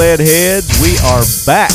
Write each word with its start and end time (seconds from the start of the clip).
lead 0.00 0.18
heads, 0.18 0.80
we 0.80 0.96
are 1.04 1.22
back. 1.44 1.70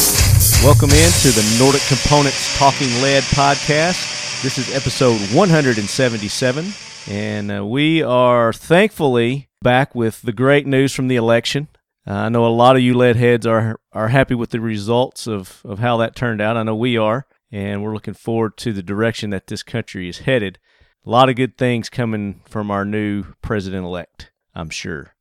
Welcome 0.63 0.89
into 0.89 1.29
the 1.29 1.57
Nordic 1.59 1.83
Components 1.83 2.57
Talking 2.57 2.87
Lead 2.99 3.21
podcast. 3.21 4.41
This 4.41 4.57
is 4.57 4.73
episode 4.73 5.21
177, 5.31 6.65
and 7.07 7.51
uh, 7.51 7.63
we 7.63 8.01
are 8.01 8.51
thankfully 8.51 9.49
back 9.61 9.93
with 9.93 10.23
the 10.23 10.33
great 10.33 10.65
news 10.65 10.91
from 10.91 11.07
the 11.07 11.17
election. 11.17 11.67
Uh, 12.07 12.13
I 12.13 12.29
know 12.29 12.47
a 12.47 12.49
lot 12.49 12.75
of 12.75 12.81
you 12.81 12.95
lead 12.95 13.15
heads 13.15 13.45
are 13.45 13.79
are 13.91 14.07
happy 14.07 14.33
with 14.33 14.49
the 14.49 14.59
results 14.59 15.27
of, 15.27 15.61
of 15.63 15.77
how 15.77 15.97
that 15.97 16.15
turned 16.15 16.41
out. 16.41 16.57
I 16.57 16.63
know 16.63 16.75
we 16.75 16.97
are, 16.97 17.27
and 17.51 17.83
we're 17.83 17.93
looking 17.93 18.15
forward 18.15 18.57
to 18.57 18.73
the 18.73 18.81
direction 18.81 19.29
that 19.29 19.45
this 19.45 19.61
country 19.61 20.09
is 20.09 20.19
headed. 20.19 20.57
A 21.05 21.11
lot 21.11 21.29
of 21.29 21.35
good 21.35 21.59
things 21.59 21.91
coming 21.91 22.41
from 22.45 22.71
our 22.71 22.85
new 22.85 23.25
president 23.43 23.85
elect, 23.85 24.31
I'm 24.55 24.71
sure. 24.71 25.14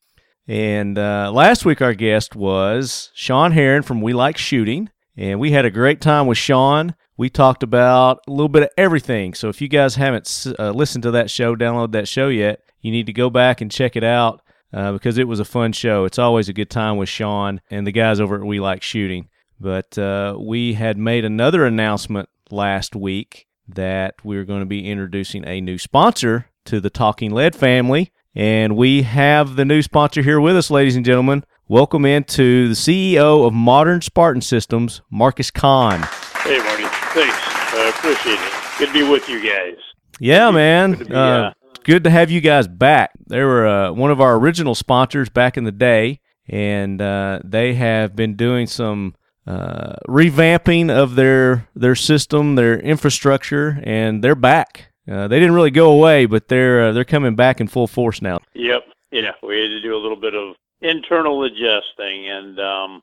And 0.47 0.99
uh, 0.99 1.31
last 1.33 1.65
week, 1.65 1.81
our 1.81 1.95
guest 1.95 2.37
was 2.37 3.11
Shawn 3.15 3.53
Herrin 3.53 3.83
from 3.85 4.01
We 4.01 4.13
Like 4.13 4.37
Shooting. 4.37 4.91
And 5.17 5.41
we 5.41 5.53
had 5.53 5.65
a 5.65 5.71
great 5.71 6.01
time 6.01 6.27
with 6.27 6.39
Sean. 6.39 6.95
We 7.17 7.31
talked 7.31 7.63
about 7.63 8.21
a 8.27 8.31
little 8.31 8.49
bit 8.49 8.65
of 8.65 8.71
everything. 8.77 9.35
So 9.35 9.49
if 9.49 9.61
you 9.61 9.69
guys 9.69 9.95
haven't 9.95 10.47
uh, 10.59 10.71
listened 10.71 11.05
to 11.05 11.13
that 11.13 11.31
show, 11.31 11.55
download 11.55 11.93
that 11.93 12.09
show 12.09 12.29
yet, 12.29 12.61
you 12.81 12.91
need 12.91 13.07
to 13.07 13.13
go 13.13 13.31
back 13.31 13.61
and 13.61 13.71
check 13.71 13.97
it 13.97 14.05
out 14.05 14.43
uh, 14.73 14.93
because 14.93 15.17
it 15.17 15.29
was 15.29 15.41
a 15.41 15.45
fun 15.45 15.73
show. 15.73 16.05
It's 16.05 16.19
always 16.19 16.49
a 16.49 16.53
good 16.53 16.71
time 16.71 16.97
with 16.97 17.09
Sean 17.09 17.61
and 17.71 17.87
the 17.87 17.93
guys 17.93 18.21
over 18.21 18.37
at 18.37 18.45
We 18.45 18.59
Like 18.61 18.83
Shooting. 18.83 19.29
But 19.61 19.97
uh, 19.97 20.37
we 20.39 20.75
had 20.75 20.99
made 20.99 21.25
another 21.25 21.65
announcement 21.65 22.29
last 22.51 22.97
week 22.97 23.47
that 23.69 24.17
we 24.25 24.37
are 24.37 24.45
going 24.45 24.61
to 24.61 24.67
be 24.67 24.91
introducing 24.91 25.47
a 25.47 25.61
new 25.61 25.79
sponsor 25.79 26.47
to 26.67 26.81
the 26.81 26.91
Talking 26.91 27.31
Lead 27.31 27.55
family. 27.55 28.13
And 28.35 28.77
we 28.77 29.03
have 29.03 29.55
the 29.55 29.65
new 29.65 29.81
sponsor 29.81 30.21
here 30.21 30.41
with 30.41 30.57
us, 30.57 30.71
ladies 30.71 30.97
and 30.97 31.05
gentlemen. 31.05 31.45
Welcome 31.69 32.05
into 32.05 32.69
the 32.69 32.75
CEO 32.75 33.47
of 33.47 33.53
Modern 33.55 34.03
Spartan 34.03 34.43
Systems, 34.43 35.03
Marcus 35.09 35.53
Kahn. 35.53 36.03
Hey, 36.43 36.59
Marty. 36.59 36.83
Thanks. 37.15 37.39
I 37.73 37.93
appreciate 37.97 38.41
it. 38.41 38.79
Good 38.79 38.87
to 38.89 38.93
be 38.93 39.09
with 39.09 39.29
you 39.29 39.41
guys. 39.41 39.77
Yeah, 40.19 40.51
man. 40.51 40.93
Good 40.93 40.99
to 40.99 41.05
be, 41.05 41.15
uh, 41.15 41.21
uh, 41.21 41.53
good 41.85 42.05
to 42.05 42.11
have 42.11 42.31
you 42.31 42.41
guys 42.41 42.67
back. 42.67 43.13
They 43.29 43.41
were 43.41 43.67
uh, 43.67 43.93
one 43.93 44.11
of 44.11 44.21
our 44.21 44.37
original 44.37 44.75
sponsors 44.75 45.29
back 45.29 45.57
in 45.57 45.63
the 45.63 45.73
day, 45.73 46.21
and 46.49 47.01
uh, 47.01 47.39
they 47.45 47.75
have 47.75 48.17
been 48.17 48.35
doing 48.35 48.67
some 48.67 49.15
uh, 49.47 49.95
revamping 50.09 50.91
of 50.91 51.15
their 51.15 51.69
their 51.77 51.95
system, 51.95 52.57
their 52.57 52.81
infrastructure, 52.81 53.81
and 53.85 54.25
they're 54.25 54.35
back. 54.35 54.93
Uh, 55.11 55.29
they 55.29 55.39
didn't 55.39 55.55
really 55.55 55.71
go 55.71 55.93
away, 55.93 56.27
but 56.27 56.49
they're 56.49 56.87
uh, 56.87 56.93
they're 56.93 57.05
coming 57.05 57.35
back 57.35 57.61
in 57.61 57.69
full 57.69 57.87
force 57.87 58.23
now. 58.23 58.39
Yep. 58.55 58.83
Yeah, 59.11 59.33
we 59.43 59.61
had 59.61 59.69
to 59.69 59.81
do 59.81 59.95
a 59.95 60.01
little 60.01 60.17
bit 60.17 60.35
of 60.35 60.57
internal 60.81 61.45
adjusting 61.45 62.29
and 62.29 62.59
um, 62.59 63.03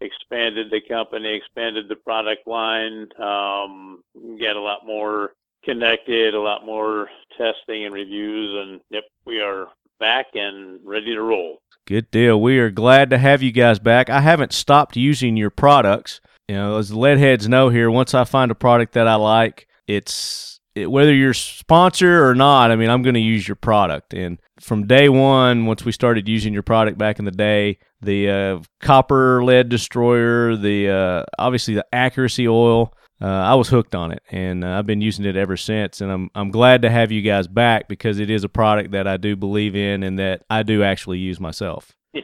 expanded 0.00 0.70
the 0.70 0.80
company, 0.80 1.34
expanded 1.34 1.88
the 1.88 1.96
product 1.96 2.46
line, 2.46 3.08
um, 3.18 4.02
get 4.38 4.56
a 4.56 4.60
lot 4.60 4.86
more 4.86 5.32
connected, 5.64 6.34
a 6.34 6.40
lot 6.40 6.64
more 6.64 7.08
testing 7.36 7.84
and 7.84 7.94
reviews, 7.94 8.54
and 8.62 8.80
yep, 8.90 9.04
we 9.26 9.40
are 9.40 9.68
back 9.98 10.26
and 10.34 10.80
ready 10.84 11.14
to 11.14 11.22
roll. 11.22 11.58
Good 11.86 12.10
deal. 12.10 12.40
We 12.40 12.58
are 12.58 12.70
glad 12.70 13.10
to 13.10 13.18
have 13.18 13.42
you 13.42 13.50
guys 13.50 13.78
back. 13.78 14.08
I 14.08 14.20
haven't 14.20 14.52
stopped 14.52 14.96
using 14.96 15.36
your 15.36 15.50
products. 15.50 16.20
You 16.48 16.56
know, 16.56 16.78
as 16.78 16.90
the 16.90 16.98
lead 16.98 17.18
heads 17.18 17.48
know 17.48 17.68
here, 17.68 17.90
once 17.90 18.14
I 18.14 18.24
find 18.24 18.50
a 18.50 18.54
product 18.54 18.92
that 18.94 19.08
I 19.08 19.16
like, 19.16 19.66
it's 19.86 20.59
whether 20.76 21.12
you're 21.12 21.34
sponsor 21.34 22.26
or 22.26 22.34
not. 22.34 22.70
I 22.70 22.76
mean, 22.76 22.90
I'm 22.90 23.02
going 23.02 23.14
to 23.14 23.20
use 23.20 23.46
your 23.46 23.56
product. 23.56 24.14
And 24.14 24.38
from 24.60 24.86
day 24.86 25.08
one, 25.08 25.66
once 25.66 25.84
we 25.84 25.92
started 25.92 26.28
using 26.28 26.52
your 26.52 26.62
product 26.62 26.98
back 26.98 27.18
in 27.18 27.24
the 27.24 27.30
day, 27.30 27.78
the 28.00 28.30
uh, 28.30 28.58
copper 28.80 29.44
lead 29.44 29.68
destroyer, 29.68 30.56
the 30.56 30.90
uh, 30.90 31.24
obviously 31.38 31.74
the 31.74 31.86
accuracy 31.92 32.48
oil, 32.48 32.94
uh, 33.22 33.26
I 33.26 33.54
was 33.54 33.68
hooked 33.68 33.94
on 33.94 34.12
it, 34.12 34.22
and 34.30 34.64
uh, 34.64 34.78
I've 34.78 34.86
been 34.86 35.02
using 35.02 35.26
it 35.26 35.36
ever 35.36 35.56
since. 35.56 36.00
And 36.00 36.10
I'm 36.10 36.30
I'm 36.34 36.50
glad 36.50 36.82
to 36.82 36.90
have 36.90 37.12
you 37.12 37.20
guys 37.20 37.46
back 37.46 37.88
because 37.88 38.18
it 38.18 38.30
is 38.30 38.44
a 38.44 38.48
product 38.48 38.92
that 38.92 39.06
I 39.06 39.18
do 39.18 39.36
believe 39.36 39.76
in 39.76 40.02
and 40.02 40.18
that 40.18 40.42
I 40.48 40.62
do 40.62 40.82
actually 40.82 41.18
use 41.18 41.40
myself. 41.40 41.92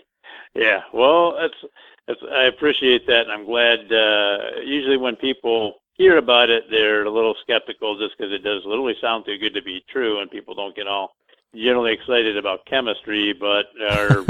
Yeah, 0.59 0.81
well, 0.91 1.37
that's, 1.39 1.73
that's 2.09 2.21
I 2.33 2.45
appreciate 2.45 3.07
that, 3.09 3.25
and 3.28 3.31
I'm 3.31 3.45
glad. 3.45 3.93
Uh, 3.93 4.61
usually, 4.65 4.97
when 4.97 5.17
people 5.17 5.83
hear 5.97 6.19
about 6.19 6.51
it, 6.51 6.65
they're 6.71 7.05
a 7.05 7.11
little 7.11 7.34
skeptical 7.43 7.99
just 7.99 8.17
because 8.17 8.33
it 8.33 8.45
does 8.45 8.62
literally 8.65 8.97
sound 9.01 9.25
too 9.25 9.39
good 9.39 9.55
to 9.55 9.62
be 9.62 9.84
true, 9.91 10.21
and 10.21 10.31
people 10.31 10.55
don't 10.55 10.77
get 10.77 10.87
all 10.87 11.17
generally 11.55 11.93
excited 11.93 12.37
about 12.37 12.67
chemistry. 12.67 13.33
But 13.33 13.67
our 13.91 14.25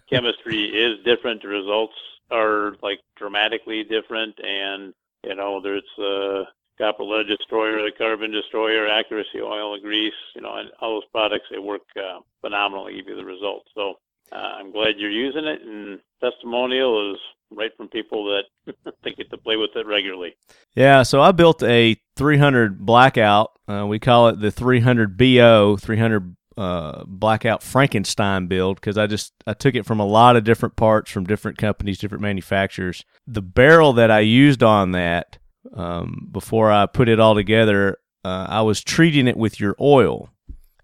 chemistry 0.10 0.64
is 0.64 1.04
different. 1.04 1.42
The 1.42 1.48
results 1.48 1.94
are 2.30 2.76
like 2.82 3.00
dramatically 3.16 3.84
different, 3.84 4.38
and 4.42 4.94
you 5.24 5.34
know, 5.34 5.60
there's 5.60 5.84
the 5.96 6.44
copper 6.78 7.04
lead 7.04 7.26
destroyer, 7.26 7.82
the 7.82 7.96
carbon 7.96 8.30
destroyer, 8.30 8.86
accuracy 8.86 9.40
oil, 9.40 9.74
the 9.74 9.80
grease. 9.80 10.12
You 10.34 10.42
know, 10.42 10.56
and 10.56 10.70
all 10.80 10.96
those 10.96 11.10
products 11.10 11.46
they 11.50 11.58
work 11.58 11.82
uh, 11.96 12.20
phenomenally, 12.40 12.96
give 12.96 13.08
you 13.08 13.16
the 13.16 13.24
results. 13.24 13.68
So 13.74 13.94
uh, 14.32 14.36
I'm 14.36 14.72
glad 14.72 14.98
you're 14.98 15.10
using 15.10 15.44
it, 15.46 15.62
and 15.62 16.00
testimonial 16.20 17.14
is 17.14 17.20
right 17.50 17.70
from 17.76 17.88
people 17.88 18.26
that 18.26 18.74
they 19.04 19.12
get 19.12 19.30
to 19.30 19.38
play 19.38 19.56
with 19.56 19.70
it 19.76 19.86
regularly. 19.86 20.36
Yeah, 20.74 21.02
so 21.02 21.20
I 21.20 21.32
built 21.32 21.62
a 21.62 21.96
300 22.16 22.84
blackout. 22.84 23.52
Uh, 23.68 23.86
we 23.86 23.98
call 23.98 24.28
it 24.28 24.40
the 24.40 24.50
300 24.50 25.16
BO, 25.16 25.76
300 25.76 26.36
uh, 26.56 27.04
blackout 27.06 27.62
Frankenstein 27.62 28.46
build 28.46 28.76
because 28.76 28.96
I 28.96 29.06
just 29.06 29.32
I 29.46 29.52
took 29.52 29.74
it 29.74 29.84
from 29.84 30.00
a 30.00 30.06
lot 30.06 30.36
of 30.36 30.44
different 30.44 30.76
parts 30.76 31.10
from 31.10 31.24
different 31.24 31.58
companies, 31.58 31.98
different 31.98 32.22
manufacturers. 32.22 33.04
The 33.26 33.42
barrel 33.42 33.92
that 33.94 34.10
I 34.10 34.20
used 34.20 34.62
on 34.62 34.92
that 34.92 35.38
um, 35.74 36.28
before 36.30 36.72
I 36.72 36.86
put 36.86 37.08
it 37.08 37.20
all 37.20 37.34
together, 37.34 37.98
uh, 38.24 38.46
I 38.48 38.62
was 38.62 38.82
treating 38.82 39.28
it 39.28 39.36
with 39.36 39.60
your 39.60 39.76
oil. 39.80 40.30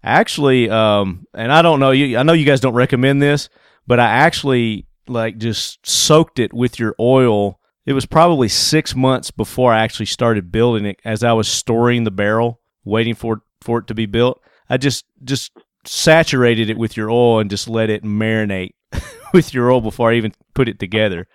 Actually, 0.03 0.69
um, 0.69 1.25
and 1.33 1.51
I 1.51 1.61
don't 1.61 1.79
know 1.79 1.91
you. 1.91 2.17
I 2.17 2.23
know 2.23 2.33
you 2.33 2.45
guys 2.45 2.59
don't 2.59 2.73
recommend 2.73 3.21
this, 3.21 3.49
but 3.87 3.99
I 3.99 4.05
actually 4.05 4.85
like 5.07 5.37
just 5.37 5.85
soaked 5.85 6.39
it 6.39 6.53
with 6.53 6.79
your 6.79 6.95
oil. 6.99 7.59
It 7.85 7.93
was 7.93 8.05
probably 8.05 8.47
six 8.47 8.95
months 8.95 9.31
before 9.31 9.73
I 9.73 9.83
actually 9.83 10.05
started 10.05 10.51
building 10.51 10.85
it. 10.85 10.99
As 11.03 11.23
I 11.23 11.33
was 11.33 11.47
storing 11.47 12.03
the 12.03 12.11
barrel, 12.11 12.61
waiting 12.85 13.15
for 13.15 13.41
for 13.61 13.79
it 13.79 13.87
to 13.87 13.93
be 13.93 14.05
built, 14.05 14.41
I 14.69 14.77
just 14.77 15.05
just 15.23 15.51
saturated 15.85 16.69
it 16.69 16.77
with 16.77 16.95
your 16.95 17.09
oil 17.09 17.39
and 17.39 17.49
just 17.49 17.67
let 17.67 17.89
it 17.89 18.03
marinate 18.03 18.73
with 19.33 19.53
your 19.53 19.71
oil 19.71 19.81
before 19.81 20.11
I 20.11 20.15
even 20.15 20.33
put 20.53 20.69
it 20.69 20.79
together. 20.79 21.27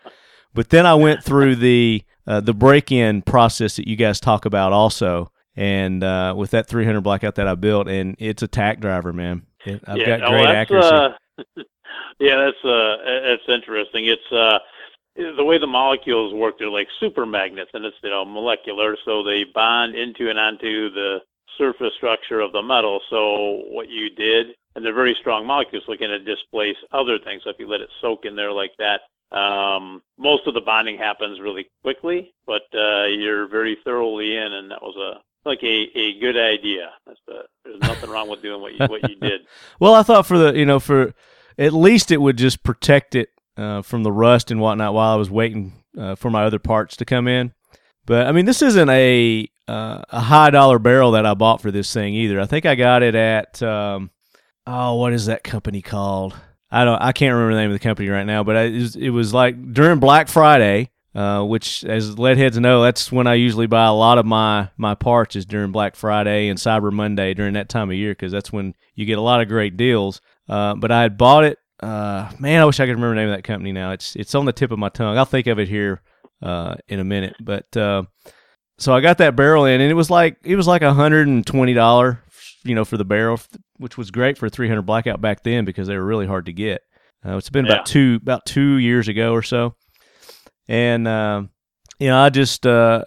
But 0.54 0.70
then 0.70 0.86
I 0.86 0.94
went 0.94 1.22
through 1.22 1.56
the 1.56 2.02
uh, 2.26 2.40
the 2.40 2.54
break 2.54 2.92
in 2.92 3.22
process 3.22 3.76
that 3.76 3.88
you 3.88 3.96
guys 3.96 4.20
talk 4.20 4.44
about 4.44 4.72
also, 4.72 5.30
and 5.56 6.02
uh, 6.02 6.34
with 6.36 6.50
that 6.50 6.66
300 6.66 7.00
blackout 7.00 7.36
that 7.36 7.48
I 7.48 7.54
built, 7.54 7.88
and 7.88 8.16
it's 8.18 8.42
a 8.42 8.48
tack 8.48 8.80
driver, 8.80 9.12
man. 9.12 9.46
It, 9.64 9.82
I've 9.86 9.98
yeah, 9.98 10.18
got 10.18 10.22
oh, 10.22 10.30
great 10.30 10.46
accuracy. 10.46 10.88
Uh, 10.88 11.62
yeah, 12.18 12.36
that's 12.36 12.64
uh, 12.64 12.96
that's 13.24 13.48
interesting. 13.48 14.06
It's 14.06 14.32
uh, 14.32 14.58
the 15.36 15.44
way 15.44 15.58
the 15.58 15.66
molecules 15.66 16.34
work. 16.34 16.58
They're 16.58 16.70
like 16.70 16.88
super 17.00 17.26
magnets, 17.26 17.70
and 17.74 17.84
it's 17.84 17.96
you 18.02 18.10
know 18.10 18.24
molecular, 18.24 18.96
so 19.04 19.22
they 19.22 19.44
bond 19.44 19.94
into 19.94 20.30
and 20.30 20.38
onto 20.38 20.90
the 20.90 21.18
surface 21.56 21.92
structure 21.96 22.40
of 22.40 22.52
the 22.52 22.62
metal. 22.62 23.00
So 23.10 23.62
what 23.68 23.88
you 23.88 24.10
did, 24.10 24.48
and 24.74 24.84
they're 24.84 24.94
very 24.94 25.16
strong 25.20 25.46
molecules, 25.46 25.84
so 25.86 25.96
can 25.96 26.24
displace 26.24 26.76
other 26.92 27.18
things. 27.18 27.42
So 27.44 27.50
if 27.50 27.56
you 27.58 27.68
let 27.68 27.80
it 27.80 27.90
soak 28.00 28.24
in 28.24 28.36
there 28.36 28.52
like 28.52 28.72
that, 28.78 29.00
um, 29.36 30.02
most 30.16 30.46
of 30.46 30.54
the 30.54 30.60
bonding 30.60 30.96
happens 30.96 31.40
really 31.40 31.68
quickly, 31.82 32.32
but 32.46 32.62
uh, 32.74 33.06
you're 33.06 33.48
very 33.48 33.76
thoroughly 33.84 34.36
in, 34.36 34.52
and 34.52 34.70
that 34.70 34.82
was 34.82 34.96
a 34.96 35.20
like 35.48 35.62
a, 35.62 35.86
a 35.94 36.18
good 36.20 36.36
idea. 36.36 36.90
That's 37.06 37.20
the, 37.26 37.42
there's 37.64 37.80
nothing 37.80 38.10
wrong 38.10 38.28
with 38.28 38.42
doing 38.42 38.60
what 38.60 38.74
you 38.74 38.86
what 38.86 39.08
you 39.08 39.16
did. 39.16 39.42
Well, 39.80 39.94
I 39.94 40.02
thought 40.02 40.26
for 40.26 40.38
the 40.38 40.52
you 40.56 40.66
know 40.66 40.80
for 40.80 41.14
at 41.58 41.72
least 41.72 42.10
it 42.10 42.20
would 42.20 42.38
just 42.38 42.62
protect 42.62 43.14
it 43.14 43.30
uh, 43.56 43.82
from 43.82 44.04
the 44.04 44.12
rust 44.12 44.50
and 44.50 44.60
whatnot 44.60 44.94
while 44.94 45.12
I 45.12 45.16
was 45.16 45.30
waiting 45.30 45.72
uh, 45.98 46.14
for 46.14 46.30
my 46.30 46.44
other 46.44 46.58
parts 46.58 46.96
to 46.96 47.04
come 47.04 47.26
in. 47.26 47.52
But 48.06 48.26
I 48.26 48.32
mean, 48.32 48.46
this 48.46 48.62
isn't 48.62 48.88
a 48.88 49.48
uh, 49.66 50.02
a 50.08 50.20
high 50.20 50.50
dollar 50.50 50.78
barrel 50.78 51.10
that 51.12 51.26
I 51.26 51.34
bought 51.34 51.60
for 51.60 51.70
this 51.70 51.92
thing 51.92 52.14
either. 52.14 52.40
I 52.40 52.46
think 52.46 52.64
I 52.64 52.74
got 52.74 53.02
it 53.02 53.14
at 53.14 53.62
um, 53.62 54.10
oh, 54.66 54.94
what 54.94 55.12
is 55.12 55.26
that 55.26 55.44
company 55.44 55.82
called? 55.82 56.34
I 56.70 56.84
don't. 56.84 57.00
I 57.00 57.12
can't 57.12 57.34
remember 57.34 57.54
the 57.54 57.60
name 57.60 57.70
of 57.70 57.74
the 57.78 57.82
company 57.82 58.08
right 58.08 58.26
now. 58.26 58.44
But 58.44 58.56
I, 58.56 58.62
it, 58.64 58.78
was, 58.78 58.96
it 58.96 59.10
was 59.10 59.34
like 59.34 59.72
during 59.72 60.00
Black 60.00 60.28
Friday, 60.28 60.90
uh, 61.14 61.42
which 61.42 61.84
as 61.84 62.14
leadheads 62.16 62.58
know, 62.58 62.82
that's 62.82 63.10
when 63.10 63.26
I 63.26 63.34
usually 63.34 63.66
buy 63.66 63.86
a 63.86 63.92
lot 63.92 64.18
of 64.18 64.26
my 64.26 64.70
my 64.76 64.94
parts 64.94 65.36
is 65.36 65.46
during 65.46 65.72
Black 65.72 65.96
Friday 65.96 66.48
and 66.48 66.58
Cyber 66.58 66.92
Monday 66.92 67.34
during 67.34 67.54
that 67.54 67.68
time 67.68 67.90
of 67.90 67.96
year 67.96 68.12
because 68.12 68.32
that's 68.32 68.52
when 68.52 68.74
you 68.94 69.06
get 69.06 69.18
a 69.18 69.22
lot 69.22 69.40
of 69.40 69.48
great 69.48 69.76
deals. 69.76 70.20
Uh, 70.48 70.74
but 70.74 70.90
I 70.90 71.02
had 71.02 71.18
bought 71.18 71.44
it. 71.44 71.58
Uh, 71.80 72.30
man, 72.38 72.60
I 72.60 72.64
wish 72.64 72.80
I 72.80 72.86
could 72.86 72.92
remember 72.96 73.14
the 73.14 73.20
name 73.20 73.28
of 73.30 73.36
that 73.36 73.44
company 73.44 73.72
now. 73.72 73.92
It's 73.92 74.16
it's 74.16 74.34
on 74.34 74.44
the 74.46 74.52
tip 74.52 74.72
of 74.72 74.78
my 74.78 74.88
tongue. 74.88 75.16
I'll 75.18 75.24
think 75.24 75.46
of 75.46 75.58
it 75.58 75.68
here 75.68 76.02
uh, 76.42 76.74
in 76.88 76.98
a 77.00 77.04
minute. 77.04 77.36
But 77.40 77.76
uh, 77.76 78.02
so 78.78 78.92
I 78.94 79.00
got 79.00 79.18
that 79.18 79.36
barrel 79.36 79.64
in, 79.64 79.80
and 79.80 79.90
it 79.90 79.94
was 79.94 80.10
like 80.10 80.36
it 80.44 80.56
was 80.56 80.66
like 80.66 80.82
a 80.82 80.92
hundred 80.94 81.28
and 81.28 81.46
twenty 81.46 81.74
dollar, 81.74 82.22
you 82.64 82.74
know, 82.74 82.84
for 82.84 82.96
the 82.96 83.04
barrel, 83.04 83.38
which 83.76 83.96
was 83.96 84.10
great 84.10 84.38
for 84.38 84.46
a 84.46 84.50
three 84.50 84.68
hundred 84.68 84.82
blackout 84.82 85.20
back 85.20 85.42
then 85.44 85.64
because 85.64 85.86
they 85.86 85.96
were 85.96 86.04
really 86.04 86.26
hard 86.26 86.46
to 86.46 86.52
get. 86.52 86.80
Uh, 87.24 87.36
it's 87.36 87.50
been 87.50 87.66
Yeah. 87.66 87.74
about 87.74 87.86
two 87.86 88.18
about 88.22 88.44
two 88.46 88.78
years 88.78 89.06
ago 89.08 89.32
or 89.32 89.42
so. 89.42 89.74
and 90.68 91.04
you 92.00 92.06
know, 92.08 92.18
I 92.18 92.30
just 92.30 92.66
uh, 92.66 93.04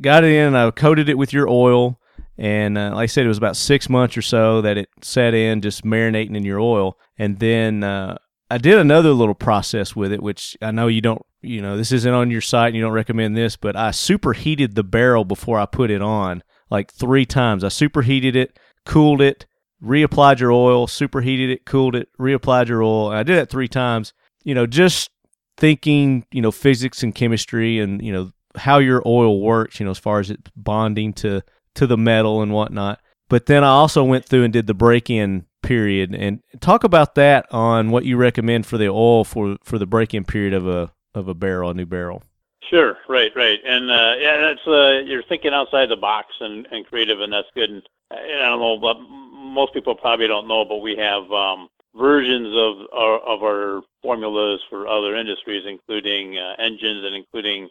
got 0.00 0.24
it 0.24 0.32
in. 0.32 0.54
I 0.54 0.70
coated 0.72 1.08
it 1.08 1.16
with 1.18 1.32
your 1.32 1.48
oil, 1.48 1.98
and 2.38 2.78
uh, 2.78 2.92
like 2.94 3.04
I 3.04 3.06
said, 3.06 3.24
it 3.24 3.28
was 3.28 3.38
about 3.38 3.56
six 3.56 3.88
months 3.88 4.16
or 4.16 4.22
so 4.22 4.60
that 4.62 4.78
it 4.78 4.88
set 5.02 5.34
in, 5.34 5.60
just 5.60 5.84
marinating 5.84 6.36
in 6.36 6.44
your 6.44 6.60
oil, 6.60 6.98
and 7.18 7.38
then 7.38 7.84
uh, 7.84 8.16
I 8.50 8.58
did 8.58 8.78
another 8.78 9.12
little 9.12 9.34
process 9.34 9.96
with 9.96 10.12
it, 10.12 10.22
which 10.22 10.56
I 10.60 10.70
know 10.70 10.86
you 10.86 11.00
don't. 11.00 11.22
You 11.40 11.60
know, 11.60 11.76
this 11.76 11.90
isn't 11.90 12.12
on 12.12 12.30
your 12.30 12.40
site, 12.40 12.68
and 12.68 12.76
you 12.76 12.82
don't 12.82 12.92
recommend 12.92 13.36
this, 13.36 13.56
but 13.56 13.76
I 13.76 13.90
superheated 13.90 14.74
the 14.74 14.84
barrel 14.84 15.24
before 15.24 15.58
I 15.58 15.66
put 15.66 15.90
it 15.90 16.02
on, 16.02 16.42
like 16.70 16.92
three 16.92 17.26
times. 17.26 17.64
I 17.64 17.68
superheated 17.68 18.36
it, 18.36 18.58
cooled 18.84 19.20
it, 19.20 19.46
reapplied 19.82 20.38
your 20.38 20.52
oil, 20.52 20.86
superheated 20.86 21.50
it, 21.50 21.64
cooled 21.64 21.96
it, 21.96 22.08
reapplied 22.18 22.68
your 22.68 22.82
oil. 22.82 23.10
And 23.10 23.18
I 23.18 23.22
did 23.22 23.38
that 23.38 23.50
three 23.50 23.68
times. 23.68 24.12
You 24.44 24.54
know, 24.54 24.66
just 24.66 25.10
thinking, 25.56 26.26
you 26.32 26.42
know, 26.42 26.52
physics 26.52 27.02
and 27.02 27.14
chemistry 27.14 27.78
and, 27.78 28.04
you 28.04 28.12
know, 28.12 28.30
how 28.56 28.78
your 28.78 29.02
oil 29.06 29.40
works, 29.40 29.80
you 29.80 29.84
know, 29.84 29.90
as 29.90 29.98
far 29.98 30.20
as 30.20 30.30
it 30.30 30.40
bonding 30.56 31.12
to 31.14 31.42
to 31.74 31.86
the 31.86 31.96
metal 31.96 32.42
and 32.42 32.52
whatnot. 32.52 33.00
But 33.28 33.46
then 33.46 33.64
I 33.64 33.68
also 33.68 34.04
went 34.04 34.26
through 34.26 34.44
and 34.44 34.52
did 34.52 34.66
the 34.66 34.74
break 34.74 35.08
in 35.08 35.46
period 35.62 36.14
and 36.14 36.40
talk 36.60 36.84
about 36.84 37.14
that 37.14 37.46
on 37.50 37.90
what 37.90 38.04
you 38.04 38.16
recommend 38.16 38.66
for 38.66 38.76
the 38.76 38.88
oil 38.88 39.24
for 39.24 39.56
for 39.62 39.78
the 39.78 39.86
break 39.86 40.12
in 40.12 40.24
period 40.24 40.52
of 40.52 40.66
a 40.66 40.92
of 41.14 41.28
a 41.28 41.34
barrel, 41.34 41.70
a 41.70 41.74
new 41.74 41.86
barrel. 41.86 42.22
Sure, 42.68 42.96
right, 43.08 43.30
right, 43.36 43.58
and 43.64 43.90
uh, 43.90 44.14
yeah, 44.18 44.40
that's 44.40 44.66
uh, 44.66 45.00
you're 45.04 45.22
thinking 45.24 45.52
outside 45.52 45.88
the 45.88 45.96
box 45.96 46.28
and, 46.40 46.66
and 46.70 46.86
creative, 46.86 47.20
and 47.20 47.32
that's 47.32 47.48
good. 47.54 47.70
And 47.70 47.82
I 48.10 48.48
don't 48.48 48.60
know, 48.60 48.78
but 48.78 48.98
most 49.00 49.74
people 49.74 49.94
probably 49.94 50.26
don't 50.26 50.48
know, 50.48 50.64
but 50.64 50.78
we 50.78 50.96
have 50.96 51.30
um, 51.30 51.68
versions 51.94 52.48
of 52.56 52.86
our, 52.92 53.18
of 53.20 53.42
our 53.42 53.82
formulas 54.02 54.60
for 54.70 54.86
other 54.86 55.16
industries, 55.16 55.64
including 55.66 56.38
uh, 56.38 56.54
engines 56.58 57.04
and 57.04 57.14
including 57.14 57.68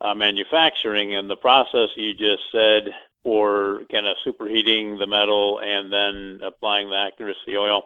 uh, 0.00 0.14
manufacturing. 0.14 1.14
And 1.14 1.28
the 1.28 1.36
process 1.36 1.88
you 1.96 2.12
just 2.12 2.42
said 2.52 2.92
for 3.24 3.80
kind 3.90 4.06
of 4.06 4.16
superheating 4.24 4.98
the 4.98 5.06
metal 5.06 5.60
and 5.60 5.92
then 5.92 6.46
applying 6.46 6.90
the 6.90 6.96
accuracy 6.96 7.56
oil 7.56 7.82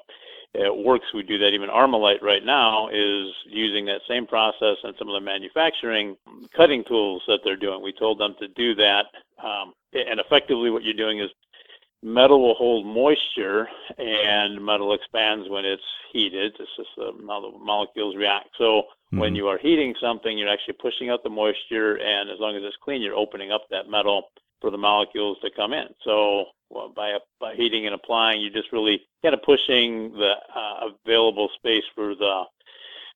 it 0.54 0.84
works. 0.84 1.06
We 1.12 1.22
do 1.22 1.38
that. 1.38 1.52
Even 1.52 1.68
Armalite 1.68 2.22
right 2.22 2.44
now 2.44 2.88
is 2.88 3.32
using 3.46 3.84
that 3.86 4.00
same 4.08 4.26
process 4.26 4.76
and 4.82 4.94
some 4.98 5.08
of 5.08 5.14
the 5.14 5.20
manufacturing 5.20 6.16
cutting 6.56 6.84
tools 6.84 7.22
that 7.26 7.40
they're 7.44 7.56
doing. 7.56 7.82
We 7.82 7.92
told 7.92 8.18
them 8.18 8.34
to 8.40 8.48
do 8.48 8.74
that. 8.76 9.06
Um, 9.42 9.72
and 9.92 10.20
effectively, 10.20 10.70
what 10.70 10.84
you're 10.84 10.94
doing 10.94 11.20
is 11.20 11.30
metal 12.02 12.40
will 12.40 12.54
hold 12.54 12.86
moisture 12.86 13.68
and 13.98 14.64
metal 14.64 14.94
expands 14.94 15.48
when 15.48 15.64
it's 15.64 15.82
heated. 16.12 16.54
It's 16.58 16.76
just 16.76 16.90
uh, 16.98 17.12
how 17.26 17.40
the 17.40 17.58
molecules 17.58 18.16
react. 18.16 18.48
So 18.56 18.64
mm-hmm. 18.64 19.18
when 19.18 19.34
you 19.34 19.48
are 19.48 19.58
heating 19.58 19.94
something, 20.00 20.36
you're 20.36 20.48
actually 20.48 20.76
pushing 20.80 21.10
out 21.10 21.22
the 21.22 21.30
moisture, 21.30 21.96
and 21.96 22.30
as 22.30 22.38
long 22.40 22.56
as 22.56 22.62
it's 22.64 22.76
clean, 22.82 23.02
you're 23.02 23.16
opening 23.16 23.52
up 23.52 23.66
that 23.70 23.90
metal 23.90 24.30
for 24.60 24.70
the 24.70 24.78
molecules 24.78 25.38
to 25.42 25.50
come 25.54 25.72
in. 25.72 25.86
So 26.04 26.44
well, 26.70 26.92
by 26.94 27.18
by 27.40 27.54
heating 27.54 27.86
and 27.86 27.94
applying, 27.94 28.40
you're 28.40 28.52
just 28.52 28.72
really 28.72 29.00
kind 29.22 29.34
of 29.34 29.42
pushing 29.42 30.12
the 30.12 30.32
uh, 30.54 30.90
available 31.04 31.48
space 31.56 31.84
for 31.94 32.14
the 32.14 32.42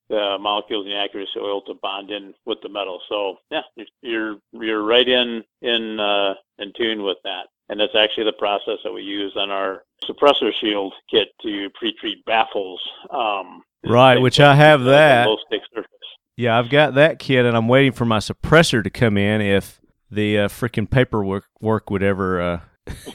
the 0.08 0.36
molecules 0.40 0.86
in 0.86 0.92
the 0.92 0.98
accuracy 0.98 1.38
oil 1.38 1.62
to 1.62 1.74
bond 1.82 2.10
in 2.10 2.34
with 2.44 2.58
the 2.62 2.68
metal. 2.68 3.00
So 3.08 3.36
yeah, 3.50 3.62
you're 4.02 4.36
you're 4.52 4.84
right 4.84 5.08
in 5.08 5.42
in 5.60 6.00
uh, 6.00 6.34
in 6.58 6.72
tune 6.76 7.02
with 7.02 7.18
that, 7.24 7.46
and 7.68 7.80
that's 7.80 7.94
actually 7.96 8.24
the 8.24 8.32
process 8.38 8.78
that 8.84 8.92
we 8.92 9.02
use 9.02 9.32
on 9.36 9.50
our 9.50 9.82
suppressor 10.04 10.50
shield 10.60 10.92
kit 11.10 11.28
to 11.42 11.68
pre-treat 11.74 12.24
baffles. 12.24 12.80
Um, 13.10 13.62
right, 13.84 14.20
which 14.20 14.40
I 14.40 14.54
have 14.54 14.82
that. 14.84 15.26
Low 15.26 15.36
stick 15.46 15.62
surface. 15.74 15.88
Yeah, 16.36 16.58
I've 16.58 16.70
got 16.70 16.94
that 16.94 17.18
kit, 17.18 17.44
and 17.44 17.56
I'm 17.56 17.68
waiting 17.68 17.92
for 17.92 18.04
my 18.04 18.18
suppressor 18.18 18.82
to 18.82 18.90
come 18.90 19.16
in. 19.16 19.40
If 19.40 19.80
the 20.12 20.40
uh, 20.40 20.48
freaking 20.48 20.88
paperwork 20.88 21.44
work 21.60 21.90
would 21.90 22.02
ever 22.02 22.40
uh, 22.40 22.60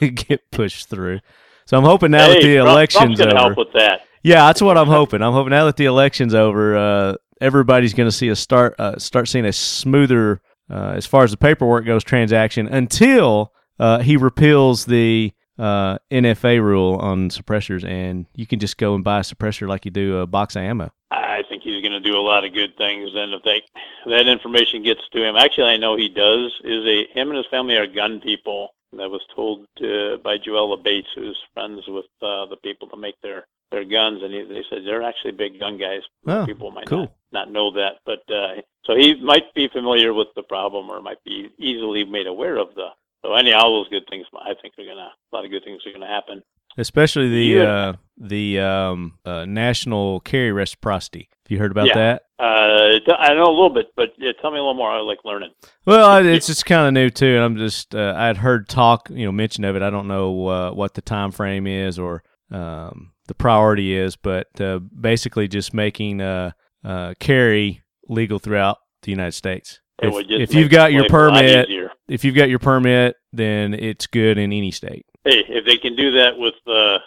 get 0.00 0.50
pushed 0.50 0.88
through. 0.88 1.20
So 1.66 1.78
I'm 1.78 1.84
hoping 1.84 2.10
now 2.10 2.26
hey, 2.26 2.34
that 2.34 2.42
the 2.42 2.54
Trump, 2.56 2.70
election's 2.70 3.20
over. 3.20 3.36
help 3.36 3.58
with 3.58 3.72
that. 3.74 4.00
Yeah, 4.22 4.46
that's 4.46 4.60
what 4.60 4.76
I'm 4.76 4.88
hoping. 4.88 5.22
I'm 5.22 5.32
hoping 5.32 5.50
now 5.50 5.66
that 5.66 5.76
the 5.76 5.84
election's 5.84 6.34
over, 6.34 6.76
uh, 6.76 7.14
everybody's 7.40 7.94
going 7.94 8.08
to 8.08 8.14
see 8.14 8.28
a 8.28 8.36
start 8.36 8.74
uh, 8.78 8.98
start 8.98 9.28
seeing 9.28 9.44
a 9.44 9.52
smoother, 9.52 10.40
uh, 10.70 10.94
as 10.96 11.06
far 11.06 11.24
as 11.24 11.30
the 11.30 11.36
paperwork 11.36 11.86
goes, 11.86 12.02
transaction 12.02 12.66
until 12.66 13.52
uh, 13.78 14.00
he 14.00 14.16
repeals 14.16 14.86
the 14.86 15.32
uh, 15.58 15.98
NFA 16.10 16.62
rule 16.62 16.96
on 16.96 17.30
suppressors, 17.30 17.84
and 17.84 18.26
you 18.34 18.46
can 18.46 18.58
just 18.58 18.76
go 18.78 18.94
and 18.94 19.04
buy 19.04 19.18
a 19.20 19.22
suppressor 19.22 19.68
like 19.68 19.84
you 19.84 19.90
do 19.90 20.18
a 20.18 20.26
box 20.26 20.56
of 20.56 20.62
ammo. 20.62 20.90
I 21.10 21.27
think 21.48 21.62
he's 21.62 21.82
going 21.82 21.92
to 21.92 22.00
do 22.00 22.16
a 22.16 22.20
lot 22.20 22.44
of 22.44 22.54
good 22.54 22.76
things, 22.76 23.10
and 23.14 23.34
if 23.34 23.42
they, 23.42 23.62
that 24.06 24.28
information 24.28 24.82
gets 24.82 25.00
to 25.12 25.22
him, 25.22 25.36
actually, 25.36 25.70
I 25.70 25.76
know 25.76 25.96
he 25.96 26.08
does. 26.08 26.52
Is 26.64 26.84
a 26.86 27.06
him 27.12 27.28
and 27.28 27.36
his 27.36 27.46
family 27.50 27.76
are 27.76 27.86
gun 27.86 28.20
people, 28.20 28.70
that 28.92 29.10
was 29.10 29.20
told 29.34 29.66
uh, 29.82 30.16
by 30.22 30.38
Joella 30.38 30.82
Bates, 30.82 31.08
who's 31.14 31.38
friends 31.54 31.82
with 31.86 32.06
uh, 32.22 32.46
the 32.46 32.56
people 32.62 32.88
that 32.90 32.96
make 32.96 33.20
their 33.22 33.46
their 33.70 33.84
guns, 33.84 34.22
and 34.22 34.32
he, 34.32 34.42
they 34.44 34.64
said 34.70 34.78
they're 34.84 35.02
actually 35.02 35.32
big 35.32 35.60
gun 35.60 35.76
guys. 35.76 36.00
Oh, 36.26 36.46
people 36.46 36.70
might 36.70 36.86
cool. 36.86 37.12
not, 37.32 37.48
not 37.48 37.52
know 37.52 37.70
that, 37.72 37.98
but 38.06 38.22
uh, 38.32 38.62
so 38.84 38.96
he 38.96 39.14
might 39.22 39.52
be 39.54 39.68
familiar 39.68 40.14
with 40.14 40.28
the 40.34 40.42
problem, 40.42 40.88
or 40.88 41.02
might 41.02 41.22
be 41.24 41.50
easily 41.58 42.04
made 42.04 42.26
aware 42.26 42.56
of 42.56 42.74
the. 42.74 42.88
So 43.22 43.34
any 43.34 43.52
all 43.52 43.82
those 43.82 43.88
good 43.88 44.08
things, 44.08 44.26
I 44.34 44.54
think 44.60 44.74
are 44.78 44.86
gonna 44.86 45.10
a 45.10 45.36
lot 45.36 45.44
of 45.44 45.50
good 45.50 45.64
things 45.64 45.82
are 45.86 45.92
gonna 45.92 46.06
happen. 46.06 46.42
Especially 46.78 47.28
the 47.28 47.44
yeah. 47.44 47.62
uh, 47.62 47.92
the 48.20 48.60
um, 48.60 49.18
uh, 49.24 49.44
national 49.44 50.20
carry 50.20 50.52
reciprocity. 50.52 51.28
Have 51.44 51.50
you 51.50 51.58
heard 51.58 51.70
about 51.70 51.88
yeah. 51.88 51.94
that? 51.94 52.22
Uh, 52.38 53.14
I 53.18 53.34
know 53.34 53.44
a 53.44 53.50
little 53.50 53.70
bit, 53.70 53.86
but 53.96 54.10
yeah, 54.18 54.32
tell 54.40 54.50
me 54.50 54.58
a 54.58 54.60
little 54.60 54.74
more. 54.74 54.90
I 54.90 55.00
like 55.00 55.18
learning. 55.24 55.50
Well, 55.86 56.24
it's 56.24 56.46
just 56.46 56.66
kind 56.66 56.86
of 56.86 56.92
new 56.92 57.10
too, 57.10 57.34
and 57.34 57.42
I'm 57.44 57.56
just 57.56 57.94
uh, 57.94 58.14
I'd 58.16 58.36
heard 58.36 58.68
talk, 58.68 59.08
you 59.10 59.24
know, 59.24 59.32
mention 59.32 59.64
of 59.64 59.74
it. 59.74 59.82
I 59.82 59.90
don't 59.90 60.08
know 60.08 60.46
uh, 60.46 60.70
what 60.72 60.94
the 60.94 61.02
time 61.02 61.32
frame 61.32 61.66
is 61.66 61.98
or 61.98 62.22
um, 62.50 63.12
the 63.26 63.34
priority 63.34 63.96
is, 63.96 64.16
but 64.16 64.48
uh, 64.60 64.78
basically 64.78 65.48
just 65.48 65.74
making 65.74 66.20
uh, 66.20 66.52
uh, 66.84 67.14
carry 67.18 67.82
legal 68.08 68.38
throughout 68.38 68.78
the 69.02 69.10
United 69.10 69.32
States. 69.32 69.80
If, 70.00 70.26
if 70.28 70.54
you've 70.54 70.70
got 70.70 70.92
your 70.92 71.08
permit, 71.08 71.68
if 72.08 72.24
you've 72.24 72.36
got 72.36 72.48
your 72.48 72.60
permit, 72.60 73.16
then 73.32 73.74
it's 73.74 74.06
good 74.06 74.38
in 74.38 74.52
any 74.52 74.70
state. 74.70 75.06
Hey, 75.24 75.44
if 75.48 75.66
they 75.66 75.76
can 75.76 75.96
do 75.96 76.12
that 76.12 76.38
with 76.38 76.54
uh, 76.66 76.98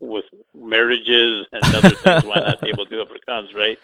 with 0.00 0.24
marriages 0.54 1.46
and 1.52 1.64
other 1.74 1.90
things, 1.90 2.24
why 2.24 2.36
not 2.36 2.60
be 2.60 2.68
able 2.68 2.84
to 2.84 2.90
do 2.90 3.02
it 3.02 3.08
for 3.08 3.16
guns, 3.26 3.50
right? 3.54 3.78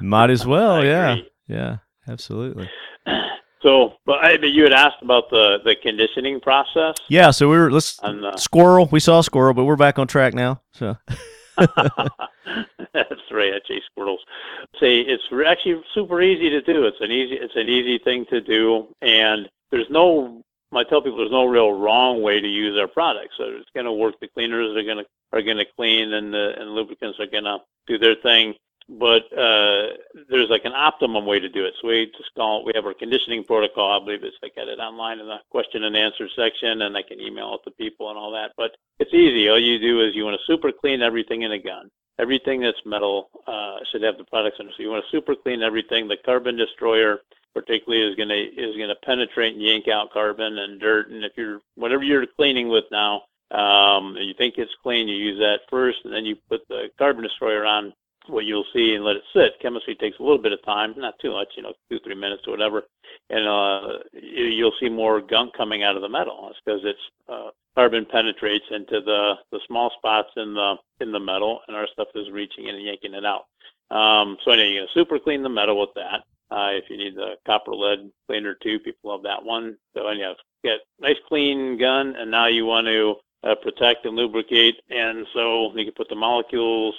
Might 0.00 0.30
as 0.30 0.46
well, 0.46 0.84
yeah, 0.84 1.16
yeah, 1.46 1.78
absolutely. 2.08 2.68
So, 3.62 3.92
but 4.06 4.24
I, 4.24 4.32
you 4.36 4.62
had 4.62 4.72
asked 4.72 5.02
about 5.02 5.28
the 5.28 5.58
the 5.62 5.76
conditioning 5.82 6.40
process. 6.40 6.94
Yeah, 7.08 7.30
so 7.30 7.46
we 7.50 7.58
were 7.58 7.70
let's 7.70 7.96
the, 7.98 8.32
squirrel. 8.38 8.88
We 8.90 9.00
saw 9.00 9.20
squirrel, 9.20 9.52
but 9.52 9.64
we're 9.64 9.76
back 9.76 9.98
on 9.98 10.06
track 10.06 10.32
now. 10.32 10.62
So. 10.72 10.96
That's 11.58 13.20
right. 13.30 13.52
I 13.52 13.58
chase 13.68 13.82
squirrels. 13.90 14.20
Say 14.80 15.00
it's 15.00 15.22
actually 15.46 15.82
super 15.94 16.22
easy 16.22 16.48
to 16.48 16.62
do. 16.62 16.86
It's 16.86 17.00
an 17.00 17.10
easy 17.10 17.34
it's 17.34 17.56
an 17.56 17.68
easy 17.68 17.98
thing 17.98 18.24
to 18.30 18.40
do, 18.40 18.88
and 19.02 19.46
there's 19.70 19.90
no 19.90 20.42
I 20.72 20.84
tell 20.84 21.02
people 21.02 21.18
there's 21.18 21.30
no 21.30 21.46
real 21.46 21.72
wrong 21.72 22.22
way 22.22 22.40
to 22.40 22.48
use 22.48 22.78
our 22.78 22.88
product. 22.88 23.34
So 23.36 23.44
it's 23.44 23.68
going 23.74 23.86
to 23.86 23.92
work. 23.92 24.14
The 24.20 24.28
cleaners 24.28 24.76
are 24.76 24.84
going 24.84 24.98
to 24.98 25.04
are 25.32 25.42
going 25.42 25.58
to 25.58 25.66
clean, 25.76 26.12
and 26.12 26.32
the 26.32 26.54
and 26.58 26.70
lubricants 26.70 27.18
are 27.20 27.26
going 27.26 27.44
to 27.44 27.58
do 27.86 27.98
their 27.98 28.16
thing. 28.16 28.54
But 28.88 29.22
uh, 29.38 29.94
there's 30.28 30.50
like 30.50 30.64
an 30.64 30.72
optimum 30.74 31.24
way 31.24 31.38
to 31.38 31.48
do 31.48 31.64
it. 31.64 31.74
So 31.80 31.88
we 31.88 32.06
just 32.16 32.34
call 32.34 32.64
we 32.64 32.72
have 32.74 32.86
our 32.86 32.94
conditioning 32.94 33.44
protocol. 33.44 33.92
I 33.92 34.04
believe 34.04 34.24
it's 34.24 34.36
I 34.42 34.48
got 34.56 34.68
it 34.68 34.80
online 34.80 35.20
in 35.20 35.26
the 35.26 35.38
question 35.50 35.84
and 35.84 35.96
answer 35.96 36.28
section, 36.34 36.82
and 36.82 36.96
I 36.96 37.02
can 37.02 37.20
email 37.20 37.54
it 37.54 37.60
to 37.68 37.76
people 37.76 38.10
and 38.10 38.18
all 38.18 38.32
that. 38.32 38.50
But 38.56 38.72
it's 38.98 39.14
easy. 39.14 39.48
All 39.48 39.60
you 39.60 39.78
do 39.78 40.00
is 40.00 40.16
you 40.16 40.24
want 40.24 40.38
to 40.40 40.52
super 40.52 40.72
clean 40.72 41.02
everything 41.02 41.42
in 41.42 41.52
a 41.52 41.58
gun. 41.58 41.88
Everything 42.18 42.60
that's 42.60 42.84
metal 42.84 43.30
uh, 43.46 43.78
should 43.90 44.02
have 44.02 44.18
the 44.18 44.24
products 44.24 44.56
in 44.58 44.66
it. 44.66 44.72
So 44.76 44.82
you 44.82 44.90
want 44.90 45.04
to 45.04 45.10
super 45.10 45.36
clean 45.36 45.62
everything. 45.62 46.08
The 46.08 46.18
carbon 46.24 46.56
destroyer 46.56 47.20
particularly 47.54 48.04
is 48.04 48.16
going 48.16 48.28
to 48.28 48.34
is 48.34 48.76
going 48.76 48.88
to 48.88 48.96
penetrate 49.04 49.54
and 49.54 49.62
yank 49.62 49.86
out 49.86 50.12
carbon 50.12 50.58
and 50.58 50.80
dirt. 50.80 51.10
And 51.10 51.24
if 51.24 51.32
you're 51.36 51.60
whatever 51.76 52.02
you're 52.02 52.26
cleaning 52.26 52.68
with 52.68 52.84
now, 52.90 53.22
um, 53.50 54.16
and 54.16 54.26
you 54.26 54.34
think 54.34 54.54
it's 54.56 54.74
clean, 54.82 55.08
you 55.08 55.16
use 55.16 55.38
that 55.38 55.60
first, 55.68 55.98
and 56.04 56.12
then 56.12 56.24
you 56.24 56.36
put 56.48 56.66
the 56.68 56.88
carbon 56.98 57.22
destroyer 57.22 57.64
on. 57.64 57.92
What 58.26 58.44
you'll 58.44 58.66
see 58.72 58.94
and 58.94 59.02
let 59.02 59.16
it 59.16 59.22
sit. 59.32 59.58
Chemistry 59.60 59.96
takes 59.96 60.18
a 60.18 60.22
little 60.22 60.38
bit 60.38 60.52
of 60.52 60.62
time, 60.62 60.94
not 60.96 61.18
too 61.20 61.32
much, 61.32 61.48
you 61.56 61.62
know, 61.62 61.72
two 61.90 61.98
three 62.04 62.14
minutes 62.14 62.42
or 62.46 62.52
whatever, 62.52 62.84
and 63.30 63.48
uh, 63.48 63.98
you'll 64.12 64.74
see 64.78 64.90
more 64.90 65.20
gunk 65.20 65.56
coming 65.56 65.82
out 65.82 65.96
of 65.96 66.02
the 66.02 66.08
metal. 66.08 66.48
It's 66.50 66.60
because 66.64 66.82
it's 66.84 67.00
uh, 67.28 67.50
carbon 67.74 68.04
penetrates 68.04 68.66
into 68.70 69.00
the 69.00 69.34
the 69.50 69.58
small 69.66 69.90
spots 69.96 70.28
in 70.36 70.54
the 70.54 70.74
in 71.00 71.10
the 71.12 71.18
metal, 71.18 71.60
and 71.66 71.76
our 71.76 71.88
stuff 71.92 72.08
is 72.14 72.30
reaching 72.30 72.66
in 72.68 72.74
and 72.74 72.84
yanking 72.84 73.14
it 73.14 73.24
out. 73.24 73.46
Um, 73.90 74.36
so 74.44 74.52
anyway, 74.52 74.68
you're 74.74 74.82
gonna 74.82 74.92
super 74.92 75.18
clean 75.18 75.42
the 75.42 75.48
metal 75.48 75.80
with 75.80 75.90
that. 75.96 76.22
Uh, 76.54 76.70
if 76.72 76.84
you 76.90 76.98
need 76.98 77.16
the 77.16 77.34
copper 77.46 77.74
lead 77.74 78.10
cleaner 78.28 78.54
too, 78.54 78.78
people 78.80 79.10
love 79.10 79.22
that 79.22 79.42
one. 79.42 79.76
So 79.96 80.06
anyhow, 80.06 80.34
get 80.62 80.80
nice 81.00 81.16
clean 81.26 81.78
gun, 81.78 82.14
and 82.16 82.30
now 82.30 82.46
you 82.46 82.66
want 82.66 82.86
to 82.86 83.14
uh, 83.44 83.54
protect 83.56 84.06
and 84.06 84.16
lubricate, 84.16 84.76
and 84.90 85.26
so 85.32 85.72
you 85.74 85.84
can 85.84 85.94
put 85.94 86.08
the 86.08 86.14
molecules 86.14 86.94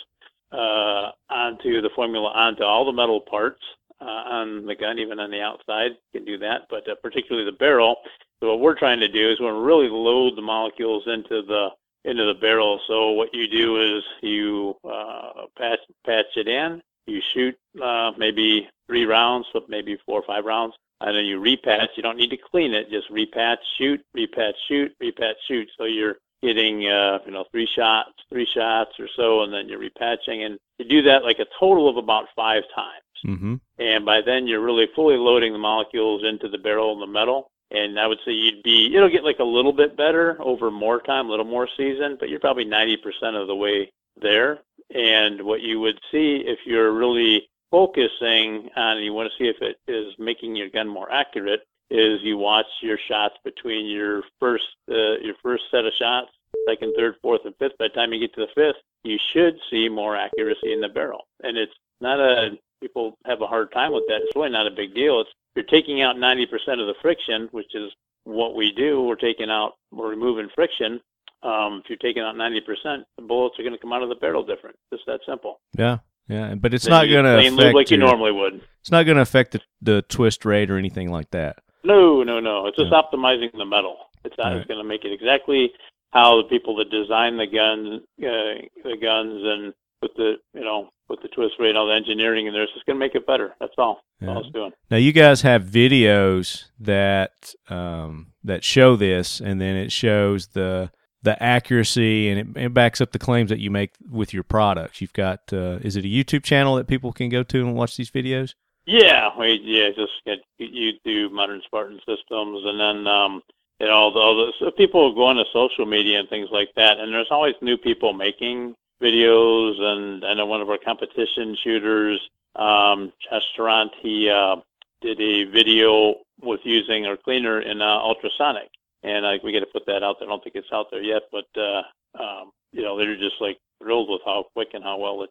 uh, 0.52 1.12
onto 1.30 1.82
the 1.82 1.90
formula 1.96 2.32
onto 2.32 2.64
all 2.64 2.86
the 2.86 2.92
metal 2.92 3.22
parts, 3.22 3.62
uh, 4.02 4.06
on 4.06 4.66
the 4.66 4.76
gun, 4.76 5.00
even 5.00 5.20
on 5.20 5.30
the 5.30 5.42
outside, 5.42 5.92
you 5.92 6.20
can 6.20 6.26
do 6.26 6.38
that. 6.40 6.62
But 6.70 6.90
uh, 6.90 6.96
particularly 7.02 7.46
the 7.46 7.58
barrel. 7.58 7.98
So 8.40 8.50
what 8.50 8.60
we're 8.60 8.78
trying 8.78 9.00
to 9.00 9.08
do 9.08 9.32
is 9.32 9.40
we 9.40 9.46
want 9.46 9.58
to 9.58 9.62
really 9.62 9.90
load 9.90 10.36
the 10.36 10.42
molecules 10.42 11.04
into 11.06 11.44
the 11.44 11.70
into 12.04 12.26
the 12.26 12.40
barrel. 12.40 12.80
So 12.88 13.12
what 13.12 13.34
you 13.34 13.48
do 13.48 13.98
is 13.98 14.04
you 14.22 14.76
uh, 14.84 15.46
patch 15.58 15.80
patch 16.06 16.26
it 16.36 16.48
in. 16.48 16.82
You 17.06 17.22
shoot 17.34 17.56
uh, 17.82 18.12
maybe 18.18 18.68
three 18.88 19.06
rounds, 19.06 19.48
so 19.54 19.64
maybe 19.68 19.98
four 20.06 20.20
or 20.20 20.26
five 20.26 20.46
rounds, 20.46 20.74
and 21.02 21.16
then 21.16 21.26
you 21.26 21.40
repatch. 21.40 21.90
You 21.96 22.04
don't 22.04 22.18
need 22.18 22.32
to 22.32 22.38
clean 22.38 22.74
it. 22.74 22.90
Just 22.90 23.12
repatch, 23.12 23.58
shoot, 23.78 24.04
repatch, 24.18 24.54
shoot, 24.68 24.96
repatch, 25.02 25.36
shoot. 25.48 25.70
So 25.78 25.86
you're 25.86 26.16
getting 26.42 26.88
uh, 26.88 27.20
you 27.26 27.32
know 27.32 27.46
three 27.52 27.68
shots, 27.76 28.12
three 28.30 28.48
shots 28.54 28.92
or 29.00 29.08
so, 29.16 29.44
and 29.44 29.54
then 29.54 29.68
you're 29.68 29.80
repatching, 29.80 30.46
and 30.46 30.58
you 30.78 30.86
do 30.86 31.02
that 31.04 31.24
like 31.24 31.40
a 31.40 31.46
total 31.60 31.90
of 31.90 31.98
about 31.98 32.26
five 32.36 32.64
times. 32.76 33.04
Mm-hmm. 33.26 33.56
And 33.80 34.06
by 34.06 34.22
then 34.26 34.48
you're 34.48 34.64
really 34.64 34.88
fully 34.96 35.18
loading 35.18 35.54
the 35.54 35.60
molecules 35.60 36.24
into 36.28 36.50
the 36.50 36.58
barrel 36.58 36.94
and 36.94 37.02
the 37.02 37.08
metal. 37.08 37.52
And 37.70 38.00
I 38.00 38.08
would 38.08 38.18
say 38.26 38.32
you'd 38.32 38.64
be 38.64 38.94
it'll 38.96 39.10
get 39.10 39.24
like 39.24 39.40
a 39.40 39.44
little 39.44 39.74
bit 39.74 39.96
better 39.96 40.38
over 40.42 40.72
more 40.72 41.02
time, 41.02 41.28
a 41.28 41.30
little 41.30 41.46
more 41.46 41.70
season, 41.78 42.18
but 42.20 42.30
you're 42.30 42.40
probably 42.40 42.66
90% 42.66 42.98
of 43.40 43.48
the 43.48 43.56
way 43.56 43.92
there. 44.22 44.60
And 44.94 45.44
what 45.44 45.62
you 45.62 45.80
would 45.80 46.00
see 46.12 46.44
if 46.46 46.60
you're 46.66 46.92
really 46.92 47.48
focusing 47.70 48.70
on 48.76 49.02
you 49.02 49.14
want 49.14 49.32
to 49.32 49.44
see 49.44 49.50
if 49.50 49.62
it 49.62 49.78
is 49.88 50.14
making 50.20 50.56
your 50.56 50.70
gun 50.70 50.88
more 50.88 51.10
accurate 51.12 51.62
is 51.92 52.22
you 52.24 52.38
watch 52.38 52.66
your 52.82 52.98
shots 53.08 53.36
between 53.44 53.86
your 53.86 54.24
first 54.40 54.64
uh, 54.90 55.20
your 55.22 55.36
first 55.44 55.64
set 55.70 55.86
of 55.86 55.94
shots, 56.00 56.30
second, 56.68 56.94
third, 56.98 57.16
fourth, 57.22 57.42
and 57.46 57.54
fifth. 57.60 57.78
By 57.78 57.90
the 57.90 57.94
time 57.94 58.14
you 58.14 58.20
get 58.20 58.34
to 58.36 58.42
the 58.42 58.54
fifth, 58.56 58.82
you 59.04 59.18
should 59.34 59.56
see 59.70 59.90
more 59.90 60.16
accuracy 60.16 60.74
in 60.74 60.82
the 60.82 60.90
barrel. 60.90 61.28
And 61.44 61.58
it's 61.58 61.74
not 62.00 62.20
a 62.20 62.52
people 62.82 63.18
have 63.26 63.42
a 63.42 63.48
hard 63.48 63.72
time 63.72 63.94
with 63.94 64.04
that. 64.08 64.22
It's 64.24 64.36
really 64.36 64.50
not 64.50 64.68
a 64.68 64.72
big 64.72 64.96
deal. 64.96 65.22
It's 65.22 65.30
you're 65.56 65.66
taking 65.66 66.02
out 66.02 66.16
90% 66.16 66.44
of 66.80 66.88
the 66.88 66.96
friction, 67.02 67.50
which 67.52 67.76
is 67.76 67.92
what 68.24 68.56
we 68.56 68.72
do. 68.72 69.02
We're 69.04 69.16
taking 69.16 69.50
out, 69.50 69.74
we're 69.92 70.10
removing 70.10 70.48
friction. 70.56 71.00
Um, 71.44 71.82
if 71.84 71.90
you're 71.90 71.98
taking 71.98 72.24
out 72.24 72.36
90%, 72.36 73.04
the 73.18 73.24
bullets 73.24 73.60
are 73.60 73.64
going 73.64 73.74
to 73.74 73.80
come 73.80 73.92
out 73.92 74.04
of 74.04 74.10
the 74.10 74.16
barrel 74.16 74.46
different. 74.46 74.76
Just 74.94 75.06
that 75.08 75.20
simple. 75.28 75.60
Yeah, 75.78 75.98
yeah, 76.28 76.56
but 76.56 76.74
it's 76.74 76.86
Then 76.86 76.92
not 76.92 77.06
going 77.10 77.26
to 77.26 77.48
affect 77.48 77.76
like 77.76 77.92
you 77.92 77.98
normally 77.98 78.32
would. 78.32 78.62
It's 78.80 78.92
not 78.92 79.04
going 79.04 79.18
to 79.18 79.24
affect 79.24 79.54
the, 79.54 79.62
the 79.82 80.02
twist 80.04 80.46
rate 80.46 80.70
or 80.70 80.78
anything 80.78 81.12
like 81.12 81.32
that. 81.32 81.58
No, 81.84 82.24
no, 82.24 82.40
no. 82.40 82.68
It's 82.68 82.78
just 82.78 82.92
Yeah. 82.92 83.02
optimizing 83.02 83.52
the 83.58 83.66
metal. 83.66 83.98
It's 84.24 84.38
not. 84.38 84.48
Right. 84.48 84.58
It's 84.58 84.68
going 84.68 84.80
to 84.82 84.88
make 84.88 85.04
it 85.04 85.12
exactly 85.12 85.72
how 86.12 86.38
the 86.42 86.48
people 86.48 86.76
that 86.78 86.90
design 86.92 87.38
the 87.38 87.48
guns, 87.48 88.02
uh, 88.20 88.68
the 88.84 88.98
guns, 89.02 89.42
and 89.44 89.74
with 90.02 90.12
the 90.16 90.36
you 90.54 90.62
know 90.62 90.90
with 91.10 91.22
the 91.22 91.28
twist 91.30 91.56
rate, 91.60 91.70
and 91.70 91.78
all 91.78 91.88
the 91.88 91.94
engineering 91.96 92.48
in 92.48 92.54
there, 92.54 92.64
it's 92.64 92.74
just 92.74 92.86
going 92.86 92.96
to 92.98 93.00
make 93.00 93.16
it 93.16 93.26
better. 93.28 93.56
That's 93.60 93.74
all. 93.78 94.02
That's 94.20 94.30
all 94.30 94.40
it's 94.44 94.52
doing. 94.54 94.72
Now 94.90 94.98
you 94.98 95.12
guys 95.12 95.42
have 95.42 95.64
videos 95.64 96.66
that 96.80 97.54
um, 97.70 98.34
that 98.44 98.64
show 98.64 98.96
this, 98.96 99.40
and 99.40 99.60
then 99.60 99.76
it 99.76 99.92
shows 99.92 100.48
the 100.50 100.92
the 101.24 101.42
accuracy, 101.42 102.30
and 102.30 102.58
it, 102.58 102.62
it 102.66 102.74
backs 102.74 103.00
up 103.02 103.12
the 103.12 103.20
claims 103.20 103.50
that 103.50 103.60
you 103.60 103.70
make 103.72 103.94
with 104.10 104.34
your 104.34 104.44
products. 104.44 105.02
You've 105.02 105.14
got 105.14 105.40
uh, 105.54 105.80
is 105.82 105.96
it 105.96 106.06
a 106.06 106.08
YouTube 106.08 106.44
channel 106.44 106.76
that 106.76 106.88
people 106.88 107.12
can 107.14 107.30
go 107.30 107.44
to 107.44 107.60
and 107.60 107.76
watch 107.76 107.96
these 107.98 108.12
videos? 108.12 108.54
Yeah, 108.86 109.30
we 109.38 109.60
yeah 109.64 109.90
just 109.96 110.14
get 110.26 110.40
you 110.58 110.94
do 111.06 111.30
modern 111.30 111.62
Spartan 111.66 112.00
systems, 112.00 112.64
and 112.66 112.80
then 112.80 113.08
um, 113.08 113.42
you 113.80 113.88
know 113.88 113.94
all 113.94 114.12
the, 114.14 114.20
all 114.20 114.36
the 114.36 114.54
so 114.60 114.72
people 114.72 115.14
go 115.14 115.26
on 115.26 115.38
onto 115.38 115.50
social 115.54 115.86
media 115.86 116.20
and 116.20 116.30
things 116.30 116.50
like 116.52 116.70
that, 116.76 117.00
and 117.00 117.14
there's 117.14 117.28
always 117.30 117.54
new 117.62 117.78
people 117.78 118.12
making 118.14 118.74
videos. 119.02 119.80
And 119.80 120.22
know 120.22 120.46
one 120.48 120.62
of 120.62 120.70
our 120.70 120.80
competition 120.84 121.56
shooters, 121.64 122.20
um, 122.56 123.14
Tarrant, 123.56 123.92
he 124.02 124.30
uh, 124.30 124.56
did 125.02 125.22
a 125.22 125.44
video 125.52 126.16
with 126.42 126.62
using 126.64 127.06
our 127.06 127.18
cleaner 127.18 127.62
in 127.62 127.82
uh, 127.82 127.86
ultrasonic, 127.86 128.70
and 129.04 129.24
like 129.26 129.44
we 129.44 129.54
got 129.54 129.60
to 129.60 129.68
put 129.68 129.86
that 129.86 130.02
out 130.02 130.16
there. 130.20 130.28
I 130.28 130.32
don't 130.32 130.44
think 130.44 130.56
it's 130.56 130.74
out 130.74 130.88
there 130.90 131.04
yet, 131.04 131.22
but 131.32 131.46
uh, 131.56 131.84
um, 132.20 132.52
you 132.72 132.82
know 132.82 132.98
they're 132.98 133.16
just 133.16 133.40
like 133.40 133.60
thrilled 133.80 134.10
with 134.10 134.22
how 134.26 134.46
quick 134.54 134.70
and 134.74 134.84
how 134.84 134.98
well 134.98 135.22
it 135.22 135.30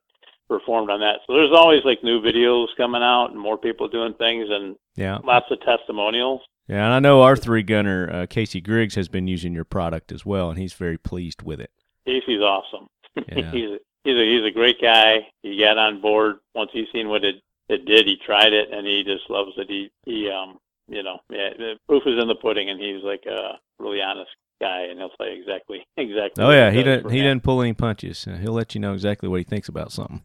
performed 0.50 0.90
on 0.90 1.00
that. 1.00 1.20
So 1.26 1.32
there's 1.34 1.52
always 1.54 1.80
like 1.84 2.02
new 2.04 2.20
videos 2.20 2.66
coming 2.76 3.02
out 3.02 3.28
and 3.30 3.38
more 3.40 3.56
people 3.56 3.88
doing 3.88 4.12
things 4.14 4.48
and 4.50 4.76
Yeah, 4.96 5.18
lots 5.24 5.46
of 5.50 5.60
testimonials. 5.62 6.42
yeah, 6.68 6.84
and 6.84 6.92
I 6.92 6.98
know 6.98 7.22
our 7.22 7.36
three 7.36 7.62
gunner 7.62 8.10
uh, 8.12 8.26
Casey 8.28 8.60
Griggs 8.60 8.96
has 8.96 9.08
been 9.08 9.26
using 9.28 9.54
your 9.54 9.64
product 9.64 10.12
as 10.12 10.26
well, 10.26 10.50
and 10.50 10.58
he's 10.58 10.74
very 10.74 10.98
pleased 10.98 11.40
with 11.42 11.60
it. 11.60 11.70
Casey's 12.06 12.42
awesome. 12.42 12.88
Yeah. 13.28 13.50
he's 13.52 13.70
a, 13.70 13.78
he's 14.04 14.16
a 14.16 14.24
he's 14.30 14.44
a 14.44 14.50
great 14.54 14.80
guy. 14.80 15.26
He 15.42 15.58
got 15.58 15.78
on 15.78 16.00
board 16.00 16.36
once 16.54 16.70
he 16.72 16.86
seen 16.92 17.08
what 17.08 17.24
it 17.24 17.36
it 17.68 17.84
did. 17.86 18.06
He 18.06 18.16
tried 18.24 18.52
it 18.52 18.72
and 18.72 18.86
he 18.86 19.02
just 19.04 19.28
loves 19.30 19.52
it. 19.56 19.66
He 19.68 19.90
he 20.04 20.28
um 20.30 20.58
you 20.88 21.02
know 21.02 21.18
yeah 21.30 21.50
the 21.58 21.74
proof 21.88 22.02
is 22.06 22.20
in 22.20 22.28
the 22.28 22.34
pudding 22.36 22.70
and 22.70 22.80
he's 22.80 23.02
like 23.02 23.24
a 23.26 23.58
really 23.78 24.00
honest 24.00 24.30
guy 24.60 24.82
and 24.82 24.98
he'll 24.98 25.10
you 25.20 25.40
exactly 25.40 25.84
exactly. 25.96 26.44
Oh 26.44 26.50
yeah, 26.50 26.70
he 26.70 26.82
does 26.82 27.02
doesn't 27.02 27.10
he 27.10 27.18
him. 27.18 27.24
doesn't 27.24 27.40
pull 27.42 27.62
any 27.62 27.72
punches. 27.72 28.26
He'll 28.40 28.52
let 28.52 28.74
you 28.74 28.80
know 28.80 28.92
exactly 28.94 29.28
what 29.28 29.38
he 29.38 29.44
thinks 29.44 29.68
about 29.68 29.92
something. 29.92 30.22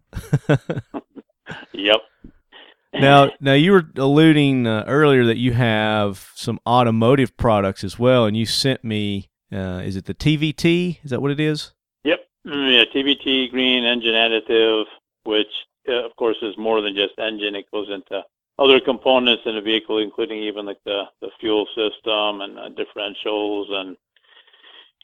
Yep. 1.74 1.98
now, 2.96 3.32
now 3.40 3.54
you 3.54 3.72
were 3.72 3.84
alluding 3.98 4.66
uh, 4.66 4.84
earlier 4.88 5.26
that 5.26 5.38
you 5.38 5.54
have 5.54 6.32
some 6.36 6.60
automotive 6.66 7.36
products 7.38 7.84
as 7.84 8.00
well, 8.00 8.26
and 8.26 8.36
you 8.38 8.46
sent 8.46 8.84
me. 8.84 9.30
Uh, 9.52 9.82
is 9.86 9.96
it 9.96 10.06
the 10.06 10.14
TVT? 10.16 11.00
Is 11.04 11.12
that 11.12 11.22
what 11.22 11.32
it 11.32 11.40
is? 11.40 11.74
Yep. 12.04 12.20
Mm, 12.48 12.72
Yeah, 12.74 12.86
TVT 12.94 13.52
green 13.52 13.84
engine 13.84 14.14
additive, 14.14 14.86
which 15.24 15.48
uh, 15.88 16.04
of 16.06 16.16
course 16.16 16.38
is 16.42 16.58
more 16.58 16.82
than 16.82 16.96
just 16.96 17.14
engine. 17.20 17.56
It 17.56 17.70
goes 17.72 17.88
into 17.90 18.24
other 18.58 18.80
components 18.80 19.44
in 19.46 19.56
the 19.56 19.62
vehicle, 19.62 20.00
including 20.00 20.40
even 20.40 20.66
like 20.66 20.80
the 20.86 21.04
the 21.22 21.30
fuel 21.40 21.68
system 21.76 22.42
and 22.42 22.58
uh, 22.58 22.70
differentials 22.70 23.70
and 23.72 23.98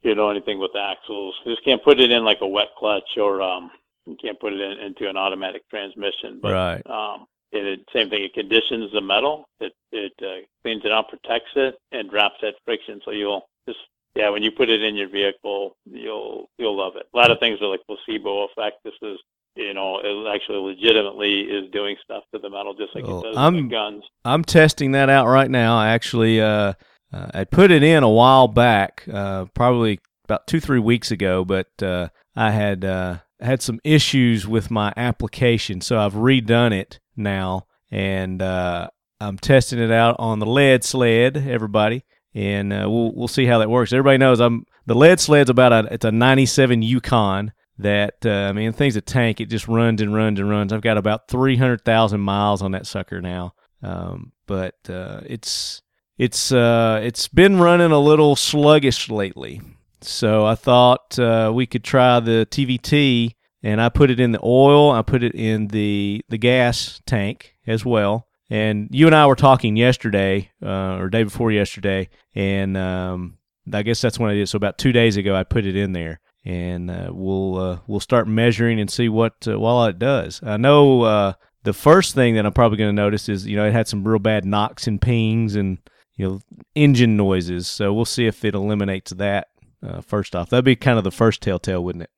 you 0.03 0.15
know 0.15 0.29
anything 0.29 0.59
with 0.59 0.71
axles. 0.75 1.35
You 1.45 1.53
just 1.53 1.65
can't 1.65 1.83
put 1.83 1.99
it 1.99 2.11
in 2.11 2.23
like 2.23 2.39
a 2.41 2.47
wet 2.47 2.69
clutch 2.77 3.17
or 3.17 3.41
um 3.41 3.71
you 4.05 4.17
can't 4.21 4.39
put 4.39 4.53
it 4.53 4.59
in, 4.59 4.85
into 4.85 5.09
an 5.09 5.17
automatic 5.17 5.67
transmission. 5.69 6.39
But 6.41 6.53
right. 6.53 6.87
um, 6.89 7.27
it, 7.51 7.65
it 7.65 7.79
same 7.93 8.09
thing. 8.09 8.23
It 8.23 8.33
conditions 8.33 8.91
the 8.93 9.01
metal. 9.01 9.45
It 9.59 9.73
it 9.91 10.13
uh, 10.21 10.45
cleans 10.63 10.83
it 10.85 10.91
out, 10.91 11.09
protects 11.09 11.51
it, 11.55 11.75
and 11.91 12.09
drops 12.09 12.35
that 12.41 12.55
friction. 12.65 13.01
So 13.05 13.11
you'll 13.11 13.47
just 13.67 13.79
yeah, 14.15 14.29
when 14.29 14.43
you 14.43 14.51
put 14.51 14.69
it 14.69 14.81
in 14.81 14.95
your 14.95 15.09
vehicle, 15.09 15.75
you'll 15.85 16.49
you'll 16.57 16.77
love 16.77 16.93
it. 16.95 17.07
A 17.13 17.17
lot 17.17 17.31
of 17.31 17.39
things 17.39 17.59
are 17.61 17.67
like 17.67 17.81
placebo 17.85 18.45
effect. 18.45 18.77
This 18.83 18.93
is 19.01 19.19
you 19.55 19.73
know 19.73 19.99
it 19.99 20.33
actually 20.33 20.57
legitimately 20.73 21.41
is 21.41 21.69
doing 21.71 21.95
stuff 22.03 22.23
to 22.33 22.39
the 22.39 22.49
metal, 22.49 22.73
just 22.73 22.95
like 22.95 23.05
Well, 23.05 23.21
it 23.21 23.23
does 23.23 23.37
I'm- 23.37 23.69
guns. 23.69 24.03
I'm 24.25 24.43
testing 24.43 24.93
that 24.93 25.09
out 25.09 25.27
right 25.27 25.49
now. 25.49 25.77
I 25.77 25.89
actually 25.89 26.41
uh, 26.41 26.73
uh, 27.13 27.27
I 27.33 27.43
put 27.43 27.71
it 27.71 27.83
in 27.83 28.03
a 28.03 28.09
while 28.09 28.47
back, 28.47 29.05
uh, 29.11 29.45
probably 29.53 29.99
about 30.25 30.47
two 30.47 30.59
three 30.59 30.79
weeks 30.79 31.11
ago, 31.11 31.43
but 31.43 31.67
uh, 31.81 32.09
I 32.35 32.51
had 32.51 32.85
uh, 32.85 33.17
had 33.39 33.61
some 33.61 33.79
issues 33.83 34.47
with 34.47 34.71
my 34.71 34.93
application, 34.95 35.81
so 35.81 35.99
I've 35.99 36.13
redone 36.13 36.73
it 36.73 36.99
now, 37.15 37.67
and 37.89 38.41
uh, 38.41 38.89
I'm 39.19 39.37
testing 39.37 39.79
it 39.79 39.91
out 39.91 40.15
on 40.19 40.39
the 40.39 40.45
lead 40.45 40.83
sled. 40.83 41.37
Everybody. 41.37 42.03
And 42.33 42.71
uh, 42.71 42.85
we'll 42.89 43.13
we'll 43.13 43.27
see 43.27 43.45
how 43.45 43.59
that 43.59 43.69
works. 43.69 43.91
Everybody 43.91 44.17
knows 44.17 44.39
I'm 44.39 44.63
the 44.85 44.95
lead 44.95 45.19
sled's 45.19 45.49
about 45.49 45.73
a 45.73 45.93
it's 45.93 46.05
a 46.05 46.13
'97 46.13 46.81
Yukon 46.81 47.51
that 47.81 48.25
uh, 48.25 48.47
I 48.49 48.51
mean, 48.53 48.71
thing's 48.73 48.95
a 48.95 49.01
tank. 49.01 49.41
It 49.41 49.49
just 49.49 49.67
runs 49.67 50.01
and 50.01 50.13
runs 50.13 50.39
and 50.39 50.49
runs. 50.49 50.71
I've 50.71 50.81
got 50.81 50.97
about 50.97 51.27
300,000 51.27 52.19
miles 52.19 52.61
on 52.61 52.71
that 52.71 52.87
sucker 52.87 53.21
now. 53.21 53.53
Um, 53.83 54.31
but 54.47 54.75
uh, 54.89 55.21
it's 55.25 55.81
it's 56.21 56.51
uh, 56.51 56.99
it's 57.01 57.27
been 57.27 57.57
running 57.57 57.91
a 57.91 57.97
little 57.97 58.35
sluggish 58.35 59.09
lately. 59.09 59.59
So 60.01 60.45
I 60.45 60.53
thought 60.53 61.17
uh, 61.17 61.51
we 61.51 61.65
could 61.65 61.83
try 61.83 62.19
the 62.19 62.47
TVT, 62.49 63.33
and 63.63 63.81
I 63.81 63.89
put 63.89 64.11
it 64.11 64.19
in 64.19 64.31
the 64.31 64.39
oil. 64.43 64.91
I 64.91 65.01
put 65.01 65.23
it 65.23 65.33
in 65.33 65.69
the 65.69 66.23
the 66.29 66.37
gas 66.37 67.01
tank 67.07 67.55
as 67.65 67.83
well. 67.83 68.27
And 68.51 68.87
you 68.91 69.07
and 69.07 69.15
I 69.15 69.25
were 69.25 69.35
talking 69.35 69.75
yesterday, 69.75 70.51
uh, 70.61 70.97
or 70.97 71.09
day 71.09 71.23
before 71.23 71.51
yesterday, 71.51 72.09
and 72.35 72.77
um, 72.77 73.39
I 73.73 73.81
guess 73.81 73.99
that's 73.99 74.19
when 74.19 74.29
I 74.29 74.35
did. 74.35 74.47
So 74.47 74.57
about 74.57 74.77
two 74.77 74.91
days 74.91 75.17
ago, 75.17 75.35
I 75.35 75.43
put 75.43 75.65
it 75.65 75.75
in 75.75 75.93
there, 75.93 76.19
and 76.45 76.91
uh, 76.91 77.09
we'll 77.11 77.57
uh, 77.57 77.79
we'll 77.87 77.99
start 77.99 78.27
measuring 78.27 78.79
and 78.79 78.91
see 78.91 79.09
what 79.09 79.47
uh, 79.47 79.59
well 79.59 79.85
it 79.85 79.97
does. 79.97 80.39
I 80.43 80.57
know 80.57 81.01
uh, 81.01 81.33
the 81.63 81.73
first 81.73 82.13
thing 82.13 82.35
that 82.35 82.45
I'm 82.45 82.53
probably 82.53 82.77
going 82.77 82.95
to 82.95 83.01
notice 83.01 83.27
is 83.27 83.47
you 83.47 83.55
know 83.55 83.65
it 83.65 83.73
had 83.73 83.87
some 83.87 84.07
real 84.07 84.19
bad 84.19 84.45
knocks 84.45 84.85
and 84.85 85.01
pings 85.01 85.55
and 85.55 85.79
you 86.15 86.27
know 86.27 86.41
engine 86.75 87.17
noises. 87.17 87.67
So 87.67 87.93
we'll 87.93 88.05
see 88.05 88.27
if 88.27 88.43
it 88.45 88.55
eliminates 88.55 89.11
that 89.11 89.49
uh, 89.85 90.01
first 90.01 90.35
off. 90.35 90.49
That'd 90.49 90.65
be 90.65 90.75
kind 90.75 90.97
of 90.97 91.03
the 91.03 91.11
first 91.11 91.41
telltale, 91.41 91.83
wouldn't 91.83 92.03
it? 92.03 92.11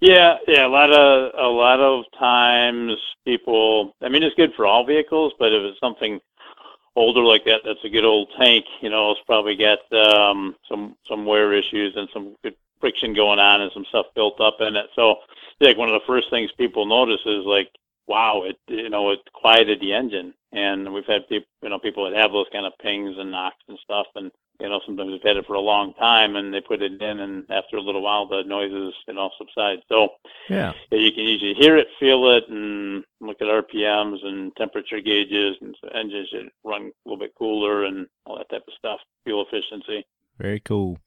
Yeah, 0.00 0.36
yeah. 0.48 0.66
A 0.66 0.68
lot 0.68 0.90
of 0.90 1.32
a 1.38 1.48
lot 1.48 1.80
of 1.80 2.04
times 2.18 2.96
people. 3.24 3.94
I 4.02 4.08
mean, 4.08 4.22
it's 4.22 4.36
good 4.36 4.52
for 4.56 4.66
all 4.66 4.86
vehicles, 4.86 5.34
but 5.38 5.52
if 5.52 5.62
it's 5.62 5.80
something 5.80 6.20
older 6.96 7.22
like 7.22 7.44
that, 7.44 7.60
that's 7.64 7.84
a 7.84 7.90
good 7.90 8.04
old 8.04 8.28
tank. 8.38 8.64
You 8.80 8.90
know, 8.90 9.10
it's 9.10 9.20
probably 9.26 9.56
got 9.56 9.78
um, 9.92 10.56
some 10.68 10.96
some 11.08 11.26
wear 11.26 11.52
issues 11.52 11.94
and 11.96 12.08
some 12.12 12.34
good 12.42 12.54
friction 12.80 13.14
going 13.14 13.38
on 13.38 13.60
and 13.60 13.70
some 13.72 13.84
stuff 13.90 14.06
built 14.14 14.40
up 14.40 14.56
in 14.60 14.74
it. 14.74 14.86
So, 14.96 15.16
like 15.60 15.76
one 15.76 15.88
of 15.88 16.00
the 16.00 16.06
first 16.06 16.30
things 16.30 16.50
people 16.56 16.86
notice 16.86 17.20
is 17.26 17.44
like, 17.44 17.68
wow, 18.06 18.44
it 18.44 18.56
you 18.68 18.88
know 18.88 19.10
it 19.10 19.20
quieted 19.34 19.80
the 19.80 19.92
engine, 19.92 20.32
and 20.52 20.92
we've 20.92 21.06
had 21.06 21.28
people, 21.28 21.46
you 21.62 21.68
know, 21.68 21.78
people 21.78 22.08
that 22.08 22.18
have 22.18 22.32
those 22.32 22.46
kind 22.52 22.66
of 22.66 22.72
pings 22.82 23.16
and 23.18 23.30
knocks 23.30 23.62
and 23.68 23.78
stuff, 23.82 24.06
and 24.14 24.30
you 24.60 24.68
know, 24.68 24.80
sometimes 24.84 25.10
we've 25.10 25.22
had 25.22 25.38
it 25.38 25.46
for 25.46 25.54
a 25.54 25.60
long 25.60 25.94
time, 25.94 26.36
and 26.36 26.52
they 26.52 26.60
put 26.60 26.82
it 26.82 27.00
in, 27.00 27.20
and 27.20 27.44
after 27.50 27.76
a 27.76 27.80
little 27.80 28.02
while, 28.02 28.26
the 28.26 28.42
noises 28.44 28.94
you 29.08 29.14
know 29.14 29.30
subside. 29.38 29.78
So 29.88 30.08
yeah, 30.48 30.72
you 30.90 31.12
can 31.12 31.24
usually 31.24 31.54
hear 31.54 31.76
it, 31.76 31.88
feel 31.98 32.30
it, 32.36 32.44
and 32.48 33.04
look 33.20 33.38
at 33.40 33.46
RPMs 33.46 34.24
and 34.24 34.54
temperature 34.56 35.00
gauges, 35.00 35.56
and 35.60 35.74
engines 35.94 36.28
should 36.28 36.50
run 36.64 36.82
a 36.82 37.08
little 37.08 37.18
bit 37.18 37.34
cooler 37.38 37.84
and 37.84 38.06
all 38.26 38.36
that 38.38 38.50
type 38.50 38.64
of 38.66 38.74
stuff. 38.78 39.00
Fuel 39.24 39.46
efficiency. 39.50 40.04
Very 40.38 40.60
cool. 40.60 40.98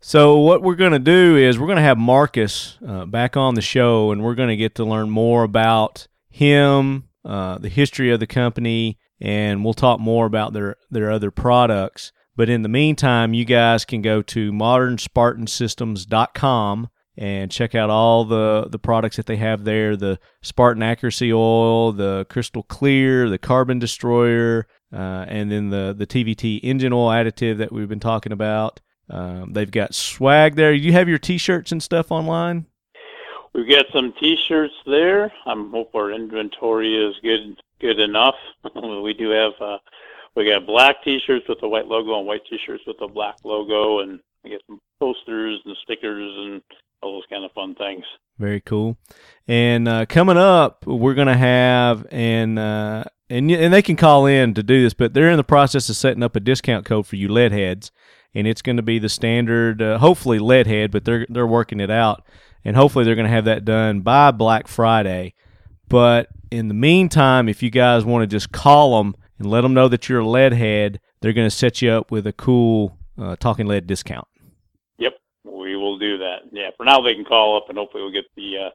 So 0.00 0.36
what 0.36 0.60
we're 0.60 0.74
going 0.74 0.92
to 0.92 0.98
do 0.98 1.36
is 1.36 1.58
we're 1.58 1.66
going 1.66 1.76
to 1.76 1.82
have 1.82 1.96
Marcus 1.96 2.78
uh, 2.86 3.06
back 3.06 3.38
on 3.38 3.54
the 3.54 3.62
show, 3.62 4.10
and 4.10 4.22
we're 4.22 4.34
going 4.34 4.50
to 4.50 4.56
get 4.56 4.74
to 4.74 4.84
learn 4.84 5.08
more 5.08 5.44
about 5.44 6.06
him, 6.28 7.08
uh, 7.24 7.58
the 7.58 7.68
history 7.68 8.10
of 8.10 8.18
the 8.20 8.26
company, 8.26 8.98
and 9.20 9.64
we'll 9.64 9.74
talk 9.74 10.00
more 10.00 10.26
about 10.26 10.52
their 10.52 10.76
their 10.90 11.10
other 11.10 11.30
products. 11.30 12.12
But 12.36 12.48
in 12.48 12.62
the 12.62 12.68
meantime, 12.68 13.32
you 13.32 13.44
guys 13.44 13.84
can 13.84 14.02
go 14.02 14.20
to 14.22 14.50
modernspartansystems.com 14.52 16.88
and 17.16 17.50
check 17.50 17.74
out 17.74 17.90
all 17.90 18.24
the, 18.24 18.68
the 18.68 18.78
products 18.78 19.16
that 19.16 19.26
they 19.26 19.36
have 19.36 19.64
there 19.64 19.96
the 19.96 20.18
Spartan 20.42 20.82
Accuracy 20.82 21.32
Oil, 21.32 21.92
the 21.92 22.26
Crystal 22.28 22.64
Clear, 22.64 23.30
the 23.30 23.38
Carbon 23.38 23.78
Destroyer, 23.78 24.66
uh, 24.92 25.24
and 25.28 25.50
then 25.50 25.70
the, 25.70 25.94
the 25.96 26.06
TVT 26.06 26.60
engine 26.62 26.92
oil 26.92 27.08
additive 27.08 27.56
that 27.58 27.72
we've 27.72 27.88
been 27.88 28.00
talking 28.00 28.32
about. 28.32 28.80
Um, 29.08 29.52
they've 29.52 29.70
got 29.70 29.94
swag 29.94 30.56
there. 30.56 30.72
You 30.72 30.92
have 30.92 31.08
your 31.08 31.18
t 31.18 31.38
shirts 31.38 31.72
and 31.72 31.82
stuff 31.82 32.10
online? 32.10 32.66
We've 33.54 33.70
got 33.70 33.86
some 33.92 34.12
T-shirts 34.18 34.74
there. 34.84 35.32
I'm 35.46 35.70
hope 35.70 35.94
our 35.94 36.10
inventory 36.10 36.96
is 36.96 37.14
good 37.22 37.62
good 37.80 38.00
enough. 38.00 38.34
we 38.74 39.14
do 39.14 39.30
have 39.30 39.52
uh, 39.60 39.78
we 40.34 40.50
got 40.50 40.66
black 40.66 40.96
T-shirts 41.04 41.46
with 41.48 41.62
a 41.62 41.68
white 41.68 41.86
logo 41.86 42.18
and 42.18 42.26
white 42.26 42.42
T-shirts 42.50 42.82
with 42.84 43.00
a 43.00 43.06
black 43.06 43.36
logo, 43.44 44.00
and 44.00 44.18
we 44.42 44.50
get 44.50 44.62
some 44.66 44.80
posters 44.98 45.60
and 45.64 45.76
stickers 45.84 46.32
and 46.36 46.62
all 47.00 47.12
those 47.12 47.26
kind 47.30 47.44
of 47.44 47.52
fun 47.52 47.76
things. 47.76 48.04
Very 48.38 48.60
cool. 48.60 48.96
And 49.46 49.86
uh, 49.86 50.06
coming 50.06 50.36
up, 50.36 50.84
we're 50.84 51.14
going 51.14 51.28
to 51.28 51.36
have 51.36 52.08
and 52.10 52.58
uh, 52.58 53.04
and 53.30 53.48
and 53.52 53.72
they 53.72 53.82
can 53.82 53.94
call 53.94 54.26
in 54.26 54.54
to 54.54 54.64
do 54.64 54.82
this, 54.82 54.94
but 54.94 55.14
they're 55.14 55.30
in 55.30 55.36
the 55.36 55.44
process 55.44 55.88
of 55.88 55.94
setting 55.94 56.24
up 56.24 56.34
a 56.34 56.40
discount 56.40 56.84
code 56.84 57.06
for 57.06 57.14
you 57.14 57.28
lead 57.28 57.52
heads, 57.52 57.92
and 58.34 58.48
it's 58.48 58.62
going 58.62 58.78
to 58.78 58.82
be 58.82 58.98
the 58.98 59.08
standard, 59.08 59.80
uh, 59.80 59.98
hopefully 59.98 60.40
lead 60.40 60.66
head, 60.66 60.90
but 60.90 61.04
they're 61.04 61.24
they're 61.30 61.46
working 61.46 61.78
it 61.78 61.90
out 61.90 62.26
and 62.64 62.76
hopefully 62.76 63.04
they're 63.04 63.14
going 63.14 63.26
to 63.26 63.32
have 63.32 63.44
that 63.44 63.64
done 63.64 64.00
by 64.00 64.30
Black 64.30 64.68
Friday. 64.68 65.34
But 65.88 66.28
in 66.50 66.68
the 66.68 66.74
meantime, 66.74 67.48
if 67.48 67.62
you 67.62 67.70
guys 67.70 68.04
want 68.04 68.22
to 68.22 68.26
just 68.26 68.52
call 68.52 68.98
them 68.98 69.14
and 69.38 69.50
let 69.50 69.60
them 69.60 69.74
know 69.74 69.88
that 69.88 70.08
you're 70.08 70.20
a 70.20 70.26
lead 70.26 70.52
head, 70.52 71.00
they're 71.20 71.32
going 71.32 71.48
to 71.48 71.54
set 71.54 71.82
you 71.82 71.90
up 71.90 72.10
with 72.10 72.26
a 72.26 72.32
cool 72.32 72.96
uh, 73.20 73.36
talking 73.36 73.66
lead 73.66 73.86
discount. 73.86 74.26
Yep, 74.98 75.14
we 75.44 75.76
will 75.76 75.98
do 75.98 76.18
that. 76.18 76.38
Yeah, 76.52 76.70
for 76.76 76.84
now 76.84 77.00
they 77.00 77.14
can 77.14 77.24
call 77.24 77.56
up 77.56 77.68
and 77.68 77.78
hopefully 77.78 78.02
we'll 78.02 78.12
get 78.12 78.24
the 78.36 78.66
uh, 78.66 78.70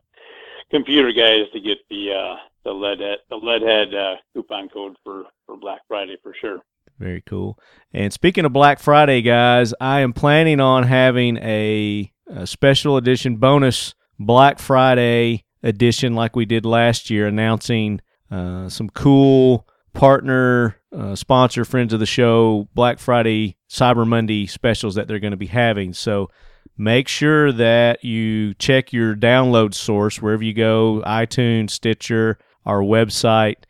computer 0.72 1.12
guys 1.12 1.52
to 1.54 1.60
get 1.60 1.78
the 1.90 2.12
uh, 2.14 2.36
the 2.64 2.72
lead 2.72 3.00
head, 3.00 3.18
the 3.30 3.36
lead 3.36 3.62
head 3.62 3.94
uh, 3.96 4.16
coupon 4.34 4.70
code 4.70 4.96
for 5.04 5.24
for 5.46 5.58
Black 5.58 5.82
Friday 5.88 6.18
for 6.22 6.34
sure. 6.40 6.60
Very 7.00 7.22
cool. 7.22 7.58
And 7.94 8.12
speaking 8.12 8.44
of 8.44 8.52
Black 8.52 8.80
Friday, 8.80 9.22
guys, 9.22 9.74
I 9.80 10.02
am 10.02 10.12
planning 10.12 10.60
on 10.60 10.84
having 10.84 11.38
a 11.38 12.12
a 12.30 12.46
special 12.48 12.98
edition 12.98 13.38
bonus 13.38 13.94
Black 14.20 14.60
Friday 14.60 15.46
edition 15.64 16.14
like 16.14 16.36
we 16.36 16.46
did 16.46 16.66
last 16.66 17.10
year, 17.10 17.28
announcing 17.28 18.02
uh, 18.32 18.70
some 18.70 18.90
cool 18.90 19.68
partner, 19.94 20.78
uh, 20.96 21.16
sponsor, 21.16 21.66
friends 21.66 21.94
of 21.94 22.00
the 22.00 22.06
show 22.06 22.68
Black 22.74 23.00
Friday, 23.00 23.58
Cyber 23.70 24.08
Monday 24.08 24.46
specials 24.46 24.96
that 24.96 25.08
they're 25.08 25.20
going 25.20 25.32
to 25.32 25.38
be 25.38 25.48
having. 25.48 25.94
So 25.94 26.30
make 26.78 27.08
sure 27.08 27.52
that 27.52 28.04
you 28.04 28.54
check 28.56 28.94
your 28.94 29.16
download 29.16 29.74
source 29.74 30.22
wherever 30.22 30.44
you 30.44 30.54
go 30.54 31.04
iTunes, 31.06 31.72
Stitcher, 31.72 32.38
our 32.66 32.82
website. 32.82 33.64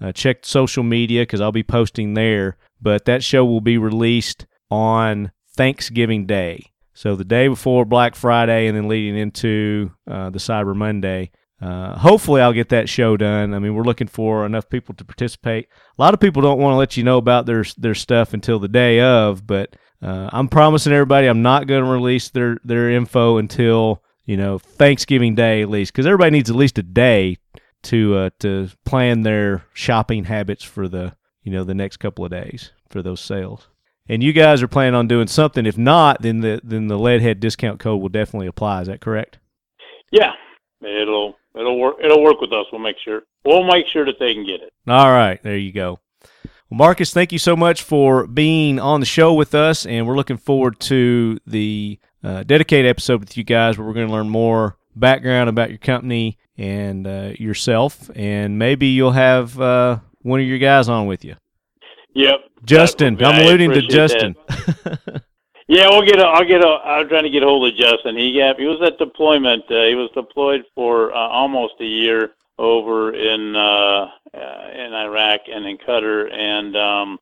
Uh, 0.00 0.12
check 0.12 0.44
social 0.44 0.82
media 0.82 1.22
because 1.22 1.40
I'll 1.40 1.52
be 1.52 1.62
posting 1.62 2.14
there. 2.14 2.56
But 2.80 3.06
that 3.06 3.22
show 3.22 3.44
will 3.44 3.62
be 3.62 3.78
released 3.78 4.46
on 4.70 5.32
Thanksgiving 5.54 6.26
Day. 6.26 6.72
So 6.96 7.14
the 7.14 7.24
day 7.24 7.46
before 7.46 7.84
Black 7.84 8.14
Friday 8.14 8.68
and 8.68 8.76
then 8.76 8.88
leading 8.88 9.18
into 9.18 9.92
uh, 10.10 10.30
the 10.30 10.38
Cyber 10.38 10.74
Monday. 10.74 11.30
Uh, 11.60 11.96
hopefully, 11.98 12.40
I'll 12.40 12.54
get 12.54 12.70
that 12.70 12.88
show 12.88 13.18
done. 13.18 13.52
I 13.52 13.58
mean, 13.58 13.74
we're 13.74 13.82
looking 13.82 14.08
for 14.08 14.46
enough 14.46 14.68
people 14.70 14.94
to 14.94 15.04
participate. 15.04 15.68
A 15.98 16.02
lot 16.02 16.14
of 16.14 16.20
people 16.20 16.40
don't 16.40 16.58
want 16.58 16.72
to 16.72 16.78
let 16.78 16.96
you 16.96 17.04
know 17.04 17.18
about 17.18 17.44
their 17.44 17.64
their 17.76 17.94
stuff 17.94 18.32
until 18.32 18.58
the 18.58 18.68
day 18.68 19.00
of, 19.00 19.46
but 19.46 19.76
uh, 20.02 20.30
I'm 20.32 20.48
promising 20.48 20.92
everybody 20.94 21.26
I'm 21.26 21.42
not 21.42 21.66
going 21.66 21.84
to 21.84 21.90
release 21.90 22.30
their 22.30 22.58
their 22.64 22.90
info 22.90 23.38
until 23.38 24.02
you 24.24 24.36
know 24.38 24.58
Thanksgiving 24.58 25.34
Day 25.34 25.62
at 25.62 25.70
least, 25.70 25.92
because 25.92 26.06
everybody 26.06 26.30
needs 26.30 26.50
at 26.50 26.56
least 26.56 26.78
a 26.78 26.82
day 26.82 27.36
to 27.84 28.16
uh, 28.16 28.30
to 28.40 28.68
plan 28.84 29.22
their 29.22 29.64
shopping 29.74 30.24
habits 30.24 30.64
for 30.64 30.88
the 30.88 31.14
you 31.42 31.52
know 31.52 31.64
the 31.64 31.74
next 31.74 31.98
couple 31.98 32.24
of 32.24 32.30
days 32.30 32.72
for 32.88 33.02
those 33.02 33.20
sales 33.20 33.68
and 34.08 34.22
you 34.22 34.32
guys 34.32 34.62
are 34.62 34.68
planning 34.68 34.94
on 34.94 35.08
doing 35.08 35.26
something. 35.26 35.66
If 35.66 35.78
not, 35.78 36.22
then 36.22 36.40
the 36.40 36.60
then 36.62 36.88
the 36.88 36.98
leadhead 36.98 37.40
discount 37.40 37.80
code 37.80 38.00
will 38.00 38.08
definitely 38.08 38.46
apply. 38.46 38.82
Is 38.82 38.86
that 38.88 39.00
correct? 39.00 39.38
Yeah, 40.10 40.32
it'll 40.80 41.36
it'll 41.54 41.78
work. 41.78 41.96
It'll 42.02 42.22
work 42.22 42.40
with 42.40 42.52
us. 42.52 42.66
We'll 42.72 42.80
make 42.80 42.96
sure. 43.04 43.22
We'll 43.44 43.64
make 43.64 43.86
sure 43.92 44.04
that 44.04 44.16
they 44.18 44.34
can 44.34 44.44
get 44.44 44.60
it. 44.60 44.72
All 44.88 45.10
right, 45.10 45.42
there 45.42 45.56
you 45.56 45.72
go. 45.72 46.00
Well, 46.68 46.78
Marcus, 46.78 47.12
thank 47.12 47.32
you 47.32 47.38
so 47.38 47.54
much 47.54 47.82
for 47.82 48.26
being 48.26 48.80
on 48.80 49.00
the 49.00 49.06
show 49.06 49.34
with 49.34 49.54
us, 49.54 49.86
and 49.86 50.06
we're 50.06 50.16
looking 50.16 50.36
forward 50.36 50.80
to 50.80 51.38
the 51.46 51.98
uh, 52.24 52.42
dedicated 52.42 52.88
episode 52.88 53.20
with 53.20 53.36
you 53.36 53.44
guys, 53.44 53.78
where 53.78 53.86
we're 53.86 53.94
going 53.94 54.08
to 54.08 54.12
learn 54.12 54.28
more 54.28 54.76
background 54.96 55.48
about 55.48 55.68
your 55.68 55.78
company 55.78 56.38
and 56.58 57.06
uh, 57.06 57.32
yourself, 57.38 58.10
and 58.16 58.58
maybe 58.58 58.88
you'll 58.88 59.12
have 59.12 59.60
uh, 59.60 59.98
one 60.22 60.40
of 60.40 60.46
your 60.46 60.58
guys 60.58 60.88
on 60.88 61.06
with 61.06 61.24
you. 61.24 61.36
Yep. 62.14 62.45
Justin. 62.66 63.24
I'm 63.24 63.42
alluding 63.42 63.70
to 63.72 63.82
Justin. 63.82 64.36
yeah, 65.68 65.88
we'll 65.88 66.04
get. 66.04 66.18
A, 66.18 66.24
I'll 66.24 66.44
get. 66.44 66.62
A, 66.62 66.68
I'm 66.68 67.08
trying 67.08 67.22
to 67.22 67.30
get 67.30 67.42
a 67.42 67.46
hold 67.46 67.66
of 67.68 67.74
Justin. 67.78 68.16
He 68.16 68.36
got. 68.36 68.58
He 68.58 68.66
was 68.66 68.80
at 68.82 68.98
deployment. 68.98 69.64
Uh, 69.70 69.84
he 69.84 69.94
was 69.94 70.10
deployed 70.14 70.64
for 70.74 71.14
uh, 71.14 71.28
almost 71.28 71.74
a 71.80 71.84
year 71.84 72.32
over 72.58 73.14
in 73.14 73.54
uh, 73.54 74.06
uh, 74.34 74.70
in 74.74 74.92
Iraq 74.92 75.40
and 75.52 75.64
in 75.66 75.78
Qatar, 75.78 76.32
and 76.32 76.76
um, 76.76 77.18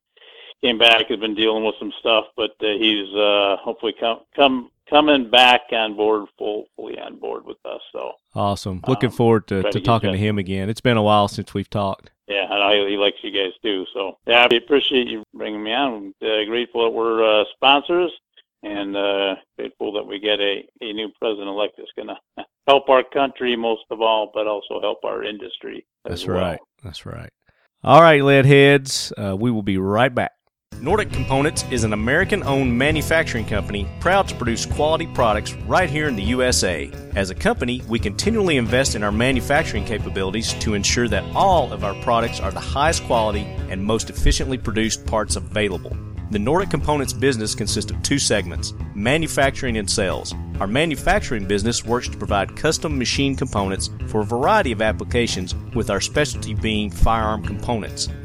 came 0.63 0.79
back. 0.79 1.07
Has 1.09 1.21
been 1.21 1.35
dealing 1.35 1.65
with 1.65 1.75
some 1.79 1.93
stuff, 2.01 2.25
but 2.37 2.53
uh, 2.61 2.79
he's 2.79 3.13
uh, 3.15 3.57
hopefully 3.63 3.95
come 4.01 4.21
come 4.35 4.71
coming 4.89 5.31
back 5.31 5.63
on 5.73 5.97
board 5.97 6.27
full 6.39 6.67
fully 6.77 6.99
on 6.99 7.19
board 7.19 7.45
with 7.45 7.59
us. 7.65 7.81
So 7.93 8.13
awesome. 8.35 8.83
Looking 8.87 9.11
um, 9.11 9.17
forward 9.17 9.47
to, 9.49 9.63
to, 9.63 9.71
to 9.71 9.81
talking 9.81 10.13
to 10.13 10.19
him 10.19 10.39
again. 10.39 10.69
It's 10.71 10.81
been 10.81 10.97
a 10.97 11.03
while 11.03 11.29
since 11.29 11.55
we've 11.55 11.71
talked. 11.71 12.11
Yeah, 12.27 12.45
and 12.45 12.63
I, 12.63 12.89
he 12.89 12.97
likes 12.97 13.19
you 13.23 13.31
guys 13.31 13.53
too. 13.63 13.85
So 13.93 14.19
yeah, 14.27 14.47
I 14.51 14.57
appreciate 14.57 15.09
you 15.09 15.23
bringing 15.35 15.63
me 15.63 15.73
on. 15.73 16.15
I'm 16.23 16.29
uh, 16.29 16.45
grateful 16.47 16.85
that 16.85 16.91
we're 16.91 17.23
uh, 17.23 17.45
sponsors 17.55 18.11
and 18.63 18.97
uh, 18.97 19.35
grateful 19.59 19.93
that 19.93 20.05
we 20.05 20.19
get 20.19 20.41
a, 20.41 20.65
a 20.81 20.93
new 20.93 21.11
president 21.21 21.49
elect 21.49 21.75
that's 21.77 21.91
going 21.97 22.09
to 22.09 22.45
help 22.67 22.89
our 22.89 23.05
country 23.05 23.57
most 23.57 23.85
of 23.91 24.01
all, 24.01 24.31
but 24.33 24.47
also 24.47 24.81
help 24.81 25.05
our 25.05 25.23
industry. 25.23 25.85
That's 26.05 26.27
well. 26.27 26.39
right. 26.39 26.61
That's 26.83 27.05
right. 27.05 27.31
All 27.83 28.01
right, 28.01 28.23
lead 28.23 28.47
heads. 28.47 29.13
Uh, 29.19 29.37
we 29.37 29.51
will 29.51 29.63
be 29.63 29.77
right 29.77 30.15
back. 30.15 30.33
Nordic 30.81 31.13
Components 31.13 31.65
is 31.71 31.85
an 31.85 31.93
American 31.93 32.43
owned 32.43 32.77
manufacturing 32.77 33.47
company 33.47 33.89
proud 34.01 34.29
to 34.29 34.35
produce 34.35 34.67
quality 34.67 35.07
products 35.07 35.55
right 35.67 35.89
here 35.89 36.09
in 36.09 36.17
the 36.17 36.23
USA. 36.23 36.91
As 37.17 37.31
a 37.31 37.35
company, 37.35 37.81
we 37.89 37.99
continually 37.99 38.57
invest 38.57 38.95
in 38.95 39.03
our 39.03 39.13
manufacturing 39.13 39.85
capabilities 39.85 40.53
to 40.55 40.75
ensure 40.75 41.09
that 41.09 41.25
all 41.35 41.73
of 41.73 41.85
our 41.85 41.95
products 42.03 42.41
are 42.41 42.51
the 42.51 42.61
highest 42.61 43.05
quality 43.05 43.43
and 43.71 43.83
most 43.83 44.11
efficiently 44.11 44.59
produced 44.59 45.07
parts 45.07 45.37
available. 45.37 45.97
The 46.31 46.39
Nordic 46.39 46.71
Components 46.71 47.13
business 47.13 47.55
consists 47.55 47.91
of 47.91 48.03
two 48.03 48.19
segments 48.19 48.75
manufacturing 48.95 49.77
and 49.77 49.89
sales. 49.89 50.35
Our 50.61 50.67
manufacturing 50.67 51.47
business 51.47 51.85
works 51.85 52.09
to 52.09 52.17
provide 52.17 52.57
custom 52.57 52.99
machine 52.99 53.37
components 53.37 53.91
for 54.09 54.21
a 54.21 54.25
variety 54.25 54.73
of 54.73 54.83
applications, 54.83 55.55
with 55.75 55.91
our 55.91 56.01
specialty 56.01 56.55
being 56.55 56.91
firearm 56.91 57.45
components. 57.45 58.09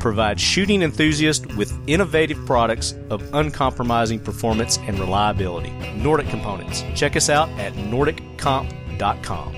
provides 0.00 0.42
shooting 0.42 0.82
enthusiasts 0.82 1.46
with 1.54 1.72
innovative 1.86 2.44
products 2.46 2.94
of 3.10 3.22
uncompromising 3.34 4.18
performance 4.18 4.78
and 4.78 4.98
reliability. 4.98 5.70
Nordic 5.94 6.28
Components. 6.28 6.82
Check 6.94 7.14
us 7.16 7.28
out 7.30 7.48
at 7.50 7.74
nordiccomp.com. 7.74 9.56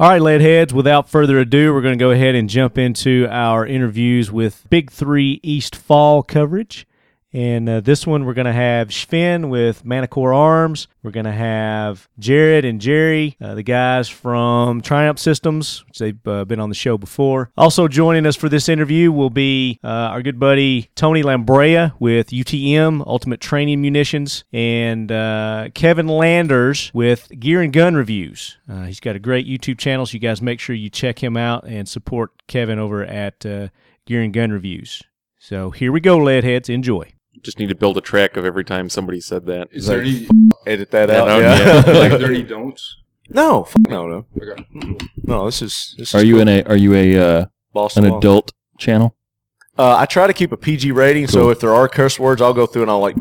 All 0.00 0.08
right, 0.08 0.22
leadheads, 0.22 0.72
without 0.72 1.10
further 1.10 1.38
ado, 1.38 1.74
we're 1.74 1.82
going 1.82 1.98
to 1.98 2.02
go 2.02 2.10
ahead 2.10 2.34
and 2.34 2.48
jump 2.48 2.78
into 2.78 3.28
our 3.30 3.66
interviews 3.66 4.32
with 4.32 4.64
Big 4.70 4.90
Three 4.90 5.40
East 5.42 5.76
Fall 5.76 6.22
coverage. 6.22 6.86
And 7.32 7.68
uh, 7.68 7.80
this 7.80 8.06
one, 8.06 8.24
we're 8.24 8.34
going 8.34 8.46
to 8.46 8.52
have 8.52 8.92
Sven 8.92 9.50
with 9.50 9.84
Manticore 9.84 10.32
Arms. 10.32 10.88
We're 11.02 11.12
going 11.12 11.26
to 11.26 11.32
have 11.32 12.08
Jared 12.18 12.64
and 12.64 12.80
Jerry, 12.80 13.36
uh, 13.40 13.54
the 13.54 13.62
guys 13.62 14.08
from 14.08 14.80
Triumph 14.80 15.18
Systems, 15.18 15.84
which 15.86 15.98
they've 15.98 16.26
uh, 16.26 16.44
been 16.44 16.58
on 16.58 16.68
the 16.70 16.74
show 16.74 16.98
before. 16.98 17.50
Also 17.56 17.86
joining 17.86 18.26
us 18.26 18.34
for 18.34 18.48
this 18.48 18.68
interview 18.68 19.12
will 19.12 19.30
be 19.30 19.78
uh, 19.84 19.86
our 19.86 20.22
good 20.22 20.40
buddy 20.40 20.90
Tony 20.96 21.22
Lambraia 21.22 21.92
with 22.00 22.28
UTM, 22.30 23.06
Ultimate 23.06 23.40
Training 23.40 23.80
Munitions, 23.80 24.44
and 24.52 25.12
uh, 25.12 25.68
Kevin 25.74 26.08
Landers 26.08 26.90
with 26.92 27.28
Gear 27.38 27.62
and 27.62 27.72
Gun 27.72 27.94
Reviews. 27.94 28.58
Uh, 28.68 28.84
he's 28.84 29.00
got 29.00 29.14
a 29.14 29.20
great 29.20 29.46
YouTube 29.46 29.78
channel, 29.78 30.04
so 30.04 30.14
you 30.14 30.20
guys 30.20 30.42
make 30.42 30.58
sure 30.58 30.74
you 30.74 30.90
check 30.90 31.22
him 31.22 31.36
out 31.36 31.64
and 31.64 31.88
support 31.88 32.32
Kevin 32.48 32.80
over 32.80 33.04
at 33.04 33.40
Gear 33.40 34.22
and 34.22 34.34
Gun 34.34 34.50
Reviews. 34.50 35.02
So 35.38 35.70
here 35.70 35.92
we 35.92 36.00
go, 36.00 36.18
leadheads. 36.18 36.68
Enjoy 36.68 37.12
just 37.42 37.58
need 37.58 37.68
to 37.68 37.74
build 37.74 37.96
a 37.96 38.00
track 38.00 38.36
of 38.36 38.44
every 38.44 38.64
time 38.64 38.88
somebody 38.90 39.20
said 39.20 39.46
that. 39.46 39.68
Is 39.72 39.86
there 39.86 40.00
any 40.00 40.28
edit 40.66 40.90
that 40.90 41.08
Yeah, 41.08 41.22
out? 41.22 41.26
no, 41.28 41.38
Yeah. 41.38 41.58
yeah. 41.86 41.92
like, 41.98 42.12
are 42.12 42.18
there 42.18 42.30
any 42.32 42.42
don'ts? 42.42 42.96
no, 43.28 43.62
f- 43.62 43.74
no, 43.88 44.06
no, 44.08 44.26
Okay. 44.42 44.64
no. 45.22 45.46
This 45.46 45.62
is 45.62 45.94
this 45.98 46.14
Are 46.14 46.18
is 46.18 46.24
you 46.24 46.34
cool. 46.34 46.42
in 46.42 46.48
a 46.48 46.62
Are 46.64 46.76
you 46.76 46.94
a 46.94 47.18
uh, 47.18 47.46
Boston 47.72 48.04
an 48.04 48.10
Law. 48.12 48.18
adult 48.18 48.52
channel? 48.78 49.14
Uh, 49.78 49.96
I 49.96 50.04
try 50.06 50.26
to 50.26 50.32
keep 50.34 50.52
a 50.52 50.56
PG 50.56 50.92
rating, 50.92 51.26
so 51.26 51.42
Cool. 51.42 51.50
if 51.50 51.60
there 51.60 51.72
are 51.74 51.88
curse 51.88 52.18
words, 52.18 52.42
I'll 52.42 52.52
go 52.52 52.66
through 52.66 52.82
and 52.82 52.90
I'll 52.90 52.98
like. 53.00 53.16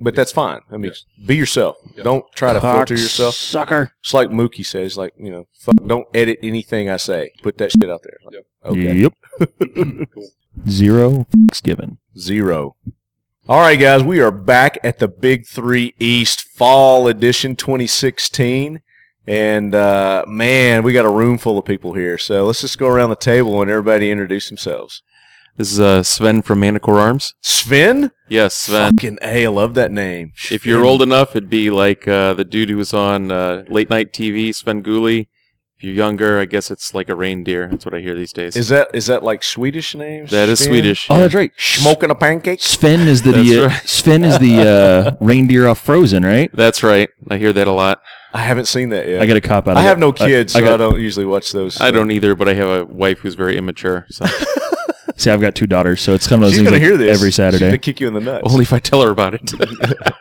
But 0.00 0.16
that's 0.16 0.32
fine. 0.32 0.60
I 0.72 0.78
mean, 0.78 0.90
be 1.26 1.36
yourself. 1.36 1.76
Yeah. 1.96 2.02
Don't 2.04 2.24
try 2.34 2.52
to 2.54 2.60
filter 2.60 2.94
yourself. 2.94 3.34
sucker. 3.36 3.92
It's 4.00 4.12
like 4.14 4.30
Mookie 4.30 4.64
says, 4.66 4.96
like 4.96 5.12
you 5.16 5.30
know, 5.30 5.46
fuck, 5.52 5.74
don't 5.86 6.06
edit 6.14 6.38
anything 6.42 6.88
I 6.90 6.96
say. 6.96 7.30
Put 7.42 7.58
that 7.58 7.70
shit 7.72 7.88
out 7.90 8.00
there. 8.02 8.16
Yep. 8.32 8.46
Okay. 8.64 8.96
Yep. 8.96 10.08
Zero 10.68 11.26
fucks 11.36 11.62
given. 11.62 11.98
Zero. 12.18 12.76
All 13.48 13.58
right, 13.58 13.74
guys, 13.74 14.04
we 14.04 14.20
are 14.20 14.30
back 14.30 14.78
at 14.84 15.00
the 15.00 15.08
Big 15.08 15.48
Three 15.48 15.94
East 15.98 16.42
Fall 16.42 17.08
Edition 17.08 17.56
2016. 17.56 18.80
And 19.26 19.74
uh, 19.74 20.24
man, 20.28 20.84
we 20.84 20.92
got 20.92 21.04
a 21.04 21.10
room 21.10 21.38
full 21.38 21.58
of 21.58 21.64
people 21.64 21.94
here. 21.94 22.18
So 22.18 22.46
let's 22.46 22.60
just 22.60 22.78
go 22.78 22.86
around 22.86 23.10
the 23.10 23.16
table 23.16 23.60
and 23.60 23.68
everybody 23.68 24.12
introduce 24.12 24.48
themselves. 24.48 25.02
This 25.56 25.72
is 25.72 25.80
uh, 25.80 26.04
Sven 26.04 26.42
from 26.42 26.60
Manticore 26.60 27.00
Arms. 27.00 27.34
Sven? 27.40 28.12
Yes, 28.28 28.54
Sven. 28.54 28.92
Fucking 28.92 29.18
A, 29.22 29.44
I 29.44 29.48
love 29.48 29.74
that 29.74 29.90
name. 29.90 30.34
If 30.52 30.64
you're 30.64 30.84
old 30.84 31.02
enough, 31.02 31.34
it'd 31.34 31.50
be 31.50 31.68
like 31.68 32.06
uh, 32.06 32.34
the 32.34 32.44
dude 32.44 32.70
who 32.70 32.76
was 32.76 32.94
on 32.94 33.32
uh, 33.32 33.64
late 33.68 33.90
night 33.90 34.12
TV, 34.12 34.50
Svengoolie. 34.50 35.26
If 35.82 35.86
you're 35.86 35.96
younger, 35.96 36.38
I 36.38 36.44
guess 36.44 36.70
it's 36.70 36.94
like 36.94 37.08
a 37.08 37.16
reindeer. 37.16 37.66
That's 37.66 37.84
what 37.84 37.92
I 37.92 37.98
hear 37.98 38.14
these 38.14 38.32
days. 38.32 38.54
Is 38.54 38.68
that 38.68 38.94
is 38.94 39.06
that 39.06 39.24
like 39.24 39.42
Swedish 39.42 39.96
names? 39.96 40.30
that 40.30 40.48
is 40.48 40.60
Sven? 40.60 40.68
Swedish. 40.68 41.08
Oh, 41.10 41.18
that's 41.18 41.34
right. 41.34 41.50
Smoking 41.58 42.08
a 42.08 42.14
pancake? 42.14 42.62
Sven 42.62 43.08
is 43.08 43.22
the, 43.22 43.32
That's 43.32 43.50
uh, 43.50 43.66
right. 43.66 43.82
Sven 43.88 44.22
is 44.22 44.38
the 44.38 44.60
uh, 44.60 45.16
reindeer 45.20 45.66
off 45.66 45.80
Frozen, 45.80 46.22
right? 46.22 46.52
That's 46.54 46.84
right. 46.84 47.08
I 47.28 47.36
hear 47.36 47.52
that 47.52 47.66
a 47.66 47.72
lot. 47.72 48.00
I 48.32 48.42
haven't 48.42 48.66
seen 48.66 48.90
that 48.90 49.08
yet. 49.08 49.22
I 49.22 49.26
got 49.26 49.36
a 49.36 49.40
cop 49.40 49.66
out. 49.66 49.76
I 49.76 49.82
have 49.82 49.96
it. 49.96 50.00
no 50.00 50.12
kids, 50.12 50.54
I, 50.54 50.60
so 50.60 50.66
I 50.66 50.74
I, 50.74 50.76
don't 50.76 51.00
usually 51.00 51.26
watch 51.26 51.50
those. 51.50 51.80
I 51.80 51.90
don't 51.90 52.12
either, 52.12 52.36
but 52.36 52.48
I 52.48 52.54
have 52.54 52.68
a 52.68 52.84
wife 52.84 53.18
who's 53.18 53.34
very 53.34 53.58
immature. 53.58 54.06
So 54.08 54.24
see. 55.16 55.30
I've 55.32 55.40
got 55.40 55.56
two 55.56 55.66
daughters, 55.66 56.00
so 56.00 56.14
it's 56.14 56.28
kind 56.28 56.44
of 56.44 56.46
those 56.46 56.52
She's 56.52 56.58
things 56.58 56.68
gonna 56.70 56.76
like 56.76 56.82
hear 56.82 56.96
this 56.96 57.18
every 57.18 57.32
Saturday. 57.32 57.58
She's 57.58 57.70
gonna 57.70 57.78
kick 57.78 57.98
you 57.98 58.06
in 58.06 58.14
the 58.14 58.20
nuts. 58.20 58.46
only 58.48 58.62
if 58.62 58.72
I 58.72 58.78
tell 58.78 59.02
her 59.02 59.10
about 59.10 59.34
it. 59.34 59.52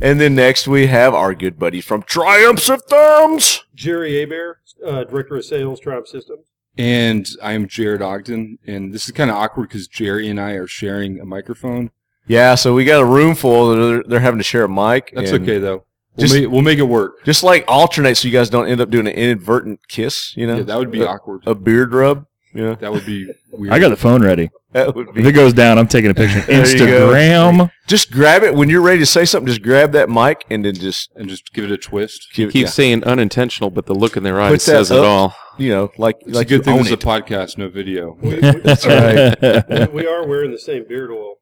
And 0.00 0.20
then 0.20 0.34
next 0.34 0.68
we 0.68 0.88
have 0.88 1.14
our 1.14 1.34
good 1.34 1.58
buddy 1.58 1.80
from 1.80 2.02
Triumph 2.02 2.60
Systems. 2.60 3.64
Jerry 3.76 4.22
Abear, 4.24 4.56
uh, 4.84 5.04
Director 5.04 5.36
of 5.36 5.44
Sales, 5.44 5.78
Triumph 5.78 6.08
Systems. 6.08 6.46
And 6.78 7.26
I'm 7.42 7.68
Jared 7.68 8.02
Ogden, 8.02 8.58
and 8.66 8.92
this 8.92 9.06
is 9.06 9.12
kind 9.12 9.30
of 9.30 9.36
awkward 9.36 9.68
because 9.68 9.86
Jerry 9.86 10.28
and 10.28 10.40
I 10.40 10.52
are 10.52 10.66
sharing 10.66 11.20
a 11.20 11.24
microphone. 11.24 11.90
Yeah, 12.26 12.54
so 12.56 12.74
we 12.74 12.84
got 12.84 13.00
a 13.00 13.04
room 13.04 13.34
full. 13.34 13.70
They're, 13.74 14.02
they're 14.02 14.20
having 14.20 14.38
to 14.38 14.44
share 14.44 14.64
a 14.64 14.68
mic. 14.68 15.12
That's 15.14 15.32
okay 15.32 15.58
though. 15.58 15.84
We'll 16.16 16.26
Just- 16.26 16.34
make, 16.34 16.50
we'll 16.50 16.62
make 16.62 16.78
it 16.78 16.82
work. 16.84 17.24
Just 17.24 17.42
like 17.44 17.64
alternate, 17.68 18.16
so 18.16 18.26
you 18.28 18.32
guys 18.32 18.50
don't 18.50 18.66
end 18.68 18.80
up 18.80 18.90
doing 18.90 19.06
an 19.06 19.12
inadvertent 19.12 19.86
kiss. 19.88 20.34
You 20.36 20.46
know, 20.46 20.56
Yeah, 20.56 20.62
that 20.64 20.78
would 20.78 20.90
be 20.90 21.02
a, 21.02 21.06
awkward. 21.06 21.42
a 21.46 21.54
beard 21.54 21.92
rub. 21.94 22.26
You 22.56 22.62
know, 22.64 22.74
That 22.76 22.92
would 22.92 23.04
be 23.06 23.28
weird. 23.52 23.72
I 23.72 23.78
got 23.78 23.90
the 23.90 23.96
phone 23.96 24.22
ready. 24.22 24.50
that 24.72 24.94
would 24.94 25.12
be. 25.14 25.20
If 25.20 25.26
it 25.26 25.32
goes 25.32 25.52
down, 25.52 25.78
I'm 25.78 25.88
taking 25.88 26.10
a 26.10 26.14
picture. 26.22 26.40
There 26.40 26.66
you 26.66 26.78
go. 26.78 27.10
Instagram. 27.10 27.70
Just 27.86 28.10
grab 28.10 28.42
it 28.42 28.54
when 28.54 28.68
you're 28.68 28.80
ready 28.82 28.98
to 29.00 29.06
say 29.06 29.24
something. 29.24 29.46
Just 29.46 29.62
grab 29.62 29.92
that 29.92 30.08
mic 30.08 30.44
and 30.50 30.64
then 30.64 30.74
just 30.74 31.10
and 31.16 31.28
just 31.28 31.52
give 31.52 31.64
it 31.64 31.70
a 31.70 31.76
twist. 31.78 32.28
give 32.34 32.50
Keep 32.52 32.62
yeah, 32.64 32.68
saying 32.70 33.04
unintentional, 33.04 33.70
but 33.70 33.86
the 33.86 33.94
look 33.94 34.16
in 34.16 34.22
their 34.22 34.40
eyes 34.40 34.50
Put 34.52 34.60
that 34.60 34.86
says 34.86 34.90
it 34.90 34.98
all. 34.98 35.34
you 35.58 35.70
know, 35.70 35.90
like 35.98 36.16
It's 36.22 36.34
like 36.34 36.46
a 36.46 36.48
good 36.48 36.56
you 36.58 36.62
thing 36.62 36.72
own 36.74 36.78
this 36.80 36.86
is 36.88 36.92
a 36.94 36.96
podcast, 36.96 37.58
no 37.58 37.68
video. 37.68 38.16
We, 38.20 38.30
we, 38.34 38.40
That's 38.40 38.86
right. 38.86 39.92
we 39.92 40.06
are 40.06 40.26
wearing 40.26 40.50
the 40.50 40.58
same 40.58 40.84
beard 40.88 41.10
oil. 41.10 41.34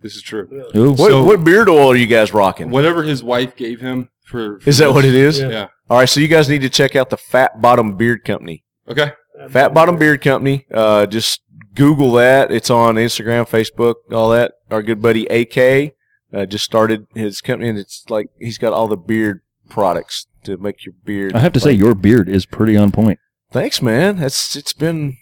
This 0.00 0.14
is 0.16 0.22
true. 0.22 0.48
Ooh. 0.76 0.90
What, 0.92 1.10
So- 1.10 1.24
what 1.24 1.42
beard 1.44 1.68
oil 1.68 1.90
are 1.92 1.96
you 1.96 2.06
guys 2.06 2.32
rocking? 2.32 2.70
Whatever 2.70 3.02
his 3.02 3.22
wife 3.22 3.56
gave 3.56 3.80
him 3.80 4.08
for. 4.24 4.60
for 4.60 4.68
Is 4.68 4.78
that 4.78 4.86
this- 4.86 4.94
what 4.94 5.04
it 5.04 5.14
is? 5.14 5.38
Yeah. 5.40 5.48
Yeah. 5.50 5.66
All 5.88 5.98
right, 5.98 6.08
so 6.08 6.18
you 6.20 6.26
guys 6.28 6.48
need 6.48 6.62
to 6.62 6.68
check 6.68 6.96
out 6.96 7.10
the 7.10 7.16
Fat 7.16 7.62
Bottom 7.62 7.96
Beard 7.96 8.24
Company. 8.24 8.64
Okay. 8.88 9.12
Fat 9.50 9.74
Bottom 9.74 9.98
Beard 9.98 10.20
Company. 10.22 10.66
Uh, 10.72 11.06
just 11.06 11.40
Google 11.74 12.12
that. 12.12 12.50
It's 12.50 12.70
on 12.70 12.94
Instagram, 12.96 13.48
Facebook, 13.48 13.94
all 14.12 14.30
that. 14.30 14.52
Our 14.70 14.82
good 14.82 15.00
buddy 15.02 15.26
AK 15.26 15.94
uh, 16.32 16.46
just 16.46 16.64
started 16.64 17.06
his 17.14 17.40
company, 17.40 17.68
and 17.68 17.78
it's 17.78 18.04
like 18.08 18.28
he's 18.38 18.58
got 18.58 18.72
all 18.72 18.88
the 18.88 18.96
beard 18.96 19.42
products 19.68 20.26
to 20.44 20.56
make 20.56 20.84
your 20.84 20.94
beard. 21.04 21.34
I 21.34 21.40
have 21.40 21.52
to 21.52 21.60
say, 21.60 21.72
your 21.72 21.94
beard 21.94 22.28
is 22.28 22.46
pretty 22.46 22.76
on 22.76 22.92
point. 22.92 23.18
thanks, 23.50 23.80
man. 23.82 24.16
That's 24.16 24.56
it's 24.56 24.72
been 24.72 25.16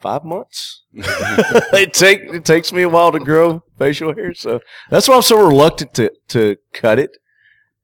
five 0.00 0.24
months. 0.24 0.82
it 0.94 1.92
take 1.94 2.20
it 2.22 2.44
takes 2.44 2.72
me 2.72 2.82
a 2.82 2.88
while 2.88 3.12
to 3.12 3.18
grow 3.20 3.62
facial 3.78 4.14
hair, 4.14 4.34
so 4.34 4.60
that's 4.90 5.08
why 5.08 5.16
I'm 5.16 5.22
so 5.22 5.44
reluctant 5.46 5.94
to 5.94 6.10
to 6.28 6.56
cut 6.72 6.98
it. 6.98 7.16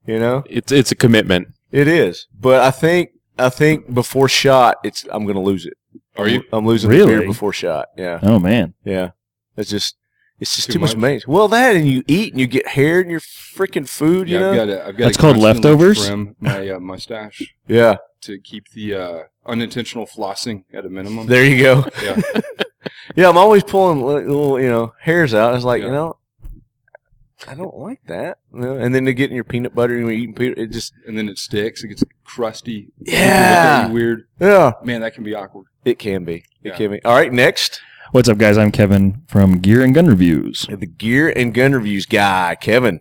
You 0.06 0.18
know, 0.18 0.44
It's 0.48 0.72
it's 0.72 0.90
a 0.92 0.96
commitment. 0.96 1.48
it 1.70 1.86
is, 1.86 2.26
but 2.38 2.60
I 2.62 2.70
think 2.70 3.10
I 3.40 3.48
think 3.50 3.92
before 3.92 4.28
shot, 4.28 4.78
it's 4.84 5.04
I'm 5.10 5.26
gonna 5.26 5.40
lose 5.42 5.66
it. 5.66 5.74
Are 6.16 6.28
you? 6.28 6.42
I'm 6.52 6.66
losing 6.66 6.90
the 6.90 6.96
Really? 6.96 7.26
before 7.26 7.52
shot. 7.52 7.86
Yeah, 7.96 8.18
Oh 8.22 8.38
man, 8.38 8.74
yeah. 8.84 9.10
It's 9.56 9.70
just 9.70 9.96
it's 10.38 10.54
just 10.56 10.66
Too 10.68 10.74
too, 10.74 10.78
much 10.78 10.90
much? 10.90 10.96
maintenance. 11.00 11.26
Well, 11.26 11.48
that 11.48 11.76
and 11.76 11.86
you 11.88 12.02
eat 12.06 12.32
and 12.32 12.40
you 12.40 12.46
get 12.46 12.66
hair 12.68 13.00
in 13.00 13.10
your 13.10 13.20
freaking 13.20 13.88
food. 13.88 14.28
You 14.28 14.38
Yeah, 14.38 14.50
I've 14.50 14.56
got 14.56 14.64
to. 14.66 14.86
I've 14.86 14.96
got 14.96 15.04
That's 15.06 15.16
to 15.16 15.20
called 15.20 15.36
leftovers? 15.36 16.06
Trim 16.06 16.36
my 16.40 16.68
uh, 16.70 16.80
mustache 16.80 17.42
yeah. 17.68 17.96
to 18.22 18.38
keep 18.40 18.70
the 18.70 18.94
uh, 18.94 19.18
unintentional 19.46 20.06
flossing 20.06 20.64
at 20.72 20.84
a 20.86 20.88
minimum. 20.88 21.26
There 21.26 21.44
you 21.44 21.62
go. 21.62 21.84
Yeah. 22.02 22.20
Yeah, 23.16 23.28
I'm 23.28 23.36
always 23.36 23.64
pulling 23.64 24.00
little 24.02 24.58
you 24.60 24.68
know 24.68 24.94
hairs 25.00 25.34
out. 25.34 25.54
It's 25.54 25.64
like 25.64 25.80
Yeah. 25.80 25.88
you 25.88 25.92
know. 25.92 26.16
I 27.48 27.54
don't 27.54 27.76
like 27.76 28.00
that, 28.06 28.38
and 28.52 28.94
then 28.94 29.04
to 29.06 29.14
get 29.14 29.30
in 29.30 29.34
your 29.34 29.44
peanut 29.44 29.74
butter 29.74 29.94
and 29.94 30.02
you're 30.02 30.12
eating 30.12 30.34
peanut, 30.34 30.58
it 30.58 30.66
just 30.70 30.92
and 31.06 31.16
then 31.16 31.28
it 31.28 31.38
sticks. 31.38 31.82
It 31.82 31.88
gets 31.88 32.04
crusty. 32.24 32.88
People 32.98 33.04
look 33.06 33.14
at 33.14 33.18
yeah, 33.18 33.88
weird. 33.90 34.26
yeah. 34.38 34.72
Man, 34.84 35.00
that 35.00 35.14
can 35.14 35.24
be 35.24 35.34
awkward. 35.34 35.66
It 35.84 35.98
can 35.98 36.24
be, 36.24 36.34
it 36.36 36.44
Yeah. 36.62 36.76
can 36.76 36.90
be. 36.92 37.02
All 37.04 37.14
right, 37.14 37.32
next, 37.32 37.80
what's 38.12 38.28
up, 38.28 38.36
guys? 38.38 38.58
I'm 38.58 38.70
Kevin 38.70 39.22
from 39.26 39.58
Gear 39.58 39.82
and 39.82 39.94
Gun 39.94 40.06
Reviews. 40.06 40.66
the 40.68 40.86
gear 40.86 41.32
and 41.34 41.54
gun 41.54 41.72
reviews 41.72 42.04
guy, 42.06 42.56
Kevin. 42.60 43.00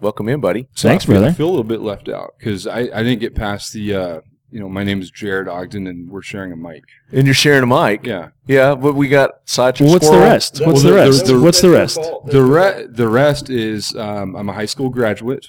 Welcome 0.00 0.28
in, 0.28 0.40
buddy. 0.40 0.68
So 0.74 0.88
Thanks, 0.88 1.04
I 1.04 1.06
feel, 1.06 1.14
brother. 1.16 1.28
I 1.28 1.32
feel 1.32 1.48
a 1.48 1.50
little 1.50 1.64
bit 1.64 1.80
left 1.80 2.08
out 2.08 2.34
because 2.38 2.66
I, 2.66 2.78
I 2.94 3.02
didn't 3.02 3.18
get 3.20 3.34
past 3.34 3.72
the, 3.72 3.94
uh, 3.94 4.20
you 4.52 4.58
know, 4.60 4.68
my 4.68 4.82
name 4.84 5.00
is 5.00 5.10
Jared 5.10 5.46
Ogden 5.48 5.86
and 5.86 6.10
we're 6.10 6.22
sharing 6.22 6.52
a 6.52 6.56
mic. 6.56 6.84
And 7.12 7.24
you're 7.26 7.34
sharing 7.34 7.62
a 7.62 7.66
mic. 7.66 8.04
Yeah. 8.04 8.30
Yeah, 8.46 8.74
but 8.74 8.94
we 8.94 9.08
got 9.08 9.30
sidetracked. 9.44 9.80
Well, 9.80 9.92
what's 9.92 10.10
the 10.10 10.18
rest? 10.18 10.60
What's 10.60 10.72
was- 10.72 10.82
the 10.82 10.88
the- 10.90 10.94
rest? 10.96 11.26
the- 11.26 11.40
What's 11.40 11.60
the 11.60 11.70
rest? 11.70 12.00
The 12.26 12.42
re- 12.42 12.86
the 12.88 13.08
rest 13.08 13.48
is 13.50 13.94
um, 13.96 14.34
I'm 14.34 14.48
a 14.48 14.52
high 14.52 14.66
school 14.66 14.88
graduate. 14.88 15.46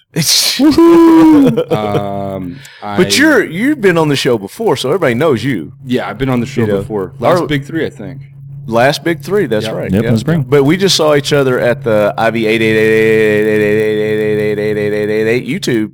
Um, 1.72 2.60
I, 2.82 2.98
but 2.98 3.18
you're 3.18 3.44
you've 3.44 3.82
been 3.82 3.98
on 3.98 4.10
the 4.10 4.16
show 4.16 4.38
before, 4.38 4.76
so 4.78 4.90
everybody 4.90 5.14
knows 5.16 5.44
you. 5.44 5.74
yeah, 5.86 6.08
I've 6.10 6.18
been 6.18 6.30
on 6.30 6.40
the 6.40 6.46
show 6.46 6.62
You 6.62 6.68
know, 6.68 6.78
before. 6.80 7.14
Last 7.20 7.42
our- 7.42 7.48
big 7.48 7.66
three, 7.66 7.86
I 7.86 7.90
think. 7.90 8.22
Last 8.68 9.04
big 9.04 9.22
three, 9.22 9.48
that's 9.48 9.66
Yep. 9.66 9.76
right. 9.76 9.92
Yep, 9.92 10.04
yeah. 10.04 10.10
in 10.12 10.18
spring. 10.20 10.44
But 10.48 10.64
we 10.64 10.78
just 10.78 10.96
saw 10.96 11.16
each 11.16 11.34
other 11.34 11.60
at 11.60 11.84
the 11.84 12.14
IV 12.18 12.36
eight 12.36 12.62
eight 12.62 12.62
eight 12.62 12.78
eight 12.78 13.48
eight 13.48 13.58
eight 13.58 13.58
eight 13.58 14.40
eight 14.40 14.60
eight 14.60 14.60
eight 14.60 14.78
eight 14.78 14.94
eight 14.94 15.10
eight 15.10 15.28
eight 15.28 15.48
YouTube 15.48 15.94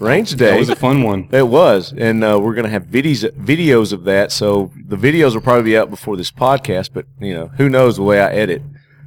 range 0.00 0.30
That 0.32 0.38
day. 0.38 0.58
was 0.58 0.68
a 0.68 0.76
fun 0.76 1.02
one. 1.02 1.28
It 1.32 1.46
was, 1.48 1.92
and 1.96 2.22
uh, 2.24 2.38
we're 2.42 2.54
gonna 2.54 2.68
have 2.68 2.84
videos 2.84 3.28
videos 3.36 3.92
of 3.92 4.04
that. 4.04 4.32
So 4.32 4.70
the 4.86 4.96
videos 4.96 5.34
will 5.34 5.40
probably 5.42 5.64
be 5.64 5.76
out 5.76 5.90
before 5.90 6.16
this 6.16 6.30
podcast. 6.30 6.90
But 6.92 7.06
you 7.20 7.34
know, 7.34 7.48
who 7.48 7.68
knows 7.68 7.96
the 7.96 8.02
way 8.02 8.20
I 8.20 8.30
edit? 8.32 8.62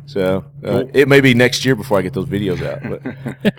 So 0.08 0.46
uh, 0.64 0.84
it 0.94 1.08
may 1.08 1.20
be 1.20 1.34
next 1.34 1.66
year 1.66 1.76
before 1.76 1.98
I 1.98 2.02
get 2.04 2.14
those 2.14 2.28
videos 2.28 2.62
out. 2.64 2.82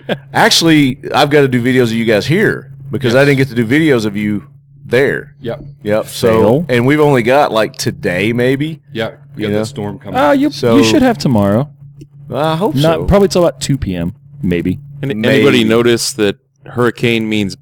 But 0.05 0.19
actually, 0.33 0.99
I've 1.13 1.29
got 1.29 1.41
to 1.41 1.47
do 1.47 1.61
videos 1.61 1.83
of 1.85 1.93
you 1.93 2.05
guys 2.05 2.25
here 2.25 2.73
because 2.89 3.15
I 3.15 3.25
didn't 3.25 3.37
get 3.37 3.49
to 3.49 3.55
do 3.55 3.65
videos 3.65 4.05
of 4.05 4.15
you 4.15 4.47
there. 4.85 5.35
Yep. 5.41 5.61
Yep. 5.83 6.05
So, 6.05 6.27
Fail. 6.41 6.65
and 6.69 6.87
we've 6.87 7.01
only 7.01 7.21
got 7.23 7.51
like 7.51 7.73
today, 7.75 8.31
maybe. 8.31 8.81
Yeah, 8.93 9.17
we 9.35 9.41
got 9.43 9.51
Yeah. 9.51 9.59
that 9.59 9.65
storm 9.65 9.99
coming. 9.99 10.17
Ah, 10.17 10.31
you 10.31 10.49
So- 10.51 10.77
you 10.77 10.83
should 10.85 11.01
have 11.01 11.17
tomorrow. 11.17 11.69
I 12.33 12.55
hope 12.55 12.75
Not 12.75 12.99
so. 12.99 13.05
probably 13.05 13.27
till 13.27 13.45
about 13.45 13.59
two 13.61 13.77
p.m. 13.77 14.13
Maybe. 14.41 14.79
And 15.01 15.13
Maybe. 15.21 15.27
anybody 15.35 15.63
notice 15.65 16.13
that 16.13 16.37
hurricane 16.67 17.27
means 17.29 17.55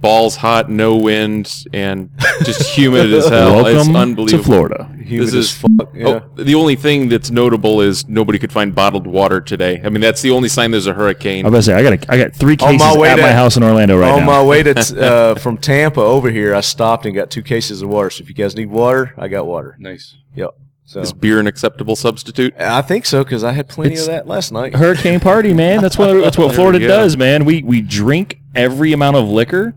balls 0.00 0.36
hot, 0.36 0.70
no 0.70 0.96
wind, 0.96 1.64
and 1.74 2.10
just 2.44 2.62
humid 2.70 3.12
as 3.12 3.28
hell? 3.28 3.66
it's 3.66 3.74
Welcome 3.76 3.96
unbelievable. 3.96 4.38
to 4.38 4.44
Florida. 4.44 4.90
Humid 5.04 5.26
this 5.28 5.34
is- 5.34 5.52
fuck. 5.52 5.68
Yeah. 5.92 6.06
Oh, 6.06 6.42
the 6.42 6.54
only 6.54 6.76
thing 6.76 7.08
that's 7.10 7.30
notable 7.30 7.82
is 7.82 8.08
nobody 8.08 8.38
could 8.38 8.50
find 8.52 8.74
bottled 8.74 9.06
water 9.06 9.40
today. 9.42 9.80
I 9.84 9.90
mean, 9.90 10.00
that's 10.00 10.22
the 10.22 10.30
only 10.30 10.48
sign 10.48 10.70
there's 10.70 10.86
a 10.86 10.94
hurricane. 10.94 11.44
I 11.44 11.50
was 11.50 11.66
about 11.68 11.74
to 11.76 11.82
say 11.82 11.88
I 11.88 11.96
got 11.96 12.08
a, 12.08 12.12
I 12.14 12.16
got 12.28 12.34
three 12.34 12.54
On 12.54 12.58
cases 12.58 12.78
my 12.80 12.96
way 12.96 13.10
at 13.10 13.16
to- 13.16 13.22
my 13.22 13.32
house 13.32 13.56
in 13.58 13.62
Orlando 13.62 13.98
right 13.98 14.10
On 14.12 14.20
now. 14.24 14.30
On 14.32 14.38
my 14.38 14.42
way 14.42 14.62
to 14.62 14.72
uh, 15.02 15.34
from 15.34 15.58
Tampa 15.58 16.00
over 16.00 16.30
here, 16.30 16.54
I 16.54 16.60
stopped 16.60 17.04
and 17.04 17.14
got 17.14 17.30
two 17.30 17.42
cases 17.42 17.82
of 17.82 17.90
water. 17.90 18.08
So 18.08 18.22
if 18.22 18.28
you 18.30 18.34
guys 18.34 18.56
need 18.56 18.70
water, 18.70 19.12
I 19.18 19.28
got 19.28 19.46
water. 19.46 19.76
nice. 19.78 20.16
Yep. 20.34 20.50
So 20.86 21.00
Is 21.00 21.12
beer 21.12 21.38
an 21.38 21.46
acceptable 21.46 21.94
substitute? 21.94 22.52
I 22.58 22.82
think 22.82 23.06
so 23.06 23.22
because 23.22 23.44
I 23.44 23.52
had 23.52 23.68
plenty 23.68 23.92
It's- 23.92 24.08
of 24.08 24.12
that 24.14 24.26
last 24.26 24.50
night. 24.50 24.74
Hurricane 24.74 25.20
party, 25.20 25.52
man. 25.52 25.80
That's 25.82 25.96
what 25.98 26.14
that's 26.14 26.38
what 26.38 26.54
Florida 26.56 26.78
does, 26.80 27.16
man. 27.16 27.44
We 27.44 27.62
we 27.62 27.80
drink 27.80 28.39
every 28.54 28.92
amount 28.92 29.16
of 29.16 29.28
liquor 29.28 29.74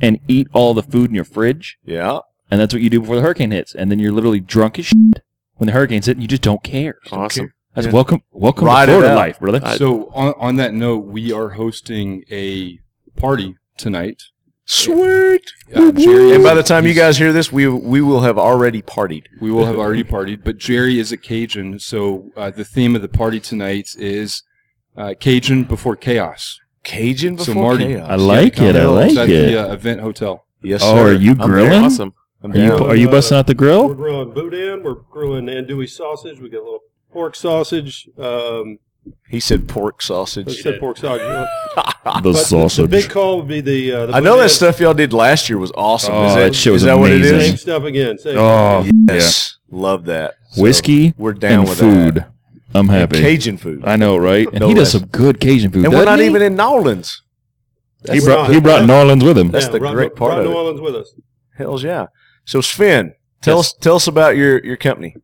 and 0.00 0.18
eat 0.28 0.48
all 0.52 0.74
the 0.74 0.82
food 0.82 1.10
in 1.10 1.14
your 1.14 1.24
fridge, 1.24 1.78
Yeah. 1.84 2.18
and 2.50 2.60
that's 2.60 2.74
what 2.74 2.82
you 2.82 2.90
do 2.90 3.00
before 3.00 3.16
the 3.16 3.22
hurricane 3.22 3.50
hits. 3.52 3.74
And 3.74 3.90
then 3.90 3.98
you're 3.98 4.12
literally 4.12 4.40
drunk 4.40 4.78
as 4.78 4.86
shit 4.86 5.22
when 5.56 5.66
the 5.66 5.72
hurricane's 5.72 6.08
and 6.08 6.20
You 6.20 6.28
just 6.28 6.42
don't 6.42 6.62
care. 6.62 6.96
Awesome. 7.10 7.52
That's 7.74 7.86
Yeah. 7.86 7.92
welcome 7.92 8.20
welcome 8.32 8.66
Ride 8.66 8.86
to 8.86 8.92
Florida 8.92 9.14
life, 9.14 9.38
brother. 9.40 9.60
So 9.76 10.10
on 10.14 10.34
on 10.38 10.56
that 10.56 10.74
note, 10.74 11.06
we 11.06 11.32
are 11.32 11.50
hosting 11.50 12.24
a 12.30 12.78
party 13.16 13.56
tonight. 13.78 14.22
Sweet. 14.64 15.42
Uh, 15.74 15.90
Jerry, 15.92 16.34
And 16.34 16.44
by 16.44 16.54
the 16.54 16.62
time 16.62 16.86
you 16.86 16.94
guys 16.94 17.18
hear 17.18 17.32
this, 17.32 17.50
we 17.52 17.66
we 17.68 18.00
will 18.00 18.20
have 18.20 18.38
already 18.38 18.80
partied. 18.82 19.24
we 19.40 19.50
will 19.50 19.66
have 19.66 19.76
already 19.76 20.04
partied. 20.04 20.44
But 20.44 20.58
Jerry 20.58 20.98
is 20.98 21.12
a 21.12 21.16
Cajun, 21.16 21.78
so 21.78 22.30
uh, 22.36 22.50
the 22.50 22.64
theme 22.64 22.94
of 22.94 23.02
the 23.02 23.08
party 23.08 23.40
tonight 23.40 23.88
is 23.98 24.42
uh, 24.96 25.14
Cajun 25.18 25.64
before 25.64 25.96
chaos. 25.96 26.58
Cajun 26.84 27.38
So 27.38 27.46
before 27.46 27.62
Marty- 27.74 27.86
chaos. 27.94 28.08
I 28.10 28.16
like 28.16 28.58
it. 28.60 28.76
I 28.76 28.86
like 28.86 29.10
It's 29.10 29.18
at 29.18 29.28
it. 29.30 29.52
the 29.52 29.70
uh, 29.70 29.72
Event 29.72 30.00
Hotel. 30.00 30.44
Yes, 30.62 30.80
Oh, 30.84 30.96
sir. 30.96 31.08
are 31.10 31.12
you 31.12 31.30
I'm 31.32 31.36
grilling? 31.38 31.84
Awesome. 31.84 32.14
I'm 32.42 32.52
Are 32.52 32.56
you 32.56 32.68
down. 32.70 32.82
are 32.82 32.96
you 32.96 33.08
busting 33.08 33.36
out 33.38 33.46
the 33.46 33.54
grill? 33.54 33.88
We're 33.88 33.94
grill? 33.94 34.24
grilling 34.24 34.50
boudin. 34.50 34.82
We're 34.82 34.94
grilling 35.10 35.46
andouille 35.46 35.88
sausage. 35.88 36.40
We 36.40 36.48
got 36.48 36.58
a 36.58 36.64
little 36.64 36.80
pork 37.12 37.36
sausage. 37.36 38.08
Um, 38.18 38.78
He 39.28 39.38
said 39.40 39.68
pork 39.68 40.02
sausage. 40.02 40.46
He 40.56 40.60
said 40.62 40.80
pork 40.80 40.96
sausage. 40.98 41.48
The 42.04 42.20
But 42.20 42.34
sausage. 42.34 42.82
The 42.90 42.96
big 43.02 43.10
call 43.10 43.36
would 43.38 43.46
be 43.48 43.60
the. 43.60 43.92
Uh, 43.92 44.06
the 44.06 44.14
I 44.16 44.20
know 44.20 44.36
that 44.38 44.48
stuff 44.50 44.80
y'all 44.80 44.92
did 44.92 45.12
last 45.12 45.48
year 45.48 45.56
was 45.56 45.70
awesome. 45.76 46.12
Oh, 46.12 46.26
is 46.26 46.34
that 46.34 46.52
shit 46.52 46.72
was 46.72 46.82
is 46.82 46.86
that 46.86 46.98
what 46.98 47.12
it 47.12 47.18
amazing. 47.18 47.40
Same 47.40 47.56
stuff 47.56 47.84
again. 47.84 48.18
Same 48.18 48.36
Oh, 48.38 48.84
Yes. 49.08 49.58
Love 49.70 50.06
that. 50.06 50.34
So, 50.50 50.62
whiskey 50.62 51.14
we're 51.16 51.32
down 51.32 51.60
and 51.60 51.68
with 51.68 51.78
food. 51.78 52.14
that. 52.16 52.32
I'm 52.74 52.88
And 52.88 52.98
happy. 52.98 53.20
Cajun 53.20 53.56
food. 53.58 53.82
I 53.84 53.96
know, 53.96 54.16
right? 54.16 54.46
And 54.48 54.60
No 54.60 54.68
he 54.68 54.74
does 54.74 54.92
less. 54.94 55.00
some 55.02 55.08
good 55.10 55.40
Cajun 55.40 55.70
food. 55.70 55.84
and 55.84 55.92
we're 55.92 56.04
doesn't 56.04 56.12
not 56.12 56.18
he? 56.20 56.26
even 56.26 56.42
in 56.42 56.56
New 56.56 56.62
Orleans. 56.64 57.22
He 58.00 58.12
That's 58.14 58.24
brought 58.24 58.42
right. 58.48 58.54
he 58.54 58.60
brought 58.60 58.84
New 58.86 58.92
Orleans 58.94 59.22
with 59.24 59.38
him. 59.38 59.50
That's 59.50 59.68
the 59.68 59.78
brought- 59.78 59.94
great 59.94 60.16
part 60.16 60.30
brought 60.32 60.38
of 60.40 60.46
New 60.46 60.52
it. 60.52 60.56
Orleans 60.56 60.80
with 60.80 60.96
us. 60.96 61.14
Hell's 61.56 61.84
yeah. 61.84 62.06
So 62.44 62.60
Sven, 62.60 63.14
tell 63.42 63.58
Yes. 63.58 63.66
us 63.66 63.74
tell 63.80 63.96
us 63.96 64.06
about 64.06 64.36
your 64.36 64.64
your 64.64 64.76
company. 64.76 65.14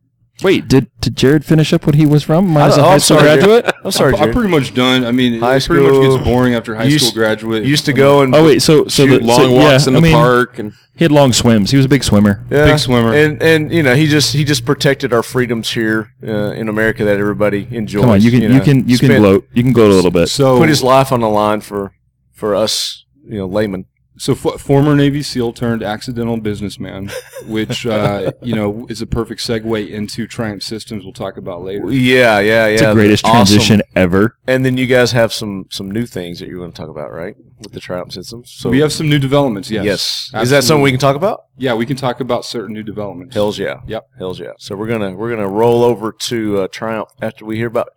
Wait, 0.41 0.67
did 0.67 0.87
did 1.01 1.17
Jared 1.17 1.43
finish 1.43 1.73
up 1.73 1.85
what 1.85 1.95
he 1.95 2.05
was 2.05 2.23
from? 2.23 2.47
Minus 2.49 2.77
I- 2.77 2.79
a 2.79 2.81
oh, 2.81 2.85
high 2.87 2.93
I'm 2.93 2.99
school 2.99 3.17
sorry, 3.17 3.35
graduate. 3.37 3.75
I'm 3.83 3.91
sorry, 3.91 4.13
I'm 4.13 4.19
Jared. 4.19 4.33
pretty 4.35 4.49
much 4.49 4.73
done. 4.73 5.03
I 5.05 5.11
mean, 5.11 5.39
High 5.39 5.57
it 5.57 5.65
pretty 5.65 5.83
much 5.83 5.93
school- 5.95 6.15
gets 6.17 6.23
boring 6.23 6.53
after 6.53 6.75
high 6.75 6.83
used- 6.85 7.05
school 7.07 7.21
graduate. 7.21 7.65
Used 7.65 7.85
to 7.85 7.93
go 7.93 8.21
and 8.21 8.33
Oh 8.33 8.45
wait, 8.45 8.61
so 8.61 8.87
so 8.87 9.05
Shoot 9.05 9.19
the, 9.19 9.25
long 9.25 9.39
so, 9.39 9.51
walks 9.51 9.83
yeah, 9.85 9.87
in 9.89 9.93
the 9.93 9.99
I 9.99 10.03
mean, 10.03 10.13
park 10.13 10.59
and 10.59 10.73
He 10.95 11.03
had 11.03 11.11
long 11.11 11.33
swims. 11.33 11.71
He 11.71 11.77
was 11.77 11.85
a 11.85 11.89
big 11.89 12.03
swimmer. 12.03 12.45
Yeah. 12.49 12.65
Big 12.65 12.79
swimmer. 12.79 13.13
and 13.13 13.41
and 13.41 13.71
you 13.71 13.83
know 13.83 13.95
he 13.95 14.07
just 14.07 14.33
he 14.33 14.43
just 14.45 14.65
protected 14.65 15.11
our 15.13 15.23
freedoms 15.23 15.71
here 15.71 16.13
uh, 16.25 16.51
in 16.51 16.69
America 16.69 17.03
that 17.03 17.17
everybody 17.19 17.67
enjoys. 17.71 18.01
Come 18.01 18.11
on, 18.11 18.21
you 18.21 18.31
can 18.31 18.41
you, 18.41 18.49
know. 18.49 18.59
can 18.61 18.87
you 18.87 18.97
can 18.97 19.07
Spent- 19.09 19.19
gloat. 19.21 19.47
You 19.53 19.63
can 19.63 19.73
gloat 19.73 19.91
a 19.91 19.95
little 19.95 20.11
bit. 20.11 20.27
so 20.29 20.57
put 20.57 20.69
his 20.69 20.81
life 20.83 21.11
on 21.11 21.19
the 21.19 21.29
line 21.29 21.59
for 21.61 21.91
for 22.33 22.55
us, 22.55 23.03
you 23.27 23.37
know, 23.39 23.45
laymen. 23.47 23.85
So 24.19 24.33
f- 24.33 24.59
former 24.59 24.95
Navy 24.95 25.23
SEAL 25.23 25.53
turned 25.53 25.81
accidental 25.81 26.35
businessman, 26.37 27.09
which 27.47 27.85
uh, 27.85 28.33
you 28.41 28.53
know 28.53 28.85
is 28.89 29.01
a 29.01 29.07
perfect 29.07 29.39
segue 29.39 29.89
into 29.89 30.27
Triumph 30.27 30.61
Systems. 30.61 31.05
We'll 31.05 31.13
talk 31.13 31.37
about 31.37 31.63
later. 31.63 31.89
Yeah, 31.89 32.39
yeah, 32.39 32.67
yeah. 32.67 32.67
It's 32.67 32.81
the 32.81 32.93
greatest 32.93 33.23
Awesome. 33.23 33.37
transition 33.55 33.81
ever. 33.95 34.35
And 34.45 34.65
then 34.65 34.75
you 34.75 34.87
guys 34.87 35.13
have 35.13 35.31
some 35.31 35.67
some 35.69 35.89
new 35.89 36.05
things 36.05 36.39
that 36.39 36.49
you're 36.49 36.59
going 36.59 36.71
to 36.73 36.77
talk 36.77 36.89
about, 36.89 37.13
right? 37.13 37.35
With 37.59 37.71
the 37.71 37.79
Triumph 37.79 38.11
systems. 38.11 38.51
So 38.51 38.69
we 38.69 38.79
have 38.79 38.91
some 38.91 39.09
new 39.09 39.19
developments. 39.19 39.71
Yes. 39.71 39.85
yes. 40.33 40.43
Is 40.43 40.49
that 40.49 40.65
something 40.65 40.83
we 40.83 40.91
can 40.91 40.99
talk 40.99 41.15
about? 41.15 41.45
Yeah, 41.57 41.73
we 41.75 41.85
can 41.85 41.95
talk 41.95 42.19
about 42.19 42.43
certain 42.43 42.73
new 42.73 42.83
developments. 42.83 43.33
Hell's 43.35 43.57
yeah. 43.57 43.81
Yep. 43.87 44.05
Hell's 44.17 44.39
yeah. 44.41 44.51
So 44.57 44.75
we're 44.75 44.87
gonna 44.87 45.15
we're 45.15 45.29
gonna 45.29 45.47
roll 45.47 45.81
over 45.83 46.11
to 46.11 46.61
uh, 46.63 46.67
Triumph 46.67 47.09
after 47.21 47.45
we 47.45 47.55
hear 47.55 47.67
about 47.67 47.89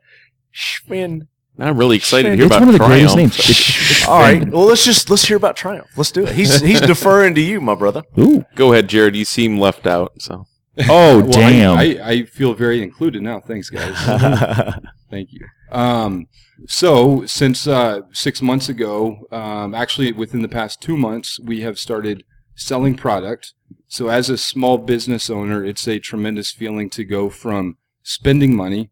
Sven. 0.53 1.27
I'm 1.59 1.77
really 1.77 1.97
excited 1.97 2.31
to 2.31 2.37
hear 2.37 2.47
It's 2.47 2.57
about 2.57 2.61
one 2.61 2.69
of 2.69 2.73
the 2.73 2.79
Triumph. 2.79 3.13
greatest 3.13 3.17
names. 3.17 3.37
It's- 4.03 4.09
it's 4.09 4.09
All 4.09 4.21
right. 4.21 4.49
Well, 4.49 4.65
let's 4.67 4.85
just 4.85 5.11
let's 5.11 5.25
hear 5.27 5.37
about 5.37 5.57
Triumph. 5.57 5.89
Let's 5.97 6.11
do 6.11 6.25
it. 6.27 6.35
He's 6.35 6.61
he's 6.61 6.81
deferring 6.93 7.35
to 7.37 7.41
you, 7.41 7.61
my 7.61 7.75
brother. 7.75 8.03
Ooh. 8.19 8.45
Go 8.55 8.73
ahead, 8.73 8.89
Jared. 8.89 9.17
You 9.17 9.25
seem 9.25 9.59
left 9.59 9.87
out. 9.87 10.13
So 10.21 10.45
Oh 10.89 11.23
Well, 11.25 11.39
I- 11.39 11.51
damn. 11.53 11.77
I, 11.79 12.01
I 12.03 12.23
feel 12.25 12.55
very 12.55 12.83
included 12.83 13.23
now. 13.23 13.41
Thanks, 13.41 13.71
guys. 13.71 13.95
Thank 15.11 15.29
you. 15.33 15.47
Um, 15.71 16.27
so, 16.67 17.25
since 17.27 17.67
uh, 17.67 18.01
six 18.13 18.41
months 18.41 18.69
ago, 18.69 19.27
um, 19.33 19.75
actually 19.75 20.13
within 20.13 20.43
the 20.43 20.49
past 20.49 20.81
two 20.81 20.97
months, 20.97 21.41
we 21.41 21.61
have 21.63 21.79
started 21.79 22.23
selling 22.55 22.95
product. 22.95 23.53
So, 23.89 24.09
as 24.09 24.31
a 24.31 24.39
small 24.39 24.79
business 24.79 25.29
owner, 25.29 25.65
it's 25.65 25.89
a 25.89 25.99
tremendous 25.99 26.53
feeling 26.53 26.89
to 26.91 27.05
go 27.05 27.31
from 27.31 27.79
spending 28.03 28.55
money 28.55 28.91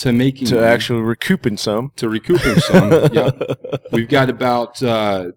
to 0.00 0.12
making 0.12 0.48
to 0.48 0.56
money, 0.56 0.66
actually 0.66 1.02
recouping 1.02 1.56
some. 1.56 1.92
to 1.96 2.08
recouping 2.08 2.56
some. 2.56 2.90
yeah. 3.12 3.30
We've 3.92 4.08
got 4.08 4.30
about 4.30 4.82
uh, 4.82 5.32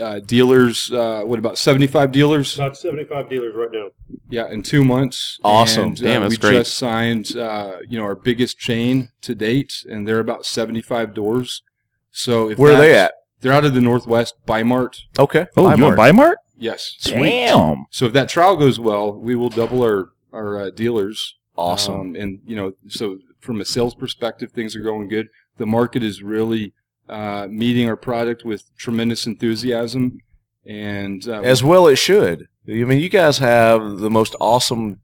uh, 0.00 0.20
dealers. 0.20 0.90
Uh, 0.90 1.22
what 1.24 1.38
about 1.38 1.58
seventy-five 1.58 2.12
dealers? 2.12 2.54
About 2.54 2.76
75 2.76 3.28
dealers 3.28 3.54
right 3.54 3.68
now. 3.72 3.88
Yeah, 4.28 4.48
in 4.50 4.62
two 4.62 4.84
months. 4.84 5.38
Awesome. 5.44 5.88
And, 5.88 5.96
Damn, 5.96 6.22
uh, 6.22 6.28
that's 6.28 6.42
we 6.42 6.48
great. 6.48 6.58
just 6.58 6.76
signed, 6.76 7.36
uh, 7.36 7.78
you 7.88 7.98
know, 7.98 8.04
our 8.04 8.14
biggest 8.14 8.58
chain 8.58 9.10
to 9.20 9.34
date, 9.34 9.84
and 9.88 10.08
they're 10.08 10.20
about 10.20 10.46
seventy-five 10.46 11.14
doors. 11.14 11.62
So 12.10 12.50
if 12.50 12.58
Where 12.58 12.74
are 12.74 12.78
they 12.78 12.98
at? 12.98 13.12
They're 13.40 13.52
out 13.52 13.66
of 13.66 13.74
the 13.74 13.82
Northwest 13.82 14.34
Bi-Mart. 14.46 15.02
Okay. 15.18 15.46
oh, 15.58 15.74
you 15.74 15.82
want 15.84 15.96
Bi-Mart? 15.96 16.38
Yes. 16.56 16.96
Damn. 17.02 17.84
So 17.90 18.06
if 18.06 18.14
that 18.14 18.30
trial 18.30 18.56
goes 18.56 18.80
well, 18.80 19.12
we 19.12 19.36
will 19.36 19.50
double 19.50 19.82
our 19.82 20.10
our 20.32 20.58
uh, 20.58 20.70
dealers. 20.70 21.36
Awesome. 21.56 22.00
Um, 22.00 22.16
and 22.16 22.40
you 22.46 22.56
know, 22.56 22.72
so 22.88 23.18
from 23.46 23.60
a 23.60 23.64
sales 23.64 23.94
perspective, 23.94 24.52
things 24.52 24.76
are 24.76 24.82
going 24.82 25.08
good. 25.08 25.28
The 25.56 25.66
market 25.66 26.02
is 26.02 26.22
really 26.22 26.74
uh, 27.08 27.46
meeting 27.48 27.88
our 27.88 27.96
product 27.96 28.44
with 28.44 28.64
tremendous 28.76 29.26
enthusiasm, 29.26 30.18
and 30.66 31.26
uh, 31.26 31.40
As 31.40 31.62
well 31.62 31.86
it 31.86 31.96
should. 31.96 32.48
I 32.68 32.72
mean, 32.72 32.98
you 32.98 33.08
guys 33.08 33.38
have 33.38 33.98
the 33.98 34.10
most 34.10 34.34
awesome 34.40 35.00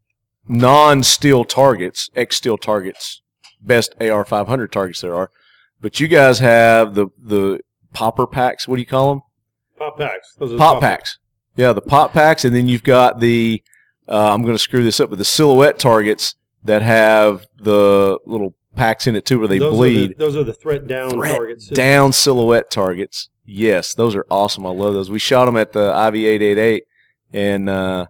non-steel 0.48 1.44
targets, 1.44 2.10
X-Steel 2.16 2.58
targets, 2.58 3.22
best 3.60 3.96
AR500 4.00 4.70
targets 4.72 5.00
there 5.00 5.14
are. 5.14 5.30
But 5.80 6.00
you 6.00 6.08
guys 6.08 6.40
have 6.40 6.94
the 6.94 7.08
the 7.18 7.60
popper 7.92 8.26
packs. 8.26 8.66
What 8.68 8.76
do 8.76 8.82
you 8.82 8.86
call 8.86 9.14
them? 9.14 9.22
Pop 9.78 9.98
packs. 9.98 10.34
Those 10.38 10.50
are 10.50 10.54
the 10.54 10.58
Pop 10.58 10.80
packs. 10.80 11.18
Yeah, 11.56 11.72
the 11.72 11.82
pop 11.82 12.12
packs, 12.12 12.44
and 12.44 12.54
then 12.54 12.68
you've 12.68 12.84
got 12.84 13.20
the. 13.20 13.62
Uh, 14.08 14.32
I'm 14.32 14.42
going 14.42 14.54
to 14.54 14.58
screw 14.58 14.82
this 14.82 15.00
up, 15.00 15.10
but 15.10 15.18
the 15.18 15.24
silhouette 15.24 15.78
targets 15.78 16.34
that 16.64 16.82
have 16.82 17.46
the 17.58 18.18
little 18.26 18.54
packs 18.76 19.06
in 19.06 19.16
it 19.16 19.24
too, 19.24 19.38
where 19.38 19.48
they 19.48 19.58
those 19.58 19.72
Are 19.74 19.76
bleed 19.76 20.10
the, 20.10 20.14
those 20.14 20.36
are 20.36 20.44
the 20.44 20.52
threat 20.54 20.86
down 20.86 21.10
Threat 21.10 21.36
targets. 21.36 21.66
down 21.68 22.12
silhouette 22.12 22.70
targets. 22.70 23.28
Yes, 23.44 23.94
those 23.94 24.14
are 24.14 24.24
awesome. 24.30 24.64
I 24.64 24.70
love 24.70 24.94
those. 24.94 25.10
We 25.10 25.18
shot 25.18 25.46
them 25.46 25.56
at 25.56 25.72
the 25.72 25.90
IV888, 25.92 26.82
and 27.32 27.68
uh, 27.68 28.06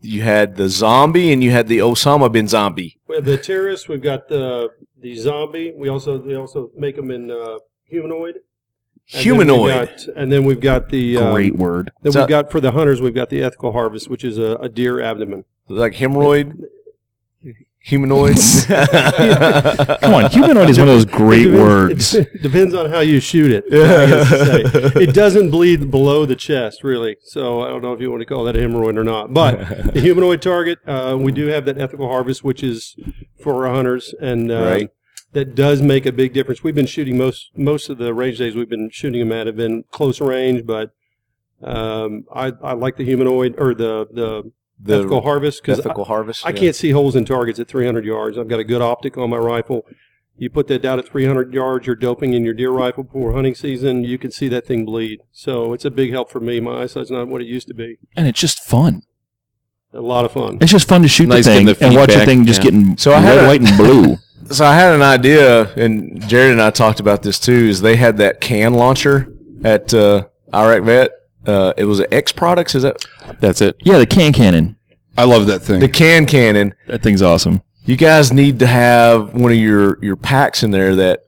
you 0.00 0.22
had 0.22 0.56
the 0.56 0.68
zombie 0.68 1.32
and 1.32 1.42
you 1.42 1.50
had 1.50 1.66
the 1.68 1.78
Osama 1.78 2.30
bin 2.30 2.48
Zombie. 2.48 2.98
We 3.08 3.16
have 3.16 3.24
the 3.24 3.36
terrorist. 3.38 3.88
We've 3.88 4.02
got 4.02 4.28
the 4.28 4.70
the 5.00 5.16
zombie. 5.16 5.72
We 5.76 5.88
also 5.88 6.18
they 6.18 6.34
also 6.36 6.70
make 6.76 6.96
them 6.96 7.10
in 7.10 7.30
uh, 7.30 7.58
humanoid. 7.84 8.36
And 9.14 9.18
then 9.18 9.22
Humanoid. 9.24 9.88
got- 9.88 10.06
and 10.16 10.32
then 10.32 10.44
we've 10.44 10.60
got 10.60 10.88
the 10.88 11.16
um, 11.18 11.32
Great 11.34 11.56
word. 11.56 11.90
Then 12.02 12.12
So- 12.12 12.20
we've 12.20 12.28
got 12.28 12.50
for 12.52 12.60
the 12.60 12.70
hunters. 12.70 13.00
We've 13.02 13.14
got 13.14 13.30
the 13.30 13.42
ethical 13.42 13.72
harvest, 13.72 14.08
which 14.08 14.22
is 14.24 14.38
a, 14.38 14.54
a 14.60 14.68
deer 14.68 15.00
abdomen. 15.00 15.44
Like 15.68 15.94
hemorrhoid, 15.94 16.62
humanoid. 17.84 18.36
Come 18.68 20.14
on, 20.14 20.30
humanoid 20.30 20.70
is 20.70 20.78
one 20.78 20.88
of 20.88 20.94
those 20.94 21.04
great 21.04 21.46
It 21.46 21.50
depends- 21.50 21.60
words. 21.62 22.14
It 22.34 22.42
depends 22.42 22.74
on 22.74 22.90
how 22.90 23.00
you 23.00 23.20
shoot 23.20 23.50
it. 23.52 23.64
I 23.66 24.06
guess 24.06 24.28
to 24.30 24.46
say. 24.46 25.02
It 25.02 25.14
doesn't 25.14 25.50
bleed 25.50 25.90
below 25.90 26.24
the 26.26 26.36
chest, 26.36 26.82
really. 26.84 27.16
So 27.24 27.60
I 27.62 27.68
don't 27.68 27.82
know 27.82 27.92
if 27.92 28.00
you 28.00 28.10
want 28.10 28.20
to 28.20 28.26
call 28.26 28.44
that 28.44 28.56
a 28.56 28.60
hemorrhoid 28.60 28.96
or 28.96 29.04
not. 29.04 29.32
But 29.34 29.92
the 29.94 30.00
humanoid 30.00 30.42
target, 30.42 30.78
uh, 30.86 31.16
we 31.20 31.32
do 31.32 31.46
have 31.46 31.64
that 31.66 31.78
ethical 31.78 32.08
harvest, 32.08 32.44
which 32.44 32.62
is 32.62 32.96
for 33.42 33.66
our 33.66 33.74
hunters, 33.74 34.14
and 34.20 34.50
uh, 34.50 34.62
Right. 34.64 34.90
that 35.32 35.54
does 35.54 35.82
make 35.82 36.06
a 36.06 36.12
big 36.12 36.32
difference. 36.32 36.62
We've 36.62 36.74
been 36.74 36.86
shooting 36.86 37.18
most 37.18 37.50
most 37.56 37.88
of 37.88 37.98
the 37.98 38.14
range 38.14 38.38
days 38.38 38.54
we've 38.54 38.68
been 38.68 38.90
shooting 38.90 39.20
them 39.20 39.32
at 39.32 39.46
have 39.46 39.56
been 39.56 39.84
close 39.90 40.20
range, 40.20 40.64
but 40.66 40.90
Um, 41.64 42.24
I, 42.34 42.52
I 42.62 42.72
like 42.84 42.96
the 42.96 43.04
humanoid 43.04 43.54
or 43.56 43.72
the 43.74 44.06
the, 44.12 44.50
The 44.84 44.98
ethical 44.98 45.22
harvest 45.22 45.62
because 45.62 45.78
ethical 45.78 46.04
harvest. 46.04 46.44
I 46.44 46.50
yeah. 46.50 46.56
can't 46.56 46.76
see 46.76 46.90
holes 46.90 47.14
in 47.14 47.24
targets 47.24 47.60
at 47.60 47.68
300 47.68 48.04
yards. 48.04 48.36
I've 48.36 48.48
got 48.48 48.58
a 48.58 48.64
good 48.64 48.82
optic 48.82 49.16
on 49.16 49.30
my 49.30 49.36
rifle. 49.36 49.86
You 50.36 50.50
put 50.50 50.66
that 50.68 50.82
down 50.82 50.98
at 50.98 51.06
300 51.06 51.54
yards, 51.54 51.86
you're 51.86 51.94
doping 51.94 52.32
in 52.32 52.44
your 52.44 52.54
deer 52.54 52.70
rifle 52.70 53.04
before 53.04 53.32
hunting 53.32 53.54
season. 53.54 54.02
You 54.02 54.18
can 54.18 54.30
see 54.30 54.48
that 54.48 54.66
thing 54.66 54.84
bleed. 54.84 55.20
So 55.30 55.72
it's 55.72 55.84
a 55.84 55.90
big 55.90 56.10
help 56.10 56.30
for 56.30 56.40
me. 56.40 56.58
My 56.58 56.82
eyesight's 56.82 57.10
not 57.10 57.28
what 57.28 57.42
it 57.42 57.46
used 57.46 57.68
to 57.68 57.74
be. 57.74 57.98
And 58.16 58.26
it's 58.26 58.40
just 58.40 58.60
fun. 58.60 59.02
A 59.92 60.00
lot 60.00 60.24
of 60.24 60.32
fun. 60.32 60.58
It's 60.60 60.72
just 60.72 60.88
fun 60.88 61.02
to 61.02 61.08
shoot 61.08 61.28
Nice 61.28 61.44
the 61.44 61.52
thing 61.52 61.66
the 61.66 61.84
and 61.84 61.94
watch 61.94 62.14
the 62.14 62.24
thing 62.24 62.46
just 62.46 62.60
yeah. 62.60 62.70
getting 62.70 62.96
So 62.96 63.12
I 63.12 63.20
had 63.20 63.36
red, 63.36 63.44
a- 63.44 63.48
white, 63.48 63.60
and 63.60 63.76
blue. 63.76 64.16
So 64.50 64.66
I 64.66 64.74
had 64.74 64.92
an 64.92 65.02
idea, 65.02 65.72
and 65.74 66.20
Jared 66.28 66.50
and 66.50 66.60
I 66.60 66.70
talked 66.70 66.98
about 66.98 67.22
this 67.22 67.38
too. 67.38 67.52
Is 67.52 67.80
they 67.80 67.94
had 67.94 68.16
that 68.16 68.40
can 68.40 68.74
launcher 68.74 69.32
at 69.62 69.94
uh, 69.94 70.26
Iraq 70.52 70.82
Vet. 70.82 71.10
Uh, 71.46 71.72
it 71.76 71.84
was 71.84 72.00
an 72.00 72.06
X 72.12 72.32
Products. 72.32 72.74
Is 72.74 72.82
that 72.84 73.04
That's 73.40 73.60
it. 73.60 73.76
yeah, 73.84 73.98
the 73.98 74.06
can 74.06 74.32
cannon. 74.32 74.76
I 75.18 75.24
love 75.24 75.46
that 75.46 75.60
thing. 75.60 75.80
the 75.80 75.88
can 75.88 76.26
cannon? 76.26 76.74
That 76.86 77.02
thing's 77.02 77.22
awesome. 77.22 77.62
You 77.84 77.96
guys 77.96 78.32
need 78.32 78.58
to 78.60 78.66
have 78.66 79.34
one 79.34 79.50
of 79.52 79.58
your 79.58 79.98
your 80.04 80.16
packs 80.16 80.62
in 80.62 80.70
there 80.70 80.94
that 80.96 81.26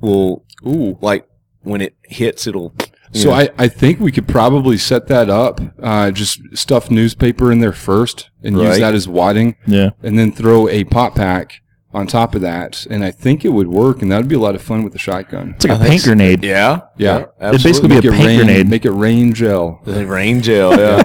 will 0.00 0.44
Ooh. 0.66 0.96
like 1.00 1.28
when 1.62 1.80
it 1.80 1.96
hits, 2.04 2.46
it'll. 2.46 2.72
you 3.12 3.20
So 3.20 3.30
know. 3.30 3.34
I, 3.36 3.48
I 3.58 3.68
think 3.68 3.98
we 3.98 4.12
could 4.12 4.28
probably 4.28 4.78
set 4.78 5.08
that 5.08 5.28
up. 5.28 5.60
Uh, 5.82 6.12
just 6.12 6.40
stuff 6.56 6.90
newspaper 6.90 7.50
in 7.50 7.58
there 7.58 7.72
first 7.72 8.30
and 8.44 8.56
use 8.56 8.68
Right. 8.68 8.80
that 8.80 8.94
as 8.94 9.08
wadding, 9.08 9.56
Yeah. 9.66 9.90
and 10.02 10.16
then 10.18 10.30
throw 10.32 10.68
a 10.68 10.84
pop 10.84 11.16
pack 11.16 11.60
on 11.96 12.06
top 12.06 12.34
of 12.34 12.42
that. 12.42 12.86
And 12.90 13.02
I 13.02 13.10
think 13.10 13.44
it 13.44 13.48
would 13.48 13.68
work, 13.68 14.02
and 14.02 14.12
that 14.12 14.18
would 14.18 14.28
be 14.28 14.34
a 14.34 14.38
lot 14.40 14.54
of 14.54 14.62
fun 14.62 14.84
with 14.84 14.92
the 14.92 14.98
shotgun. 14.98 15.54
It's 15.56 15.64
like 15.64 15.72
I 15.72 15.74
a 15.76 15.78
think 15.78 15.90
paint 15.90 16.02
grenade. 16.04 16.44
yeah, 16.44 16.80
Yeah. 16.96 17.26
It'd 17.40 17.62
basically 17.62 17.88
be 17.88 17.94
a 17.96 17.98
it 17.98 18.12
paint 18.12 18.26
rain, 18.26 18.36
grenade. 18.38 18.68
Make 18.68 18.84
it 18.84 18.90
rain 18.92 19.32
gel. 19.34 19.80
the 19.84 20.06
rain 20.06 20.42
gel. 20.42 20.78
Yeah, 20.78 21.02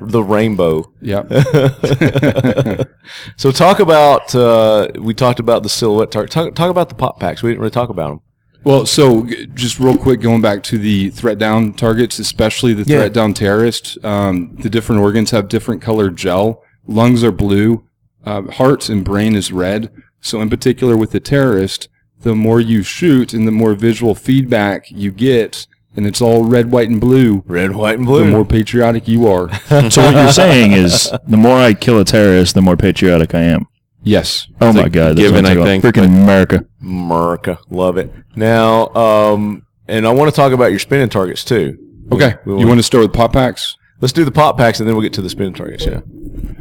the 0.00 0.22
rainbow. 0.22 0.92
Yep. 1.02 1.28
so 3.36 3.50
talk 3.50 3.80
about 3.80 4.34
uh, 4.34 4.88
we 5.00 5.14
talked 5.14 5.40
about 5.40 5.62
the 5.62 5.68
silhouette 5.68 6.10
target. 6.10 6.30
Talk, 6.30 6.54
talk 6.54 6.70
about 6.70 6.88
the 6.88 6.94
pop 6.94 7.18
packs. 7.20 7.42
We 7.42 7.50
didn't 7.50 7.60
really 7.60 7.70
talk 7.70 7.88
about 7.90 8.08
them. 8.10 8.20
Well, 8.64 8.86
so 8.86 9.26
just 9.54 9.78
real 9.78 9.96
quick, 9.96 10.20
going 10.20 10.40
back 10.42 10.62
to 10.64 10.78
the 10.78 11.10
threat 11.10 11.38
down 11.38 11.72
targets, 11.74 12.18
especially 12.18 12.74
the 12.74 12.82
Yeah. 12.82 12.98
threat 12.98 13.12
down 13.12 13.32
terrorist, 13.34 13.96
um, 14.04 14.56
the 14.60 14.68
different 14.68 15.00
organs 15.00 15.30
have 15.30 15.48
different 15.48 15.80
colored 15.80 16.16
gel. 16.16 16.62
Lungs 16.86 17.22
are 17.22 17.32
blue, 17.32 17.84
uh, 18.24 18.42
heart 18.42 18.88
and 18.88 19.04
brain 19.04 19.34
is 19.36 19.52
red. 19.52 19.90
So 20.20 20.40
in 20.40 20.50
particular 20.50 20.96
with 20.96 21.12
the 21.12 21.20
terrorist, 21.20 21.88
the 22.22 22.34
more 22.34 22.60
you 22.60 22.82
shoot 22.82 23.32
and 23.32 23.46
the 23.46 23.52
more 23.52 23.74
visual 23.74 24.14
feedback 24.14 24.90
you 24.90 25.10
get, 25.12 25.66
and 25.96 26.06
it's 26.06 26.20
all 26.20 26.44
red, 26.44 26.70
white, 26.70 26.88
and 26.88 27.00
blue, 27.00 27.42
Red, 27.46 27.74
white, 27.74 27.98
and 27.98 28.06
blue. 28.06 28.24
the 28.24 28.30
more 28.30 28.44
patriotic 28.44 29.06
you 29.08 29.26
are. 29.26 29.48
So 29.90 30.02
what 30.02 30.14
you're 30.14 30.32
saying 30.32 30.72
is, 30.72 31.10
the 31.26 31.36
more 31.36 31.56
I 31.56 31.74
kill 31.74 31.98
a 32.00 32.04
terrorist, 32.04 32.54
the 32.54 32.62
more 32.62 32.76
patriotic 32.76 33.34
I 33.34 33.40
am. 33.42 33.66
yes. 34.02 34.46
Oh 34.60 34.72
my 34.72 34.88
god, 34.88 35.16
that's 35.16 35.20
given, 35.20 35.46
I'm 35.46 35.52
I 35.52 35.54
talking 35.54 35.80
think. 35.80 35.84
Freaking 35.84 36.06
America. 36.06 36.64
America, 36.82 37.58
love 37.70 37.96
it. 37.98 38.12
Now, 38.36 38.88
um, 38.94 39.66
and 39.86 40.06
I 40.06 40.12
want 40.12 40.30
to 40.30 40.36
talk 40.36 40.52
about 40.52 40.66
your 40.70 40.78
spinning 40.80 41.08
targets 41.08 41.44
too. 41.44 41.78
Okay. 42.12 42.34
We 42.44 42.58
You 42.60 42.66
want 42.66 42.78
to 42.78 42.82
start 42.84 43.02
with 43.04 43.12
pop 43.12 43.32
packs? 43.32 43.76
Let's 44.00 44.12
do 44.12 44.24
the 44.24 44.32
pop 44.32 44.56
packs, 44.56 44.78
and 44.78 44.88
then 44.88 44.94
we'll 44.94 45.02
get 45.02 45.12
to 45.14 45.22
the 45.22 45.30
spinning 45.30 45.54
targets. 45.54 45.84
Yeah. 45.84 46.00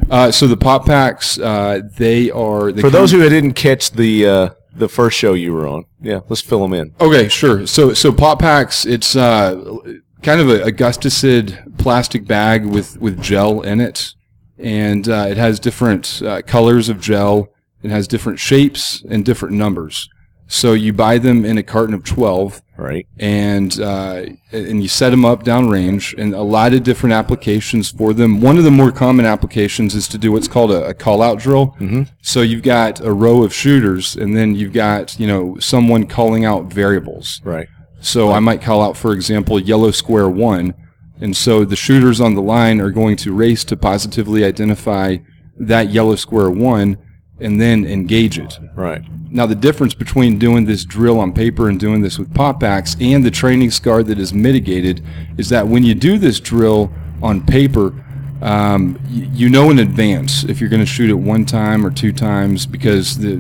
Uh, 0.10 0.32
so 0.32 0.48
the 0.48 0.58
pop 0.58 0.86
packs, 0.86 1.38
uh, 1.38 1.82
they 1.98 2.32
are 2.32 2.72
they 2.72 2.82
For 2.82 2.90
those 2.90 3.12
who 3.12 3.28
didn't 3.30 3.54
catch 3.54 3.92
the 3.92 4.26
uh, 4.26 4.50
the 4.74 4.88
first 4.88 5.18
show 5.18 5.34
you 5.34 5.54
were 5.54 5.68
on, 5.68 5.86
yeah, 6.02 6.22
let's 6.30 6.42
fill 6.42 6.62
them 6.62 6.74
in. 6.74 6.96
Okay, 7.00 7.28
sure. 7.28 7.68
So 7.68 7.94
so 7.94 8.12
pop 8.12 8.40
packs, 8.40 8.86
it's 8.86 9.16
uh, 9.16 9.78
kind 10.24 10.42
of 10.42 10.50
a, 10.50 10.64
a 10.64 10.72
Gusticid 10.72 11.78
plastic 11.78 12.26
bag 12.26 12.66
with 12.66 13.00
with 13.00 13.22
gel 13.22 13.62
in 13.62 13.82
it, 13.82 14.14
and 14.58 15.08
uh, 15.08 15.28
it 15.30 15.38
has 15.38 15.60
different 15.60 16.22
uh, 16.24 16.42
colors 16.42 16.90
of 16.90 17.00
gel. 17.00 17.54
It 17.84 17.92
has 17.92 18.08
different 18.08 18.40
shapes 18.40 19.04
and 19.10 19.24
different 19.24 19.56
numbers. 19.56 20.10
So 20.48 20.74
you 20.74 20.94
buy 20.94 21.18
them 21.18 21.44
in 21.44 21.58
a 21.58 21.64
carton 21.64 21.94
of 21.94 22.04
twelve, 22.04 22.62
Right. 22.78 23.06
and 23.18 23.78
uh, 23.82 24.26
and 24.52 24.82
you 24.82 24.88
set 24.88 25.10
them 25.10 25.26
up 25.26 25.44
downrange, 25.44 26.18
and 26.18 26.34
a 26.34 26.42
lot 26.42 26.74
of 26.74 26.84
different 26.84 27.14
applications 27.14 27.92
for 27.92 28.14
them. 28.14 28.40
One 28.40 28.58
of 28.58 28.64
the 28.64 28.72
more 28.72 28.92
common 28.92 29.26
applications 29.26 29.94
is 29.94 30.08
to 30.10 30.18
do 30.18 30.32
what's 30.32 30.48
called 30.48 30.72
a, 30.72 30.88
a 30.88 30.94
call 30.94 31.22
out 31.22 31.40
drill. 31.40 31.76
Mm-hmm. 31.80 32.04
So 32.22 32.42
you've 32.42 32.64
got 32.64 33.02
a 33.02 33.12
row 33.12 33.44
of 33.44 33.54
shooters, 33.54 34.16
and 34.16 34.38
then 34.38 34.56
you've 34.56 34.74
got 34.74 35.20
you 35.20 35.28
know 35.28 35.58
someone 35.60 36.06
calling 36.08 36.46
out 36.46 36.72
variables. 36.72 37.42
Right. 37.44 37.68
So 38.00 38.32
I 38.32 38.40
might 38.40 38.62
call 38.62 38.82
out, 38.82 38.96
for 38.96 39.12
example, 39.14 39.60
yellow 39.60 39.92
square 39.92 40.30
one. 40.30 40.74
And 41.20 41.36
so 41.36 41.66
the 41.66 41.76
shooters 41.76 42.22
on 42.22 42.36
the 42.36 42.44
line 42.44 42.80
are 42.80 42.92
going 42.92 43.18
to 43.18 43.34
race 43.34 43.64
to 43.66 43.76
positively 43.76 44.46
identify 44.46 45.18
that 45.58 45.90
yellow 45.90 46.16
square 46.16 46.52
one 46.52 47.00
and 47.40 47.60
then 47.62 47.86
engage 47.86 48.40
it. 48.40 48.58
Right. 48.76 49.04
Now, 49.30 49.46
the 49.46 49.56
difference 49.56 49.94
between 49.94 50.40
doing 50.40 50.66
this 50.66 50.86
drill 50.86 51.20
on 51.20 51.34
paper 51.34 51.70
and 51.70 51.80
doing 51.80 52.02
this 52.02 52.18
with 52.18 52.34
pop 52.34 52.62
packs 52.62 52.96
and 53.00 53.24
the 53.24 53.32
training 53.32 53.72
scar 53.72 54.04
that 54.04 54.18
is 54.18 54.34
mitigated 54.34 55.04
is 55.38 55.50
that 55.50 55.68
when 55.68 55.84
you 55.84 55.94
do 55.94 56.18
this 56.18 56.40
drill 56.40 56.92
on 57.22 57.46
paper, 57.46 57.94
um, 58.42 59.00
you 59.10 59.50
know 59.50 59.72
in 59.72 59.80
advance 59.80 60.44
if 60.44 60.62
you're 60.62 60.70
going 60.70 60.82
to 60.82 60.86
shoot 60.86 61.10
it 61.10 61.16
one 61.16 61.44
time 61.44 61.84
or 61.86 61.90
two 61.90 62.12
times 62.12 62.68
because 62.68 63.18
the 63.18 63.38